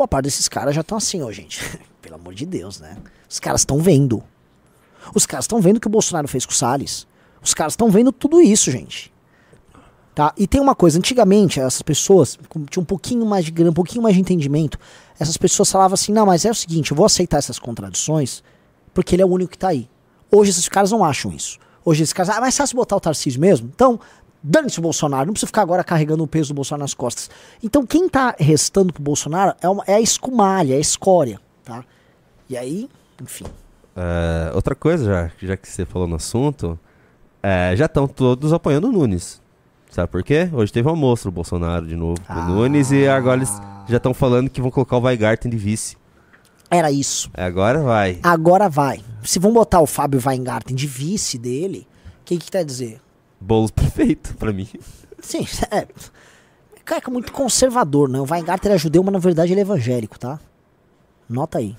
boa 0.00 0.08
parte 0.08 0.24
desses 0.24 0.48
caras 0.48 0.74
já 0.74 0.80
estão 0.80 0.96
assim, 0.96 1.22
ó, 1.22 1.30
gente. 1.30 1.60
Pelo 2.00 2.14
amor 2.14 2.32
de 2.34 2.46
Deus, 2.46 2.80
né? 2.80 2.96
Os 3.28 3.38
caras 3.38 3.60
estão 3.60 3.78
vendo. 3.78 4.22
Os 5.14 5.26
caras 5.26 5.44
estão 5.44 5.60
vendo 5.60 5.76
o 5.76 5.80
que 5.80 5.86
o 5.86 5.90
Bolsonaro 5.90 6.26
fez 6.26 6.46
com 6.46 6.52
o 6.52 6.54
Salles. 6.54 7.06
Os 7.42 7.52
caras 7.52 7.74
estão 7.74 7.90
vendo 7.90 8.10
tudo 8.10 8.40
isso, 8.40 8.70
gente. 8.70 9.12
Tá? 10.14 10.32
E 10.36 10.46
tem 10.46 10.60
uma 10.60 10.74
coisa, 10.74 10.98
antigamente 10.98 11.60
essas 11.60 11.82
pessoas 11.82 12.38
tinham 12.70 12.82
um 12.82 12.86
pouquinho 12.86 13.24
mais 13.26 13.44
de 13.44 13.50
grana, 13.50 13.70
um 13.70 13.74
pouquinho 13.74 14.02
mais 14.02 14.14
de 14.14 14.20
entendimento. 14.20 14.78
Essas 15.18 15.36
pessoas 15.36 15.70
falavam 15.70 15.94
assim: 15.94 16.12
"Não, 16.12 16.26
mas 16.26 16.44
é 16.44 16.50
o 16.50 16.54
seguinte, 16.54 16.90
eu 16.90 16.96
vou 16.96 17.06
aceitar 17.06 17.38
essas 17.38 17.58
contradições 17.58 18.42
porque 18.92 19.14
ele 19.14 19.22
é 19.22 19.26
o 19.26 19.28
único 19.28 19.52
que 19.52 19.58
tá 19.58 19.68
aí". 19.68 19.88
Hoje 20.30 20.50
esses 20.50 20.68
caras 20.68 20.90
não 20.90 21.04
acham 21.04 21.32
isso. 21.32 21.58
Hoje 21.84 22.02
esses 22.02 22.12
caras, 22.12 22.36
ah, 22.36 22.40
mas 22.40 22.56
fácil 22.56 22.76
botar 22.76 22.96
o 22.96 23.00
Tarcísio 23.00 23.40
mesmo? 23.40 23.70
Então, 23.72 24.00
dane-se 24.42 24.78
o 24.78 24.82
Bolsonaro, 24.82 25.26
não 25.26 25.32
precisa 25.32 25.46
ficar 25.48 25.62
agora 25.62 25.84
carregando 25.84 26.22
o 26.22 26.26
peso 26.26 26.48
do 26.48 26.54
Bolsonaro 26.56 26.82
nas 26.82 26.94
costas. 26.94 27.28
Então, 27.62 27.84
quem 27.86 28.08
tá 28.08 28.34
restando 28.38 28.92
pro 28.92 29.02
Bolsonaro 29.02 29.54
é, 29.60 29.68
uma- 29.68 29.84
é 29.86 29.94
a 29.94 30.00
escumalha, 30.00 30.74
é 30.74 30.76
a 30.76 30.80
escória, 30.80 31.40
tá? 31.64 31.84
E 32.48 32.56
aí, 32.56 32.88
enfim. 33.22 33.44
É, 33.96 34.50
outra 34.54 34.74
coisa, 34.74 35.04
já, 35.04 35.30
já 35.48 35.56
que 35.56 35.68
você 35.68 35.84
falou 35.84 36.08
no 36.08 36.16
assunto, 36.16 36.78
é, 37.42 37.74
já 37.76 37.86
estão 37.86 38.06
todos 38.08 38.52
apoiando 38.52 38.88
o 38.88 38.92
Nunes. 38.92 39.40
Sabe 39.90 40.08
por 40.08 40.22
quê? 40.22 40.48
Hoje 40.52 40.72
teve 40.72 40.86
um 40.86 40.92
almoço 40.92 41.24
do 41.24 41.32
Bolsonaro 41.32 41.84
de 41.86 41.96
novo 41.96 42.20
com 42.24 42.32
o 42.32 42.44
Nunes 42.44 42.92
e 42.92 43.08
agora 43.08 43.38
eles 43.38 43.50
já 43.88 43.96
estão 43.96 44.14
falando 44.14 44.48
que 44.48 44.60
vão 44.60 44.70
colocar 44.70 44.96
o 44.96 45.00
Weigarten 45.02 45.50
de 45.50 45.56
vice. 45.56 45.96
Era 46.70 46.92
isso. 46.92 47.28
É, 47.34 47.42
Agora 47.42 47.80
vai. 47.82 48.20
Agora 48.22 48.68
vai. 48.68 49.02
Se 49.24 49.40
vão 49.40 49.52
botar 49.52 49.80
o 49.80 49.86
Fábio 49.86 50.20
Weingarten 50.24 50.76
de 50.76 50.86
vice 50.86 51.36
dele, 51.36 51.88
o 52.20 52.24
que 52.24 52.38
que 52.38 52.48
quer 52.48 52.64
dizer? 52.64 53.00
Boulos 53.40 53.70
perfeito 53.70 54.36
pra 54.36 54.52
mim. 54.52 54.68
Sim, 55.20 55.46
é. 55.70 55.86
Cara, 56.84 57.02
é 57.06 57.10
muito 57.10 57.32
conservador, 57.32 58.08
né? 58.08 58.20
O 58.20 58.26
Weingarten 58.28 58.72
é 58.72 58.78
judeu, 58.78 59.02
mas 59.02 59.12
na 59.12 59.18
verdade 59.18 59.52
ele 59.52 59.60
é 59.60 59.62
evangélico, 59.62 60.18
tá? 60.18 60.38
Nota 61.28 61.58
aí. 61.58 61.76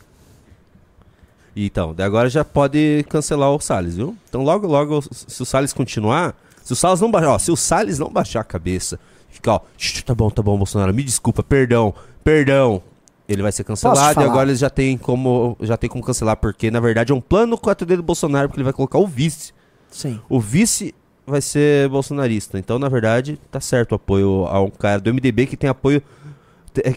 Então, 1.56 1.94
agora 2.00 2.30
já 2.30 2.46
pode 2.46 3.06
cancelar 3.10 3.52
o 3.52 3.60
Salles, 3.60 3.98
viu? 3.98 4.16
Então 4.30 4.42
logo, 4.42 4.66
logo, 4.68 5.02
se 5.12 5.42
o 5.42 5.46
Salles 5.46 5.74
continuar, 5.74 6.34
se 6.64 6.72
o 6.72 6.76
Salles 6.76 7.02
não 7.02 7.12
baixar, 7.12 7.30
ó, 7.32 7.40
se 7.40 7.52
o 7.52 7.58
Salles 7.58 8.00
não 8.00 8.10
baixar 8.10 8.40
a 8.40 8.46
cabeça, 8.46 8.98
ficar, 9.30 9.56
ó, 9.56 9.62
"Shh, 9.78 10.02
tá 10.04 10.16
bom, 10.16 10.30
tá 10.30 10.42
bom, 10.42 10.58
Bolsonaro, 10.58 10.94
me 10.94 11.04
desculpa, 11.04 11.44
perdão, 11.44 11.94
perdão. 12.24 12.82
Ele 13.28 13.42
vai 13.42 13.52
ser 13.52 13.64
cancelado 13.64 14.22
e 14.22 14.24
agora 14.26 14.50
eles 14.50 14.60
já 14.60 14.70
tem 14.70 14.98
como 14.98 15.56
já 15.62 15.78
tem 15.78 15.90
como 15.90 16.04
cancelar, 16.04 16.36
porque 16.38 16.70
na 16.72 16.80
verdade 16.82 17.12
é 17.12 17.16
um 17.16 17.22
plano 17.22 17.58
4D 17.58 17.96
do 17.98 18.04
Bolsonaro, 18.04 18.50
porque 18.50 18.60
ele 18.60 18.66
vai 18.66 18.74
colocar 18.74 18.98
o 18.98 19.08
vice. 19.08 19.54
Sim. 19.90 20.20
O 20.30 20.40
vice 20.40 20.94
vai 21.26 21.42
ser 21.42 21.88
bolsonarista. 21.90 22.58
Então, 22.60 22.78
na 22.80 22.90
verdade, 22.90 23.40
tá 23.52 23.60
certo 23.60 23.94
o 23.94 23.96
apoio 23.96 24.46
a 24.48 24.62
um 24.62 24.70
cara 24.70 25.00
do 25.00 25.14
MDB 25.14 25.46
que 25.48 25.58
tem 25.58 25.70
apoio 25.70 26.02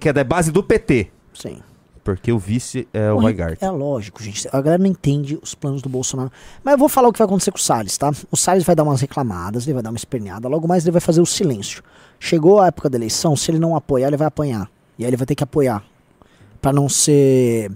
que 0.00 0.08
é 0.08 0.12
da 0.12 0.22
base 0.24 0.50
do 0.52 0.62
PT. 0.62 1.08
Sim. 1.32 1.58
Porque 2.02 2.30
o 2.30 2.38
vice 2.38 2.86
é 2.92 3.10
o 3.10 3.14
Porra, 3.14 3.26
Weigarten. 3.26 3.66
É 3.66 3.70
lógico, 3.70 4.22
gente. 4.22 4.46
A 4.52 4.60
galera 4.60 4.82
não 4.82 4.90
entende 4.90 5.38
os 5.42 5.54
planos 5.54 5.80
do 5.80 5.88
Bolsonaro. 5.88 6.30
Mas 6.62 6.72
eu 6.72 6.78
vou 6.78 6.88
falar 6.88 7.08
o 7.08 7.12
que 7.12 7.18
vai 7.18 7.24
acontecer 7.26 7.50
com 7.50 7.56
o 7.56 7.60
Salles, 7.60 7.96
tá? 7.96 8.12
O 8.30 8.36
Salles 8.36 8.62
vai 8.62 8.76
dar 8.76 8.82
umas 8.82 9.00
reclamadas, 9.00 9.64
ele 9.64 9.72
vai 9.72 9.82
dar 9.82 9.88
uma 9.90 9.96
esperneada. 9.96 10.46
Logo 10.46 10.68
mais 10.68 10.84
ele 10.84 10.92
vai 10.92 11.00
fazer 11.00 11.22
o 11.22 11.26
silêncio. 11.26 11.82
Chegou 12.20 12.60
a 12.60 12.66
época 12.66 12.90
da 12.90 12.98
eleição, 12.98 13.34
se 13.34 13.50
ele 13.50 13.58
não 13.58 13.74
apoiar, 13.74 14.08
ele 14.08 14.18
vai 14.18 14.26
apanhar. 14.26 14.70
E 14.98 15.04
aí 15.04 15.08
ele 15.10 15.16
vai 15.16 15.26
ter 15.26 15.34
que 15.34 15.42
apoiar. 15.42 15.82
Pra 16.60 16.72
não 16.74 16.88
ser. 16.90 17.70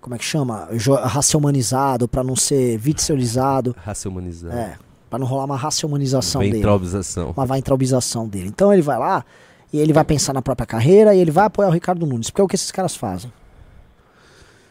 Como 0.00 0.14
é 0.14 0.18
que 0.18 0.24
chama? 0.24 0.68
Jo- 0.72 0.94
Raça 0.96 1.38
humanizado, 1.38 2.08
pra 2.08 2.24
não 2.24 2.34
ser 2.36 2.76
viticelizado. 2.78 3.74
Raça 3.78 4.08
humanizada. 4.08 4.54
É. 4.54 4.76
Pra 5.08 5.18
não 5.18 5.26
rolar 5.26 5.44
uma 5.44 5.56
raça 5.56 5.86
humanização 5.86 6.40
dele. 6.40 6.54
Ventrobização. 6.56 7.30
Uma 7.36 7.46
ventrobização 7.46 8.28
dele. 8.28 8.48
Então 8.48 8.72
ele 8.72 8.82
vai 8.82 8.98
lá 8.98 9.24
e 9.72 9.78
ele 9.78 9.92
vai 9.92 10.04
pensar 10.04 10.32
na 10.32 10.42
própria 10.42 10.66
carreira 10.66 11.14
e 11.14 11.18
ele 11.18 11.30
vai 11.30 11.46
apoiar 11.46 11.68
o 11.68 11.72
Ricardo 11.72 12.06
Nunes. 12.06 12.30
Porque 12.30 12.40
é 12.40 12.44
o 12.44 12.48
que 12.48 12.54
esses 12.54 12.70
caras 12.70 12.94
fazem. 12.94 13.32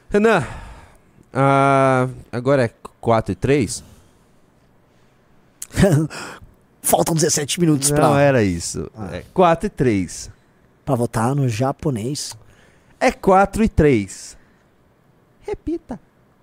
Renan, 0.09 0.43
ah, 1.33 2.07
agora 2.31 2.65
é 2.65 2.71
4 3.01 3.31
e 3.31 3.35
3? 3.35 3.83
Faltam 6.81 7.13
17 7.15 7.59
minutos 7.59 7.89
Não 7.89 7.97
pra, 7.97 8.21
era 8.21 8.43
isso. 8.43 8.89
É 9.11 9.23
4 9.33 9.67
e 9.67 9.69
3. 9.69 10.31
pra 10.85 10.95
votar 10.95 11.35
no 11.35 11.49
japonês. 11.49 12.35
É 12.99 13.11
4 13.11 13.63
e 13.63 13.69
3. 13.69 14.37
Repita. 15.41 15.99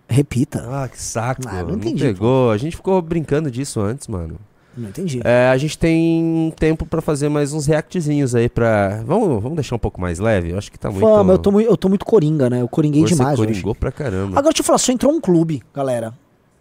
Repita. 0.09 0.65
Ah, 0.69 0.89
que 0.89 1.01
saco. 1.01 1.43
Ah, 1.47 1.63
não 1.63 1.71
não 1.71 1.75
entendi, 1.77 2.05
pegou. 2.05 2.51
A 2.51 2.57
gente 2.57 2.77
ficou 2.77 3.01
brincando 3.01 3.51
disso 3.51 3.81
antes, 3.81 4.07
mano. 4.07 4.37
Não 4.77 4.89
entendi. 4.89 5.21
É, 5.23 5.49
a 5.49 5.57
gente 5.57 5.79
tem 5.79 6.53
tempo 6.57 6.85
pra 6.85 7.01
fazer 7.01 7.29
mais 7.29 7.53
uns 7.53 7.67
reactzinhos 7.67 8.35
aí 8.35 8.49
pra... 8.49 9.03
Vamos, 9.05 9.41
vamos 9.41 9.55
deixar 9.55 9.77
um 9.77 9.79
pouco 9.79 10.01
mais 10.01 10.19
leve? 10.19 10.51
Eu 10.51 10.59
acho 10.59 10.71
que 10.71 10.79
tá 10.79 10.91
muito... 10.91 11.07
Fama, 11.07 11.33
eu 11.35 11.39
tô, 11.39 11.61
eu 11.61 11.77
tô 11.77 11.89
muito 11.89 12.05
coringa, 12.05 12.51
né? 12.51 12.61
Eu 12.61 12.69
coringuei 12.69 13.03
Você 13.03 13.15
demais 13.15 13.39
hoje. 13.39 13.49
coringou 13.49 13.75
pra 13.75 13.93
caramba. 13.93 14.37
Agora 14.39 14.53
deixa 14.53 14.63
eu 14.63 14.65
falar, 14.65 14.79
só 14.79 14.91
entrou 14.91 15.13
um 15.13 15.21
clube, 15.21 15.63
galera. 15.73 16.13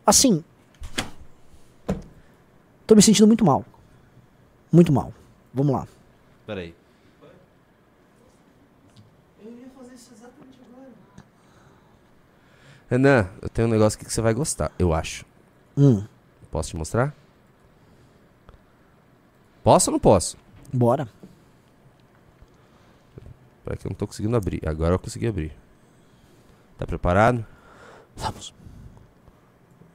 Assim. 0.05 0.43
Tô 2.85 2.95
me 2.95 3.01
sentindo 3.01 3.25
muito 3.25 3.43
mal. 3.43 3.65
Muito 4.71 4.93
mal. 4.93 5.11
Vamos 5.53 5.73
lá. 5.73 5.87
Peraí. 6.45 6.73
Renan, 12.89 13.29
eu 13.41 13.49
tenho 13.49 13.67
um 13.67 13.71
negócio 13.71 13.97
aqui 13.97 14.05
que 14.05 14.13
você 14.13 14.21
vai 14.21 14.33
gostar, 14.33 14.71
eu 14.77 14.93
acho. 14.93 15.25
Hum, 15.77 16.05
Posso 16.51 16.69
te 16.69 16.75
mostrar? 16.77 17.15
Posso 19.63 19.89
ou 19.89 19.93
não 19.93 19.99
posso? 19.99 20.37
bora. 20.71 21.07
Peraí 23.63 23.77
que 23.77 23.87
eu 23.87 23.89
não 23.91 23.95
tô 23.95 24.05
conseguindo 24.05 24.35
abrir. 24.35 24.61
Agora 24.67 24.93
eu 24.93 24.99
consegui 24.99 25.25
abrir. 25.25 25.55
Tá 26.77 26.85
preparado? 26.85 27.45
Vamos. 28.15 28.53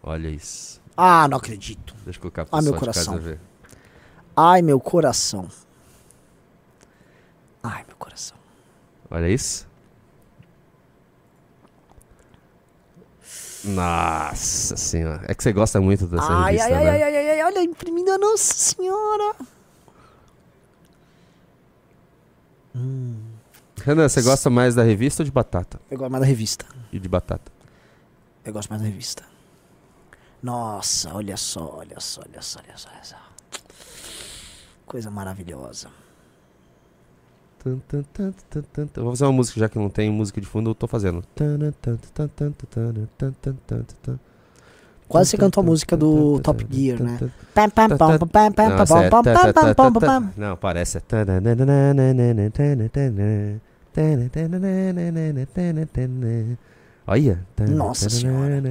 Olha 0.03 0.29
isso. 0.29 0.81
Ah, 0.97 1.29
não 1.29 1.37
acredito. 1.37 1.95
Deixa 2.05 2.17
eu 2.19 2.23
colocar 2.23 2.47
pro 2.47 2.57
Ah, 2.59 2.63
meu 2.63 2.75
coração. 2.75 3.19
ver. 3.19 3.39
Ai, 4.35 4.63
meu 4.63 4.81
coração. 4.81 5.49
Ai, 7.63 7.85
meu 7.87 7.97
coração. 7.97 8.39
Olha 9.11 9.29
isso. 9.29 9.68
Nossa 13.65 14.77
senhora. 14.77 15.25
É 15.29 15.35
que 15.35 15.43
você 15.43 15.53
gosta 15.53 15.81
muito 15.81 16.07
dessa 16.07 16.33
Ai, 16.33 16.53
revista, 16.53 16.67
ai, 16.67 16.75
ai, 16.75 16.85
né? 16.85 16.91
ai, 16.91 17.03
ai, 17.03 17.17
ai, 17.17 17.41
ai, 17.41 17.45
olha, 17.45 17.63
imprimida, 17.63 18.17
nossa 18.19 18.55
senhora. 18.55 19.35
Renan, 23.85 24.09
você 24.09 24.23
gosta 24.23 24.49
mais 24.51 24.75
da 24.75 24.83
revista 24.83 25.23
ou 25.23 25.25
de 25.25 25.31
batata? 25.33 25.81
Eu 25.91 25.99
gosto 25.99 26.11
mais 26.11 26.21
da 26.23 26.27
revista. 26.27 26.67
E 26.93 26.99
de 26.99 27.09
batata? 27.09 27.51
Eu 28.45 28.53
gosto 28.53 28.71
mais 28.71 28.83
da 28.83 28.89
revista. 28.89 29.25
Nossa, 30.43 31.13
olha 31.15 31.37
só, 31.37 31.79
olha 31.79 31.99
só, 31.99 32.23
olha 32.23 32.41
só, 32.41 32.61
olha 32.61 32.77
só. 32.77 32.89
Olha 32.91 33.05
só. 33.05 33.17
Coisa 34.87 35.11
maravilhosa. 35.11 35.91
Eu 38.97 39.03
vou 39.05 39.13
fazer 39.13 39.25
uma 39.25 39.33
música, 39.33 39.61
já 39.61 39.69
que 39.69 39.79
não 39.79 39.89
tem 39.91 40.11
música 40.11 40.41
de 40.41 40.47
fundo, 40.47 40.71
eu 40.71 40.75
tô 40.75 40.87
fazendo. 40.87 41.23
Quase 45.09 45.31
você 45.31 45.37
cantou 45.39 45.63
a 45.63 45.65
música 45.65 45.97
do 45.97 46.39
Top 46.41 46.67
Gear, 46.71 47.03
né? 47.03 47.19
Não, 50.37 50.57
parece. 50.57 51.03
Olha. 57.07 57.41
Nossa 57.75 58.11
senhora. 58.11 58.63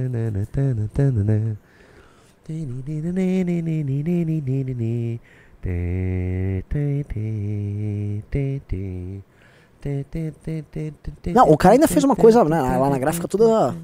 Não, 11.34 11.50
o 11.50 11.56
cara 11.56 11.74
ainda 11.74 11.88
fez 11.88 12.04
uma 12.04 12.16
coisa 12.16 12.44
né, 12.44 12.60
lá 12.78 12.90
na 12.90 12.98
gráfica 12.98 13.28
toda. 13.28 13.76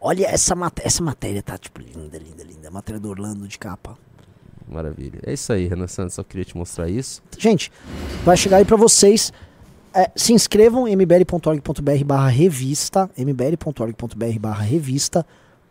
Olha 0.00 0.26
essa, 0.26 0.54
mat 0.54 0.78
essa 0.82 1.02
matéria, 1.02 1.42
tá? 1.42 1.58
Tipo, 1.58 1.80
linda, 1.80 2.18
linda, 2.18 2.44
linda. 2.44 2.70
Matéria 2.70 3.00
do 3.00 3.08
Orlando 3.08 3.48
de 3.48 3.58
capa. 3.58 3.98
Maravilha. 4.68 5.18
É 5.24 5.32
isso 5.32 5.52
aí, 5.52 5.66
Renan 5.66 5.88
Santos. 5.88 6.14
Só 6.14 6.22
queria 6.22 6.44
te 6.44 6.56
mostrar 6.56 6.88
isso. 6.88 7.22
Gente, 7.38 7.72
vai 8.24 8.36
chegar 8.36 8.58
aí 8.58 8.64
pra 8.64 8.76
vocês. 8.76 9.32
É, 9.94 10.10
se 10.14 10.32
inscrevam 10.32 10.86
em 10.86 10.92
mbl.org.br 10.92 12.04
barra 12.04 12.28
revista, 12.28 13.10
mbl.org.br 13.16 14.38
barra 14.38 14.62
revista, 14.62 15.26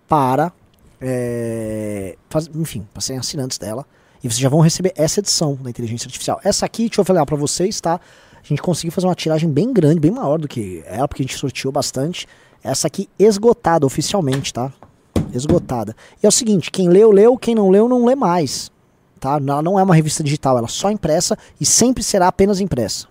para, 0.09 0.51
é, 0.99 2.17
faz- 2.29 2.49
enfim, 2.53 2.85
para 2.91 3.01
serem 3.01 3.19
assinantes 3.19 3.57
dela. 3.59 3.85
E 4.23 4.29
vocês 4.29 4.39
já 4.39 4.49
vão 4.49 4.59
receber 4.59 4.93
essa 4.95 5.19
edição 5.19 5.55
da 5.55 5.69
Inteligência 5.69 6.07
Artificial. 6.07 6.39
Essa 6.43 6.65
aqui, 6.65 6.87
deixa 6.87 7.01
eu 7.01 7.05
falar 7.05 7.25
pra 7.25 7.35
vocês, 7.35 7.79
tá? 7.79 7.99
A 8.43 8.47
gente 8.47 8.61
conseguiu 8.61 8.91
fazer 8.91 9.07
uma 9.07 9.15
tiragem 9.15 9.49
bem 9.49 9.73
grande, 9.73 9.99
bem 9.99 10.11
maior 10.11 10.39
do 10.39 10.47
que 10.47 10.83
ela, 10.85 11.07
porque 11.07 11.21
a 11.21 11.25
gente 11.25 11.37
sorteou 11.37 11.71
bastante. 11.71 12.27
Essa 12.63 12.87
aqui 12.87 13.09
esgotada 13.19 13.85
oficialmente, 13.85 14.53
tá? 14.53 14.71
Esgotada. 15.33 15.95
E 16.21 16.25
é 16.25 16.29
o 16.29 16.31
seguinte, 16.31 16.71
quem 16.71 16.89
leu, 16.89 17.11
leu, 17.11 17.37
quem 17.37 17.53
não 17.53 17.69
leu, 17.69 17.87
não 17.87 18.05
lê 18.05 18.15
mais. 18.15 18.71
Tá? 19.19 19.33
Ela 19.35 19.61
não 19.61 19.79
é 19.79 19.83
uma 19.83 19.95
revista 19.95 20.23
digital, 20.23 20.57
ela 20.57 20.67
é 20.67 20.69
só 20.69 20.89
impressa 20.89 21.37
e 21.59 21.65
sempre 21.65 22.03
será 22.03 22.27
apenas 22.27 22.59
impressa. 22.59 23.07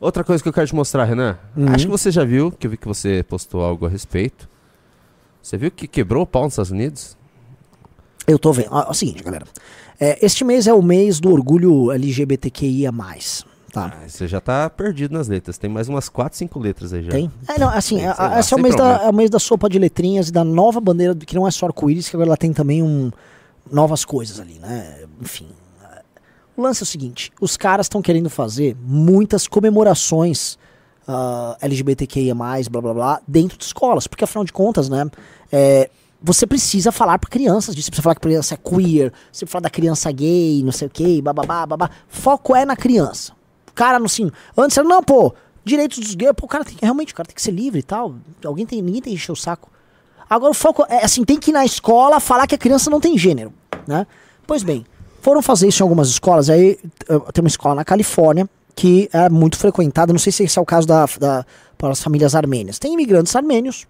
Outra 0.00 0.24
coisa 0.24 0.42
que 0.42 0.48
eu 0.48 0.52
quero 0.52 0.66
te 0.66 0.74
mostrar, 0.74 1.04
Renan. 1.04 1.38
Uhum. 1.56 1.68
Acho 1.68 1.86
que 1.86 1.90
você 1.90 2.10
já 2.10 2.24
viu, 2.24 2.50
que 2.50 2.66
eu 2.66 2.70
vi 2.70 2.76
que 2.76 2.86
você 2.86 3.22
postou 3.22 3.62
algo 3.62 3.86
a 3.86 3.88
respeito. 3.88 4.48
Você 5.40 5.56
viu 5.56 5.70
que 5.70 5.86
quebrou 5.86 6.24
o 6.24 6.26
pau 6.26 6.44
nos 6.44 6.54
Estados 6.54 6.70
Unidos? 6.70 7.16
Eu 8.26 8.38
tô 8.38 8.52
vendo. 8.52 8.68
É 8.76 8.90
o 8.90 8.94
seguinte, 8.94 9.22
galera. 9.22 9.46
É, 10.00 10.24
este 10.24 10.44
mês 10.44 10.66
é 10.66 10.72
o 10.74 10.82
mês 10.82 11.20
do 11.20 11.30
orgulho 11.32 11.92
LGBTQIA. 11.92 12.90
Tá? 13.72 13.92
Ah, 14.02 14.08
Você 14.08 14.26
já 14.28 14.40
tá 14.40 14.68
perdido 14.70 15.12
nas 15.12 15.28
letras. 15.28 15.58
Tem 15.58 15.68
mais 15.68 15.88
umas 15.88 16.08
4, 16.08 16.38
5 16.38 16.58
letras 16.58 16.92
aí 16.92 17.02
já. 17.02 17.10
Tem? 17.10 17.30
É, 17.48 17.58
não, 17.58 17.68
assim, 17.68 17.96
Tem, 17.96 18.06
a- 18.06 18.12
a- 18.12 18.28
lá, 18.28 18.40
esse 18.40 18.54
é 18.54 18.56
o, 18.56 18.60
mês 18.60 18.76
da, 18.76 19.02
é 19.04 19.08
o 19.08 19.12
mês 19.14 19.30
da 19.30 19.38
sopa 19.38 19.68
de 19.68 19.78
letrinhas 19.78 20.28
e 20.28 20.32
da 20.32 20.44
nova 20.44 20.80
bandeira, 20.80 21.14
que 21.14 21.34
não 21.34 21.46
é 21.46 21.50
só 21.50 21.66
arco-íris, 21.66 22.08
que 22.08 22.16
agora 22.16 22.28
ela 22.30 22.36
tem 22.36 22.52
também 22.52 22.82
um, 22.82 23.10
novas 23.70 24.04
coisas 24.04 24.38
ali, 24.40 24.58
né? 24.60 25.04
Enfim. 25.20 25.48
é, 25.92 26.02
O 26.56 26.62
lance 26.62 26.82
é 26.82 26.84
o 26.84 26.86
seguinte: 26.86 27.32
os 27.40 27.56
caras 27.56 27.86
estão 27.86 28.00
querendo 28.00 28.30
fazer 28.30 28.76
muitas 28.80 29.46
comemorações 29.48 30.56
ah, 31.06 31.56
LGBTQIA, 31.60 32.34
blá 32.34 32.80
blá 32.80 32.94
blá, 32.94 33.20
dentro 33.26 33.58
de 33.58 33.64
escolas, 33.64 34.06
porque 34.06 34.24
afinal 34.24 34.44
de 34.44 34.52
contas, 34.52 34.88
né? 34.88 35.04
é, 35.52 35.90
você 36.26 36.46
precisa 36.46 36.90
falar 36.90 37.18
para 37.18 37.28
crianças 37.28 37.74
disso, 37.74 37.86
você 37.86 37.90
precisa 37.90 38.02
falar 38.02 38.14
que 38.14 38.20
a 38.20 38.28
criança 38.30 38.54
é 38.54 38.56
queer, 38.56 39.12
você 39.30 39.44
falar 39.44 39.60
da 39.64 39.70
criança 39.70 40.10
gay, 40.10 40.62
não 40.64 40.72
sei 40.72 40.88
o 40.88 40.90
que, 40.90 41.20
bababá, 41.20 41.66
babá. 41.66 41.90
Foco 42.08 42.56
é 42.56 42.64
na 42.64 42.74
criança. 42.74 43.34
O 43.68 43.72
cara, 43.74 43.98
não 43.98 44.06
assim, 44.06 44.30
antes 44.56 44.78
era, 44.78 44.88
não, 44.88 45.02
pô, 45.02 45.34
direitos 45.62 45.98
dos 45.98 46.14
gays, 46.14 46.32
pô, 46.34 46.46
o 46.46 46.48
cara 46.48 46.64
tem 46.64 46.76
que, 46.76 46.82
realmente, 46.82 47.12
o 47.12 47.16
cara 47.16 47.26
tem 47.26 47.34
que 47.34 47.42
ser 47.42 47.50
livre 47.50 47.80
e 47.80 47.82
tal. 47.82 48.14
Alguém 48.42 48.64
tem, 48.64 48.80
ninguém 48.80 49.02
tem 49.02 49.12
que 49.12 49.18
encher 49.18 49.32
o 49.32 49.36
saco. 49.36 49.70
Agora 50.28 50.50
o 50.50 50.54
foco 50.54 50.86
é 50.88 51.04
assim, 51.04 51.24
tem 51.24 51.38
que 51.38 51.50
ir 51.50 51.52
na 51.52 51.62
escola 51.62 52.18
falar 52.18 52.46
que 52.46 52.54
a 52.54 52.58
criança 52.58 52.88
não 52.88 53.00
tem 53.00 53.18
gênero, 53.18 53.52
né? 53.86 54.06
Pois 54.46 54.62
bem, 54.62 54.86
foram 55.20 55.42
fazer 55.42 55.68
isso 55.68 55.82
em 55.82 55.84
algumas 55.84 56.08
escolas, 56.08 56.48
aí 56.48 56.78
eh, 57.06 57.18
tem 57.34 57.44
uma 57.44 57.48
escola 57.48 57.74
na 57.74 57.84
Califórnia 57.84 58.48
que 58.74 59.10
é 59.12 59.28
muito 59.28 59.58
frequentada, 59.58 60.10
não 60.10 60.18
sei 60.18 60.32
se 60.32 60.42
esse 60.44 60.58
é 60.58 60.62
o 60.62 60.64
caso 60.64 60.86
da, 60.86 61.04
da 61.20 61.44
para 61.76 61.90
as 61.90 62.02
famílias 62.02 62.34
armênias. 62.34 62.78
Tem 62.78 62.94
imigrantes 62.94 63.36
armênios 63.36 63.86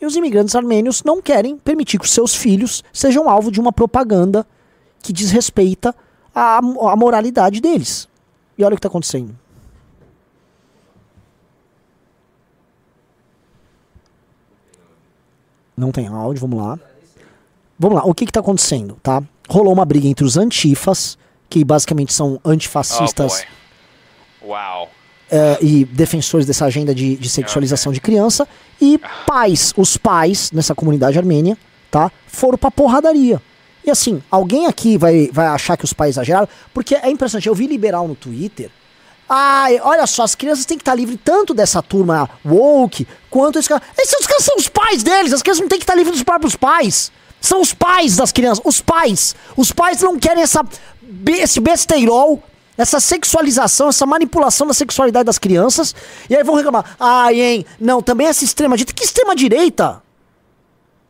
e 0.00 0.06
os 0.06 0.16
imigrantes 0.16 0.54
armênios 0.54 1.02
não 1.02 1.20
querem 1.20 1.58
permitir 1.58 1.98
que 1.98 2.04
os 2.04 2.12
seus 2.12 2.34
filhos 2.34 2.82
sejam 2.92 3.28
alvo 3.28 3.50
de 3.50 3.60
uma 3.60 3.72
propaganda 3.72 4.46
que 5.02 5.12
desrespeita 5.12 5.94
a, 6.34 6.58
a 6.58 6.96
moralidade 6.96 7.60
deles. 7.60 8.08
E 8.56 8.64
olha 8.64 8.74
o 8.74 8.76
que 8.76 8.78
está 8.78 8.88
acontecendo. 8.88 9.36
Não 15.76 15.90
tem 15.90 16.08
áudio, 16.08 16.40
vamos 16.40 16.58
lá. 16.58 16.78
Vamos 17.78 17.96
lá, 17.96 18.04
o 18.04 18.14
que 18.14 18.24
está 18.24 18.40
acontecendo, 18.40 18.98
tá? 19.02 19.22
Rolou 19.48 19.72
uma 19.72 19.86
briga 19.86 20.06
entre 20.06 20.24
os 20.24 20.36
antifas, 20.36 21.16
que 21.48 21.64
basicamente 21.64 22.12
são 22.12 22.38
antifascistas 22.44 23.46
Wow. 24.42 24.88
Eh, 25.30 25.58
e 25.60 25.84
defensores 25.84 26.46
dessa 26.46 26.64
agenda 26.64 26.94
de, 26.94 27.16
de 27.16 27.28
sexualização 27.28 27.92
de 27.92 28.00
criança, 28.00 28.48
e 28.80 29.00
pais, 29.26 29.72
os 29.76 29.96
pais 29.96 30.50
nessa 30.52 30.74
comunidade 30.74 31.18
armênia, 31.18 31.56
tá? 31.90 32.10
Foram 32.26 32.58
pra 32.58 32.70
porradaria. 32.70 33.40
E 33.84 33.90
assim, 33.90 34.22
alguém 34.30 34.66
aqui 34.66 34.98
vai, 34.98 35.30
vai 35.32 35.46
achar 35.46 35.76
que 35.76 35.84
os 35.84 35.92
pais 35.92 36.16
exageraram, 36.16 36.48
porque 36.74 36.94
é 36.94 37.10
impressionante, 37.10 37.48
eu 37.48 37.54
vi 37.54 37.66
liberal 37.66 38.06
no 38.06 38.14
Twitter. 38.14 38.70
Ai, 39.28 39.80
olha 39.82 40.06
só, 40.08 40.24
as 40.24 40.34
crianças 40.34 40.66
têm 40.66 40.76
que 40.76 40.82
estar 40.82 40.94
livres 40.94 41.18
tanto 41.24 41.54
dessa 41.54 41.80
turma 41.80 42.28
woke, 42.44 43.06
quanto 43.30 43.60
esse 43.60 43.68
cara. 43.68 43.80
Esses 43.96 44.26
caras 44.26 44.44
são 44.44 44.56
os 44.56 44.68
pais 44.68 45.04
deles, 45.04 45.32
as 45.32 45.40
crianças 45.42 45.60
não 45.60 45.68
têm 45.68 45.78
que 45.78 45.84
estar 45.84 45.94
livres 45.94 46.16
dos 46.16 46.24
próprios 46.24 46.56
pais. 46.56 47.12
São 47.40 47.60
os 47.60 47.72
pais 47.72 48.16
das 48.16 48.32
crianças, 48.32 48.60
os 48.64 48.80
pais. 48.80 49.36
Os 49.56 49.70
pais 49.70 50.02
não 50.02 50.18
querem 50.18 50.42
essa, 50.42 50.62
esse 51.28 51.60
besteirol, 51.60 52.42
essa 52.80 52.98
sexualização, 52.98 53.88
essa 53.88 54.06
manipulação 54.06 54.66
da 54.66 54.72
sexualidade 54.72 55.24
das 55.26 55.38
crianças. 55.38 55.94
E 56.28 56.34
aí 56.34 56.42
vão 56.42 56.54
reclamar, 56.54 56.96
ai, 56.98 57.40
hein, 57.40 57.66
não, 57.78 58.00
também 58.00 58.26
essa 58.26 58.42
extrema-direita. 58.44 58.94
Que 58.94 59.04
extrema-direita? 59.04 60.02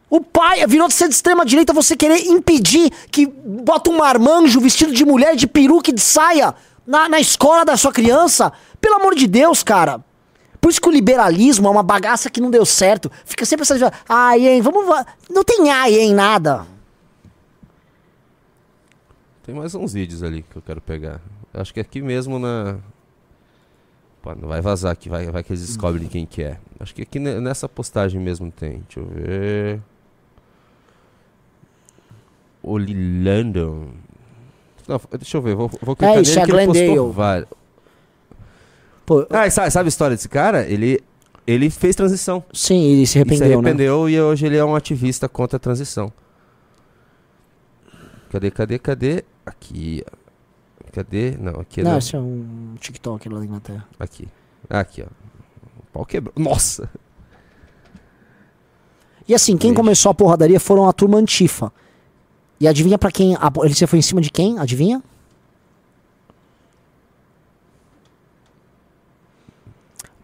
O 0.08 0.20
pai 0.20 0.66
virou 0.66 0.88
de 0.88 0.94
ser 0.94 1.06
de 1.08 1.14
extrema 1.14 1.44
direita 1.46 1.72
você 1.72 1.94
querer 1.94 2.26
impedir 2.26 2.90
que 3.12 3.26
bota 3.26 3.90
um 3.90 3.98
marmanjo 3.98 4.60
vestido 4.60 4.92
de 4.92 5.04
mulher, 5.04 5.36
de 5.36 5.46
peruca 5.46 5.90
e 5.90 5.94
de 5.94 6.00
saia 6.00 6.52
na, 6.84 7.08
na 7.08 7.20
escola 7.20 7.64
da 7.64 7.76
sua 7.76 7.92
criança. 7.92 8.52
Pelo 8.80 8.96
amor 8.96 9.14
de 9.14 9.28
Deus, 9.28 9.62
cara. 9.62 10.04
Por 10.60 10.72
isso 10.72 10.80
que 10.80 10.88
o 10.88 10.92
liberalismo 10.92 11.68
é 11.68 11.70
uma 11.70 11.84
bagaça 11.84 12.28
que 12.28 12.40
não 12.40 12.50
deu 12.50 12.66
certo. 12.66 13.10
Fica 13.24 13.46
sempre 13.46 13.62
essa. 13.62 13.92
Ai, 14.08 14.48
hein, 14.48 14.60
vamos. 14.60 14.84
va-" 14.84 15.06
Não 15.30 15.44
tem 15.44 15.70
ai, 15.70 15.94
hein, 15.94 16.12
nada. 16.12 16.66
Tem 19.44 19.54
mais 19.54 19.74
uns 19.74 19.92
vídeos 19.92 20.22
ali 20.22 20.42
que 20.42 20.56
eu 20.56 20.62
quero 20.62 20.80
pegar. 20.80 21.20
Acho 21.55 21.74
que 21.74 21.80
aqui 21.80 22.01
mesmo 22.01 22.38
na. 22.38 22.78
Pô, 24.22 24.34
não 24.34 24.48
vai 24.48 24.61
vazar 24.61 24.92
aqui, 24.92 25.09
vai, 25.09 25.26
vai 25.30 25.42
que 25.42 25.53
eles 25.53 25.66
descobrem 25.66 26.07
quem 26.07 26.26
que 26.26 26.42
é. 26.42 26.59
Acho 26.78 26.94
que 26.94 27.03
aqui 27.03 27.18
ne- 27.18 27.40
nessa 27.40 27.68
postagem 27.68 28.20
mesmo 28.20 28.51
tem. 28.51 28.82
Deixa 28.86 29.01
eu 29.01 29.07
ver. 29.07 29.80
Olilando. 32.62 33.88
Não, 34.86 35.01
deixa 35.18 35.36
eu 35.36 35.42
ver, 35.42 35.55
vou, 35.55 35.68
vou 35.80 35.96
clicar 35.96 36.16
É 36.18 36.22
nele 36.22 36.44
que 36.44 36.53
ele 36.53 36.66
postou 36.66 37.12
vários. 37.12 37.48
Pô, 39.07 39.26
Ah, 39.30 39.48
sabe, 39.51 39.70
sabe 39.70 39.86
a 39.86 39.88
história 39.88 40.16
desse 40.16 40.28
cara? 40.28 40.66
Ele, 40.68 41.01
ele 41.46 41.70
fez 41.70 41.96
transição. 41.96 42.44
sim, 42.53 42.92
ele 42.92 43.07
se 43.07 43.18
arrependeu, 43.18 43.38
se 43.38 43.48
né? 43.48 43.55
arrependeu 43.55 44.09
e 44.09 44.20
hoje 44.20 44.46
ele 44.46 44.57
é 44.57 44.64
um 44.64 44.74
ativista 44.74 45.28
contra 45.28 45.57
a 45.57 45.61
transição. 45.61 46.12
Cadê, 48.30 48.51
cadê, 48.51 48.78
cadê? 48.78 49.24
Aqui. 49.46 50.05
ó. 50.07 50.19
Cadê? 50.93 51.36
Não, 51.38 51.61
aqui 51.61 51.82
Não, 51.82 51.93
não. 51.93 51.99
esse 51.99 52.16
é 52.16 52.18
um 52.18 52.74
TikTok 52.80 53.28
lá 53.28 53.38
da 53.38 53.45
Inglaterra. 53.45 53.86
Aqui. 53.99 54.26
Aqui, 54.68 55.03
ó. 55.03 55.07
O 55.07 55.86
pau 55.93 56.05
quebrou. 56.05 56.32
Nossa! 56.36 56.91
E 59.28 59.34
assim, 59.34 59.57
quem 59.57 59.72
começou 59.72 60.11
a 60.11 60.14
porradaria 60.14 60.59
foram 60.59 60.88
a 60.88 60.93
turma 60.93 61.16
Antifa. 61.18 61.72
E 62.59 62.66
adivinha 62.66 62.99
pra 62.99 63.11
quem. 63.12 63.36
A, 63.36 63.51
ele 63.62 63.74
você 63.74 63.86
foi 63.86 63.99
em 64.01 64.03
cima 64.03 64.20
de 64.20 64.30
quem? 64.30 64.59
Adivinha? 64.59 65.01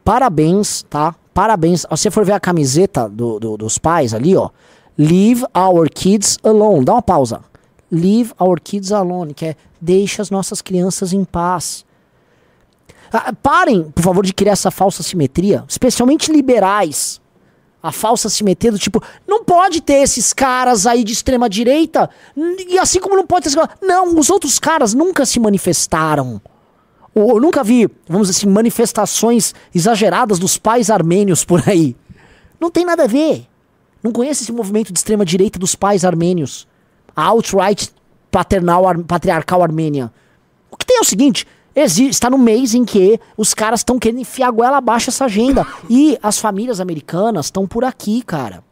Parabéns, 0.04 0.82
tá? 0.88 1.14
Parabéns. 1.34 1.80
Se 1.82 1.86
você 1.90 2.10
for 2.10 2.24
ver 2.24 2.32
a 2.32 2.40
camiseta 2.40 3.08
do- 3.08 3.38
do- 3.38 3.56
dos 3.56 3.78
pais 3.78 4.14
ali, 4.14 4.36
ó. 4.36 4.50
Leave 4.96 5.44
our 5.56 5.88
kids 5.90 6.38
alone. 6.42 6.84
Dá 6.84 6.94
uma 6.94 7.02
pausa. 7.02 7.40
Leave 7.90 8.32
our 8.40 8.60
kids 8.60 8.92
alone, 8.92 9.32
que 9.34 9.46
é 9.46 9.56
deixa 9.80 10.22
as 10.22 10.30
nossas 10.30 10.60
crianças 10.60 11.12
em 11.12 11.24
paz. 11.24 11.84
Ah, 13.12 13.32
parem, 13.32 13.84
por 13.90 14.02
favor, 14.02 14.26
de 14.26 14.34
criar 14.34 14.52
essa 14.52 14.70
falsa 14.70 15.02
simetria, 15.02 15.64
especialmente 15.68 16.32
liberais 16.32 17.20
a 17.86 17.92
falsa 17.92 18.28
simetria 18.28 18.72
do 18.72 18.78
tipo, 18.78 19.00
não 19.28 19.44
pode 19.44 19.80
ter 19.80 20.02
esses 20.02 20.32
caras 20.32 20.88
aí 20.88 21.04
de 21.04 21.12
extrema 21.12 21.48
direita, 21.48 22.10
e 22.68 22.76
assim 22.80 22.98
como 22.98 23.14
não 23.14 23.24
pode 23.24 23.44
ter 23.44 23.48
esses... 23.50 23.70
Não, 23.80 24.18
os 24.18 24.28
outros 24.28 24.58
caras 24.58 24.92
nunca 24.92 25.24
se 25.24 25.38
manifestaram. 25.38 26.40
Eu 27.14 27.40
nunca 27.40 27.62
vi, 27.62 27.88
vamos 28.08 28.28
dizer 28.28 28.40
assim, 28.40 28.52
manifestações 28.52 29.54
exageradas 29.72 30.40
dos 30.40 30.58
pais 30.58 30.90
armênios 30.90 31.44
por 31.44 31.62
aí. 31.68 31.96
Não 32.58 32.72
tem 32.72 32.84
nada 32.84 33.04
a 33.04 33.06
ver. 33.06 33.46
Não 34.02 34.10
conhece 34.10 34.42
esse 34.42 34.52
movimento 34.52 34.92
de 34.92 34.98
extrema 34.98 35.24
direita 35.24 35.56
dos 35.56 35.76
pais 35.76 36.04
armênios. 36.04 36.66
Outright 37.16 37.90
paternal, 38.30 38.86
ar- 38.86 38.98
patriarcal 38.98 39.62
armênia. 39.62 40.12
O 40.70 40.76
que 40.76 40.84
tem 40.84 40.98
é 40.98 41.00
o 41.00 41.04
seguinte, 41.04 41.46
está 41.74 42.28
no 42.28 42.36
mês 42.38 42.74
em 42.74 42.84
que 42.84 43.18
os 43.36 43.54
caras 43.54 43.80
estão 43.80 43.98
querendo 43.98 44.20
enfiar 44.20 44.48
a 44.48 44.50
goela 44.50 44.76
abaixo 44.76 45.08
essa 45.10 45.24
agenda. 45.24 45.66
E 45.88 46.18
as 46.22 46.38
famílias 46.38 46.80
americanas 46.80 47.46
estão 47.46 47.66
por 47.66 47.84
aqui, 47.84 48.22
cara. 48.22 48.62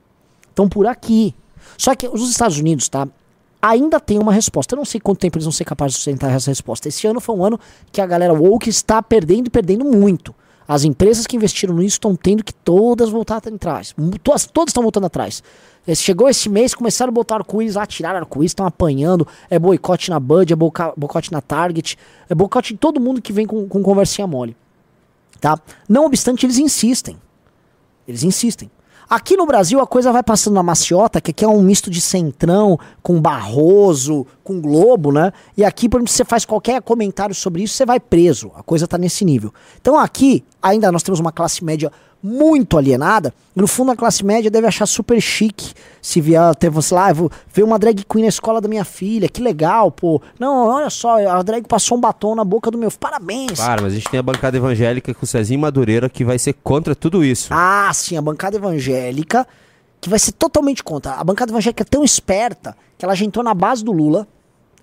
Estão 0.51 0.69
por 0.69 0.87
aqui. 0.87 1.35
Só 1.79 1.95
que 1.95 2.07
os 2.07 2.31
Estados 2.31 2.59
Unidos, 2.59 2.89
tá? 2.89 3.09
Ainda 3.63 3.99
tem 3.99 4.19
uma 4.19 4.33
resposta. 4.33 4.75
Eu 4.75 4.77
não 4.77 4.85
sei 4.85 5.01
quanto 5.01 5.19
tempo 5.21 5.39
eles 5.39 5.47
vão 5.47 5.53
ser 5.53 5.65
capazes 5.65 5.95
de 5.95 6.03
sustentar 6.03 6.31
essa 6.31 6.51
resposta. 6.51 6.87
Esse 6.89 7.07
ano 7.07 7.19
foi 7.21 7.35
um 7.35 7.45
ano 7.45 7.59
que 7.91 8.01
a 8.01 8.07
galera 8.07 8.35
woke 8.35 8.69
está 8.69 9.03
perdendo 9.03 9.47
e 9.47 9.51
perdendo 9.51 9.85
muito. 9.87 10.35
As 10.69 10.85
empresas 10.85 11.27
que 11.27 11.37
investiram 11.37 11.75
nisso 11.75 11.95
estão 11.97 12.15
tendo 12.15 12.45
que 12.45 12.53
todas 12.53 13.09
voltar 13.09 13.37
atrás. 13.39 13.95
Todas 14.23 14.51
estão 14.69 14.83
voltando 14.83 15.07
atrás. 15.07 15.43
Eh, 15.87 15.95
Chegou 15.95 16.29
esse 16.29 16.49
mês, 16.49 16.75
começaram 16.75 17.11
a 17.11 17.15
botar 17.15 17.37
arco-íris 17.37 17.75
lá, 17.75 17.87
tiraram 17.87 18.21
arco-íris, 18.21 18.51
estão 18.51 18.67
apanhando. 18.67 19.27
É 19.51 19.59
boicote 19.59 20.11
na 20.11 20.19
Bud, 20.19 20.53
é 20.53 20.57
boicote 20.57 21.33
na 21.33 21.41
Target, 21.41 21.99
é 22.29 22.35
boicote 22.35 22.75
em 22.75 22.77
todo 22.77 23.01
mundo 23.01 23.21
que 23.21 23.33
vem 23.33 23.47
com, 23.47 23.69
com 23.69 23.83
conversinha 23.83 24.27
mole. 24.27 24.57
Tá? 25.41 25.59
Não 25.89 26.07
obstante, 26.07 26.47
eles 26.47 26.59
insistem. 26.59 27.17
Eles 28.07 28.23
insistem. 28.23 28.71
Aqui 29.09 29.37
no 29.37 29.45
Brasil 29.45 29.81
a 29.81 29.87
coisa 29.87 30.11
vai 30.11 30.23
passando 30.23 30.55
na 30.55 30.63
maciota, 30.63 31.21
que 31.21 31.31
aqui 31.31 31.45
é 31.45 31.49
um 31.49 31.63
misto 31.63 31.91
de 31.91 32.01
centrão 32.01 32.79
com 33.03 33.21
Barroso, 33.21 34.27
com 34.43 34.61
Globo, 34.61 35.13
né? 35.13 35.31
E 35.57 35.65
aqui, 35.65 35.89
por 35.89 35.99
exemplo, 35.99 36.11
se 36.11 36.17
você 36.17 36.25
faz 36.25 36.45
qualquer 36.47 36.81
comentário 36.81 37.35
sobre 37.35 37.63
isso, 37.63 37.75
você 37.75 37.85
vai 37.85 38.01
preso. 38.01 38.51
A 38.57 38.63
coisa 38.63 38.89
tá 38.89 38.97
nesse 38.97 39.25
nível. 39.25 39.53
Então 39.79 39.99
aqui, 39.99 40.43
ainda 40.63 40.91
nós 40.91 41.03
temos 41.03 41.21
uma 41.21 41.31
classe 41.31 41.63
média 41.63 41.93
muito 42.27 42.79
alienada. 42.79 43.35
No 43.55 43.67
fundo, 43.67 43.93
a 43.93 43.97
classe 43.97 44.25
média 44.25 44.51
deve 44.51 44.67
achar 44.67 44.87
super 44.87 45.21
chique 45.21 45.75
se 46.01 46.23
vier 46.23 46.55
ter 46.55 46.71
você 46.71 46.95
lá, 46.95 47.09
"Ah, 47.09 47.13
vou 47.13 47.31
ver 47.53 47.63
uma 47.63 47.79
drag 47.79 48.03
queen 48.09 48.23
na 48.23 48.29
escola 48.31 48.63
da 48.63 48.67
minha 48.67 48.85
filha, 48.85 49.29
que 49.29 49.43
legal, 49.43 49.91
pô. 49.91 50.23
Não, 50.41 50.69
olha 50.69 50.89
só, 50.89 51.19
a 51.29 51.43
drag 51.43 51.69
passou 51.69 51.99
um 51.99 52.01
batom 52.01 52.35
na 52.35 52.43
boca 52.45 52.71
do 52.71 52.79
meu. 52.79 52.91
Parabéns. 52.91 53.53
Claro, 53.61 53.83
mas 53.83 53.93
a 53.93 53.97
gente 53.97 54.09
tem 54.11 54.19
a 54.19 54.23
bancada 54.23 54.57
evangélica 54.57 55.13
com 55.13 55.23
o 55.25 55.29
Cezinho 55.29 55.61
Madureira 55.61 56.09
que 56.09 56.25
vai 56.25 56.39
ser 56.39 56.55
contra 56.55 56.95
tudo 56.97 57.23
isso. 57.23 57.49
Ah, 57.51 57.91
sim, 57.93 58.17
a 58.17 58.23
bancada 58.23 58.57
evangélica, 58.57 59.47
que 60.01 60.09
vai 60.09 60.19
ser 60.19 60.33
totalmente 60.33 60.83
contra. 60.83 61.13
A 61.13 61.23
bancada 61.25 61.53
evangélica 61.53 61.83
é 61.83 61.87
tão 61.87 62.03
esperta 62.03 62.75
que 62.97 63.05
ela 63.05 63.15
já 63.15 63.25
entrou 63.27 63.45
na 63.45 63.53
base 63.53 63.85
do 63.85 63.93
Lula, 63.93 64.27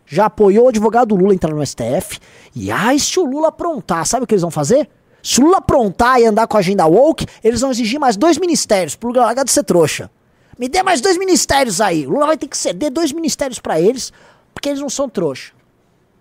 já 0.05 0.26
apoiou 0.26 0.65
o 0.65 0.69
advogado 0.69 1.09
do 1.09 1.15
Lula 1.15 1.34
entrar 1.34 1.53
no 1.55 1.65
STF, 1.65 2.19
e 2.55 2.69
ai, 2.72 2.99
se 2.99 3.19
o 3.19 3.26
Lula 3.26 3.47
aprontar, 3.47 4.05
sabe 4.05 4.23
o 4.26 4.27
que 4.27 4.35
eles 4.35 4.41
vão 4.43 4.51
fazer? 4.51 4.88
Se 5.23 5.39
o 5.39 5.43
Lula 5.45 5.57
aprontar 5.57 6.19
e 6.19 6.26
andar 6.26 6.48
com 6.48 6.57
a 6.57 6.60
agenda 6.60 6.85
woke, 6.85 7.26
eles 7.43 7.61
vão 7.61 7.72
exigir 7.72 7.99
mais 7.99 8.15
dois 8.18 8.38
ministérios 8.38 8.95
pro 8.95 9.10
Lula 9.10 9.26
largar 9.26 9.45
de 9.45 9.52
ser 9.52 9.64
trouxa. 9.64 10.10
Me 10.57 10.68
dê 10.69 10.84
mais 10.84 11.02
dois 11.02 11.18
ministérios 11.18 11.81
aí. 11.81 12.06
O 12.06 12.11
Lula 12.11 12.27
vai 12.27 12.38
ter 12.38 12.48
que 12.48 12.57
ceder 12.57 12.91
dois 12.91 13.11
ministérios 13.11 13.60
pra 13.60 13.80
eles, 13.80 14.11
porque 14.53 14.69
eles 14.69 14.81
não 14.81 14.89
são 14.89 15.07
trouxa. 15.10 15.53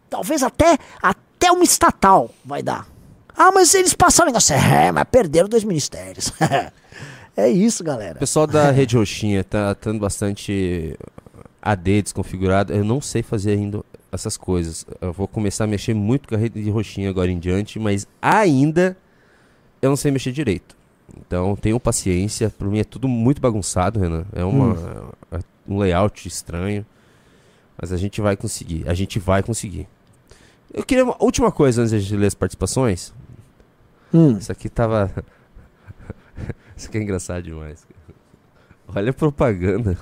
Talvez 0.08 0.42
até, 0.42 0.78
até 1.02 1.52
uma 1.52 1.64
estatal 1.64 2.30
vai 2.44 2.62
dar. 2.62 2.86
Ah, 3.36 3.50
mas 3.52 3.74
eles 3.74 3.94
passaram 3.94 4.28
o 4.28 4.32
negócio. 4.32 4.54
É, 4.54 4.90
mas 4.92 5.04
perderam 5.10 5.48
dois 5.48 5.64
ministérios. 5.64 6.32
é 7.36 7.48
isso, 7.48 7.82
O 7.82 7.86
galera. 7.86 8.18
pessoal 8.18 8.46
da 8.46 8.70
Rede 8.70 8.96
Roxinha 8.96 9.44
tá 9.44 9.74
tendo 9.74 9.98
bastante 9.98 10.96
AD 11.62 12.02
desconfigurado. 12.02 12.72
Eu 12.72 12.84
não 12.84 13.00
sei 13.00 13.22
fazer 13.22 13.52
ainda 13.52 13.82
essas 14.12 14.36
coisas. 14.36 14.86
Eu 15.00 15.12
vou 15.12 15.28
começar 15.28 15.64
a 15.64 15.66
mexer 15.66 15.94
muito 15.94 16.28
com 16.28 16.34
a 16.34 16.38
Rede 16.38 16.68
Roxinha 16.70 17.08
agora 17.08 17.30
em 17.30 17.38
diante, 17.38 17.78
mas 17.78 18.06
ainda 18.20 18.96
eu 19.80 19.88
não 19.88 19.96
sei 19.96 20.10
mexer 20.10 20.32
direito. 20.32 20.76
Então 21.18 21.56
tenham 21.56 21.78
paciência. 21.80 22.50
Por 22.50 22.68
mim 22.68 22.78
é 22.80 22.84
tudo 22.84 23.08
muito 23.08 23.40
bagunçado, 23.40 23.98
Renan. 23.98 24.24
É 24.32 24.44
uma, 24.44 25.12
é 25.32 25.38
um 25.66 25.78
layout 25.78 26.26
estranho. 26.26 26.84
Mas 27.80 27.92
a 27.92 27.96
gente 27.96 28.20
vai 28.20 28.36
conseguir. 28.36 28.88
A 28.88 28.94
gente 28.94 29.18
vai 29.18 29.42
conseguir. 29.42 29.88
Eu 30.72 30.84
queria 30.84 31.04
uma 31.04 31.16
última 31.18 31.50
coisa 31.50 31.82
antes 31.82 31.90
de 31.90 31.96
a 31.96 32.00
gente 32.00 32.16
ler 32.16 32.26
as 32.26 32.34
participações. 32.34 33.12
Hum. 34.12 34.36
Isso 34.36 34.52
aqui 34.52 34.68
tava. 34.68 35.10
Isso 36.76 36.88
aqui 36.88 36.98
é 36.98 37.02
engraçado 37.02 37.42
demais. 37.42 37.86
Olha 38.94 39.10
a 39.10 39.14
propaganda. 39.14 39.96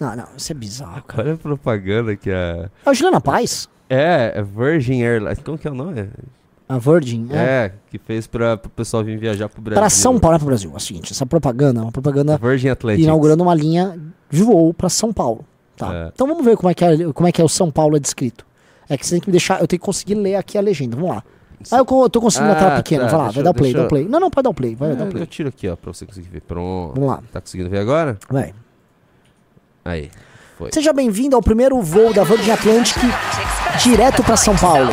Não, 0.00 0.16
não, 0.16 0.24
isso 0.36 0.50
é 0.52 0.54
bizarro, 0.54 1.02
cara. 1.04 1.22
Olha 1.22 1.34
a 1.34 1.36
propaganda 1.36 2.16
que 2.16 2.30
a. 2.30 2.70
É 2.84 2.90
o 2.90 2.94
Juliana 2.94 3.20
Paz? 3.20 3.68
É, 3.88 4.32
é 4.36 4.42
Virgin 4.42 5.02
Airlines. 5.02 5.38
Como 5.44 5.58
que 5.58 5.68
é 5.68 5.70
o 5.70 5.74
nome? 5.74 6.08
A 6.68 6.78
Virgin? 6.78 7.28
É. 7.30 7.36
É, 7.36 7.72
que 7.90 7.98
fez 7.98 8.26
pra, 8.26 8.56
pro 8.56 8.70
pessoal 8.70 9.04
vir 9.04 9.18
viajar 9.18 9.48
pro 9.48 9.60
Brasil. 9.60 9.80
Para 9.80 9.90
São 9.90 10.18
Paulo, 10.18 10.36
é 10.36 10.38
pro 10.38 10.46
Brasil. 10.46 10.70
É 10.72 10.76
o 10.76 10.80
seguinte, 10.80 11.12
essa 11.12 11.26
propaganda 11.26 11.80
é 11.80 11.82
uma 11.82 11.92
propaganda 11.92 12.38
Virgin 12.38 12.68
Atlantic. 12.68 13.04
inaugurando 13.04 13.42
uma 13.42 13.54
linha 13.54 13.98
de 14.30 14.42
voo 14.42 14.72
para 14.72 14.88
São 14.88 15.12
Paulo. 15.12 15.44
Tá. 15.76 15.92
É. 15.94 16.10
Então 16.14 16.26
vamos 16.26 16.44
ver 16.44 16.56
como 16.56 16.70
é, 16.70 16.74
que 16.74 16.84
é, 16.84 17.12
como 17.12 17.28
é 17.28 17.32
que 17.32 17.40
é 17.40 17.44
o 17.44 17.48
São 17.48 17.70
Paulo 17.70 17.96
é 17.96 18.00
descrito. 18.00 18.46
É 18.88 18.96
que 18.96 19.06
você 19.06 19.14
tem 19.16 19.20
que 19.20 19.28
me 19.28 19.32
deixar, 19.32 19.60
eu 19.60 19.66
tenho 19.66 19.80
que 19.80 19.84
conseguir 19.84 20.14
ler 20.14 20.36
aqui 20.36 20.56
a 20.56 20.60
legenda. 20.60 20.96
Vamos 20.96 21.10
lá. 21.10 21.22
Ah, 21.70 21.78
eu, 21.78 21.84
tô 22.10 22.20
conseguindo 22.20 22.50
na 22.52 22.56
Ah, 22.56 22.60
tela 22.60 22.76
pequena. 22.76 23.04
tá, 23.04 23.10
vai 23.10 23.18
lá, 23.18 23.24
deixa 23.26 23.34
vai 23.36 23.44
dar 23.44 23.50
o 23.50 23.54
play, 23.54 23.72
deixa 23.72 23.78
dá 23.78 23.84
o 23.86 23.88
play. 23.88 24.08
Não, 24.08 24.18
não, 24.20 24.30
pode 24.30 24.42
dar 24.44 24.50
o 24.50 24.54
play, 24.54 24.74
vai 24.74 24.92
É, 24.92 24.94
dar 24.96 25.04
o 25.04 25.08
play. 25.08 25.22
eu 25.22 25.26
tiro 25.26 25.48
aqui, 25.48 25.68
ó, 25.68 25.76
pra 25.76 25.92
você 25.92 26.04
conseguir 26.04 26.28
ver. 26.28 26.40
Pronto. 26.40 26.94
Vamos 26.94 27.08
lá. 27.08 27.22
Tá 27.32 27.40
conseguindo 27.40 27.70
ver 27.70 27.78
agora? 27.78 28.18
Vai. 28.28 28.52
Aí. 29.84 30.10
Foi. 30.58 30.70
Seja 30.72 30.92
bem-vindo 30.92 31.34
ao 31.34 31.42
primeiro 31.42 31.80
voo 31.80 32.12
da 32.12 32.22
Virgin 32.24 32.52
Atlantic 32.52 33.02
direto 33.82 34.22
para 34.22 34.36
São 34.36 34.56
Paulo. 34.56 34.92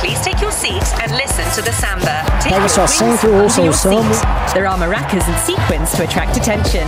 Please 0.00 0.20
take 0.22 0.42
your 0.42 0.52
seat 0.52 0.82
and 1.02 1.14
listen 1.16 1.44
to 1.54 1.62
the 1.62 1.72
samba. 1.72 2.24
Pega 2.42 2.68
seu 2.68 2.84
assento, 2.84 3.26
under 3.26 3.44
ouça 3.44 3.60
o 3.62 3.72
samba. 3.72 4.14
There 4.52 4.66
are 4.66 4.78
maracas 4.78 5.26
and 5.28 5.36
sequins 5.44 5.92
to 5.92 6.02
attract 6.02 6.36
attention. 6.36 6.86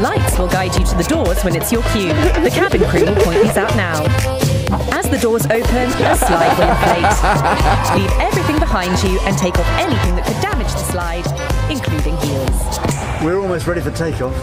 Lights 0.00 0.38
will 0.38 0.48
guide 0.48 0.74
you 0.76 0.84
to 0.84 0.96
the 0.96 1.04
doors 1.04 1.42
when 1.44 1.54
it's 1.54 1.70
your 1.70 1.82
cue. 1.92 2.12
The 2.42 2.50
cabin 2.50 2.82
crew 2.88 3.04
will 3.04 3.22
point 3.22 3.42
these 3.42 3.56
out 3.56 3.74
now. 3.76 4.02
As 4.92 5.08
the 5.08 5.18
doors 5.18 5.44
open, 5.46 5.90
a 6.04 6.16
slide 6.16 6.56
will 6.58 6.70
inflate. 6.70 7.98
Leave 7.98 8.12
everything 8.20 8.58
behind 8.58 9.02
you 9.02 9.18
and 9.26 9.36
take 9.36 9.58
off 9.58 9.68
anything 9.78 10.16
that 10.16 10.24
could 10.26 10.40
damage 10.40 10.72
the 10.72 10.86
slide, 10.90 11.26
including 11.70 12.16
heels. 12.18 12.78
We're 13.22 13.40
almost 13.40 13.66
ready 13.66 13.80
for 13.80 13.90
takeoff. 13.90 14.34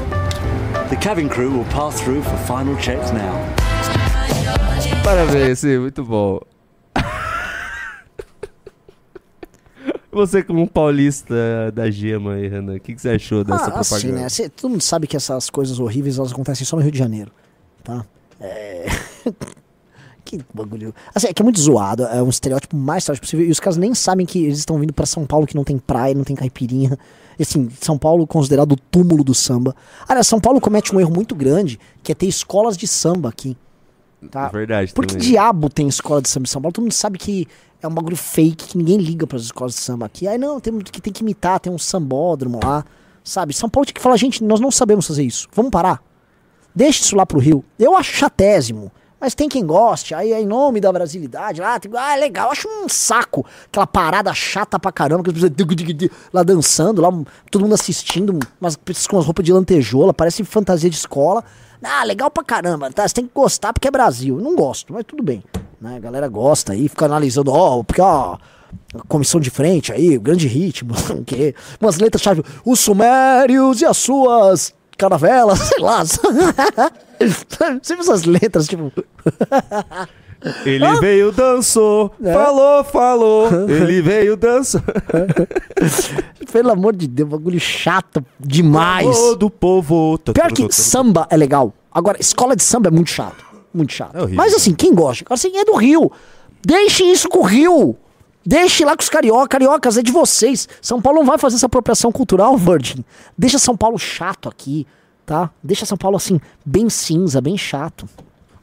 The 0.90 0.96
cabin 0.96 1.28
crew 1.30 1.52
will 1.52 1.66
pass 1.66 2.00
through 2.02 2.22
for 2.24 2.38
final 2.46 2.76
checks 2.78 3.12
now. 3.12 3.36
Parabéns, 5.04 5.60
sim, 5.60 5.78
muito 5.80 6.04
bom. 6.04 6.40
Você 10.12 10.42
como 10.42 10.62
um 10.64 10.68
paulista 10.68 11.72
da 11.74 11.92
gema 11.92 12.34
aí, 12.34 12.48
Renan, 12.48 12.76
o 12.76 12.80
que, 12.80 12.96
que 12.96 13.02
você 13.02 13.10
achou 13.10 13.44
dessa 13.44 13.66
Ah, 13.66 13.80
assim, 13.80 13.96
propaganda? 14.00 14.22
né? 14.24 14.30
cê- 14.30 14.50
todo 14.50 14.72
mundo 14.72 14.82
sabe 14.82 15.06
que 15.06 15.16
essas 15.16 15.50
coisas 15.50 15.80
horríveis 15.80 16.18
elas 16.18 16.32
acontecem 16.32 16.66
só 16.66 16.76
no 16.76 16.82
Rio 16.82 16.92
de 16.92 16.98
Janeiro, 16.98 17.32
tá? 17.84 18.04
É... 18.40 18.88
que 20.26 20.40
bagulho. 20.54 20.94
Assim, 21.14 21.28
é 21.28 21.34
que 21.34 21.42
é 21.42 21.44
muito 21.44 21.60
zoado, 21.60 22.04
é 22.06 22.24
um 22.24 22.30
estereótipo 22.30 22.76
mais 22.76 23.04
estereótipo 23.04 23.26
possível. 23.28 23.46
E 23.46 23.52
os 23.52 23.60
caras 23.60 23.78
nem 23.78 23.94
sabem 23.94 24.26
que 24.26 24.44
eles 24.46 24.58
estão 24.58 24.80
vindo 24.80 24.92
pra 24.94 25.06
São 25.06 25.24
Paulo 25.26 25.46
que 25.46 25.56
não 25.56 25.64
tem 25.64 25.78
praia, 25.78 26.16
não 26.16 26.24
tem 26.24 26.36
caipirinha. 26.36 26.98
Assim, 27.40 27.70
São 27.80 27.98
Paulo 27.98 28.26
considerado 28.26 28.74
o 28.74 28.76
túmulo 28.76 29.24
do 29.24 29.34
samba. 29.34 29.76
Aliás, 30.08 30.28
São 30.28 30.40
Paulo 30.40 30.60
comete 30.60 30.96
um 30.96 31.00
erro 31.00 31.14
muito 31.14 31.36
grande, 31.36 31.80
que 32.02 32.12
é 32.12 32.16
ter 32.16 32.28
escolas 32.28 32.76
de 32.78 32.88
samba 32.88 33.30
aqui. 33.30 33.56
Tá? 34.32 34.48
É 34.48 34.50
verdade 34.50 34.94
Por 34.94 35.06
que 35.06 35.14
também. 35.14 35.30
diabo 35.30 35.70
tem 35.70 35.88
escola 35.88 36.22
de 36.22 36.30
samba 36.30 36.46
em 36.46 36.50
São 36.50 36.62
Paulo? 36.62 36.74
Todo 36.74 36.84
mundo 36.84 36.94
sabe 36.94 37.18
que 37.18 37.48
é 37.82 37.88
um 37.88 37.94
bagulho 37.94 38.18
fake, 38.18 38.70
que 38.70 38.78
ninguém 38.78 38.98
liga 38.98 39.28
pras 39.28 39.44
escolas 39.44 39.74
de 39.76 39.82
samba 39.82 40.08
aqui. 40.08 40.28
Aí 40.28 40.38
não, 40.38 40.60
tem 40.60 40.78
que 40.80 41.00
tem 41.00 41.14
que 41.14 41.22
imitar, 41.22 41.60
tem 41.60 41.72
um 41.72 41.78
sambódromo 41.78 42.60
lá, 42.64 42.84
sabe? 43.24 43.54
São 43.54 43.70
Paulo 43.70 43.86
tinha 43.86 43.94
que 43.94 44.02
falar, 44.02 44.18
gente, 44.18 44.44
nós 44.44 44.60
não 44.60 44.72
sabemos 44.72 45.06
fazer 45.06 45.24
isso. 45.24 45.48
Vamos 45.54 45.72
parar. 45.72 46.02
Deixa 46.74 47.04
isso 47.04 47.16
lá 47.16 47.26
pro 47.26 47.40
Rio. 47.40 47.64
Eu 47.78 47.96
acho 47.96 48.14
chatésimo. 48.14 48.92
Mas 49.20 49.34
tem 49.34 49.50
quem 49.50 49.66
goste, 49.66 50.14
aí 50.14 50.32
é 50.32 50.40
em 50.40 50.46
nome 50.46 50.80
da 50.80 50.92
brasilidade, 50.92 51.60
lá, 51.60 51.80
tem, 51.80 51.92
ah, 51.96 52.16
é 52.16 52.20
legal, 52.20 52.52
acho 52.52 52.68
um 52.68 52.88
saco, 52.88 53.44
aquela 53.66 53.88
parada 53.88 54.32
chata 54.34 54.80
pra 54.80 54.92
caramba, 54.92 55.24
que 55.24 55.30
as 55.32 55.34
pessoas 55.34 56.12
lá 56.32 56.44
dançando, 56.44 57.02
lá, 57.02 57.10
todo 57.50 57.62
mundo 57.62 57.74
assistindo, 57.74 58.38
umas 58.62 58.76
pessoas 58.76 59.08
com 59.08 59.18
as 59.18 59.26
roupas 59.26 59.44
de 59.44 59.52
lantejola, 59.52 60.14
parece 60.14 60.44
fantasia 60.44 60.90
de 60.90 60.96
escola. 60.96 61.44
Ah, 61.84 62.04
legal 62.04 62.30
pra 62.30 62.44
caramba, 62.44 62.92
tá? 62.92 63.08
Você 63.08 63.14
tem 63.14 63.26
que 63.26 63.32
gostar 63.34 63.72
porque 63.72 63.88
é 63.88 63.92
Brasil. 63.92 64.38
Não 64.38 64.56
gosto, 64.56 64.92
mas 64.92 65.04
tudo 65.06 65.22
bem. 65.22 65.44
Né? 65.80 65.96
A 65.96 66.00
galera 66.00 66.28
gosta 66.28 66.74
aí, 66.74 66.90
fica 66.90 67.06
analisando, 67.06 67.52
ó, 67.52 67.84
porque 67.84 68.02
ó, 68.02 68.38
comissão 69.08 69.40
de 69.40 69.50
frente 69.50 69.92
aí, 69.92 70.18
grande 70.18 70.48
ritmo, 70.48 70.94
que 71.26 71.54
umas 71.80 71.98
letras 71.98 72.22
chave, 72.22 72.44
os 72.66 72.80
sumérios 72.80 73.82
e 73.82 73.86
as 73.86 73.98
suas 73.98 74.74
caravelas, 74.98 75.60
sei 75.70 75.80
lá. 75.80 76.04
Sempre 77.82 78.02
essas 78.04 78.24
letras, 78.24 78.68
tipo. 78.68 78.92
Ele 80.66 80.86
Ah! 80.86 81.00
veio, 81.00 81.32
dançou, 81.32 82.14
É. 82.24 82.32
falou, 82.32 82.84
falou. 82.84 83.48
Ele 83.68 84.02
veio, 84.02 84.38
dançou. 84.38 84.82
Pelo 86.52 86.72
amor 86.72 86.96
de 86.96 87.08
Deus, 87.08 87.28
bagulho 87.30 87.60
chato 87.60 88.24
demais. 88.40 89.06
Falou 89.18 89.36
do 89.36 89.50
povo. 89.50 90.18
Pior 90.34 90.52
que 90.52 90.72
samba 90.72 91.28
é 91.30 91.36
legal. 91.38 91.74
Agora, 91.92 92.18
escola 92.20 92.56
de 92.56 92.64
samba 92.64 92.90
é 92.90 92.92
muito 92.92 93.10
chato. 93.10 93.44
Muito 93.74 93.92
chato. 93.94 94.16
É 94.16 94.20
horrível, 94.22 94.38
Mas 94.38 94.54
assim, 94.54 94.74
quem 94.74 94.94
gosta? 94.94 95.26
Assim, 95.30 95.56
é 95.58 95.66
do 95.66 95.76
Rio. 95.76 96.12
Deixe 96.66 97.04
isso 97.04 97.28
com 97.28 97.40
o 97.40 97.44
Rio. 97.44 97.96
Deixe 98.46 98.86
lá 98.86 98.96
com 98.96 99.02
os 99.02 99.10
carioca. 99.10 99.48
Cariocas, 99.48 99.98
é 99.98 100.02
de 100.04 100.12
vocês. 100.12 100.70
São 100.82 101.02
Paulo 101.02 101.20
não 101.20 101.26
vai 101.26 101.38
fazer 101.38 101.56
essa 101.58 101.66
apropriação 101.66 102.12
cultural, 102.12 102.56
Virgin. 102.58 103.04
Deixa 103.38 103.58
São 103.60 103.76
Paulo 103.76 103.98
chato 103.98 104.48
aqui, 104.48 104.86
tá? 105.28 105.52
Deixa 105.62 105.86
São 105.86 105.98
Paulo, 105.98 106.16
assim, 106.16 106.40
bem 106.66 106.90
cinza, 106.90 107.42
bem 107.42 107.58
chato. 107.58 108.08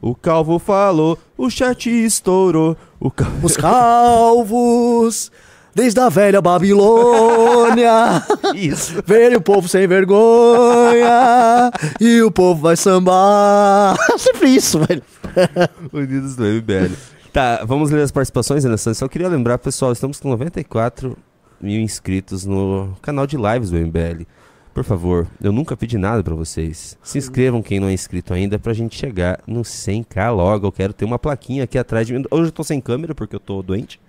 O 0.01 0.15
calvo 0.15 0.59
falou, 0.59 1.19
o 1.37 1.49
chat 1.51 1.89
estourou. 1.89 2.77
O 2.99 3.11
cal... 3.11 3.31
Os 3.43 3.55
calvos, 3.57 5.31
desde 5.75 6.01
a 6.01 6.09
velha 6.09 6.41
Babilônia. 6.41 8.23
Isso. 8.57 9.03
Velho 9.07 9.43
povo 9.43 9.69
sem 9.69 9.87
vergonha. 9.87 11.71
e 12.01 12.23
o 12.23 12.31
povo 12.31 12.63
vai 12.63 12.77
sambar. 12.77 13.95
Sempre 14.19 14.49
isso, 14.49 14.79
velho. 14.81 15.03
Unidos 15.93 16.35
do 16.35 16.45
MBL. 16.45 16.95
Tá, 17.31 17.63
vamos 17.65 17.91
ler 17.91 18.03
as 18.03 18.11
participações, 18.13 18.63
Santos. 18.63 18.99
Só 18.99 19.09
queria 19.09 19.29
lembrar, 19.29 19.59
pessoal, 19.59 19.93
estamos 19.93 20.19
com 20.19 20.31
94 20.31 21.17
mil 21.61 21.81
inscritos 21.81 22.47
no 22.47 22.97
canal 23.03 23.27
de 23.27 23.37
lives 23.37 23.71
do 23.71 23.77
MBL. 23.77 24.27
Por 24.75 24.83
favor, 24.83 25.29
eu 25.41 25.53
nunca 25.53 25.77
pedi 25.77 25.97
nada 25.97 26.23
pra 26.23 26.35
vocês. 26.35 26.99
Se 27.01 27.17
inscrevam 27.17 27.63
quem 27.63 27.79
não 27.79 27.87
é 27.89 27.93
inscrito 27.93 28.35
ainda 28.35 28.59
pra 28.59 28.73
gente 28.73 28.97
chegar 28.99 29.39
no 29.47 29.63
100k 29.63 30.35
logo. 30.35 30.67
Eu 30.67 30.73
quero 30.73 30.93
ter 30.93 31.05
uma 31.05 31.19
plaquinha 31.19 31.63
aqui 31.63 31.79
atrás 31.79 32.07
de 32.09 32.13
mim. 32.13 32.25
Hoje 32.29 32.49
eu 32.49 32.53
tô 32.53 32.65
sem 32.65 32.81
câmera 32.81 33.15
porque 33.15 33.37
eu 33.37 33.41
tô 33.41 33.63
doente. 33.63 34.01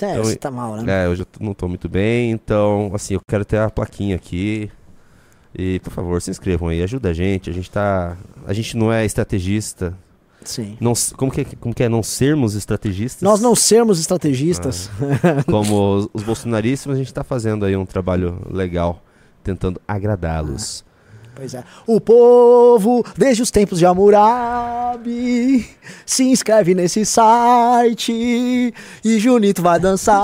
É, 0.00 0.12
Então, 0.12 0.24
você 0.24 0.36
tá 0.36 0.50
mal, 0.50 0.76
né? 0.76 1.04
É, 1.04 1.08
hoje 1.08 1.22
eu 1.22 1.26
não 1.40 1.52
tô 1.52 1.66
muito 1.68 1.88
bem, 1.88 2.30
então, 2.30 2.90
assim, 2.94 3.14
eu 3.14 3.20
quero 3.28 3.44
ter 3.44 3.58
a 3.58 3.68
plaquinha 3.68 4.14
aqui. 4.16 4.70
E, 5.52 5.80
por 5.80 5.92
favor, 5.92 6.22
se 6.22 6.30
inscrevam 6.30 6.68
aí, 6.68 6.80
ajuda 6.82 7.08
a 7.10 7.12
gente. 7.12 7.50
A 7.50 7.52
gente 7.52 7.68
tá. 7.68 8.16
A 8.46 8.52
gente 8.52 8.76
não 8.76 8.92
é 8.92 9.04
estrategista. 9.04 9.92
Sim. 10.44 10.78
Não, 10.80 10.92
como, 11.16 11.30
que, 11.32 11.40
é- 11.40 11.46
como 11.58 11.74
que 11.74 11.82
é? 11.82 11.88
Não 11.88 12.02
sermos 12.02 12.54
estrategistas? 12.54 13.20
Nós 13.22 13.40
não 13.40 13.54
sermos 13.56 13.98
estrategistas. 13.98 14.88
Como 15.46 15.74
os, 15.98 16.08
os 16.14 16.22
bolsonaristas, 16.22 16.86
mas 16.86 16.96
a 16.96 16.98
gente 17.00 17.12
tá 17.12 17.24
fazendo 17.24 17.64
aí 17.64 17.76
um 17.76 17.84
trabalho 17.84 18.40
legal, 18.48 19.02
tentando 19.42 19.80
agradá-los. 19.86 20.84
Pois 21.34 21.54
é. 21.54 21.62
O 21.86 22.00
povo, 22.00 23.02
desde 23.16 23.42
os 23.42 23.50
tempos 23.50 23.78
de 23.78 23.86
Hammurabi, 23.86 25.64
se 26.04 26.24
inscreve 26.24 26.74
nesse 26.74 27.06
site 27.06 28.12
e 29.02 29.18
Junito 29.18 29.62
vai 29.62 29.78
dançar. 29.80 30.20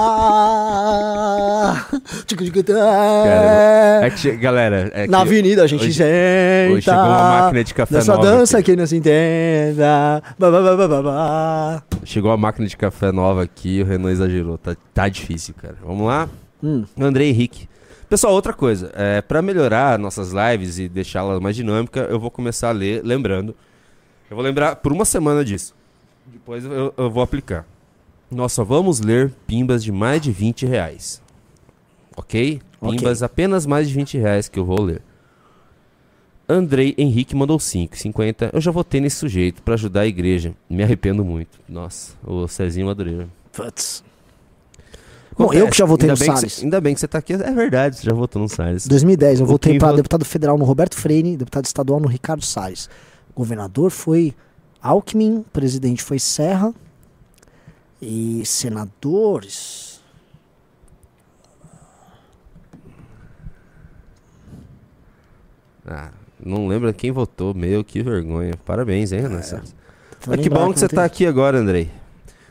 Cara, 2.75 4.07
é 4.07 4.11
que 4.11 4.33
galera, 4.37 4.91
é 4.93 5.07
Na 5.07 5.21
avenida 5.21 5.63
a 5.63 5.67
gente 5.67 5.85
hoje- 5.85 5.95
senta. 5.95 6.73
hoje 6.75 6.83
chegou 6.83 7.01
uma 7.01 7.41
máquina 7.41 7.65
de 7.65 7.75
café 7.75 7.95
Nessa 7.95 8.13
nova 8.17 8.27
dança 8.31 8.59
aqui. 8.59 8.73
que 8.73 8.77
não 8.77 8.87
se 8.87 8.97
entenda. 8.97 10.23
Ba, 10.39 10.51
ba, 10.51 10.63
ba, 10.63 10.77
ba, 10.77 10.89
ba, 10.89 11.03
ba. 11.03 11.83
Chegou 12.05 12.31
a 12.31 12.37
máquina 12.37 12.67
de 12.67 12.77
café 12.77 13.11
nova 13.13 13.43
aqui, 13.43 13.81
o 13.83 13.87
Renan 13.87 14.11
exagerou. 14.11 14.59
Tá, 14.59 14.77
tá 14.93 15.09
difícil, 15.09 15.55
cara. 15.61 15.77
Vamos 15.85 16.07
lá? 16.07 16.29
Hum. 16.63 16.85
André 17.01 17.25
Henrique. 17.27 17.69
Pessoal, 18.09 18.33
outra 18.35 18.53
coisa. 18.53 18.93
É, 18.95 19.21
para 19.21 19.43
melhorar 19.43 19.99
nossas 19.99 20.33
lives 20.33 20.79
e 20.79 20.89
deixá-la 20.89 21.41
mais 21.41 21.57
dinâmica, 21.57 22.01
eu 22.01 22.21
vou 22.21 22.31
começar 22.31 22.69
a 22.69 22.73
ler, 22.73 23.05
lembrando. 23.05 23.55
Eu 24.31 24.37
vou 24.37 24.45
lembrar 24.45 24.77
por 24.77 24.93
uma 24.93 25.05
semana 25.05 25.45
disso. 25.45 25.75
Depois 26.25 26.65
eu, 26.65 26.95
eu 26.97 27.11
vou 27.11 27.23
aplicar. 27.23 27.67
Nós 28.31 28.53
só 28.53 28.65
vamos 28.65 29.01
ler 29.01 29.33
pimbas 29.47 29.83
de 29.83 29.91
mais 29.91 30.21
de 30.21 30.33
20 30.33 30.67
reais. 30.67 31.23
Ok? 32.17 32.61
Pimbas 32.81 33.23
apenas 33.23 33.67
mais 33.67 33.89
de 33.89 33.95
20 33.95 34.19
reais 34.19 34.49
que 34.49 34.59
eu 34.59 34.65
vou 34.65 34.81
ler. 34.81 35.03
Andrei 36.49 36.95
Henrique 36.97 37.35
mandou 37.35 37.59
5, 37.59 37.97
50. 37.97 38.51
Eu 38.53 38.61
já 38.61 38.71
votei 38.71 39.01
nesse 39.01 39.17
sujeito 39.17 39.63
pra 39.63 39.75
ajudar 39.75 40.03
a 40.03 40.07
igreja. 40.07 40.55
Me 40.71 40.83
arrependo 40.83 41.25
muito. 41.25 41.59
Nossa, 41.69 42.15
o 42.25 42.47
Cezinho 42.47 42.87
Madureira. 42.87 43.29
Putz. 43.53 44.05
Bom, 45.39 45.53
eu 45.53 45.69
que 45.69 45.77
já 45.77 45.85
votei 45.85 46.09
ainda 46.11 46.19
no 46.25 46.33
Salles. 46.35 46.53
cê- 46.55 46.65
ainda 46.65 46.81
bem 46.81 46.95
que 46.95 47.01
você 47.01 47.07
tá 47.09 47.19
aqui. 47.19 47.35
É 47.35 47.53
verdade, 47.53 47.97
você 47.99 48.05
já 48.05 48.13
votou 48.15 48.41
no 48.41 48.49
Salles. 48.49 48.87
2010, 48.87 49.41
eu 49.41 49.47
votei 49.47 49.79
para 49.79 49.97
deputado 49.97 50.25
federal 50.25 50.57
no 50.57 50.65
Roberto 50.65 50.95
Freire, 50.97 51.37
deputado 51.37 51.65
estadual 51.67 52.01
no 52.01 52.09
Ricardo 52.09 52.45
Salles. 52.45 52.89
Governador 53.35 53.91
foi 53.91 54.35
Alckmin, 54.81 55.45
presidente 55.53 56.03
foi 56.03 56.19
Serra 56.19 56.73
e 58.01 58.43
senadores. 58.47 60.01
Ah, 65.87 66.11
não 66.45 66.67
lembra 66.67 66.93
quem 66.93 67.11
votou. 67.13 67.55
Meu, 67.55 67.85
que 67.85 68.03
vergonha. 68.03 68.55
Parabéns, 68.65 69.13
hein, 69.13 69.21
Renan? 69.23 69.41
Vai 69.41 69.61
Ah, 69.61 69.63
que 70.37 70.43
lembrar 70.49 70.61
bom 70.61 70.73
que 70.73 70.79
você 70.81 70.85
votei. 70.87 70.97
tá 70.97 71.05
aqui 71.05 71.27
agora, 71.27 71.59
Andrei. 71.59 71.91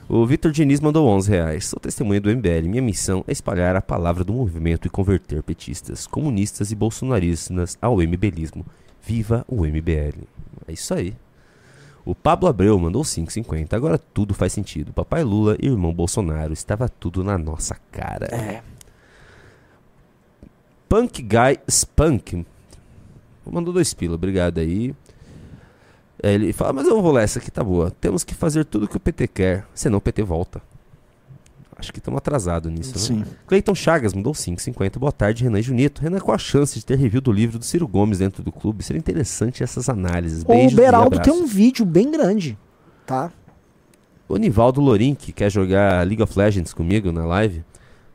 O 0.08 0.24
Vitor 0.24 0.52
Diniz 0.52 0.80
mandou 0.80 1.08
11 1.08 1.32
reais. 1.32 1.66
Sou 1.66 1.80
testemunha 1.80 2.22
do 2.22 2.30
MBL. 2.30 2.68
Minha 2.70 2.82
missão 2.82 3.26
é 3.28 3.32
espalhar 3.32 3.76
a 3.76 3.82
palavra 3.82 4.24
do 4.24 4.34
movimento 4.34 4.86
e 4.86 4.90
converter 4.90 5.42
petistas, 5.42 6.06
comunistas 6.06 6.72
e 6.72 6.76
bolsonaristas 6.76 7.76
ao 7.82 8.00
MBLismo. 8.00 8.64
Viva 9.02 9.44
o 9.48 9.66
MBL. 9.66 10.28
É 10.68 10.74
isso 10.74 10.94
aí. 10.94 11.16
O 12.06 12.14
Pablo 12.14 12.48
Abreu 12.48 12.78
mandou 12.78 13.02
5,50. 13.02 13.74
Agora 13.74 13.98
tudo 13.98 14.36
faz 14.36 14.54
sentido. 14.54 14.94
Papai 14.94 15.24
Lula 15.24 15.58
e 15.60 15.66
irmão 15.66 15.92
Bolsonaro. 15.92 16.54
Estava 16.54 16.88
tudo 16.88 17.24
na 17.24 17.36
nossa 17.36 17.76
cara. 17.92 18.28
É. 18.28 18.62
Punk 20.88 21.24
Guy 21.24 21.60
Spunk. 21.68 22.46
Mandou 23.44 23.74
dois 23.74 23.92
pila, 23.92 24.14
obrigado 24.14 24.60
aí. 24.60 24.94
Aí 26.24 26.34
Ele 26.34 26.54
fala, 26.54 26.74
mas 26.74 26.88
eu 26.88 27.02
vou 27.02 27.12
ler, 27.12 27.24
essa 27.24 27.40
aqui 27.40 27.52
tá 27.52 27.64
boa. 27.64 27.92
Temos 27.92 28.24
que 28.24 28.34
fazer 28.34 28.66
tudo 28.66 28.88
que 28.88 28.98
o 28.98 29.00
PT 29.00 29.28
quer, 29.28 29.66
senão 29.74 29.98
o 29.98 30.02
PT 30.02 30.24
volta. 30.24 30.62
Acho 31.78 31.92
que 31.92 32.00
estamos 32.00 32.18
atrasados 32.18 32.72
nisso, 32.72 32.94
né? 32.94 33.24
Sim. 33.26 33.32
Cleiton 33.46 33.76
Chagas 33.76 34.14
mandou 34.14 34.32
5,50. 34.32 34.98
Boa 34.98 35.12
tarde, 35.12 35.44
Renan 35.44 35.60
e 35.60 35.62
Junito. 35.62 36.02
Renan, 36.02 36.20
qual 36.20 36.36
a 36.36 36.38
chance 36.38 36.80
de 36.80 36.86
ter 36.86 36.98
review 36.98 37.20
do 37.20 37.34
livro 37.34 37.60
do 37.60 37.66
Ciro 37.66 37.86
Gomes 37.86 38.20
dentro 38.20 38.42
do 38.42 38.52
clube? 38.52 38.82
Seria 38.82 39.00
interessante 39.00 39.62
essas 39.62 39.90
análises. 39.90 40.44
Beijos 40.44 40.72
O 40.72 40.76
Beraldo 40.76 41.20
tem 41.20 41.34
um 41.34 41.46
vídeo 41.46 41.86
bem 41.86 42.10
grande, 42.10 42.58
tá? 43.06 43.30
O 44.28 44.38
Nivaldo 44.38 44.80
Lorim, 44.80 45.14
que 45.14 45.34
quer 45.34 45.52
jogar 45.52 46.06
League 46.08 46.24
of 46.24 46.38
Legends 46.38 46.74
comigo 46.74 47.12
na 47.12 47.26
live, 47.26 47.64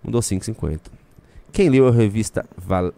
mandou 0.02 0.22
5,50. 0.22 0.81
Quem 1.52 1.68
leu 1.68 1.86
a 1.86 1.93
revista 1.93 2.44
Val... 2.56 2.93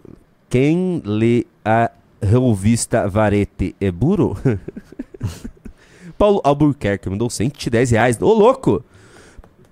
Quem 0.49 1.03
lê 1.05 1.45
a 1.65 1.91
revista 2.23 3.09
Varete 3.09 3.75
é 3.81 3.91
burro? 3.91 4.37
Paulo 6.19 6.41
Albuquerque 6.45 7.09
mandou 7.11 7.29
110 7.29 7.91
reais. 7.91 8.21
Ô, 8.21 8.33
louco! 8.33 8.85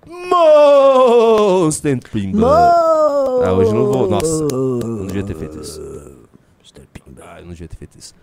Monster 0.07 1.99
Pimba! 2.11 2.73
Ah, 3.45 3.53
hoje 3.53 3.73
não 3.73 3.87
vou... 3.87 4.11
Nossa, 4.11 4.49
não 4.49 5.07
devia 5.07 5.23
ter 5.23 5.37
feito 5.37 5.61
isso. 5.61 5.81
Ah, 7.23 7.39
eu 7.39 7.45
não 7.47 7.53
devia 7.53 7.69
ter 7.69 7.77
feito 7.77 7.99
isso. 7.99 8.15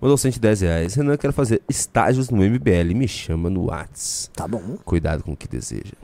Mandou 0.00 0.16
110 0.16 0.60
reais. 0.60 0.94
Renan, 0.94 1.16
quero 1.16 1.32
fazer 1.32 1.62
estágios 1.68 2.30
no 2.30 2.42
MBL. 2.42 2.94
Me 2.94 3.08
chama 3.08 3.48
no 3.48 3.66
Whats. 3.66 4.30
Tá 4.34 4.46
bom. 4.46 4.76
Cuidado 4.84 5.22
com 5.22 5.32
o 5.32 5.36
que 5.36 5.48
deseja. 5.48 5.94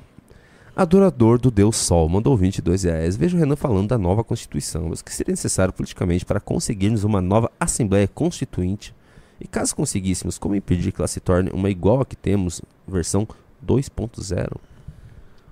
Adorador 0.74 1.38
do 1.38 1.50
Deus 1.50 1.76
Sol 1.76 2.08
mandou 2.08 2.36
22 2.36 2.84
reais. 2.84 3.16
Vejo 3.16 3.36
o 3.36 3.40
Renan 3.40 3.56
falando 3.56 3.88
da 3.88 3.98
nova 3.98 4.24
Constituição, 4.24 4.88
mas 4.88 5.00
o 5.00 5.04
que 5.04 5.12
seria 5.12 5.32
necessário 5.32 5.72
politicamente 5.72 6.24
para 6.24 6.40
conseguirmos 6.40 7.04
uma 7.04 7.20
nova 7.20 7.50
Assembleia 7.58 8.08
Constituinte? 8.08 8.94
E 9.40 9.46
caso 9.46 9.74
conseguíssemos, 9.74 10.36
como 10.36 10.54
impedir 10.54 10.92
que 10.92 11.00
ela 11.00 11.08
se 11.08 11.18
torne 11.18 11.50
uma 11.50 11.70
igual 11.70 12.00
a 12.00 12.04
que 12.04 12.16
temos, 12.16 12.60
versão 12.86 13.26
2.0? 13.66 14.56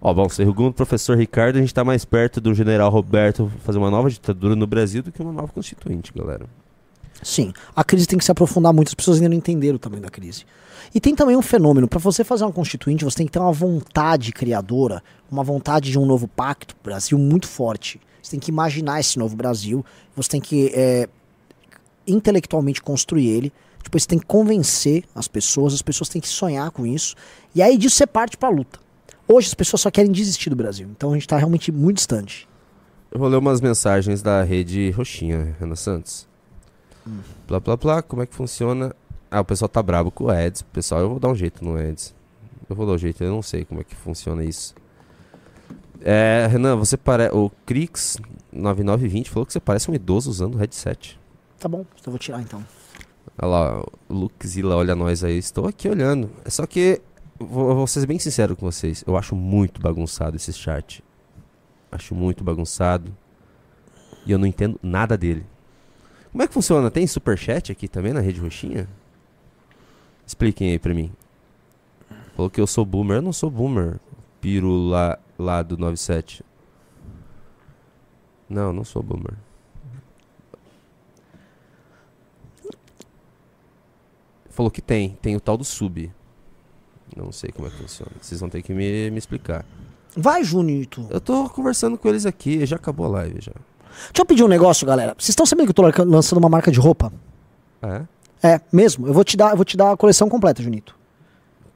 Ó, 0.01 0.15
bom, 0.15 0.29
segundo 0.29 0.69
o 0.69 0.75
professor 0.75 1.17
Ricardo, 1.17 1.57
a 1.57 1.61
gente 1.61 1.71
está 1.71 1.85
mais 1.85 2.05
perto 2.05 2.41
do 2.41 2.55
general 2.55 2.91
Roberto 2.91 3.51
fazer 3.65 3.79
uma 3.79 3.91
nova 3.91 4.09
ditadura 4.09 4.55
no 4.55 4.67
Brasil 4.67 5.03
do 5.03 5.11
que 5.11 5.21
uma 5.21 5.33
nova 5.33 5.49
Constituinte, 5.53 6.13
galera. 6.15 6.47
Sim, 7.23 7.53
a 7.75 7.83
crise 7.83 8.07
tem 8.07 8.19
que 8.19 8.25
se 8.25 8.31
aprofundar 8.31 8.73
muito, 8.73 8.89
as 8.89 8.95
pessoas 8.95 9.17
ainda 9.17 9.31
não 9.31 9.37
entenderam 9.37 9.75
o 9.75 9.79
tamanho 9.79 10.03
da 10.03 10.09
crise. 10.09 10.45
E 10.95 11.01
tem 11.01 11.15
também 11.15 11.37
um 11.37 11.43
fenômeno, 11.43 11.89
para 11.89 11.99
você 11.99 12.23
fazer 12.23 12.45
uma 12.45 12.53
constituinte, 12.53 13.05
você 13.05 13.17
tem 13.17 13.27
que 13.27 13.33
ter 13.33 13.41
uma 13.41 13.53
vontade 13.53 14.33
criadora, 14.33 15.03
uma 15.31 15.43
vontade 15.43 15.91
de 15.91 15.99
um 15.99 16.07
novo 16.07 16.29
pacto 16.29 16.77
Brasil 16.83 17.19
muito 17.19 17.49
forte. 17.49 18.01
Você 18.23 18.33
tem 18.33 18.41
que 18.41 18.51
imaginar 18.51 19.01
esse 19.01 19.19
novo 19.19 19.37
Brasil, 19.37 19.85
você 20.15 20.31
tem 20.31 20.41
que 20.41 20.73
é, 20.75 21.09
intelectualmente 22.07 22.81
construir 22.81 23.29
ele, 23.29 23.53
depois 23.83 24.03
você 24.03 24.09
tem 24.09 24.19
que 24.19 24.27
convencer 24.27 25.05
as 25.15 25.29
pessoas, 25.29 25.75
as 25.75 25.83
pessoas 25.83 26.09
têm 26.09 26.21
que 26.21 26.29
sonhar 26.29 26.71
com 26.71 26.87
isso, 26.87 27.15
e 27.55 27.63
aí 27.63 27.77
disso 27.77 27.97
você 27.97 28.07
parte 28.07 28.37
pra 28.37 28.49
luta. 28.49 28.79
Hoje 29.27 29.49
as 29.49 29.55
pessoas 29.55 29.83
só 29.83 29.91
querem 29.91 30.11
desistir 30.11 30.51
do 30.51 30.57
Brasil, 30.57 30.89
então 30.91 31.11
a 31.11 31.15
gente 31.15 31.29
tá 31.29 31.37
realmente 31.37 31.71
muito 31.71 31.97
distante. 31.97 32.49
Eu 33.11 33.19
vou 33.19 33.29
ler 33.29 33.37
umas 33.37 33.61
mensagens 33.61 34.23
da 34.23 34.43
rede 34.43 34.91
Roxinha, 34.91 35.57
Renan 35.59 35.77
Santos. 35.77 36.29
Blá 37.47 37.59
blá 37.59 37.77
blá, 37.77 38.03
como 38.03 38.23
é 38.23 38.27
que 38.27 38.35
funciona? 38.35 38.95
Ah, 39.31 39.41
o 39.41 39.45
pessoal 39.45 39.69
tá 39.69 39.83
brabo 39.83 40.11
com 40.11 40.25
o 40.25 40.33
Eds. 40.33 40.63
Pessoal, 40.63 41.01
eu 41.01 41.09
vou 41.09 41.19
dar 41.19 41.29
um 41.29 41.35
jeito 41.35 41.65
no 41.65 41.79
Eds. 41.79 42.15
Eu 42.69 42.77
vou 42.77 42.87
dar 42.87 42.93
um 42.93 42.99
jeito, 42.99 43.23
eu 43.25 43.31
não 43.31 43.43
sei 43.43 43.65
como 43.65 43.81
é 43.81 43.85
que 43.85 43.95
funciona 43.95 44.45
isso. 44.45 44.75
É, 46.03 46.47
Renan, 46.51 46.77
você 46.77 46.97
parece. 46.97 47.35
O 47.35 47.51
Crix 47.67 48.19
9920 48.53 49.31
falou 49.31 49.47
que 49.47 49.53
você 49.53 49.61
parece 49.61 49.91
um 49.91 49.95
idoso 49.95 50.31
usando 50.31 50.55
o 50.55 50.59
headset. 50.59 51.19
Tá 51.59 51.69
bom, 51.69 51.81
então 51.95 52.05
eu 52.07 52.13
vou 52.13 52.19
tirar 52.19 52.41
então. 52.41 52.65
Olha 53.41 53.49
lá, 53.49 53.85
Luxila, 54.11 54.77
olha 54.77 54.95
nós 54.97 55.23
aí. 55.23 55.39
Estou 55.39 55.67
aqui 55.67 55.89
olhando. 55.89 56.31
É 56.45 56.51
só 56.51 56.67
que. 56.67 57.01
Vou, 57.39 57.75
vou 57.75 57.87
ser 57.87 58.05
bem 58.05 58.19
sincero 58.19 58.57
com 58.57 58.67
vocês. 58.71 59.05
Eu 59.07 59.17
acho 59.17 59.37
muito 59.37 59.81
bagunçado 59.81 60.37
esse 60.37 60.53
chart. 60.53 61.01
Acho 61.91 62.15
muito 62.15 62.43
bagunçado. 62.43 63.17
E 64.27 64.33
eu 64.33 64.39
não 64.39 64.47
entendo 64.47 64.79
nada 64.83 65.17
dele. 65.17 65.47
Como 66.33 66.43
é 66.43 66.49
que 66.49 66.53
funciona? 66.53 66.91
Tem 66.91 67.07
superchat 67.07 67.71
aqui 67.71 67.87
também 67.87 68.13
na 68.13 68.21
rede 68.21 68.41
roxinha? 68.41 68.89
Expliquem 70.27 70.73
aí 70.73 70.79
pra 70.79 70.93
mim. 70.93 71.13
Falou 72.35 72.51
que 72.51 72.61
eu 72.61 72.67
sou 72.67 72.85
boomer. 72.85 73.19
Eu 73.19 73.23
não 73.23 73.33
sou 73.33 73.51
boomer. 73.51 74.01
Piro 74.41 74.71
lá, 74.71 75.19
lá 75.39 75.63
do 75.63 75.79
97. 75.79 76.45
Não, 78.49 78.73
não 78.73 78.85
sou 78.85 79.03
boomer. 79.03 79.35
Falou 84.59 84.73
que 84.73 84.83
tem. 84.83 85.17
Tem 85.23 85.37
o 85.37 85.41
tal 85.41 85.57
do 85.57 85.63
sub. 85.63 86.11
Não 87.17 87.31
sei 87.31 87.53
como 87.53 87.69
é 87.69 87.71
que 87.71 87.77
funciona. 87.77 88.11
Vocês 88.21 88.41
vão 88.41 88.49
ter 88.49 88.61
que 88.61 88.75
me, 88.75 89.09
me 89.09 89.17
explicar. 89.17 89.65
Vai, 90.17 90.43
Junito. 90.43 91.07
Eu 91.11 91.21
tô 91.21 91.49
conversando 91.49 91.97
com 91.97 92.09
eles 92.09 92.27
aqui, 92.27 92.67
já 92.67 92.75
acabou 92.75 93.07
a 93.07 93.09
live 93.09 93.37
já. 93.41 93.53
Deixa 93.53 94.11
eu 94.19 94.27
pedir 94.27 94.43
um 94.43 94.49
negócio, 94.49 94.85
galera. 94.85 95.15
Vocês 95.17 95.29
estão 95.29 95.47
sabendo 95.47 95.67
que 95.67 95.71
eu 95.71 95.75
tô 95.75 95.83
lança- 95.83 96.03
lançando 96.05 96.39
uma 96.39 96.49
marca 96.49 96.73
de 96.73 96.81
roupa? 96.81 97.13
É? 97.81 98.03
É, 98.43 98.61
mesmo. 98.73 99.07
Eu 99.07 99.15
vou 99.15 99.23
te 99.23 99.37
dar, 99.37 99.51
eu 99.53 99.57
vou 99.57 99.65
te 99.65 99.77
dar 99.77 99.93
a 99.93 99.97
coleção 99.97 100.29
completa, 100.29 100.61
Junito. 100.61 100.93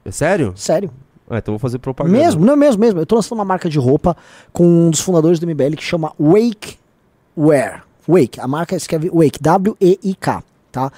É 0.03 0.11
sério? 0.11 0.51
Sério. 0.57 0.91
Ah, 1.29 1.37
então 1.37 1.53
eu 1.53 1.57
vou 1.57 1.59
fazer 1.59 1.79
propaganda. 1.79 2.17
Mesmo, 2.17 2.43
não, 2.45 2.57
mesmo, 2.57 2.81
mesmo. 2.81 2.99
Eu 2.99 3.05
tô 3.05 3.15
lançando 3.15 3.39
uma 3.39 3.45
marca 3.45 3.69
de 3.69 3.79
roupa 3.79 4.13
com 4.51 4.65
um 4.67 4.89
dos 4.89 4.99
fundadores 4.99 5.39
do 5.39 5.47
MBL 5.47 5.77
que 5.77 5.83
chama 5.83 6.13
Wake 6.19 6.77
Wear. 7.37 7.85
Wake, 8.05 8.41
a 8.41 8.47
marca 8.47 8.75
escreve 8.75 9.09
Wake, 9.09 9.41
W-E-I-K, 9.41 10.43
tá? 10.69 10.91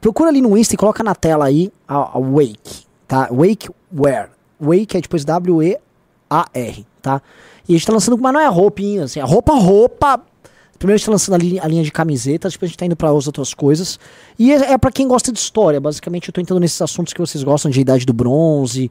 Procura 0.00 0.30
ali 0.30 0.40
no 0.40 0.56
Insta 0.56 0.74
e 0.74 0.78
coloca 0.78 1.02
na 1.02 1.14
tela 1.14 1.46
aí 1.46 1.72
a, 1.86 2.16
a 2.16 2.20
Wake, 2.20 2.86
tá? 3.06 3.28
Wake 3.32 3.68
Wear. 3.92 4.30
Wake 4.60 4.96
é 4.96 5.00
depois 5.00 5.24
W-E-A-R, 5.24 6.86
tá? 7.02 7.22
E 7.68 7.74
a 7.74 7.76
gente 7.76 7.86
tá 7.86 7.92
lançando, 7.92 8.16
mas 8.18 8.32
não 8.32 8.40
é 8.40 8.46
roupinha, 8.46 9.04
assim, 9.04 9.20
é 9.20 9.24
roupa, 9.24 9.54
roupa. 9.54 10.20
Primeiro 10.78 10.94
a 10.94 10.98
gente 10.98 11.06
tá 11.06 11.12
lançando 11.12 11.34
a 11.34 11.38
linha, 11.38 11.62
a 11.62 11.68
linha 11.68 11.82
de 11.82 11.90
camisetas, 11.90 12.52
depois 12.52 12.68
a 12.68 12.70
gente 12.70 12.78
tá 12.78 12.86
indo 12.86 12.96
pra 12.96 13.10
as 13.10 13.26
outras 13.26 13.52
coisas. 13.52 13.98
E 14.38 14.52
é, 14.52 14.72
é 14.72 14.78
para 14.78 14.92
quem 14.92 15.08
gosta 15.08 15.32
de 15.32 15.38
história, 15.38 15.80
basicamente 15.80 16.28
eu 16.28 16.32
tô 16.32 16.40
entrando 16.40 16.60
nesses 16.60 16.80
assuntos 16.80 17.12
que 17.12 17.20
vocês 17.20 17.42
gostam, 17.42 17.70
de 17.70 17.80
Idade 17.80 18.06
do 18.06 18.12
Bronze, 18.12 18.90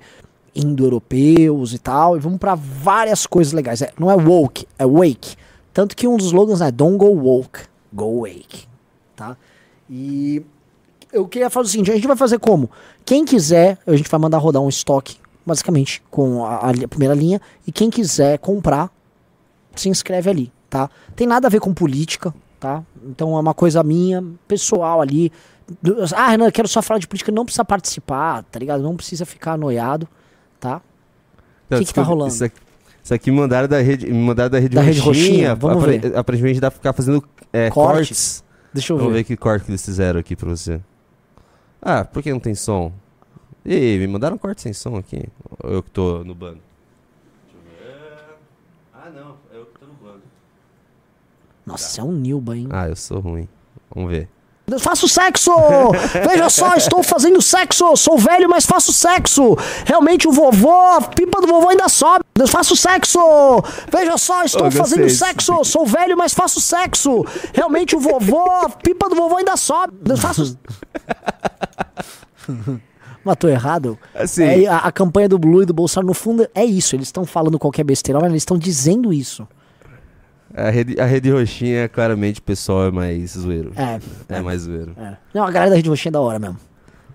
indo-europeus 0.54 1.74
e 1.74 1.80
tal, 1.80 2.18
e 2.18 2.20
vamos 2.20 2.40
pra 2.40 2.56
várias 2.56 3.26
coisas 3.26 3.54
legais. 3.54 3.82
É, 3.82 3.94
não 3.98 4.12
é 4.12 4.16
woke, 4.16 4.68
é 4.78 4.86
wake. 4.86 5.36
Tanto 5.74 5.96
que 5.96 6.08
um 6.08 6.18
dos 6.18 6.28
slogans 6.28 6.60
é 6.60 6.72
Don't 6.72 6.98
go 6.98 7.08
woke, 7.08 7.62
go 7.94 8.22
wake, 8.22 8.68
tá? 9.16 9.38
E 9.90 10.44
eu 11.12 11.28
queria 11.28 11.50
falar 11.50 11.66
o 11.66 11.70
seguinte, 11.70 11.92
a 11.92 11.96
gente 11.96 12.08
vai 12.08 12.16
fazer 12.18 12.40
como? 12.40 12.70
Quem 13.06 13.26
quiser, 13.26 13.78
a 13.86 13.96
gente 13.96 14.10
vai 14.10 14.20
mandar 14.20 14.38
rodar 14.38 14.62
um 14.62 14.70
estoque, 14.70 15.18
basicamente, 15.46 16.02
com 16.12 16.46
a, 16.46 16.70
a 16.70 16.88
primeira 16.88 17.14
linha, 17.14 17.42
e 17.66 17.72
quem 17.72 17.90
quiser 17.90 18.38
comprar, 18.40 18.90
se 19.76 19.90
inscreve 19.90 20.30
ali, 20.30 20.52
tá? 20.70 20.90
Tem 21.16 21.26
nada 21.28 21.48
a 21.48 21.50
ver 21.50 21.60
com 21.60 21.74
política, 21.74 22.34
tá? 22.60 22.84
Então 23.06 23.36
é 23.36 23.40
uma 23.40 23.54
coisa 23.54 23.84
minha, 23.84 24.24
pessoal 24.48 25.02
ali. 25.02 25.32
Ah, 26.16 26.30
Renan, 26.30 26.46
eu 26.46 26.52
quero 26.52 26.68
só 26.68 26.82
falar 26.82 27.00
de 27.00 27.08
política, 27.08 27.32
não 27.32 27.44
precisa 27.46 27.64
participar, 27.66 28.44
tá 28.44 28.58
ligado? 28.60 28.82
Não 28.82 28.96
precisa 28.96 29.26
ficar 29.26 29.54
anoiado, 29.54 30.08
tá? 30.60 30.82
Então, 31.68 31.80
que 31.80 31.86
que 31.86 31.94
tá 31.94 32.02
rolando? 32.02 32.32
Isso 32.34 32.44
aqui, 32.46 32.58
isso 33.04 33.14
aqui 33.14 33.32
me 33.32 33.38
mandaram 33.38 33.68
da 33.68 33.82
rede, 33.82 34.06
me 34.08 34.14
mandaram 34.14 34.50
da 34.50 34.60
rede 34.60 34.76
Da 34.76 34.82
rede 34.82 35.00
roxinha. 35.00 35.26
roxinha, 35.54 35.56
vamos 35.56 35.84
apare- 35.84 35.98
ver. 36.00 36.18
Aparentemente 36.18 36.60
dá 36.60 36.72
pra 36.72 36.78
ficar 36.78 36.94
fazendo 36.94 37.24
é, 37.54 37.70
Cortes. 37.70 37.98
cortes. 38.08 38.44
Deixa 38.74 38.94
eu 38.94 38.98
Vamos 38.98 39.12
ver. 39.14 39.20
ver 39.20 39.24
que 39.26 39.36
corte 39.38 39.66
que 39.66 39.72
eles 39.72 39.84
fizeram 39.84 40.20
aqui 40.20 40.36
pra 40.36 40.50
você. 40.50 40.80
Ah, 41.90 42.04
por 42.04 42.22
que 42.22 42.30
não 42.34 42.40
tem 42.40 42.54
som? 42.54 42.92
Ih, 43.66 43.98
me 43.98 44.08
mandaram 44.08 44.36
um 44.36 44.38
corte 44.38 44.62
sem 44.62 44.74
som 44.74 44.98
aqui. 44.98 45.24
Ou 45.64 45.72
Eu 45.72 45.82
que 45.82 45.90
tô 45.90 46.22
no 46.22 46.36
bando. 46.36 46.60
Ah, 48.94 49.10
não. 49.10 49.38
Eu 49.54 49.68
que 49.68 49.80
tô 49.80 49.86
no 49.86 49.94
bando. 49.94 50.22
Nossa, 51.66 52.02
é 52.02 52.04
um 52.04 52.12
Nilba, 52.12 52.58
hein? 52.58 52.68
Ah, 52.72 52.90
eu 52.90 52.96
sou 52.98 53.22
ruim. 53.22 53.48
Vamos 53.90 54.12
ver. 54.12 54.28
Eu 54.70 54.80
faço 54.82 55.08
sexo! 55.08 55.50
Veja 56.30 56.50
só, 56.50 56.76
estou 56.76 57.02
fazendo 57.02 57.42
sexo! 57.42 57.96
Sou 57.96 58.18
velho, 58.18 58.50
mas 58.50 58.66
faço 58.66 58.92
sexo! 58.92 59.56
Realmente 59.86 60.28
o 60.28 60.32
vovô, 60.34 60.70
a 60.98 61.02
pipa 61.02 61.40
do 61.40 61.48
vovô 61.48 61.70
ainda 61.70 61.88
sobe! 61.88 62.26
Eu 62.38 62.48
faço 62.50 62.76
sexo! 62.76 63.18
Veja 63.90 64.18
só, 64.18 64.44
estou 64.44 64.68
Oh, 64.68 64.72
fazendo 64.72 65.10
sexo! 65.10 65.64
Sou 65.64 65.86
velho, 65.86 66.18
mas 66.18 66.34
faço 66.34 66.60
sexo! 66.60 67.26
Realmente 67.54 67.96
o 67.96 68.00
vovô, 68.00 68.42
a 68.42 68.70
pipa 68.70 69.08
do 69.08 69.16
vovô 69.16 69.38
ainda 69.38 69.56
sobe! 69.56 69.94
Eu 70.06 70.18
faço. 70.18 70.60
Matou 73.24 73.50
errado? 73.50 73.98
Assim. 74.14 74.44
É, 74.44 74.68
a, 74.68 74.80
a 74.80 74.92
campanha 74.92 75.30
do 75.30 75.40
Blue 75.40 75.64
e 75.64 75.66
do 75.66 75.74
Bolsonaro, 75.74 76.08
no 76.08 76.14
fundo, 76.14 76.48
é 76.54 76.66
isso. 76.66 76.94
Eles 76.96 77.08
estão 77.08 77.26
falando 77.26 77.58
qualquer 77.58 77.84
besteira, 77.86 78.20
mas 78.20 78.30
eles 78.32 78.42
estão 78.42 78.58
dizendo 78.58 79.14
isso. 79.14 79.48
A 80.58 80.72
rede, 80.72 81.00
a 81.00 81.06
rede 81.06 81.30
roxinha, 81.30 81.88
claramente, 81.88 82.40
o 82.40 82.44
pessoal 82.44 82.88
é 82.88 82.92
mais 82.92 83.32
zoeiro. 83.32 83.72
É. 83.76 84.00
É 84.38 84.42
mais 84.42 84.62
zoeiro. 84.62 84.94
É. 84.98 85.16
Não, 85.32 85.44
a 85.44 85.52
galera 85.52 85.70
da 85.70 85.76
Rede 85.76 85.88
Roxinha 85.88 86.10
é 86.10 86.14
da 86.14 86.20
hora 86.20 86.40
mesmo. 86.40 86.58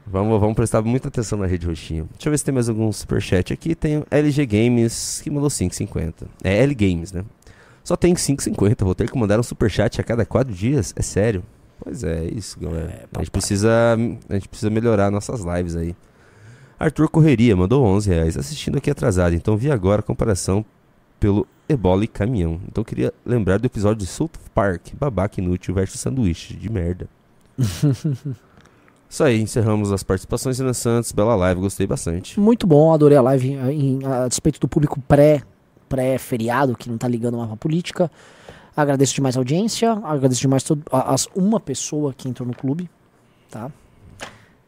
Vamos, 0.06 0.38
vamos 0.40 0.54
prestar 0.54 0.80
muita 0.82 1.08
atenção 1.08 1.38
na 1.38 1.46
rede 1.46 1.66
roxinha. 1.66 2.04
Deixa 2.12 2.28
eu 2.28 2.30
ver 2.30 2.38
se 2.38 2.44
tem 2.44 2.52
mais 2.52 2.68
algum 2.68 2.92
superchat 2.92 3.52
aqui. 3.52 3.74
Tem 3.74 3.98
o 3.98 4.06
LG 4.10 4.46
Games 4.46 5.20
que 5.22 5.30
mandou 5.30 5.48
5,50. 5.48 6.14
É 6.44 6.62
L 6.62 6.74
Games, 6.74 7.12
né? 7.12 7.24
Só 7.82 7.96
tem 7.96 8.14
5,50. 8.14 8.84
Vou 8.84 8.94
ter 8.94 9.10
que 9.10 9.18
mandar 9.18 9.40
um 9.40 9.42
superchat 9.42 10.00
a 10.00 10.04
cada 10.04 10.24
quatro 10.24 10.52
dias. 10.52 10.92
É 10.96 11.02
sério? 11.02 11.42
Pois 11.82 12.04
é, 12.04 12.26
é 12.26 12.34
isso, 12.34 12.60
galera. 12.60 13.08
a, 13.12 13.18
gente 13.18 13.30
precisa, 13.30 13.70
a 14.28 14.34
gente 14.34 14.48
precisa 14.48 14.70
melhorar 14.70 15.10
nossas 15.10 15.40
lives 15.40 15.74
aí. 15.74 15.96
Arthur 16.78 17.08
Correria 17.08 17.56
mandou 17.56 17.84
11 17.84 18.10
reais. 18.10 18.36
Assistindo 18.36 18.78
aqui 18.78 18.90
atrasado. 18.90 19.34
Então 19.34 19.56
vi 19.56 19.70
agora 19.70 20.00
a 20.00 20.02
comparação 20.02 20.64
pelo 21.22 21.46
Ebola 21.68 22.02
e 22.02 22.08
caminhão. 22.08 22.60
Então 22.66 22.82
queria 22.82 23.14
lembrar 23.24 23.56
do 23.60 23.64
episódio 23.66 23.98
de 24.04 24.06
South 24.06 24.30
Park. 24.52 24.88
Babaca 24.98 25.40
inútil 25.40 25.72
versus 25.72 26.00
sanduíche 26.00 26.54
de 26.54 26.68
merda. 26.68 27.08
Isso 29.08 29.22
aí, 29.22 29.40
encerramos 29.40 29.92
as 29.92 30.02
participações 30.02 30.58
Renan 30.58 30.72
Santos, 30.72 31.12
bela 31.12 31.36
live, 31.36 31.60
gostei 31.60 31.86
bastante. 31.86 32.40
Muito 32.40 32.66
bom, 32.66 32.92
adorei 32.92 33.16
a 33.16 33.22
live 33.22 33.54
eh, 33.54 33.72
em- 33.72 34.04
a 34.04 34.26
despeito 34.26 34.58
do 34.58 34.66
público 34.66 35.00
pré 35.00 35.42
pré-feriado 35.88 36.74
que 36.74 36.88
não 36.90 36.96
tá 36.98 37.06
ligando 37.06 37.36
mais 37.36 37.46
pra 37.48 37.56
política. 37.56 38.10
Agradeço 38.74 39.14
demais 39.14 39.36
a 39.36 39.40
audiência, 39.40 39.92
agradeço 40.02 40.40
demais 40.40 40.62
todo, 40.62 40.82
a- 40.90 41.12
as 41.14 41.28
uma 41.36 41.60
pessoa 41.60 42.14
que 42.14 42.26
entrou 42.28 42.48
no 42.48 42.54
clube, 42.56 42.88
tá? 43.50 43.70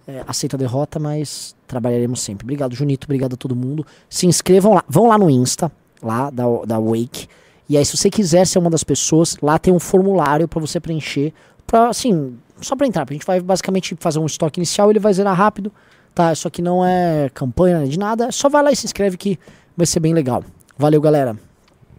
É, 0.06 0.22
aceito 0.28 0.54
a 0.54 0.58
derrota, 0.58 0.98
mas 1.00 1.56
trabalharemos 1.66 2.20
sempre. 2.20 2.44
Obrigado, 2.44 2.74
Junito, 2.76 3.06
obrigado 3.06 3.32
a 3.32 3.36
todo 3.36 3.56
mundo. 3.56 3.84
Se 4.10 4.26
inscrevam 4.26 4.74
lá, 4.74 4.84
vão 4.86 5.08
lá 5.08 5.16
no 5.18 5.30
Insta, 5.30 5.72
lá 6.04 6.30
da, 6.30 6.44
da 6.66 6.78
Wake. 6.78 7.26
E 7.68 7.78
aí, 7.78 7.84
se 7.84 7.96
você 7.96 8.10
quiser 8.10 8.46
ser 8.46 8.58
uma 8.58 8.70
das 8.70 8.84
pessoas, 8.84 9.36
lá 9.42 9.58
tem 9.58 9.72
um 9.72 9.80
formulário 9.80 10.46
pra 10.46 10.60
você 10.60 10.78
preencher, 10.78 11.32
pra, 11.66 11.88
assim, 11.88 12.36
só 12.60 12.76
pra 12.76 12.86
entrar. 12.86 13.06
A 13.08 13.12
gente 13.12 13.26
vai 13.26 13.40
basicamente 13.40 13.96
fazer 13.98 14.18
um 14.18 14.26
estoque 14.26 14.60
inicial, 14.60 14.90
ele 14.90 14.98
vai 14.98 15.14
zerar 15.14 15.34
rápido, 15.34 15.72
tá? 16.14 16.32
Isso 16.32 16.46
aqui 16.46 16.60
não 16.60 16.84
é 16.84 17.30
campanha 17.32 17.86
de 17.86 17.98
nada, 17.98 18.30
só 18.30 18.48
vai 18.48 18.62
lá 18.62 18.70
e 18.70 18.76
se 18.76 18.84
inscreve 18.84 19.16
que 19.16 19.38
vai 19.76 19.86
ser 19.86 20.00
bem 20.00 20.12
legal. 20.12 20.44
Valeu, 20.76 21.00
galera. 21.00 21.36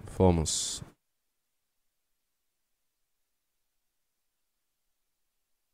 Fomos. 0.05 0.84